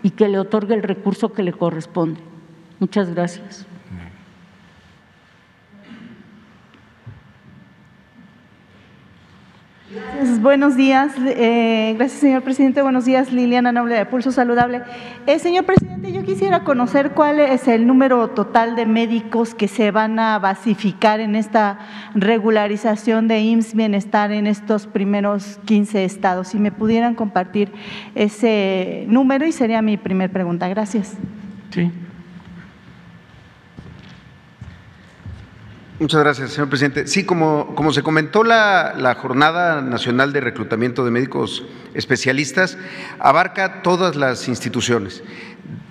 y 0.03 0.11
que 0.11 0.29
le 0.29 0.39
otorgue 0.39 0.75
el 0.75 0.83
recurso 0.83 1.33
que 1.33 1.43
le 1.43 1.53
corresponde. 1.53 2.21
Muchas 2.79 3.15
gracias. 3.15 3.67
Buenos 10.41 10.77
días. 10.77 11.13
Eh, 11.19 11.95
gracias, 11.97 12.21
señor 12.21 12.43
presidente. 12.43 12.83
Buenos 12.83 13.05
días, 13.05 13.33
Liliana 13.33 13.73
Noble 13.73 13.97
de 13.97 14.07
Pulso 14.07 14.31
Saludable. 14.31 14.83
Eh, 15.27 15.39
señor 15.39 15.65
presidente, 15.65 16.13
yo 16.13 16.23
quisiera 16.23 16.65
conocer 16.65 17.11
cuál 17.11 17.41
es 17.41 17.67
el 17.67 17.87
número 17.87 18.29
total 18.29 18.77
de 18.77 18.87
médicos 18.87 19.55
que 19.55 19.67
se 19.67 19.91
van 19.91 20.19
a 20.19 20.39
basificar 20.39 21.21
en 21.21 21.35
esta 21.35 21.79
regularización 22.15 23.27
de 23.27 23.41
IMSS 23.41 23.75
Bienestar 23.75 24.31
en 24.33 24.47
estos 24.47 24.87
primeros 24.87 25.59
15 25.65 26.05
estados. 26.05 26.49
Si 26.49 26.59
me 26.59 26.71
pudieran 26.71 27.15
compartir 27.15 27.73
ese 28.15 29.07
número 29.09 29.47
y 29.47 29.53
sería 29.53 29.83
mi 29.83 29.97
primer 29.97 30.31
pregunta. 30.31 30.69
Gracias. 30.69 31.15
Sí. 31.71 31.91
Muchas 36.01 36.19
gracias, 36.19 36.51
señor 36.51 36.69
presidente. 36.69 37.07
Sí, 37.07 37.25
como, 37.25 37.77
como 37.77 37.93
se 37.93 38.03
comentó, 38.03 38.43
la, 38.43 38.95
la, 38.99 39.15
Jornada 39.15 39.81
Nacional 39.81 40.33
de 40.33 40.41
Reclutamiento 40.41 41.05
de 41.05 41.13
Médicos 41.13 41.65
Especialistas 41.95 42.77
abarca 43.21 43.81
todas 43.83 44.17
las 44.17 44.49
instituciones, 44.49 45.23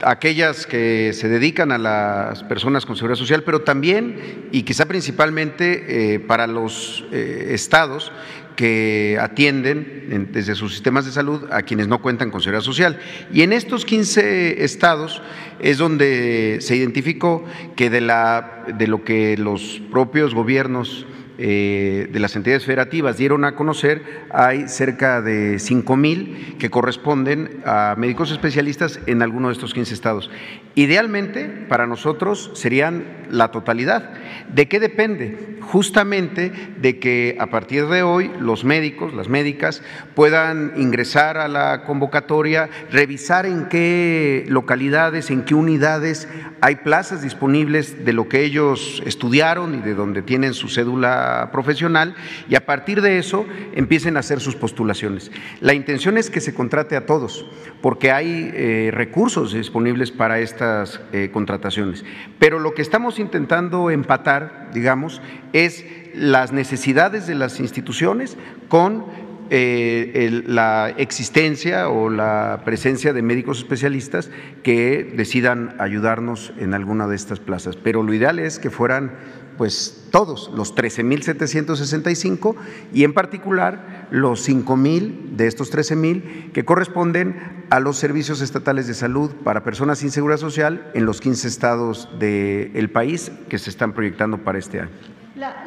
aquellas 0.02 0.68
que 0.68 1.14
se 1.14 1.30
dedican 1.30 1.72
a 1.72 1.78
las 1.78 2.44
personas 2.44 2.86
con 2.86 2.98
seguridad 2.98 3.18
social, 3.18 3.44
pero 3.44 3.62
también 3.62 4.50
y 4.52 4.64
quizá 4.64 4.88
principalmente 4.88 6.16
eh, 6.16 6.20
para 6.20 6.48
los 6.48 7.06
eh, 7.14 7.52
estados 7.52 8.12
que 8.56 9.18
atienden 9.20 10.30
desde 10.32 10.56
sus 10.56 10.74
sistemas 10.74 11.06
de 11.06 11.12
salud 11.12 11.46
a 11.52 11.64
quienes 11.64 11.88
no 11.88 12.02
cuentan 12.02 12.32
con 12.32 12.42
seguridad 12.42 12.64
social. 12.64 13.00
Y 13.32 13.42
en 13.42 13.54
estos 13.54 13.86
15 13.86 14.64
estados 14.64 15.22
es 15.60 15.78
donde 15.78 16.58
se 16.62 16.76
identificó 16.76 17.46
que 17.76 17.90
de, 17.90 18.02
la, 18.02 18.66
de 18.78 18.88
lo 18.88 19.04
que 19.04 19.38
los 19.38 19.82
propios 19.92 20.34
gobiernos 20.34 21.06
eh, 21.40 22.10
de 22.12 22.20
las 22.20 22.36
entidades 22.36 22.64
federativas 22.64 23.18
dieron 23.18 23.44
a 23.44 23.56
conocer, 23.56 24.04
hay 24.30 24.68
cerca 24.68 25.20
de 25.20 25.58
5 25.58 25.98
mil 25.98 26.56
que 26.60 26.70
corresponden 26.70 27.62
a 27.66 27.96
médicos 27.98 28.30
especialistas 28.30 29.00
en 29.08 29.24
alguno 29.24 29.48
de 29.48 29.54
estos 29.54 29.74
15 29.74 29.96
estados. 29.96 30.30
Idealmente, 30.76 31.46
para 31.68 31.88
nosotros 31.88 32.52
serían 32.54 33.23
la 33.34 33.50
totalidad. 33.50 34.12
¿De 34.54 34.68
qué 34.68 34.80
depende? 34.80 35.58
Justamente 35.62 36.52
de 36.80 37.00
que 37.00 37.36
a 37.40 37.48
partir 37.48 37.88
de 37.88 38.04
hoy 38.04 38.32
los 38.40 38.64
médicos, 38.64 39.14
las 39.14 39.28
médicas, 39.28 39.82
puedan 40.16 40.74
ingresar 40.78 41.38
a 41.38 41.48
la 41.48 41.84
convocatoria, 41.84 42.70
revisar 42.92 43.46
en 43.46 43.68
qué 43.70 44.46
localidades, 44.48 45.32
en 45.32 45.44
qué 45.44 45.56
unidades 45.56 46.28
hay 46.62 46.78
plazas 46.78 47.22
disponibles 47.22 48.06
de 48.06 48.14
lo 48.14 48.30
que 48.30 48.44
ellos 48.44 49.02
estudiaron 49.06 49.76
y 49.76 49.80
de 49.80 49.96
donde 49.96 50.22
tienen 50.22 50.54
su 50.54 50.70
cédula 50.70 51.50
profesional 51.52 52.16
y 52.48 52.56
a 52.56 52.66
partir 52.66 53.02
de 53.02 53.18
eso 53.18 53.46
empiecen 53.74 54.16
a 54.16 54.22
hacer 54.22 54.40
sus 54.40 54.56
postulaciones. 54.56 55.30
La 55.60 55.74
intención 55.74 56.18
es 56.18 56.30
que 56.30 56.40
se 56.40 56.54
contrate 56.54 56.96
a 56.96 57.06
todos, 57.06 57.46
porque 57.82 58.12
hay 58.12 58.52
eh, 58.54 58.92
recursos 58.94 59.54
disponibles 59.54 60.12
para 60.12 60.40
estas 60.40 61.02
eh, 61.12 61.32
contrataciones. 61.34 62.06
Pero 62.40 62.60
lo 62.60 62.74
que 62.74 62.82
estamos 62.82 63.20
intentando 63.24 63.90
empatar, 63.90 64.70
digamos, 64.74 65.22
es 65.54 65.86
las 66.14 66.52
necesidades 66.52 67.26
de 67.26 67.36
las 67.36 67.60
instituciones 67.60 68.38
con 68.70 69.06
eh, 69.50 70.42
la 70.48 70.94
existencia 70.98 71.90
o 71.90 72.10
la 72.10 72.62
presencia 72.66 73.14
de 73.14 73.22
médicos 73.22 73.58
especialistas 73.60 74.30
que 74.64 75.14
decidan 75.16 75.76
ayudarnos 75.80 76.54
en 76.58 76.74
alguna 76.74 77.08
de 77.08 77.16
estas 77.16 77.40
plazas. 77.40 77.76
Pero 77.76 78.04
lo 78.04 78.14
ideal 78.14 78.40
es 78.40 78.60
que 78.60 78.70
fueran 78.70 79.12
pues 79.58 80.06
todos, 80.12 80.52
los 80.56 80.76
13.765 80.76 82.56
y 82.94 83.04
en 83.04 83.14
particular 83.14 84.08
los 84.12 84.48
5.000 84.48 85.36
de 85.36 85.48
estos 85.48 85.74
13.000 85.74 86.52
que 86.52 86.66
corresponden 86.66 87.66
a 87.70 87.80
los 87.80 87.98
servicios 87.98 88.42
estatales 88.42 88.88
de 88.88 88.94
salud 88.94 89.32
para 89.44 89.64
personas 89.64 90.00
sin 90.00 90.12
seguridad 90.12 90.38
social 90.38 90.92
en 90.94 91.06
los 91.06 91.22
15 91.22 91.48
estados 91.48 92.10
del 92.20 92.90
país 92.92 93.32
que 93.50 93.58
se 93.58 93.70
están 93.70 93.94
proyectando 93.94 94.44
para 94.44 94.60
este 94.60 94.82
año. 94.82 95.13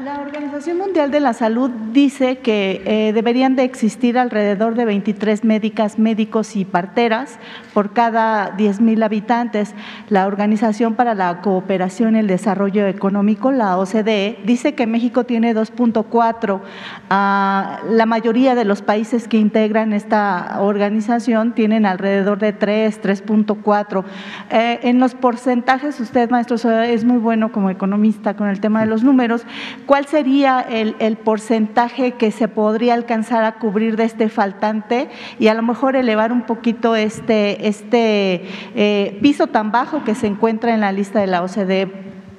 La, 0.03 0.21
Organización 0.23 0.79
Mundial 0.79 1.11
de 1.11 1.21
la 1.21 1.35
Salud 1.35 1.71
dice 1.93 2.39
que 2.39 2.83
eh, 2.87 3.13
deberían 3.13 3.57
de 3.57 3.65
existir 3.65 4.19
alrededor 4.19 4.75
de 4.75 4.87
23 4.87 5.45
médicas, 5.45 5.99
médicos 5.99 6.57
y 6.57 6.65
parteras 6.65 7.39
por 7.75 7.93
cada 7.93 8.53
10 8.53 8.81
mil 8.81 9.03
habitantes. 9.03 9.75
La 10.09 10.29
Organización 10.29 10.95
para 10.95 11.15
la 11.15 11.43
Cooperación 11.43 12.17
y 12.17 12.21
el 12.21 12.27
Desarrollo 12.27 12.87
Económico, 12.87 13.53
la 13.53 13.77
OCDE, 13.77 14.39
dice 14.47 14.75
que 14.75 14.87
México 14.87 15.25
tiene 15.25 15.55
2.4. 15.55 16.61
Ah, 17.11 17.81
la 17.87 18.07
mayoría 18.07 18.55
de 18.55 18.65
los 18.65 18.81
países 18.81 19.29
que 19.29 19.37
integran 19.37 19.93
esta 19.93 20.57
organización 20.61 21.53
tienen 21.53 21.85
alrededor 21.85 22.39
de 22.39 22.55
3, 22.55 23.03
3.4. 23.03 24.05
Eh, 24.49 24.81
en 24.85 25.01
los 25.01 25.15
porcentajes, 25.15 26.01
usted, 26.01 26.31
maestro, 26.31 26.57
es 26.83 27.05
muy 27.05 27.19
bueno 27.19 27.53
como 27.53 27.69
economista 27.69 28.37
con 28.37 28.49
el 28.49 28.61
tema 28.61 28.81
de 28.81 28.87
los 28.87 29.03
números. 29.05 29.45
¿Cuál 29.87 30.07
sería 30.07 30.61
el, 30.61 31.17
porcentaje 31.17 32.13
que 32.13 32.31
se 32.31 32.49
podría 32.49 32.95
alcanzar 32.95 33.45
a 33.45 33.53
cubrir 33.53 33.97
de 33.97 34.05
este 34.05 34.29
faltante 34.29 35.09
y 35.39 35.49
a 35.49 35.55
lo 35.55 35.63
mejor 35.63 35.97
elevar 35.97 36.33
un 36.33 36.43
poquito 36.43 36.95
este, 36.97 37.69
este 37.69 38.45
eh, 38.75 39.19
piso 39.23 39.47
tan 39.47 39.73
bajo 39.73 40.05
que 40.05 40.15
se 40.15 40.27
encuentra 40.27 40.75
en 40.75 40.81
la 40.81 40.93
lista 40.93 41.21
de 41.21 41.27
la 41.27 41.43
OCDE 41.43 41.89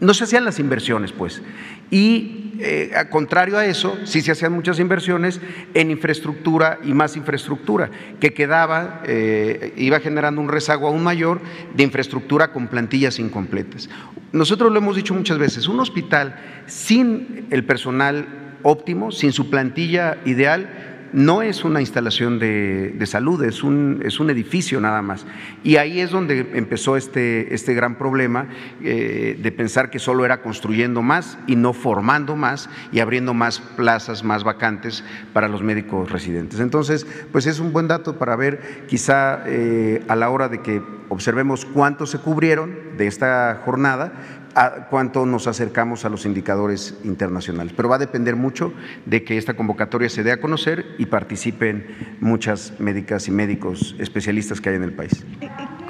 no 0.02 0.14
se 0.14 0.24
hacían 0.24 0.44
las 0.44 0.58
inversiones, 0.58 1.12
pues. 1.12 1.40
Y 1.88 2.54
eh, 2.58 2.90
a 2.96 3.08
contrario 3.08 3.56
a 3.56 3.64
eso, 3.64 3.96
sí 4.04 4.20
se 4.20 4.32
hacían 4.32 4.52
muchas 4.52 4.80
inversiones 4.80 5.40
en 5.74 5.92
infraestructura 5.92 6.80
y 6.82 6.92
más 6.92 7.16
infraestructura, 7.16 7.88
que 8.18 8.34
quedaba, 8.34 9.02
eh, 9.06 9.72
iba 9.76 10.00
generando 10.00 10.40
un 10.40 10.48
rezago 10.48 10.88
aún 10.88 11.04
mayor 11.04 11.40
de 11.74 11.84
infraestructura 11.84 12.52
con 12.52 12.66
plantillas 12.66 13.20
incompletas. 13.20 13.88
Nosotros 14.32 14.72
lo 14.72 14.78
hemos 14.78 14.96
dicho 14.96 15.14
muchas 15.14 15.38
veces, 15.38 15.68
un 15.68 15.78
hospital 15.78 16.34
sin 16.66 17.46
el 17.50 17.64
personal 17.64 18.26
óptimo, 18.64 19.12
sin 19.12 19.32
su 19.32 19.50
plantilla 19.50 20.18
ideal, 20.24 20.91
no 21.12 21.43
es 21.43 21.64
una 21.64 21.80
instalación 21.80 22.39
de, 22.39 23.02
salud, 23.06 23.43
es 23.44 23.62
un, 23.62 24.01
es 24.05 24.20
un, 24.20 24.30
edificio 24.30 24.80
nada 24.80 25.02
más. 25.02 25.26
Y 25.62 25.76
ahí 25.76 26.01
es 26.01 26.10
donde 26.10 26.51
empezó 26.55 26.97
este, 26.97 27.55
este 27.55 27.74
gran 27.74 27.97
problema 27.97 28.48
eh, 28.82 29.39
de 29.40 29.52
pensar 29.52 29.90
que 29.90 29.98
solo 29.98 30.24
era 30.24 30.43
construyendo 30.43 31.02
más 31.02 31.39
y 31.47 31.56
no 31.56 31.72
formando 31.72 32.36
más 32.36 32.70
y 32.93 33.01
abriendo 33.01 33.34
más 33.34 33.60
plazas, 33.60 34.24
más 34.24 34.44
vacantes 34.44 35.05
para 35.32 35.48
los 35.48 35.62
médicos 35.62 36.10
residentes. 36.10 36.60
Entonces, 36.60 37.06
pues 37.30 37.47
es 37.47 37.60
un 37.60 37.72
buen 37.72 37.89
dato 37.89 38.18
para 38.18 38.36
ver 38.36 38.86
quizá 38.86 39.43
eh, 39.47 40.02
a 40.09 40.16
la 40.16 40.30
hora 40.30 40.48
de 40.48 40.62
que 40.62 40.82
observemos 41.12 41.66
cuántos 41.66 42.10
se 42.10 42.18
cubrieron 42.18 42.74
de 42.97 43.06
esta 43.06 43.60
jornada, 43.64 44.12
a 44.54 44.86
cuánto 44.90 45.26
nos 45.26 45.46
acercamos 45.46 46.04
a 46.04 46.08
los 46.08 46.26
indicadores 46.26 46.98
internacionales. 47.04 47.72
Pero 47.76 47.88
va 47.88 47.96
a 47.96 47.98
depender 47.98 48.36
mucho 48.36 48.72
de 49.06 49.24
que 49.24 49.38
esta 49.38 49.54
convocatoria 49.54 50.08
se 50.08 50.22
dé 50.22 50.32
a 50.32 50.40
conocer 50.40 50.86
y 50.98 51.06
participen 51.06 52.16
muchas 52.20 52.78
médicas 52.78 53.28
y 53.28 53.30
médicos 53.30 53.96
especialistas 53.98 54.60
que 54.60 54.70
hay 54.70 54.76
en 54.76 54.82
el 54.84 54.92
país. 54.92 55.24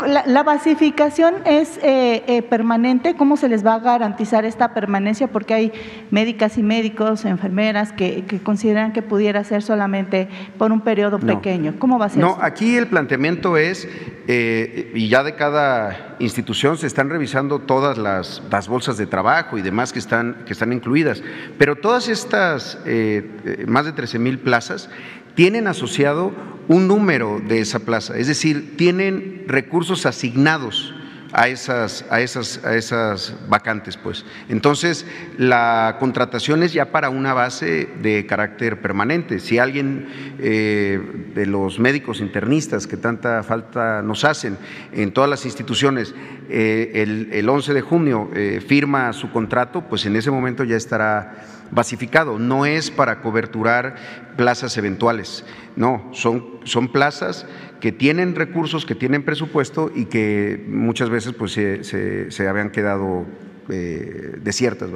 La, 0.06 0.42
basificación 0.42 1.34
es 1.44 1.78
eh, 1.78 2.24
eh, 2.26 2.42
permanente. 2.42 3.14
¿Cómo 3.14 3.36
se 3.36 3.48
les 3.48 3.64
va 3.64 3.74
a 3.74 3.78
garantizar 3.78 4.44
esta 4.44 4.74
permanencia? 4.74 5.28
Porque 5.28 5.54
hay 5.54 5.72
médicas 6.10 6.58
y 6.58 6.62
médicos, 6.62 7.24
enfermeras 7.24 7.92
que, 7.92 8.24
consideran 8.42 8.92
que 8.92 9.02
pudiera 9.02 9.44
ser 9.44 9.62
solamente 9.62 10.28
por 10.58 10.72
un 10.72 10.80
periodo 10.80 11.20
pequeño. 11.20 11.74
¿Cómo 11.78 11.98
va 12.00 12.06
a 12.06 12.08
ser? 12.08 12.20
No, 12.20 12.36
aquí 12.40 12.76
el 12.76 12.88
planteamiento 12.88 13.56
es, 13.56 13.88
eh, 14.26 14.90
y 14.94 15.08
ya 15.08 15.22
de 15.22 15.36
cada 15.36 16.16
institución 16.18 16.78
se 16.78 16.86
están 16.86 17.08
revisando 17.10 17.60
todas 17.60 17.98
las, 17.98 18.40
bolsas 18.68 18.96
de 18.96 19.06
trabajo 19.06 19.58
y 19.58 19.62
demás 19.62 19.92
que 19.92 19.98
están, 19.98 20.44
que 20.46 20.52
están 20.52 20.72
incluidas, 20.72 21.22
pero 21.58 21.76
todas 21.76 22.08
estas 22.08 22.78
más 23.66 23.84
de 23.84 23.92
13 23.92 24.18
mil 24.18 24.38
plazas 24.38 24.88
tienen 25.34 25.66
asociado 25.66 26.32
un 26.68 26.86
número 26.86 27.40
de 27.46 27.60
esa 27.60 27.80
plaza, 27.80 28.16
es 28.16 28.26
decir, 28.26 28.76
tienen 28.76 29.44
recursos 29.48 30.06
asignados 30.06 30.94
a 31.32 31.48
esas, 31.48 32.04
a 32.10 32.20
esas, 32.20 32.64
a 32.64 32.76
esas 32.76 33.34
vacantes. 33.48 33.96
Pues. 33.96 34.24
Entonces, 34.48 35.06
la 35.38 35.96
contratación 35.98 36.62
es 36.62 36.72
ya 36.72 36.92
para 36.92 37.10
una 37.10 37.34
base 37.34 37.88
de 38.00 38.26
carácter 38.26 38.80
permanente. 38.80 39.38
Si 39.38 39.58
alguien 39.58 40.34
eh, 40.38 41.00
de 41.34 41.46
los 41.46 41.78
médicos 41.78 42.20
internistas 42.20 42.86
que 42.86 42.96
tanta 42.96 43.42
falta 43.42 44.02
nos 44.02 44.24
hacen 44.24 44.58
en 44.92 45.12
todas 45.12 45.30
las 45.30 45.44
instituciones, 45.46 46.14
eh, 46.48 47.28
el, 47.32 47.48
11 47.48 47.74
de 47.74 47.80
junio 47.80 48.30
eh, 48.34 48.62
firma 48.66 49.12
su 49.12 49.30
contrato, 49.30 49.82
pues 49.88 50.04
en 50.06 50.16
ese 50.16 50.30
momento 50.30 50.64
ya 50.64 50.76
estará 50.76 51.44
basificado. 51.70 52.38
No 52.38 52.66
es 52.66 52.90
para 52.90 53.20
coberturar 53.20 53.96
plazas 54.36 54.76
eventuales, 54.76 55.44
no, 55.76 56.10
son, 56.12 56.60
son 56.64 56.88
plazas 56.92 57.46
que 57.82 57.90
tienen 57.90 58.36
recursos, 58.36 58.86
que 58.86 58.94
tienen 58.94 59.24
presupuesto 59.24 59.90
y 59.92 60.04
que 60.04 60.64
muchas 60.68 61.10
veces 61.10 61.32
pues, 61.32 61.50
se, 61.50 61.82
se, 62.30 62.48
habían 62.48 62.70
quedado 62.70 63.26
eh, 63.68 64.36
desiertas, 64.40 64.92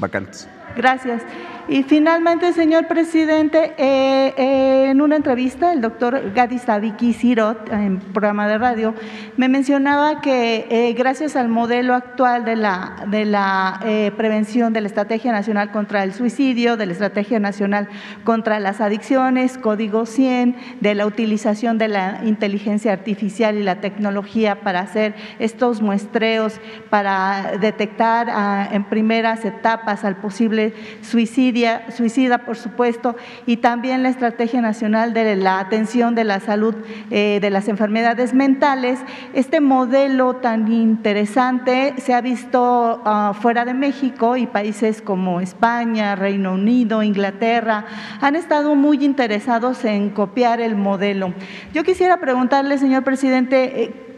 vacantes. 0.00 0.48
Gracias. 0.76 1.22
Y 1.68 1.84
finalmente, 1.84 2.52
señor 2.52 2.88
presidente, 2.88 3.74
eh, 3.76 4.34
eh, 4.36 4.90
en 4.90 5.00
una 5.00 5.16
entrevista, 5.16 5.72
el 5.72 5.80
doctor 5.80 6.32
Gadi 6.34 6.58
Sadiki 6.58 7.12
Sirot, 7.12 7.72
en 7.72 7.98
programa 8.00 8.48
de 8.48 8.58
radio, 8.58 8.94
me 9.36 9.48
mencionaba 9.48 10.20
que 10.20 10.66
eh, 10.68 10.92
gracias 10.94 11.36
al 11.36 11.48
modelo 11.48 11.94
actual 11.94 12.44
de 12.44 12.56
la, 12.56 13.04
de 13.08 13.24
la 13.24 13.80
prevención 14.16 14.72
de 14.72 14.80
la 14.80 14.88
Estrategia 14.88 15.32
Nacional 15.32 15.70
contra 15.70 16.02
el 16.02 16.12
Suicidio, 16.12 16.76
de 16.76 16.86
la 16.86 16.92
Estrategia 16.92 17.38
Nacional 17.38 17.88
contra 18.24 18.58
las 18.58 18.80
Adicciones, 18.80 19.58
Código 19.58 20.06
100, 20.06 20.56
de 20.80 20.94
la 20.94 21.06
utilización 21.06 21.78
de 21.78 21.88
la 21.88 22.20
inteligencia 22.24 22.92
artificial 22.92 23.56
y 23.56 23.62
la 23.62 23.80
tecnología 23.80 24.60
para 24.62 24.80
hacer 24.80 25.14
estos 25.38 25.82
muestreos, 25.82 26.60
para 26.90 27.58
detectar 27.60 28.28
ah, 28.30 28.68
en 28.72 28.84
primeras 28.84 29.44
etapas 29.44 29.89
al 29.90 30.16
posible 30.16 30.72
suicida, 31.02 32.38
por 32.38 32.56
supuesto, 32.56 33.16
y 33.46 33.58
también 33.58 34.02
la 34.02 34.08
Estrategia 34.08 34.60
Nacional 34.60 35.12
de 35.12 35.36
la 35.36 35.58
Atención 35.58 36.14
de 36.14 36.24
la 36.24 36.40
Salud 36.40 36.74
eh, 37.10 37.38
de 37.40 37.50
las 37.50 37.68
Enfermedades 37.68 38.34
Mentales. 38.34 39.00
Este 39.34 39.60
modelo 39.60 40.34
tan 40.36 40.70
interesante 40.72 41.94
se 41.98 42.14
ha 42.14 42.20
visto 42.20 43.02
ah, 43.04 43.32
fuera 43.38 43.64
de 43.64 43.74
México 43.74 44.36
y 44.36 44.46
países 44.46 45.02
como 45.02 45.40
España, 45.40 46.14
Reino 46.14 46.54
Unido, 46.54 47.02
Inglaterra, 47.02 47.86
han 48.20 48.36
estado 48.36 48.74
muy 48.74 49.04
interesados 49.04 49.84
en 49.84 50.10
copiar 50.10 50.60
el 50.60 50.76
modelo. 50.76 51.34
Yo 51.74 51.82
quisiera 51.82 52.18
preguntarle, 52.18 52.78
señor 52.78 53.02
presidente, 53.02 54.09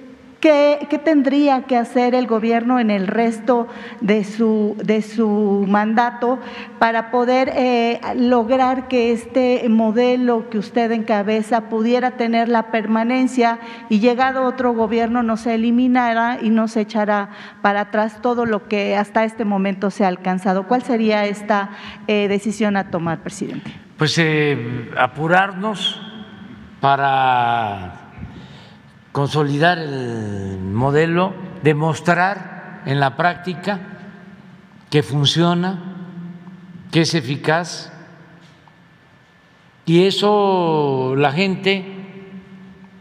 ¿Qué, 0.42 1.00
tendría 1.04 1.62
que 1.66 1.76
hacer 1.76 2.16
el 2.16 2.26
gobierno 2.26 2.80
en 2.80 2.90
el 2.90 3.06
resto 3.06 3.68
de 4.00 4.24
su, 4.24 4.76
de 4.82 5.00
su 5.00 5.64
mandato 5.68 6.40
para 6.80 7.12
poder 7.12 7.52
eh, 7.54 8.00
lograr 8.16 8.88
que 8.88 9.12
este 9.12 9.68
modelo 9.68 10.50
que 10.50 10.58
usted 10.58 10.90
encabeza 10.90 11.68
pudiera 11.68 12.16
tener 12.16 12.48
la 12.48 12.72
permanencia 12.72 13.60
y 13.88 14.00
llegado 14.00 14.42
otro 14.42 14.74
gobierno 14.74 15.22
no 15.22 15.36
se 15.36 15.54
eliminara 15.54 16.40
y 16.42 16.50
no 16.50 16.66
se 16.66 16.80
echara 16.80 17.30
para 17.62 17.82
atrás 17.82 18.20
todo 18.20 18.44
lo 18.44 18.66
que 18.66 18.96
hasta 18.96 19.22
este 19.22 19.44
momento 19.44 19.92
se 19.92 20.04
ha 20.04 20.08
alcanzado? 20.08 20.66
¿Cuál 20.66 20.82
sería 20.82 21.24
esta 21.24 21.70
eh, 22.08 22.26
decisión 22.26 22.76
a 22.76 22.90
tomar, 22.90 23.20
presidente? 23.20 23.70
Pues 23.96 24.18
eh, 24.18 24.90
apurarnos 24.96 26.02
para 26.80 28.01
consolidar 29.12 29.78
el 29.78 30.58
modelo, 30.58 31.34
demostrar 31.62 32.82
en 32.86 32.98
la 32.98 33.16
práctica 33.16 33.80
que 34.90 35.02
funciona, 35.02 35.96
que 36.90 37.02
es 37.02 37.14
eficaz. 37.14 37.92
Y 39.84 40.04
eso 40.04 41.14
la 41.16 41.32
gente 41.32 41.84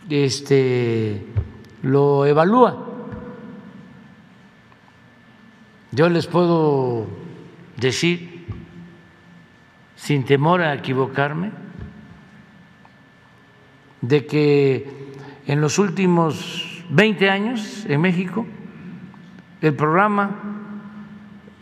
este, 0.09 1.25
lo 1.81 2.25
evalúa. 2.25 2.87
Yo 5.91 6.09
les 6.09 6.27
puedo 6.27 7.07
decir, 7.77 8.45
sin 9.95 10.23
temor 10.23 10.61
a 10.61 10.73
equivocarme, 10.73 11.51
de 14.01 14.25
que 14.25 15.10
en 15.47 15.61
los 15.61 15.79
últimos 15.79 16.83
20 16.89 17.29
años 17.29 17.85
en 17.87 18.01
México, 18.01 18.45
el 19.61 19.73
programa 19.73 20.31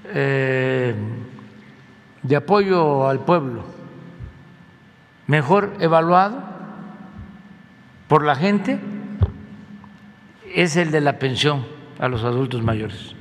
eh, 0.06 0.96
de 2.24 2.36
apoyo 2.36 3.08
al 3.08 3.20
pueblo 3.26 3.64
mejor 5.30 5.76
evaluado 5.80 6.44
por 8.08 8.26
la 8.26 8.36
gente 8.36 8.80
es 10.56 10.76
el 10.76 10.90
de 10.90 11.02
la 11.02 11.20
pensión 11.20 11.64
a 12.00 12.08
los 12.08 12.24
adultos 12.24 12.64
mayores. 12.64 13.16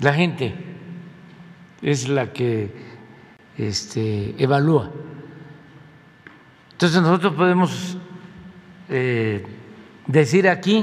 La 0.00 0.12
gente 0.12 0.54
es 1.82 2.08
la 2.08 2.32
que 2.32 2.72
este, 3.56 4.34
evalúa 4.42 4.90
entonces 6.80 7.02
nosotros 7.02 7.34
podemos 7.34 7.98
eh, 8.88 9.44
decir 10.06 10.48
aquí 10.48 10.82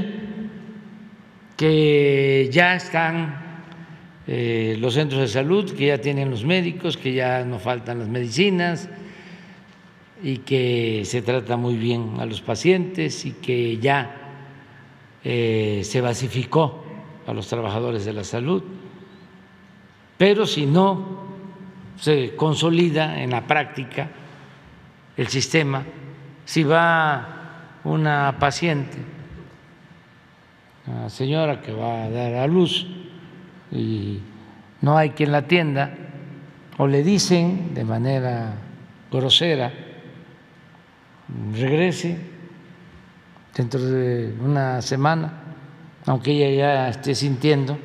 que 1.55 2.47
ya 2.51 2.75
están 2.75 3.63
eh, 4.27 4.77
los 4.79 4.93
centros 4.93 5.21
de 5.21 5.27
salud, 5.27 5.71
que 5.71 5.87
ya 5.87 5.97
tienen 5.97 6.29
los 6.29 6.45
médicos, 6.45 6.97
que 6.97 7.13
ya 7.13 7.43
no 7.45 7.57
faltan 7.57 7.97
las 7.97 8.09
medicinas, 8.09 8.87
y 10.21 10.37
que 10.37 11.01
se 11.03 11.23
trata 11.23 11.57
muy 11.57 11.75
bien 11.77 12.17
a 12.19 12.27
los 12.27 12.41
pacientes 12.41 13.25
y 13.25 13.31
que 13.31 13.79
ya 13.79 14.35
eh, 15.23 15.81
se 15.83 15.99
basificó 15.99 16.85
a 17.25 17.33
los 17.33 17.47
trabajadores 17.47 18.05
de 18.05 18.13
la 18.13 18.23
salud. 18.23 18.61
Pero 20.15 20.45
si 20.45 20.67
no 20.67 21.25
se 21.99 22.35
consolida 22.35 23.19
en 23.19 23.31
la 23.31 23.47
práctica 23.47 24.11
el 25.17 25.27
sistema, 25.27 25.83
si 26.45 26.63
va 26.63 27.79
una 27.83 28.37
paciente, 28.39 28.97
una 30.85 31.09
señora 31.09 31.61
que 31.61 31.73
va 31.73 32.05
a 32.05 32.09
dar 32.09 32.35
a 32.35 32.47
luz 32.47 32.87
y 33.71 34.19
no 34.81 34.97
hay 34.97 35.09
quien 35.09 35.31
la 35.31 35.39
atienda, 35.39 35.93
o 36.77 36.87
le 36.87 37.03
dicen 37.03 37.73
de 37.73 37.83
manera 37.83 38.53
grosera, 39.11 39.73
regrese 41.53 42.17
dentro 43.55 43.81
de 43.81 44.35
una 44.39 44.81
semana, 44.81 45.33
aunque 46.05 46.31
ella 46.31 46.55
ya 46.55 46.89
esté 46.89 47.15
sintiendo 47.15 47.77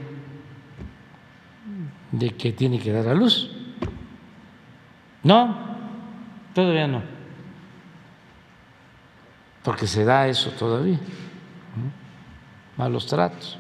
de 2.13 2.31
que 2.31 2.53
tiene 2.53 2.79
que 2.79 2.93
dar 2.93 3.09
a 3.09 3.15
luz. 3.15 3.51
No, 5.25 5.57
todavía 6.55 6.87
no, 6.87 7.03
porque 9.63 9.87
se 9.87 10.05
da 10.05 10.29
eso 10.29 10.51
todavía, 10.51 10.99
malos 12.77 13.07
tratos. 13.07 13.59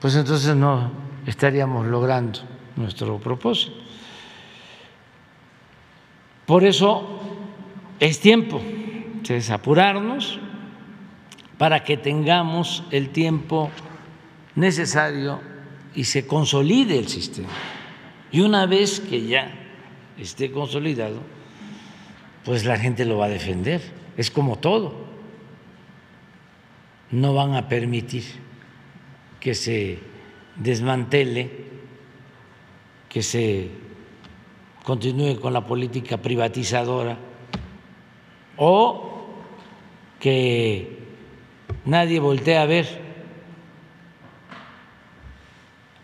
Pues 0.00 0.14
entonces 0.16 0.56
no 0.56 0.90
estaríamos 1.26 1.86
logrando 1.86 2.40
nuestro 2.76 3.18
propósito. 3.18 3.76
Por 6.46 6.64
eso 6.64 7.20
es 8.00 8.18
tiempo 8.18 8.60
de 9.38 9.52
apurarnos 9.52 10.40
para 11.58 11.84
que 11.84 11.96
tengamos 11.96 12.82
el 12.90 13.10
tiempo 13.10 13.70
necesario 14.56 15.40
y 15.94 16.04
se 16.04 16.26
consolide 16.26 16.98
el 16.98 17.06
sistema. 17.06 17.48
Y 18.32 18.40
una 18.40 18.66
vez 18.66 18.98
que 19.00 19.26
ya 19.26 19.52
esté 20.18 20.50
consolidado, 20.50 21.20
pues 22.44 22.64
la 22.64 22.78
gente 22.78 23.04
lo 23.04 23.18
va 23.18 23.26
a 23.26 23.28
defender. 23.28 23.99
Es 24.20 24.30
como 24.30 24.56
todo. 24.56 24.92
No 27.10 27.32
van 27.32 27.54
a 27.54 27.70
permitir 27.70 28.22
que 29.40 29.54
se 29.54 29.98
desmantele, 30.56 31.50
que 33.08 33.22
se 33.22 33.70
continúe 34.84 35.40
con 35.40 35.54
la 35.54 35.64
política 35.64 36.18
privatizadora 36.18 37.16
o 38.58 39.24
que 40.20 40.98
nadie 41.86 42.20
voltee 42.20 42.58
a 42.58 42.66
ver 42.66 43.00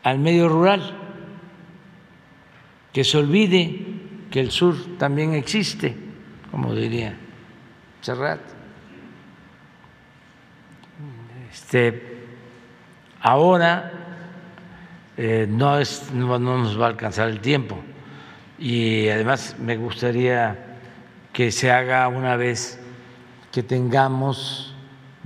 al 0.05 0.19
medio 0.21 0.49
rural, 0.49 0.97
que 2.95 3.05
se 3.05 3.19
olvide 3.19 3.79
que 4.31 4.41
el 4.41 4.51
sur 4.51 4.97
también 4.97 5.35
existe, 5.35 5.95
como 6.51 6.75
diría 6.75 7.26
Serrat. 8.07 8.39
Este, 11.53 12.29
ahora 13.21 13.91
eh, 15.17 15.49
no, 15.51 15.81
es, 15.81 16.13
no 16.13 16.39
nos 16.39 16.81
va 16.81 16.85
a 16.85 16.89
alcanzar 16.91 17.29
el 17.29 17.41
tiempo 17.41 17.77
y 18.61 19.09
además 19.09 19.57
me 19.59 19.77
gustaría 19.77 20.79
que 21.33 21.51
se 21.51 21.73
haga 21.73 22.07
una 22.07 22.37
vez 22.37 22.79
que 23.51 23.65
tengamos 23.65 24.73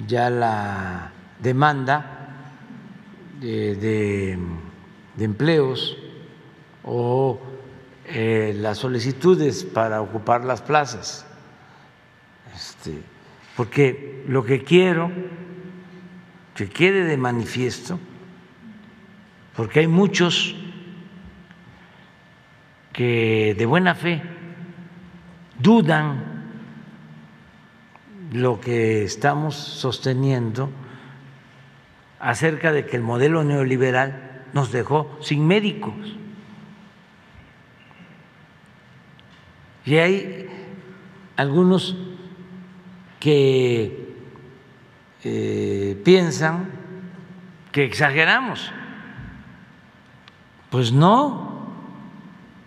ya 0.07 0.31
la 0.31 1.13
demanda 1.39 2.29
de 3.41 4.39
de 5.17 5.25
empleos 5.27 5.99
o 6.83 7.39
eh, 8.07 8.55
las 8.57 8.79
solicitudes 8.79 9.65
para 9.65 10.01
ocupar 10.01 10.47
las 10.47 10.63
plazas. 10.63 11.27
Porque 13.57 14.25
lo 14.29 14.45
que 14.45 14.65
quiero 14.65 15.11
que 16.55 16.69
quede 16.69 17.05
de 17.05 17.17
manifiesto, 17.17 17.99
porque 19.57 19.81
hay 19.81 19.87
muchos 19.87 20.57
que 22.93 23.55
de 23.57 23.67
buena 23.67 23.95
fe 23.95 24.23
dudan 25.59 26.31
lo 28.33 28.61
que 28.61 29.05
estamos 29.05 29.55
sosteniendo 29.55 30.71
acerca 32.19 32.73
de 32.73 32.87
que 32.87 32.97
el 32.97 33.03
modelo 33.03 33.43
neoliberal 33.43 34.45
nos 34.53 34.71
dejó 34.73 35.17
sin 35.21 35.47
médicos. 35.47 35.95
Y 39.87 39.97
hay 39.97 40.47
algunos 41.37 41.97
que 43.21 44.15
eh, 45.23 46.01
piensan 46.05 46.71
que 47.71 47.85
exageramos. 47.85 48.73
Pues 50.71 50.93
no, 50.93 51.67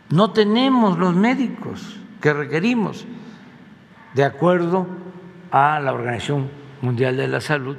no 0.09 0.31
tenemos 0.31 0.97
los 0.99 1.15
médicos 1.15 1.97
que 2.21 2.31
requerimos, 2.31 3.05
de 4.13 4.23
acuerdo 4.23 4.87
a 5.51 5.79
la 5.79 5.93
Organización 5.93 6.49
Mundial 6.81 7.17
de 7.17 7.27
la 7.27 7.41
Salud. 7.41 7.77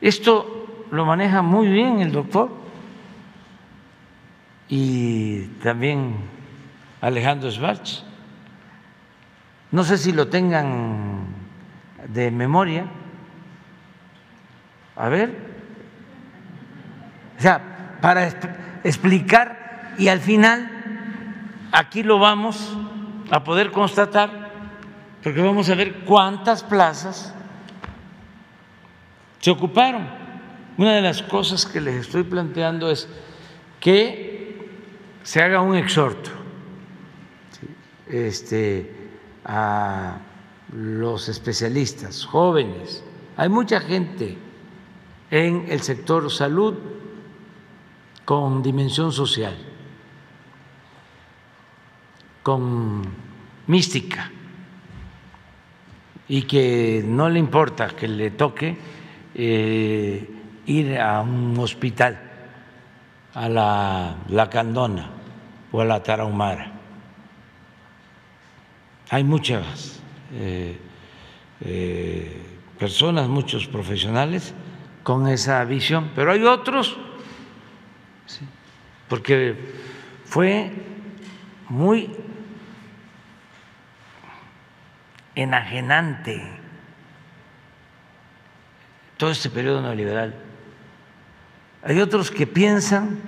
Esto 0.00 0.86
lo 0.90 1.04
maneja 1.04 1.42
muy 1.42 1.68
bien 1.68 2.00
el 2.00 2.12
doctor 2.12 2.50
y 4.68 5.42
también 5.62 6.14
Alejandro 7.00 7.50
Schwartz. 7.50 8.04
No 9.70 9.84
sé 9.84 9.98
si 9.98 10.12
lo 10.12 10.28
tengan 10.28 11.31
de 12.08 12.30
memoria. 12.30 12.86
A 14.96 15.08
ver. 15.08 15.36
O 17.38 17.40
sea, 17.40 17.98
para 18.00 18.26
explicar 18.84 19.94
y 19.98 20.08
al 20.08 20.20
final 20.20 20.70
aquí 21.72 22.02
lo 22.02 22.18
vamos 22.18 22.76
a 23.30 23.42
poder 23.44 23.70
constatar 23.70 24.50
porque 25.22 25.40
vamos 25.40 25.70
a 25.70 25.74
ver 25.74 26.00
cuántas 26.04 26.62
plazas 26.62 27.34
se 29.40 29.50
ocuparon. 29.50 30.08
Una 30.76 30.94
de 30.94 31.02
las 31.02 31.22
cosas 31.22 31.66
que 31.66 31.80
les 31.80 32.06
estoy 32.06 32.22
planteando 32.22 32.90
es 32.90 33.08
que 33.78 34.70
se 35.22 35.42
haga 35.42 35.60
un 35.60 35.76
exhorto 35.76 36.30
este, 38.08 39.10
a 39.44 40.18
los 40.72 41.28
especialistas 41.28 42.24
jóvenes. 42.24 43.04
Hay 43.36 43.48
mucha 43.48 43.80
gente 43.80 44.36
en 45.30 45.66
el 45.68 45.80
sector 45.82 46.30
salud 46.30 46.74
con 48.24 48.62
dimensión 48.62 49.12
social, 49.12 49.56
con 52.42 53.02
mística, 53.66 54.30
y 56.28 56.42
que 56.42 57.04
no 57.06 57.28
le 57.28 57.38
importa 57.38 57.88
que 57.88 58.08
le 58.08 58.30
toque 58.30 58.76
eh, 59.34 60.30
ir 60.66 60.98
a 60.98 61.20
un 61.20 61.58
hospital 61.58 62.18
a 63.34 63.48
la, 63.48 64.16
la 64.28 64.48
Candona 64.48 65.10
o 65.70 65.80
a 65.80 65.84
la 65.84 66.02
Tarahumara. 66.02 66.72
Hay 69.10 69.24
muchas 69.24 69.91
eh, 70.32 70.78
eh, 71.60 72.42
personas, 72.78 73.28
muchos 73.28 73.66
profesionales 73.66 74.54
con 75.02 75.28
esa 75.28 75.64
visión, 75.64 76.10
pero 76.14 76.32
hay 76.32 76.42
otros, 76.44 76.96
porque 79.08 79.56
fue 80.24 80.70
muy 81.68 82.10
enajenante 85.34 86.42
todo 89.16 89.30
este 89.30 89.50
periodo 89.50 89.82
neoliberal. 89.82 90.34
Hay 91.84 92.00
otros 92.00 92.30
que 92.30 92.46
piensan 92.46 93.20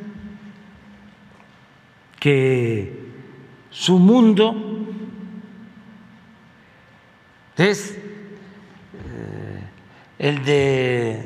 que 2.18 3.04
su 3.70 3.98
mundo 3.98 4.73
es 7.56 7.92
eh, 7.92 9.60
el 10.18 10.44
de 10.44 11.24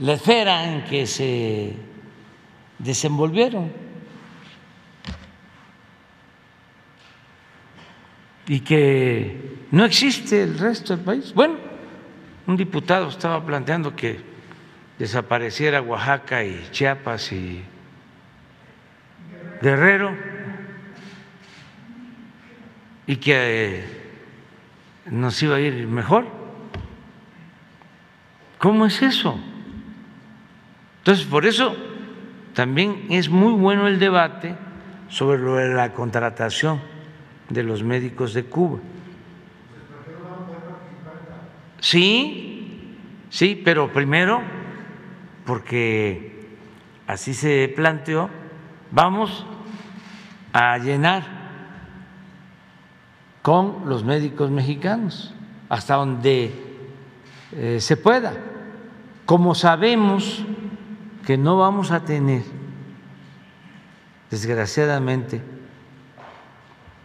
la 0.00 0.14
esfera 0.14 0.64
en 0.64 0.84
que 0.84 1.06
se 1.06 1.74
desenvolvieron. 2.78 3.88
y 8.48 8.60
que 8.60 9.66
no 9.70 9.84
existe 9.84 10.42
el 10.42 10.58
resto 10.58 10.96
del 10.96 11.04
país. 11.04 11.34
Bueno, 11.34 11.56
un 12.46 12.56
diputado 12.56 13.08
estaba 13.08 13.44
planteando 13.44 13.94
que 13.94 14.20
desapareciera 14.98 15.82
Oaxaca 15.82 16.42
y 16.42 16.66
Chiapas 16.72 17.30
y 17.32 17.62
Guerrero 19.60 20.16
y 23.06 23.16
que 23.16 23.97
nos 25.10 25.42
iba 25.42 25.56
a 25.56 25.60
ir 25.60 25.86
mejor. 25.86 26.26
¿Cómo 28.58 28.86
es 28.86 29.02
eso? 29.02 29.38
Entonces, 30.98 31.26
por 31.26 31.46
eso 31.46 31.76
también 32.54 33.06
es 33.10 33.28
muy 33.28 33.52
bueno 33.52 33.86
el 33.86 33.98
debate 33.98 34.56
sobre 35.08 35.38
lo 35.38 35.54
de 35.56 35.72
la 35.72 35.92
contratación 35.92 36.80
de 37.48 37.62
los 37.62 37.82
médicos 37.82 38.34
de 38.34 38.44
Cuba. 38.44 38.80
Sí, 41.80 42.96
sí, 43.30 43.60
pero 43.64 43.92
primero, 43.92 44.42
porque 45.46 46.48
así 47.06 47.32
se 47.32 47.72
planteó, 47.74 48.28
vamos 48.90 49.46
a 50.52 50.78
llenar 50.78 51.37
con 53.42 53.88
los 53.88 54.04
médicos 54.04 54.50
mexicanos 54.50 55.34
hasta 55.68 55.94
donde 55.94 56.52
eh, 57.52 57.78
se 57.80 57.96
pueda. 57.96 58.34
Como 59.26 59.54
sabemos 59.54 60.44
que 61.26 61.36
no 61.36 61.58
vamos 61.58 61.90
a 61.90 62.04
tener, 62.04 62.42
desgraciadamente, 64.30 65.42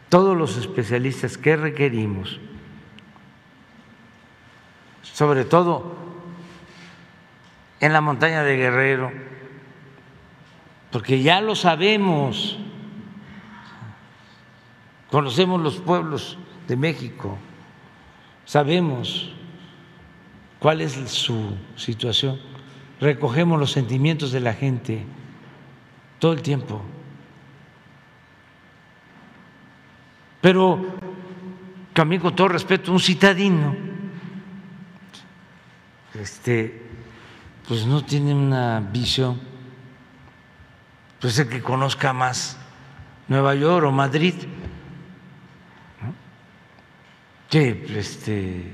todos 0.10 0.38
los 0.38 0.57
especialistas 0.57 1.38
que 1.38 1.55
requerimos, 1.55 2.39
sobre 5.01 5.43
todo 5.43 5.95
en 7.80 7.91
la 7.91 7.99
montaña 7.99 8.43
de 8.43 8.55
Guerrero, 8.55 9.11
porque 10.91 11.22
ya 11.22 11.41
lo 11.41 11.55
sabemos, 11.55 12.60
conocemos 15.14 15.61
los 15.61 15.76
pueblos 15.76 16.40
de 16.68 16.76
México, 16.76 17.38
sabemos 18.45 19.31
cuál 20.57 20.81
es 20.81 20.94
su 20.94 21.56
situación. 21.76 22.40
Recogemos 22.99 23.60
los 23.60 23.72
sentimientos 23.72 24.31
de 24.31 24.40
la 24.40 24.56
gente 24.56 25.06
todo 26.18 26.34
el 26.34 26.41
tiempo. 26.41 26.81
Pero 30.41 30.84
también 31.94 32.19
con 32.19 32.35
todo 32.35 32.48
respeto, 32.48 32.91
un 32.91 32.99
citadino, 32.99 33.76
este, 36.15 36.88
pues 37.68 37.85
no 37.85 38.03
tiene 38.03 38.34
una 38.34 38.80
visión, 38.80 39.40
pues 41.19 41.38
el 41.38 41.49
que 41.49 41.61
conozca 41.61 42.14
más 42.14 42.57
Nueva 43.27 43.53
York 43.53 43.85
o 43.85 43.91
Madrid, 43.91 44.34
que 47.53 47.85
este, 47.99 48.73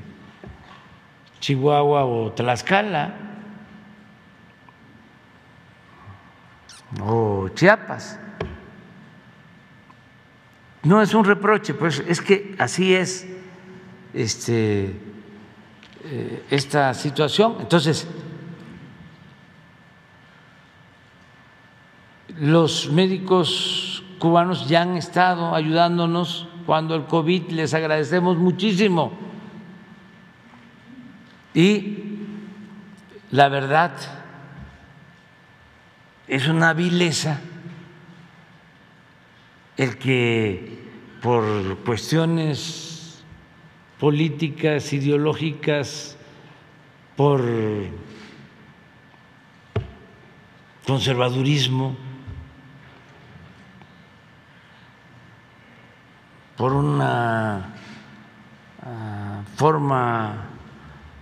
Chihuahua 1.41 2.06
o 2.06 2.31
Tlaxcala. 2.31 3.14
o 7.01 7.49
Chiapas. 7.49 8.18
No 10.84 11.01
es 11.01 11.14
un 11.14 11.26
reproche, 11.26 11.73
pues 11.73 12.01
es 12.07 12.22
que 12.22 12.56
así 12.57 12.95
es 12.95 13.27
este, 14.14 14.95
eh, 16.06 16.45
esta 16.49 16.93
situación. 16.93 17.57
Entonces, 17.60 18.07
los 22.30 22.89
médicos 22.89 24.06
cubanos 24.19 24.69
ya 24.69 24.84
han 24.84 24.95
estado 24.95 25.53
ayudándonos 25.53 26.48
cuando 26.69 26.93
el 26.93 27.05
COVID, 27.05 27.49
les 27.49 27.73
agradecemos 27.73 28.37
muchísimo. 28.37 29.11
Y 31.51 31.97
la 33.31 33.49
verdad, 33.49 33.91
es 36.27 36.47
una 36.47 36.75
vileza 36.75 37.41
el 39.77 39.97
que 39.97 40.77
por 41.23 41.75
cuestiones 41.77 43.23
políticas, 43.99 44.93
ideológicas, 44.93 46.17
por 47.15 47.43
conservadurismo, 50.85 51.97
por 56.60 56.73
una 56.73 57.73
ah, 58.84 59.41
forma 59.56 60.49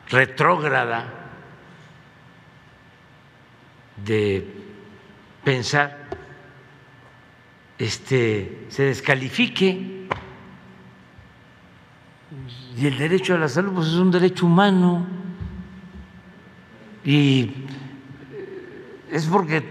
retrógrada 0.10 1.14
de 4.04 4.52
pensar 5.44 6.08
este, 7.78 8.66
se 8.70 8.86
descalifique. 8.86 10.08
Y 12.76 12.88
el 12.88 12.98
derecho 12.98 13.36
a 13.36 13.38
la 13.38 13.48
salud 13.48 13.74
pues, 13.74 13.90
es 13.90 13.94
un 13.94 14.10
derecho 14.10 14.48
humano. 14.48 15.06
Y 17.06 17.52
es 19.12 19.28
porque 19.28 19.64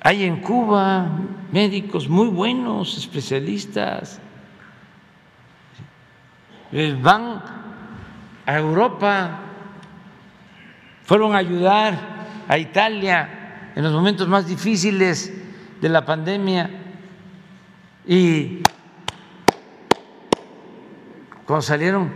hay 0.00 0.22
en 0.22 0.40
Cuba 0.40 1.10
médicos 1.50 2.08
muy 2.08 2.28
buenos, 2.28 2.96
especialistas. 2.96 4.20
Eh, 6.72 6.98
van 7.00 7.42
a 8.44 8.58
Europa, 8.58 9.40
fueron 11.04 11.34
a 11.34 11.38
ayudar 11.38 12.16
a 12.48 12.58
Italia 12.58 13.72
en 13.74 13.82
los 13.82 13.92
momentos 13.92 14.26
más 14.26 14.46
difíciles 14.46 15.32
de 15.80 15.88
la 15.88 16.04
pandemia 16.04 16.70
y 18.06 18.62
cuando 21.44 21.62
salieron 21.62 22.12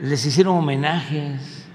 les 0.00 0.24
hicieron 0.24 0.56
homenajes. 0.56 1.66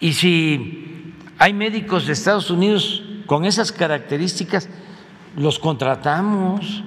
Y 0.00 0.12
si 0.12 1.14
hay 1.38 1.52
médicos 1.52 2.06
de 2.06 2.12
Estados 2.12 2.50
Unidos 2.50 3.02
con 3.26 3.44
esas 3.44 3.72
características, 3.72 4.68
los 5.36 5.58
contratamos. 5.58 6.82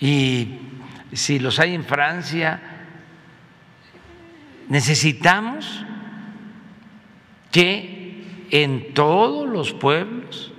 Y 0.00 0.58
si 1.12 1.38
los 1.38 1.58
hay 1.58 1.74
en 1.74 1.84
Francia, 1.84 2.60
necesitamos 4.68 5.84
que 7.50 8.46
en 8.50 8.94
todos 8.94 9.48
los 9.48 9.72
pueblos 9.72 10.52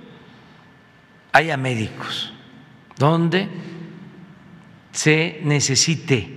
haya 1.32 1.56
médicos 1.56 2.32
donde 2.98 3.48
se 4.92 5.40
necesite. 5.44 6.32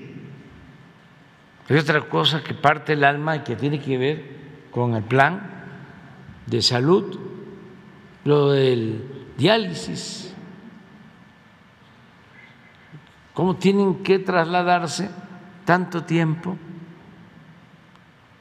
Hay 1.70 1.78
otra 1.78 2.02
cosa 2.02 2.44
que 2.44 2.54
parte 2.54 2.94
el 2.94 3.04
alma 3.04 3.38
y 3.38 3.40
que 3.40 3.56
tiene 3.56 3.80
que 3.80 3.98
ver 3.98 4.24
con 4.72 4.96
el 4.96 5.04
plan 5.04 5.59
de 6.50 6.62
salud, 6.62 7.20
lo 8.26 8.52
del 8.52 9.32
diálisis 9.38 10.30
cómo 13.40 13.56
tienen 13.56 14.04
que 14.04 14.20
trasladarse 14.20 15.10
tanto 15.64 16.04
tiempo 16.04 16.58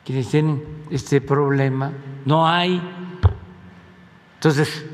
quienes 0.04 0.28
tienen 0.28 0.60
este 0.90 1.20
problema, 1.20 1.92
no 2.24 2.48
hay. 2.48 2.82
Entonces, 4.34 4.84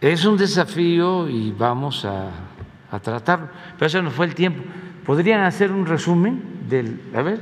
es 0.00 0.24
un 0.24 0.36
desafío 0.36 1.28
y 1.28 1.52
vamos 1.52 2.04
a, 2.04 2.30
a 2.90 2.98
tratarlo. 2.98 3.48
Pero 3.74 3.86
eso 3.86 4.02
no 4.02 4.10
fue 4.10 4.26
el 4.26 4.34
tiempo. 4.34 4.64
¿Podrían 5.06 5.42
hacer 5.42 5.70
un 5.70 5.86
resumen 5.86 6.66
del... 6.68 7.00
A 7.14 7.22
ver. 7.22 7.40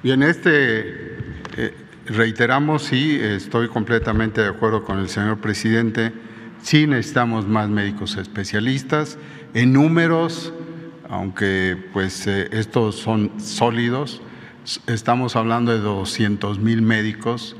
Bien, 0.00 0.22
este 0.22 1.16
eh, 1.56 1.74
reiteramos, 2.06 2.84
sí, 2.84 3.18
estoy 3.20 3.66
completamente 3.66 4.40
de 4.40 4.46
acuerdo 4.46 4.84
con 4.84 5.00
el 5.00 5.08
señor 5.08 5.38
presidente, 5.38 6.12
sí 6.62 6.86
necesitamos 6.86 7.48
más 7.48 7.68
médicos 7.68 8.16
especialistas. 8.16 9.18
En 9.54 9.72
números 9.72 10.52
aunque 11.08 11.76
pues 11.92 12.26
eh, 12.26 12.48
estos 12.52 12.96
son 12.96 13.40
sólidos, 13.40 14.22
estamos 14.86 15.34
hablando 15.34 15.72
de 15.72 15.78
200 15.78 16.60
mil 16.60 16.82
médicos 16.82 17.56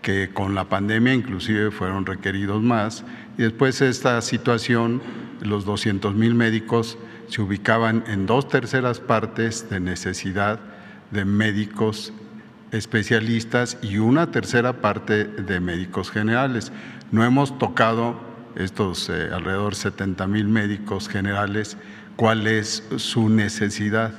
que 0.00 0.30
con 0.32 0.54
la 0.54 0.70
pandemia 0.70 1.12
inclusive 1.12 1.72
fueron 1.72 2.06
requeridos 2.06 2.62
más 2.62 3.04
y 3.36 3.42
después 3.42 3.82
esta 3.82 4.20
situación, 4.22 5.02
los 5.42 5.64
200 5.66 6.14
mil 6.14 6.34
médicos 6.34 6.96
se 7.28 7.42
ubicaban 7.42 8.04
en 8.06 8.26
dos 8.26 8.48
terceras 8.48 9.00
partes 9.00 9.68
de 9.68 9.80
necesidad 9.80 10.71
de 11.12 11.24
médicos 11.24 12.12
especialistas 12.72 13.78
y 13.82 13.98
una 13.98 14.30
tercera 14.30 14.80
parte 14.80 15.24
de 15.24 15.60
médicos 15.60 16.10
generales. 16.10 16.72
No 17.10 17.22
hemos 17.24 17.58
tocado 17.58 18.18
estos 18.56 19.08
eh, 19.08 19.30
alrededor 19.32 19.74
70 19.74 20.26
mil 20.26 20.48
médicos 20.48 21.08
generales, 21.08 21.76
cuál 22.16 22.46
es 22.46 22.82
su 22.96 23.28
necesidad. 23.28 24.12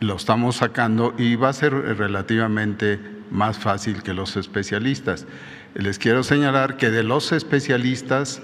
Lo 0.00 0.16
estamos 0.16 0.56
sacando 0.56 1.14
y 1.18 1.36
va 1.36 1.48
a 1.48 1.52
ser 1.52 1.72
relativamente 1.72 3.00
más 3.30 3.58
fácil 3.58 4.02
que 4.02 4.14
los 4.14 4.36
especialistas. 4.36 5.26
Les 5.74 5.98
quiero 5.98 6.22
señalar 6.22 6.76
que 6.76 6.90
de 6.90 7.02
los 7.02 7.32
especialistas, 7.32 8.40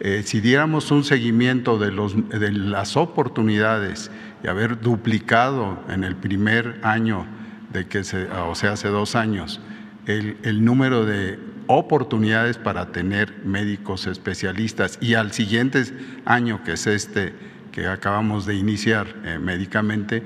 eh, 0.00 0.22
si 0.24 0.40
diéramos 0.40 0.90
un 0.90 1.04
seguimiento 1.04 1.78
de, 1.78 1.90
los, 1.90 2.14
las 2.30 2.96
oportunidades 2.96 4.10
y 4.44 4.48
haber 4.48 4.80
duplicado 4.80 5.78
en 5.88 6.04
el 6.04 6.16
primer 6.16 6.80
año 6.82 7.26
de 7.72 7.86
que 7.86 8.04
se, 8.04 8.26
o 8.30 8.54
sea, 8.54 8.72
hace 8.72 8.88
dos 8.88 9.16
años, 9.16 9.60
el, 10.06 10.36
el 10.42 10.64
número 10.64 11.04
de 11.04 11.38
oportunidades 11.66 12.58
para 12.58 12.92
tener 12.92 13.38
médicos 13.44 14.06
especialistas 14.06 14.98
y 15.00 15.14
al 15.14 15.32
siguiente 15.32 15.82
año, 16.24 16.62
que 16.64 16.72
es 16.72 16.86
este 16.86 17.34
que 17.76 17.86
acabamos 17.86 18.46
de 18.46 18.54
iniciar 18.54 19.06
eh, 19.24 19.38
médicamente, 19.38 20.22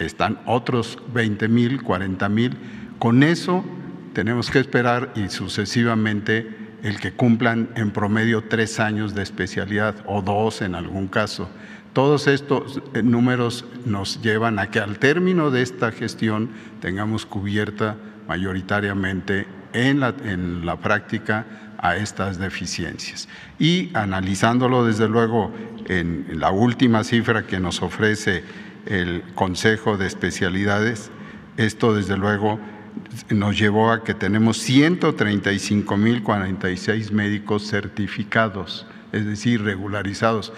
están 0.00 0.40
otros 0.46 0.98
20 1.14 1.46
mil, 1.46 1.80
40 1.80 2.28
mil. 2.28 2.56
Con 2.98 3.22
eso 3.22 3.64
tenemos 4.14 4.50
que 4.50 4.58
esperar 4.58 5.12
y 5.14 5.28
sucesivamente 5.28 6.67
el 6.82 7.00
que 7.00 7.12
cumplan 7.12 7.70
en 7.74 7.90
promedio 7.90 8.44
tres 8.44 8.80
años 8.80 9.14
de 9.14 9.22
especialidad 9.22 9.96
o 10.06 10.22
dos 10.22 10.62
en 10.62 10.74
algún 10.74 11.08
caso. 11.08 11.48
Todos 11.92 12.26
estos 12.26 12.80
eh, 12.94 13.02
números 13.02 13.64
nos 13.84 14.22
llevan 14.22 14.58
a 14.58 14.70
que 14.70 14.78
al 14.78 14.98
término 14.98 15.50
de 15.50 15.62
esta 15.62 15.90
gestión 15.90 16.50
tengamos 16.80 17.26
cubierta 17.26 17.96
mayoritariamente 18.28 19.46
en 19.72 20.00
la, 20.00 20.14
en 20.24 20.64
la 20.64 20.76
práctica 20.76 21.46
a 21.78 21.96
estas 21.96 22.38
deficiencias. 22.38 23.28
Y 23.58 23.90
analizándolo 23.94 24.84
desde 24.84 25.08
luego 25.08 25.52
en 25.86 26.26
la 26.38 26.50
última 26.50 27.04
cifra 27.04 27.46
que 27.46 27.60
nos 27.60 27.82
ofrece 27.82 28.44
el 28.86 29.22
Consejo 29.34 29.96
de 29.96 30.06
Especialidades, 30.06 31.10
esto 31.56 31.94
desde 31.94 32.16
luego 32.16 32.60
nos 33.30 33.58
llevó 33.58 33.90
a 33.90 34.04
que 34.04 34.14
tenemos 34.14 34.58
135.046 34.68 37.10
médicos 37.10 37.66
certificados, 37.68 38.86
es 39.12 39.26
decir, 39.26 39.62
regularizados 39.62 40.52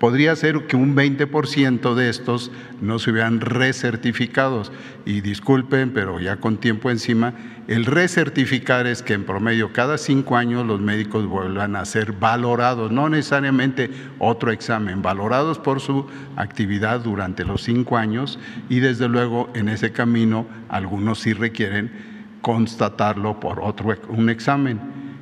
podría 0.00 0.34
ser 0.34 0.66
que 0.66 0.76
un 0.76 0.96
20% 0.96 1.94
de 1.94 2.08
estos 2.08 2.50
no 2.80 2.98
se 2.98 3.10
hubieran 3.10 3.40
recertificados. 3.40 4.72
Y 5.04 5.20
disculpen, 5.20 5.92
pero 5.92 6.18
ya 6.18 6.36
con 6.36 6.56
tiempo 6.56 6.90
encima, 6.90 7.34
el 7.68 7.84
recertificar 7.84 8.86
es 8.86 9.02
que 9.02 9.12
en 9.12 9.24
promedio 9.24 9.74
cada 9.74 9.98
cinco 9.98 10.38
años 10.38 10.66
los 10.66 10.80
médicos 10.80 11.26
vuelvan 11.26 11.76
a 11.76 11.84
ser 11.84 12.12
valorados, 12.12 12.90
no 12.90 13.10
necesariamente 13.10 13.90
otro 14.18 14.50
examen, 14.50 15.02
valorados 15.02 15.58
por 15.58 15.80
su 15.80 16.06
actividad 16.34 17.00
durante 17.00 17.44
los 17.44 17.62
cinco 17.62 17.98
años 17.98 18.38
y 18.70 18.80
desde 18.80 19.06
luego 19.06 19.50
en 19.54 19.68
ese 19.68 19.92
camino 19.92 20.46
algunos 20.70 21.20
sí 21.20 21.34
requieren 21.34 21.92
constatarlo 22.40 23.38
por 23.38 23.60
otro 23.60 23.94
un 24.08 24.30
examen 24.30 24.80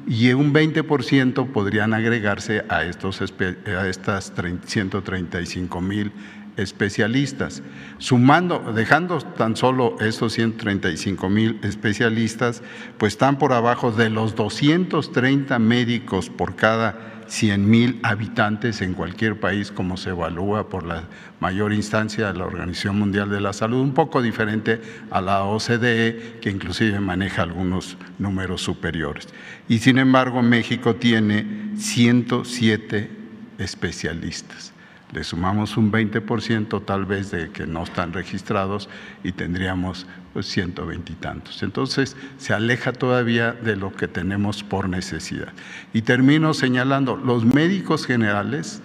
y 0.09 0.33
un 0.33 0.55
20% 0.55 1.53
podrían 1.53 1.93
agregarse 1.93 2.65
a, 2.69 2.83
estos, 2.85 3.21
a 3.21 3.89
estas 3.89 4.33
135 4.65 5.81
mil 5.83 6.13
especialistas. 6.57 7.63
Sumando, 7.99 8.73
dejando 8.75 9.19
tan 9.19 9.55
solo 9.55 9.97
esos 10.01 10.33
135 10.33 11.29
mil 11.29 11.61
especialistas, 11.63 12.63
pues 12.97 13.13
están 13.13 13.39
por 13.39 13.53
abajo 13.53 13.93
de 13.93 14.09
los 14.09 14.35
230 14.35 15.59
médicos 15.59 16.31
por 16.31 16.57
cada 16.57 17.18
100 17.29 17.71
mil 17.71 18.01
habitantes 18.03 18.81
en 18.83 18.95
cualquier 18.95 19.39
país, 19.39 19.71
como 19.71 19.97
se 19.97 20.11
evalúa 20.11 20.69
por 20.69 20.85
la 20.85 21.05
mayor 21.41 21.73
instancia 21.73 22.33
de 22.33 22.39
la 22.39 22.47
Organización 22.47 22.99
Mundial 22.99 23.31
de 23.31 23.41
la 23.41 23.53
Salud, 23.53 23.81
un 23.81 23.95
poco 23.95 24.23
diferente 24.23 24.81
a 25.11 25.21
la 25.21 25.45
OCDE, 25.45 26.39
que 26.41 26.51
inclusive 26.51 26.99
maneja 27.01 27.43
algunos 27.43 27.97
números 28.19 28.63
superiores. 28.63 29.29
Y 29.69 29.79
sin 29.79 29.99
embargo, 29.99 30.43
México 30.43 30.97
tiene 30.97 31.73
107 31.77 33.11
especialistas. 33.59 34.73
Le 35.13 35.25
sumamos 35.25 35.79
un 35.79 35.91
20% 35.91 36.85
tal 36.85 37.07
vez 37.07 37.31
de 37.31 37.51
que 37.51 37.67
no 37.67 37.85
están 37.85 38.13
registrados 38.13 38.91
y 39.25 39.33
tendríamos 39.33 40.07
pues 40.35 40.47
120 40.47 41.13
y 41.13 41.17
tantos. 41.17 41.63
Entonces 41.63 42.15
se 42.37 42.53
aleja 42.53 42.93
todavía 42.93 43.53
de 43.53 43.77
lo 43.77 43.93
que 43.95 44.07
tenemos 44.07 44.63
por 44.63 44.89
necesidad. 44.89 45.53
Y 45.95 46.03
termino 46.03 46.53
señalando, 46.53 47.17
los 47.17 47.47
médicos 47.47 48.05
generales, 48.05 48.83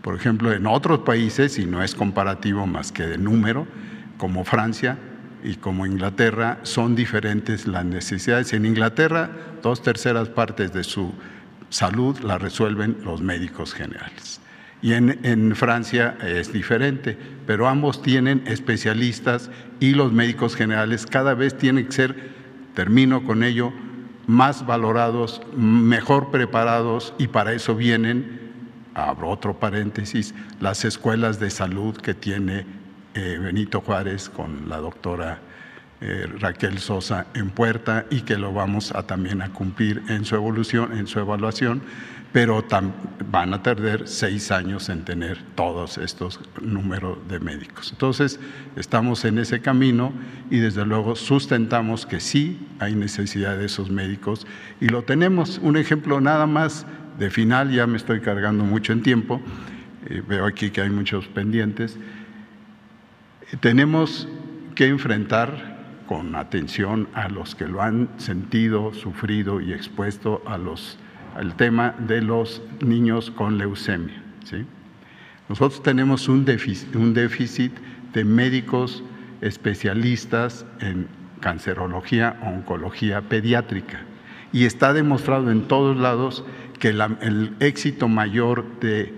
por 0.00 0.14
ejemplo, 0.14 0.52
en 0.52 0.66
otros 0.66 1.00
países, 1.00 1.58
y 1.58 1.66
no 1.66 1.82
es 1.82 1.94
comparativo 1.94 2.66
más 2.66 2.90
que 2.90 3.06
de 3.06 3.18
número, 3.18 3.66
como 4.16 4.44
Francia 4.44 4.96
y 5.44 5.56
como 5.56 5.84
Inglaterra, 5.84 6.58
son 6.62 6.96
diferentes 6.96 7.66
las 7.66 7.84
necesidades. 7.84 8.54
En 8.54 8.64
Inglaterra, 8.64 9.30
dos 9.62 9.82
terceras 9.82 10.30
partes 10.30 10.72
de 10.72 10.84
su 10.84 11.12
salud 11.68 12.18
la 12.20 12.38
resuelven 12.38 12.96
los 13.04 13.20
médicos 13.20 13.74
generales 13.74 14.40
y 14.86 14.94
en, 14.94 15.56
Francia 15.56 16.16
es 16.24 16.52
diferente, 16.52 17.18
pero 17.44 17.66
ambos 17.66 18.02
tienen 18.02 18.44
especialistas 18.46 19.50
y 19.80 19.94
los 19.94 20.12
médicos 20.12 20.54
generales 20.54 21.06
cada 21.06 21.34
vez 21.34 21.58
tienen 21.58 21.86
que 21.86 21.92
ser, 21.92 22.30
termino 22.72 23.24
con 23.24 23.42
ello, 23.42 23.72
más 24.28 24.64
valorados, 24.64 25.42
mejor 25.56 26.30
preparados 26.30 27.14
y 27.18 27.26
para 27.26 27.52
eso 27.52 27.74
vienen, 27.74 28.52
abro 28.94 29.28
otro 29.30 29.58
paréntesis, 29.58 30.36
las 30.60 30.84
escuelas 30.84 31.40
de 31.40 31.50
salud 31.50 31.96
que 31.96 32.14
tiene 32.14 32.64
eh, 33.14 33.40
Benito 33.42 33.80
Juárez 33.80 34.28
con 34.28 34.68
la 34.68 34.76
doctora 34.76 35.40
eh, 36.00 36.28
Raquel 36.38 36.78
Sosa 36.78 37.26
en 37.34 37.50
puerta 37.50 38.06
y 38.08 38.20
que 38.20 38.38
lo 38.38 38.52
vamos 38.52 38.94
a 38.94 39.04
también 39.04 39.42
a 39.42 39.48
cumplir 39.48 40.04
en 40.08 40.24
su 40.24 40.36
evolución, 40.36 40.96
en 40.96 41.08
su 41.08 41.18
evaluación 41.18 41.82
pero 42.32 42.64
van 43.30 43.54
a 43.54 43.62
tardar 43.62 44.06
seis 44.06 44.50
años 44.50 44.88
en 44.88 45.04
tener 45.04 45.42
todos 45.54 45.98
estos 45.98 46.40
números 46.60 47.18
de 47.28 47.40
médicos. 47.40 47.90
Entonces, 47.92 48.38
estamos 48.76 49.24
en 49.24 49.38
ese 49.38 49.60
camino 49.60 50.12
y 50.50 50.58
desde 50.58 50.84
luego 50.84 51.16
sustentamos 51.16 52.04
que 52.06 52.20
sí 52.20 52.58
hay 52.78 52.94
necesidad 52.94 53.56
de 53.56 53.66
esos 53.66 53.90
médicos 53.90 54.46
y 54.80 54.88
lo 54.88 55.02
tenemos. 55.02 55.58
Un 55.62 55.76
ejemplo 55.76 56.20
nada 56.20 56.46
más 56.46 56.86
de 57.18 57.30
final, 57.30 57.70
ya 57.70 57.86
me 57.86 57.96
estoy 57.96 58.20
cargando 58.20 58.64
mucho 58.64 58.92
en 58.92 59.02
tiempo, 59.02 59.40
eh, 60.06 60.22
veo 60.26 60.44
aquí 60.44 60.70
que 60.70 60.82
hay 60.82 60.90
muchos 60.90 61.26
pendientes. 61.28 61.96
Tenemos 63.60 64.28
que 64.74 64.86
enfrentar 64.86 66.04
con 66.06 66.34
atención 66.34 67.08
a 67.14 67.28
los 67.28 67.54
que 67.54 67.66
lo 67.66 67.82
han 67.82 68.08
sentido, 68.18 68.92
sufrido 68.94 69.60
y 69.60 69.72
expuesto 69.72 70.42
a 70.46 70.58
los 70.58 70.98
el 71.40 71.54
tema 71.54 71.94
de 71.98 72.22
los 72.22 72.62
niños 72.80 73.30
con 73.30 73.58
leucemia. 73.58 74.22
¿sí? 74.44 74.64
Nosotros 75.48 75.82
tenemos 75.82 76.28
un 76.28 76.44
déficit, 76.44 77.72
de 78.12 78.24
médicos 78.24 79.04
especialistas 79.42 80.64
en 80.80 81.06
cancerología, 81.40 82.40
oncología 82.42 83.20
pediátrica. 83.22 84.00
Y 84.52 84.64
está 84.64 84.92
demostrado 84.92 85.50
en 85.50 85.68
todos 85.68 85.96
lados 85.96 86.44
que 86.78 86.88
el 86.88 87.54
éxito 87.60 88.08
mayor 88.08 88.64
de, 88.80 89.12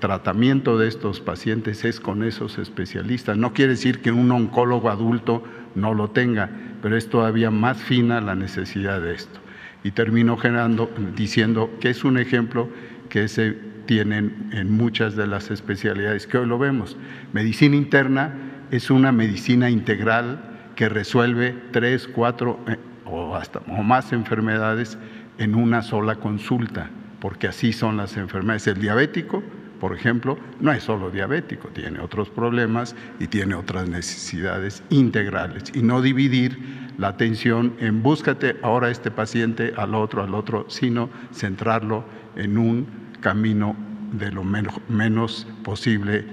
tratamiento 0.00 0.76
de 0.76 0.88
estos 0.88 1.20
pacientes 1.20 1.84
es 1.84 2.00
con 2.00 2.24
esos 2.24 2.58
especialistas. 2.58 3.36
No 3.36 3.52
quiere 3.52 3.72
decir 3.72 4.00
que 4.02 4.10
un 4.10 4.30
oncólogo 4.32 4.90
adulto 4.90 5.44
no 5.74 5.94
lo 5.94 6.10
tenga, 6.10 6.50
pero 6.82 6.96
es 6.96 7.08
todavía 7.08 7.50
más 7.50 7.76
fina 7.78 8.20
la 8.20 8.34
necesidad 8.34 9.00
de 9.00 9.14
esto 9.14 9.40
y 9.84 9.92
termino 9.92 10.36
generando, 10.36 10.90
diciendo 11.14 11.70
que 11.80 11.90
es 11.90 12.04
un 12.04 12.18
ejemplo 12.18 12.68
que 13.08 13.28
se 13.28 13.56
tienen 13.86 14.50
en 14.52 14.70
muchas 14.70 15.16
de 15.16 15.26
las 15.26 15.50
especialidades 15.50 16.26
que 16.26 16.38
hoy 16.38 16.46
lo 16.46 16.58
vemos. 16.58 16.96
Medicina 17.32 17.76
interna 17.76 18.34
es 18.70 18.90
una 18.90 19.12
medicina 19.12 19.70
integral 19.70 20.40
que 20.74 20.88
resuelve 20.88 21.54
tres, 21.70 22.08
cuatro 22.08 22.60
eh, 22.66 22.76
o 23.04 23.36
hasta 23.36 23.60
o 23.68 23.82
más 23.82 24.12
enfermedades 24.12 24.98
en 25.38 25.54
una 25.54 25.82
sola 25.82 26.16
consulta, 26.16 26.90
porque 27.20 27.46
así 27.46 27.72
son 27.72 27.96
las 27.96 28.16
enfermedades. 28.16 28.66
El 28.66 28.80
diabético 28.80 29.42
por 29.80 29.94
ejemplo, 29.94 30.38
no 30.60 30.72
es 30.72 30.82
solo 30.82 31.10
diabético, 31.10 31.68
tiene 31.68 32.00
otros 32.00 32.28
problemas 32.30 32.94
y 33.20 33.26
tiene 33.26 33.54
otras 33.54 33.88
necesidades 33.88 34.82
integrales 34.90 35.64
y 35.74 35.82
no 35.82 36.02
dividir 36.02 36.58
la 36.98 37.08
atención 37.08 37.74
en 37.78 38.02
búscate 38.02 38.56
ahora 38.62 38.90
este 38.90 39.10
paciente 39.10 39.74
al 39.76 39.94
otro, 39.94 40.22
al 40.22 40.34
otro, 40.34 40.66
sino 40.68 41.10
centrarlo 41.32 42.04
en 42.36 42.56
un 42.56 42.86
camino 43.20 43.76
de 44.12 44.30
lo 44.30 44.44
menos, 44.44 45.46
posible, 45.62 46.24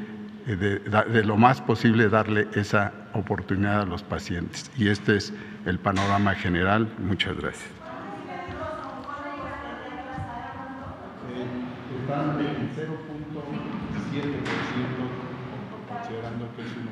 eh, 0.47 0.55
de, 0.55 1.23
lo 1.23 1.37
más 1.37 1.61
posible 1.61 2.07
darle 2.09 2.47
esa 2.53 2.93
oportunidad 3.13 3.81
a 3.81 3.85
los 3.85 4.03
pacientes. 4.03 4.71
Y 4.77 4.87
este 4.87 5.17
es 5.17 5.33
el 5.65 5.79
panorama 5.79 6.33
general. 6.35 6.87
Muchas 6.99 7.37
gracias. 7.37 7.69
0.7%, 12.07 13.12
considerando 15.87 16.47
que 16.55 16.61
es 16.61 16.67
1.2. 16.67 16.83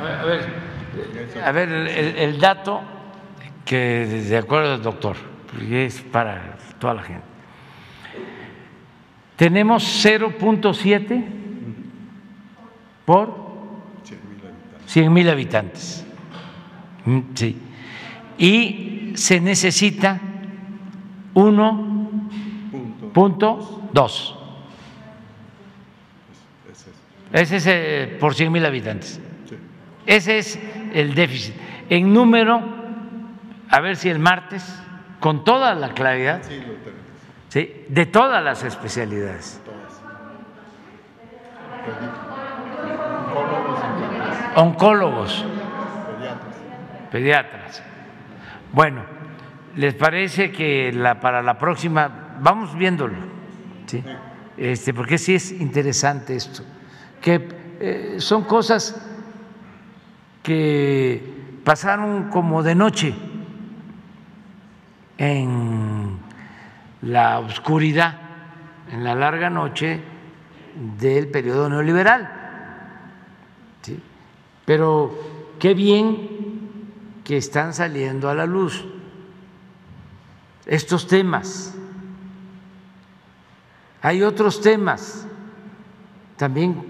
A 0.00 0.24
ver, 0.24 0.40
a 1.44 1.52
ver 1.52 1.68
el, 1.68 1.88
el, 2.16 2.40
dato 2.40 2.82
que 3.64 4.06
de 4.06 4.36
acuerdo 4.36 4.74
al 4.74 4.82
doctor, 4.82 5.16
porque 5.50 5.86
es 5.86 6.00
para 6.00 6.56
toda 6.78 6.94
la 6.94 7.02
gente. 7.02 7.24
Tenemos 9.36 10.04
0.7 10.04 11.24
por 13.04 13.42
100 14.86 15.12
mil 15.12 15.28
habitantes. 15.28 16.04
Mm, 17.04 17.20
sí. 17.34 17.58
Y 18.38 19.12
se 19.14 19.40
necesita 19.40 20.20
1.2. 23.14 24.34
Ese 27.32 27.56
es 27.56 27.66
eh, 27.66 28.16
por 28.20 28.34
100 28.34 28.52
mil 28.52 28.64
habitantes. 28.64 29.20
Ese 30.06 30.38
es 30.38 30.58
el 30.92 31.14
déficit. 31.14 31.54
En 31.88 32.12
número, 32.12 32.62
a 33.70 33.80
ver 33.80 33.96
si 33.96 34.08
el 34.08 34.18
martes, 34.18 34.82
con 35.20 35.44
toda 35.44 35.74
la 35.74 35.90
claridad, 35.90 36.42
sí, 37.48 37.84
de 37.88 38.06
todas 38.06 38.42
las 38.42 38.62
especialidades. 38.64 39.60
Oncólogos, 44.56 45.44
pediatras. 47.10 47.82
Bueno, 48.72 49.02
¿les 49.76 49.94
parece 49.94 50.52
que 50.52 50.92
la, 50.92 51.20
para 51.20 51.42
la 51.42 51.58
próxima, 51.58 52.21
vamos 52.42 52.76
viéndolo, 52.76 53.14
¿sí? 53.86 54.02
este, 54.56 54.92
porque 54.92 55.16
sí 55.16 55.34
es 55.34 55.52
interesante 55.52 56.34
esto, 56.34 56.64
que 57.20 57.48
eh, 57.80 58.16
son 58.18 58.44
cosas 58.44 59.00
que 60.42 61.60
pasaron 61.64 62.30
como 62.30 62.62
de 62.62 62.74
noche 62.74 63.14
en 65.18 66.18
la 67.02 67.38
oscuridad, 67.38 68.18
en 68.90 69.04
la 69.04 69.14
larga 69.14 69.48
noche 69.48 70.00
del 70.98 71.28
periodo 71.28 71.68
neoliberal. 71.68 72.28
¿sí? 73.82 74.02
Pero 74.64 75.16
qué 75.60 75.74
bien 75.74 76.28
que 77.24 77.36
están 77.36 77.72
saliendo 77.72 78.28
a 78.28 78.34
la 78.34 78.46
luz 78.46 78.84
estos 80.66 81.06
temas. 81.06 81.76
Hay 84.02 84.22
otros 84.22 84.60
temas 84.60 85.26
también 86.36 86.84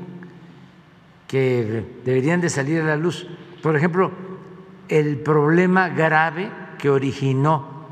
que 1.29 2.01
deberían 2.05 2.41
de 2.41 2.51
salir 2.51 2.81
a 2.81 2.87
la 2.87 2.97
luz. 2.97 3.27
Por 3.63 3.77
ejemplo, 3.77 4.11
el 4.89 5.19
problema 5.19 5.89
grave 5.91 6.51
que 6.79 6.91
originó 6.91 7.87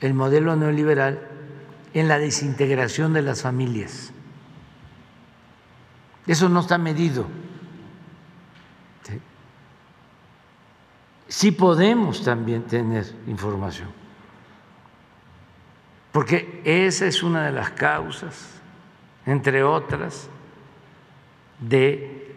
el 0.00 0.14
modelo 0.14 0.56
neoliberal 0.56 1.28
en 1.92 2.08
la 2.08 2.18
desintegración 2.18 3.12
de 3.12 3.22
las 3.22 3.42
familias. 3.42 4.12
Eso 6.26 6.48
no 6.48 6.60
está 6.60 6.78
medido. 6.78 7.26
Sí 11.28 11.52
podemos 11.52 12.24
también 12.24 12.64
tener 12.64 13.06
información, 13.28 13.88
porque 16.12 16.60
esa 16.64 17.06
es 17.06 17.22
una 17.22 17.46
de 17.46 17.52
las 17.52 17.70
causas, 17.70 18.60
entre 19.26 19.62
otras, 19.62 20.28
de 21.60 22.34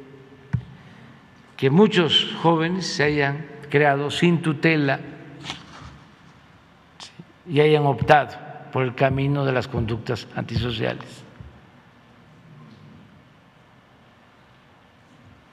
que 1.58 1.70
muchos 1.70 2.36
jóvenes 2.42 2.86
se 2.86 3.04
hayan 3.04 3.46
creado 3.70 4.12
sin 4.12 4.42
tutela 4.42 5.00
y 7.48 7.60
hayan 7.60 7.86
optado 7.86 8.38
por 8.72 8.84
el 8.84 8.96
camino 8.96 9.46
de 9.46 9.52
las 9.52 9.68
conductas 9.68 10.28
antisociales. 10.36 11.24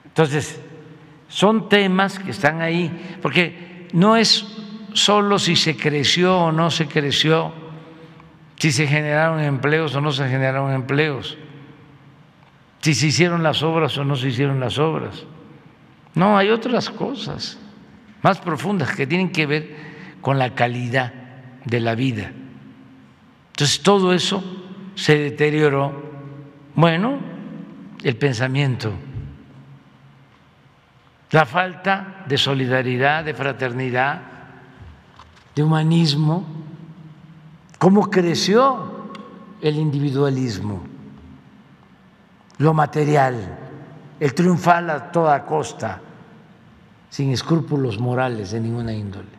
Entonces, 0.05 0.59
son 1.29 1.69
temas 1.69 2.19
que 2.19 2.31
están 2.31 2.61
ahí, 2.61 3.17
porque 3.21 3.87
no 3.93 4.17
es 4.17 4.45
solo 4.93 5.39
si 5.39 5.55
se 5.55 5.77
creció 5.77 6.37
o 6.37 6.51
no 6.51 6.69
se 6.69 6.87
creció, 6.87 7.53
si 8.61 8.71
se 8.71 8.85
generaron 8.85 9.39
empleos 9.39 9.95
o 9.95 10.01
no 10.01 10.11
se 10.11 10.29
generaron 10.29 10.71
empleos, 10.71 11.35
si 12.79 12.93
se 12.93 13.07
hicieron 13.07 13.41
las 13.41 13.63
obras 13.63 13.97
o 13.97 14.05
no 14.05 14.15
se 14.15 14.27
hicieron 14.27 14.59
las 14.59 14.77
obras. 14.77 15.25
No, 16.13 16.37
hay 16.37 16.51
otras 16.51 16.91
cosas 16.91 17.57
más 18.21 18.39
profundas 18.39 18.95
que 18.95 19.07
tienen 19.07 19.31
que 19.31 19.47
ver 19.47 19.75
con 20.21 20.37
la 20.37 20.53
calidad 20.53 21.11
de 21.65 21.79
la 21.79 21.95
vida. 21.95 22.33
Entonces 23.53 23.81
todo 23.81 24.13
eso 24.13 24.43
se 24.93 25.17
deterioró. 25.17 26.11
Bueno, 26.75 27.17
el 28.03 28.15
pensamiento, 28.15 28.93
la 31.31 31.47
falta 31.47 32.25
de 32.27 32.37
solidaridad, 32.37 33.23
de 33.25 33.33
fraternidad, 33.33 34.21
de 35.55 35.63
humanismo, 35.63 36.60
cómo 37.81 38.11
creció 38.11 39.09
el 39.59 39.77
individualismo, 39.77 40.83
lo 42.59 42.75
material, 42.75 43.57
el 44.19 44.35
triunfal 44.35 44.87
a 44.91 45.11
toda 45.11 45.43
costa, 45.47 45.99
sin 47.09 47.31
escrúpulos 47.31 47.97
morales 47.97 48.51
de 48.51 48.59
ninguna 48.59 48.93
índole. 48.93 49.31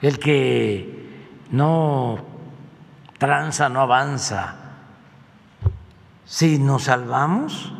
El 0.00 0.20
que 0.20 1.26
no 1.50 2.18
tranza, 3.18 3.68
no 3.68 3.80
avanza. 3.80 4.54
Si 6.24 6.60
nos 6.60 6.84
salvamos 6.84 7.72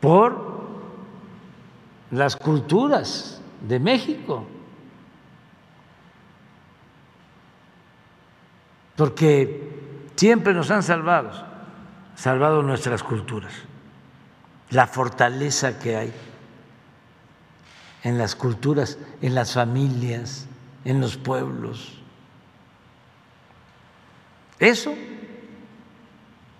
por 0.00 0.70
las 2.12 2.34
culturas 2.34 3.42
de 3.68 3.78
México, 3.78 4.46
porque 9.00 10.12
siempre 10.14 10.52
nos 10.52 10.70
han 10.70 10.82
salvado, 10.82 11.30
salvado 12.16 12.62
nuestras 12.62 13.02
culturas, 13.02 13.50
la 14.68 14.86
fortaleza 14.86 15.78
que 15.78 15.96
hay 15.96 16.12
en 18.04 18.18
las 18.18 18.36
culturas, 18.36 18.98
en 19.22 19.34
las 19.34 19.54
familias, 19.54 20.46
en 20.84 21.00
los 21.00 21.16
pueblos. 21.16 21.94
Eso 24.58 24.92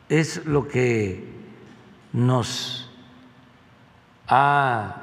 es 0.08 0.46
lo 0.46 0.66
que 0.66 1.22
nos 2.14 2.90
ha 4.28 4.96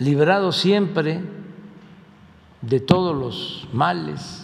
librado 0.00 0.50
siempre 0.50 1.22
de 2.62 2.80
todos 2.80 3.14
los 3.14 3.68
males, 3.72 4.43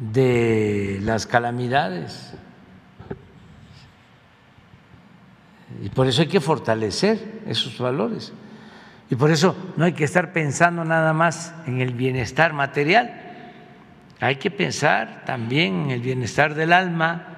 de 0.00 0.98
las 1.02 1.26
calamidades. 1.26 2.34
Y 5.82 5.88
por 5.90 6.06
eso 6.06 6.22
hay 6.22 6.28
que 6.28 6.40
fortalecer 6.40 7.42
esos 7.46 7.78
valores. 7.78 8.32
Y 9.10 9.16
por 9.16 9.30
eso 9.30 9.56
no 9.76 9.84
hay 9.84 9.92
que 9.92 10.04
estar 10.04 10.32
pensando 10.32 10.84
nada 10.84 11.12
más 11.12 11.54
en 11.66 11.80
el 11.80 11.94
bienestar 11.94 12.52
material, 12.52 13.28
hay 14.20 14.36
que 14.36 14.50
pensar 14.50 15.22
también 15.24 15.84
en 15.84 15.90
el 15.92 16.00
bienestar 16.00 16.54
del 16.54 16.72
alma, 16.72 17.34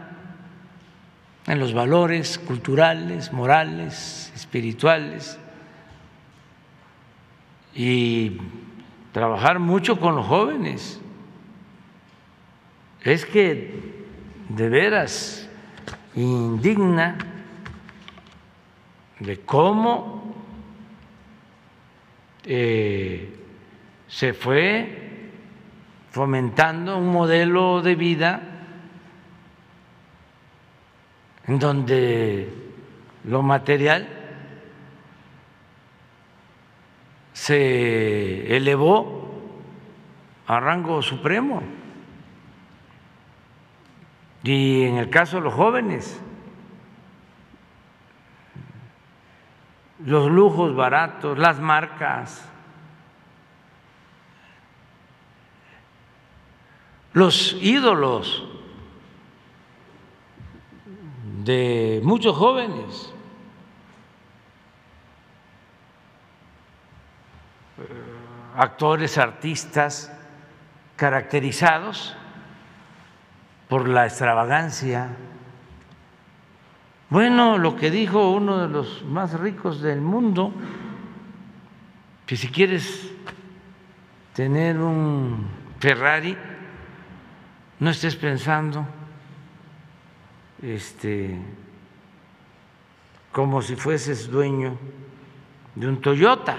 en 1.46 1.58
los 1.58 1.74
valores 1.74 2.38
culturales, 2.38 3.32
morales, 3.32 4.32
espirituales. 4.34 5.38
y 7.72 8.36
trabajar 9.12 9.60
mucho 9.60 10.00
con 10.00 10.16
los 10.16 10.26
jóvenes. 10.26 10.99
Es 13.02 13.24
que 13.24 13.74
de 14.48 14.68
veras 14.68 15.48
indigna 16.14 17.16
de 19.20 19.40
cómo 19.40 20.34
eh, 22.44 23.32
se 24.08 24.32
fue 24.32 25.30
fomentando 26.10 26.98
un 26.98 27.08
modelo 27.08 27.80
de 27.80 27.94
vida 27.94 28.42
en 31.46 31.58
donde 31.58 32.48
lo 33.24 33.42
material 33.42 34.08
se 37.32 38.56
elevó 38.56 39.30
a 40.46 40.60
rango 40.60 41.00
supremo. 41.02 41.79
Y 44.42 44.84
en 44.84 44.96
el 44.96 45.10
caso 45.10 45.36
de 45.36 45.42
los 45.42 45.54
jóvenes, 45.54 46.20
los 50.04 50.30
lujos 50.30 50.74
baratos, 50.74 51.38
las 51.38 51.60
marcas, 51.60 52.48
los 57.12 57.52
ídolos 57.60 58.44
de 61.44 62.00
muchos 62.02 62.36
jóvenes. 62.36 63.12
actores, 68.56 69.16
artistas 69.16 70.12
caracterizados 70.96 72.14
por 73.70 73.88
la 73.88 74.04
extravagancia. 74.04 75.16
Bueno, 77.08 77.56
lo 77.56 77.76
que 77.76 77.90
dijo 77.90 78.32
uno 78.32 78.58
de 78.58 78.68
los 78.68 79.04
más 79.04 79.38
ricos 79.38 79.80
del 79.80 80.00
mundo, 80.00 80.52
que 82.26 82.36
si 82.36 82.48
quieres 82.48 83.12
tener 84.34 84.76
un 84.76 85.46
Ferrari, 85.78 86.36
no 87.78 87.90
estés 87.90 88.16
pensando 88.16 88.84
este 90.60 91.40
como 93.32 93.62
si 93.62 93.76
fueses 93.76 94.28
dueño 94.28 94.76
de 95.76 95.88
un 95.88 96.00
Toyota. 96.00 96.56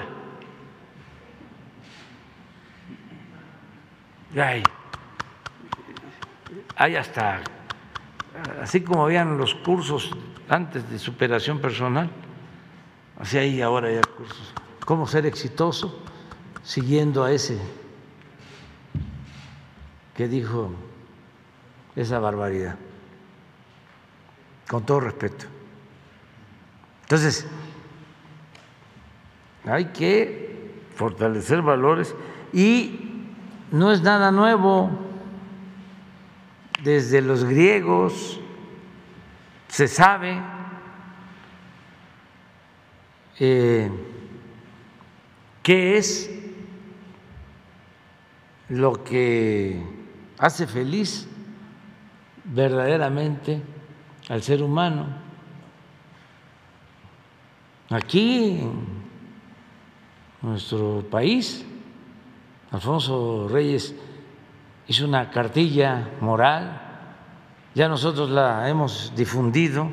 Hay 4.37 4.63
hay 6.81 6.95
hasta, 6.95 7.41
así 8.59 8.81
como 8.81 9.05
habían 9.05 9.37
los 9.37 9.53
cursos 9.53 10.09
antes 10.49 10.89
de 10.89 10.97
superación 10.97 11.59
personal, 11.59 12.09
así 13.19 13.37
hay 13.37 13.61
ahora 13.61 13.91
ya 13.91 14.01
cursos, 14.01 14.51
cómo 14.83 15.05
ser 15.05 15.27
exitoso 15.27 16.01
siguiendo 16.63 17.23
a 17.23 17.31
ese 17.31 17.59
que 20.15 20.27
dijo 20.27 20.71
esa 21.95 22.17
barbaridad, 22.17 22.75
con 24.67 24.83
todo 24.83 25.01
respeto. 25.01 25.45
Entonces, 27.03 27.45
hay 29.65 29.85
que 29.85 30.81
fortalecer 30.95 31.61
valores 31.61 32.15
y 32.51 33.27
no 33.71 33.91
es 33.91 34.01
nada 34.01 34.31
nuevo 34.31 35.10
desde 36.83 37.21
los 37.21 37.43
griegos 37.43 38.39
se 39.67 39.87
sabe 39.87 40.41
eh, 43.39 43.89
qué 45.63 45.97
es 45.97 46.29
lo 48.69 49.03
que 49.03 49.81
hace 50.37 50.67
feliz 50.67 51.27
verdaderamente 52.45 53.61
al 54.29 54.41
ser 54.41 54.63
humano. 54.63 55.07
Aquí, 57.89 58.59
en 58.61 59.03
nuestro 60.41 61.05
país, 61.09 61.65
Alfonso 62.71 63.49
Reyes 63.49 63.93
hizo 64.87 65.05
una 65.05 65.29
cartilla 65.29 66.09
moral, 66.21 66.81
ya 67.73 67.87
nosotros 67.87 68.29
la 68.29 68.69
hemos 68.69 69.13
difundido. 69.15 69.89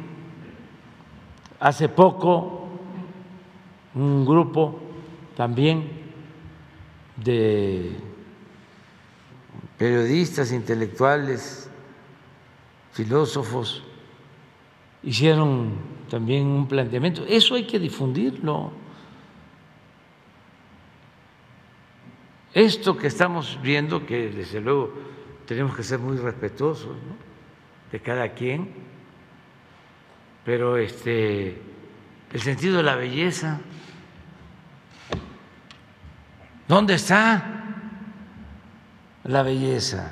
Hace 1.61 1.89
poco 1.89 2.69
un 3.95 4.25
grupo 4.25 4.81
también 5.37 5.89
de 7.17 7.97
periodistas, 9.77 10.53
intelectuales, 10.53 11.71
filósofos, 12.93 13.83
hicieron 15.03 15.73
también 16.11 16.47
un 16.47 16.67
planteamiento. 16.67 17.25
Eso 17.27 17.55
hay 17.55 17.65
que 17.65 17.79
difundirlo. 17.79 18.73
Esto 22.59 22.97
que 22.97 23.07
estamos 23.07 23.57
viendo, 23.63 24.05
que 24.05 24.31
desde 24.31 24.61
luego 24.61 24.93
tenemos 25.47 25.77
que 25.77 25.85
ser 25.85 26.01
muy 26.01 26.17
respetuosos 26.17 26.97
de 27.93 28.01
cada 28.01 28.31
quien, 28.31 28.75
pero 30.45 30.77
este, 30.77 31.63
el 32.33 32.41
sentido 32.41 32.79
de 32.79 32.83
la 32.83 32.97
belleza, 32.97 33.61
¿dónde 36.67 36.95
está 36.95 37.65
la 39.23 39.45
belleza? 39.45 40.11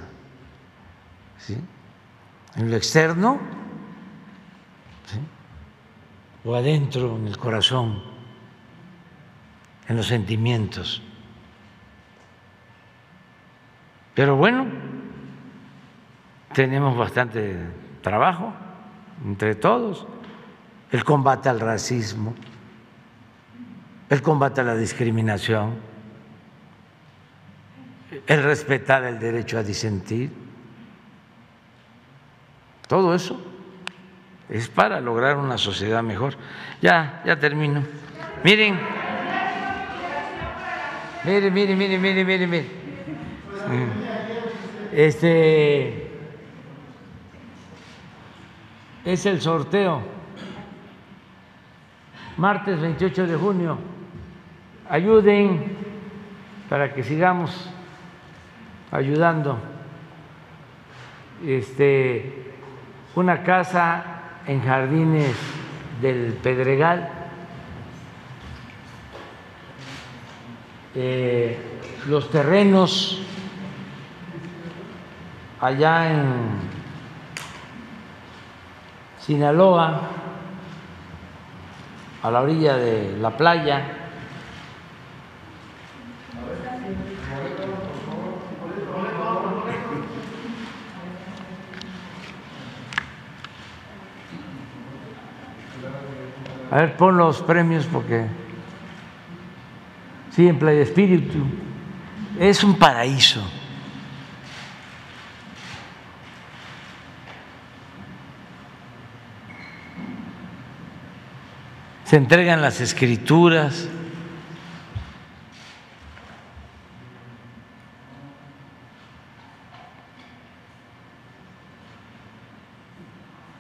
¿Sí? 1.38 1.56
¿En 2.54 2.70
lo 2.70 2.76
externo? 2.76 3.40
¿O 6.44 6.54
adentro, 6.54 7.16
en 7.16 7.26
el 7.26 7.38
corazón, 7.38 8.04
en 9.88 9.96
los 9.96 10.06
sentimientos? 10.06 11.02
Pero 14.16 14.34
bueno, 14.34 14.66
tenemos 16.54 16.96
bastante 16.96 17.54
trabajo 18.00 18.50
entre 19.22 19.54
todos, 19.54 20.06
el 20.90 21.04
combate 21.04 21.50
al 21.50 21.60
racismo, 21.60 22.34
el 24.08 24.22
combate 24.22 24.62
a 24.62 24.64
la 24.64 24.74
discriminación, 24.74 25.74
el 28.26 28.42
respetar 28.42 29.04
el 29.04 29.18
derecho 29.18 29.58
a 29.58 29.62
disentir. 29.62 30.32
Todo 32.88 33.14
eso 33.14 33.38
es 34.48 34.70
para 34.70 34.98
lograr 34.98 35.36
una 35.36 35.58
sociedad 35.58 36.02
mejor. 36.02 36.36
Ya, 36.80 37.20
ya 37.26 37.38
termino. 37.38 37.82
Miren, 38.42 38.80
miren, 41.22 41.52
miren, 41.52 41.78
miren, 41.78 42.00
miren, 42.00 42.26
miren. 42.26 42.50
miren. 42.50 42.75
Este 44.92 46.10
es 49.04 49.26
el 49.26 49.40
sorteo. 49.40 50.02
Martes 52.36 52.80
28 52.80 53.26
de 53.26 53.36
junio. 53.36 53.78
Ayuden 54.88 55.76
para 56.68 56.92
que 56.92 57.02
sigamos 57.02 57.70
ayudando. 58.90 59.58
Este 61.44 62.54
una 63.14 63.42
casa 63.42 64.04
en 64.46 64.62
Jardines 64.62 65.36
del 66.00 66.34
Pedregal. 66.34 67.08
Eh, 70.94 71.58
los 72.06 72.30
terrenos 72.30 73.22
allá 75.60 76.10
en 76.10 76.24
Sinaloa, 79.18 80.00
a 82.22 82.30
la 82.30 82.40
orilla 82.40 82.76
de 82.76 83.16
la 83.18 83.36
playa. 83.36 83.92
A 96.70 96.76
ver, 96.76 96.96
pon 96.96 97.16
los 97.16 97.42
premios 97.42 97.86
porque 97.86 98.26
Sí, 100.36 100.46
en 100.46 100.58
Playa 100.58 100.82
Espíritu. 100.82 101.38
Es 102.38 102.62
un 102.62 102.74
paraíso. 102.74 103.42
Se 112.06 112.14
entregan 112.14 112.62
las 112.62 112.80
escrituras. 112.80 113.88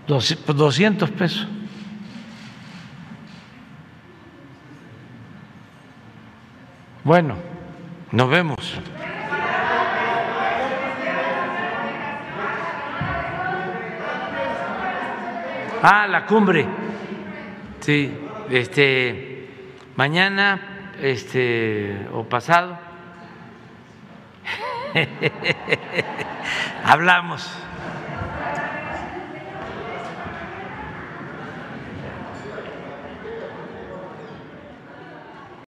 Doscientos 0.06 1.10
pesos. 1.10 1.48
Bueno, 7.02 7.34
nos 8.12 8.30
vemos. 8.30 8.78
Ah, 15.82 16.06
la 16.06 16.24
cumbre. 16.26 16.64
Sí, 17.80 18.25
este 18.50 19.48
mañana 19.96 20.60
este 21.02 22.06
o 22.12 22.24
pasado. 22.24 22.78
Hablamos 26.84 27.46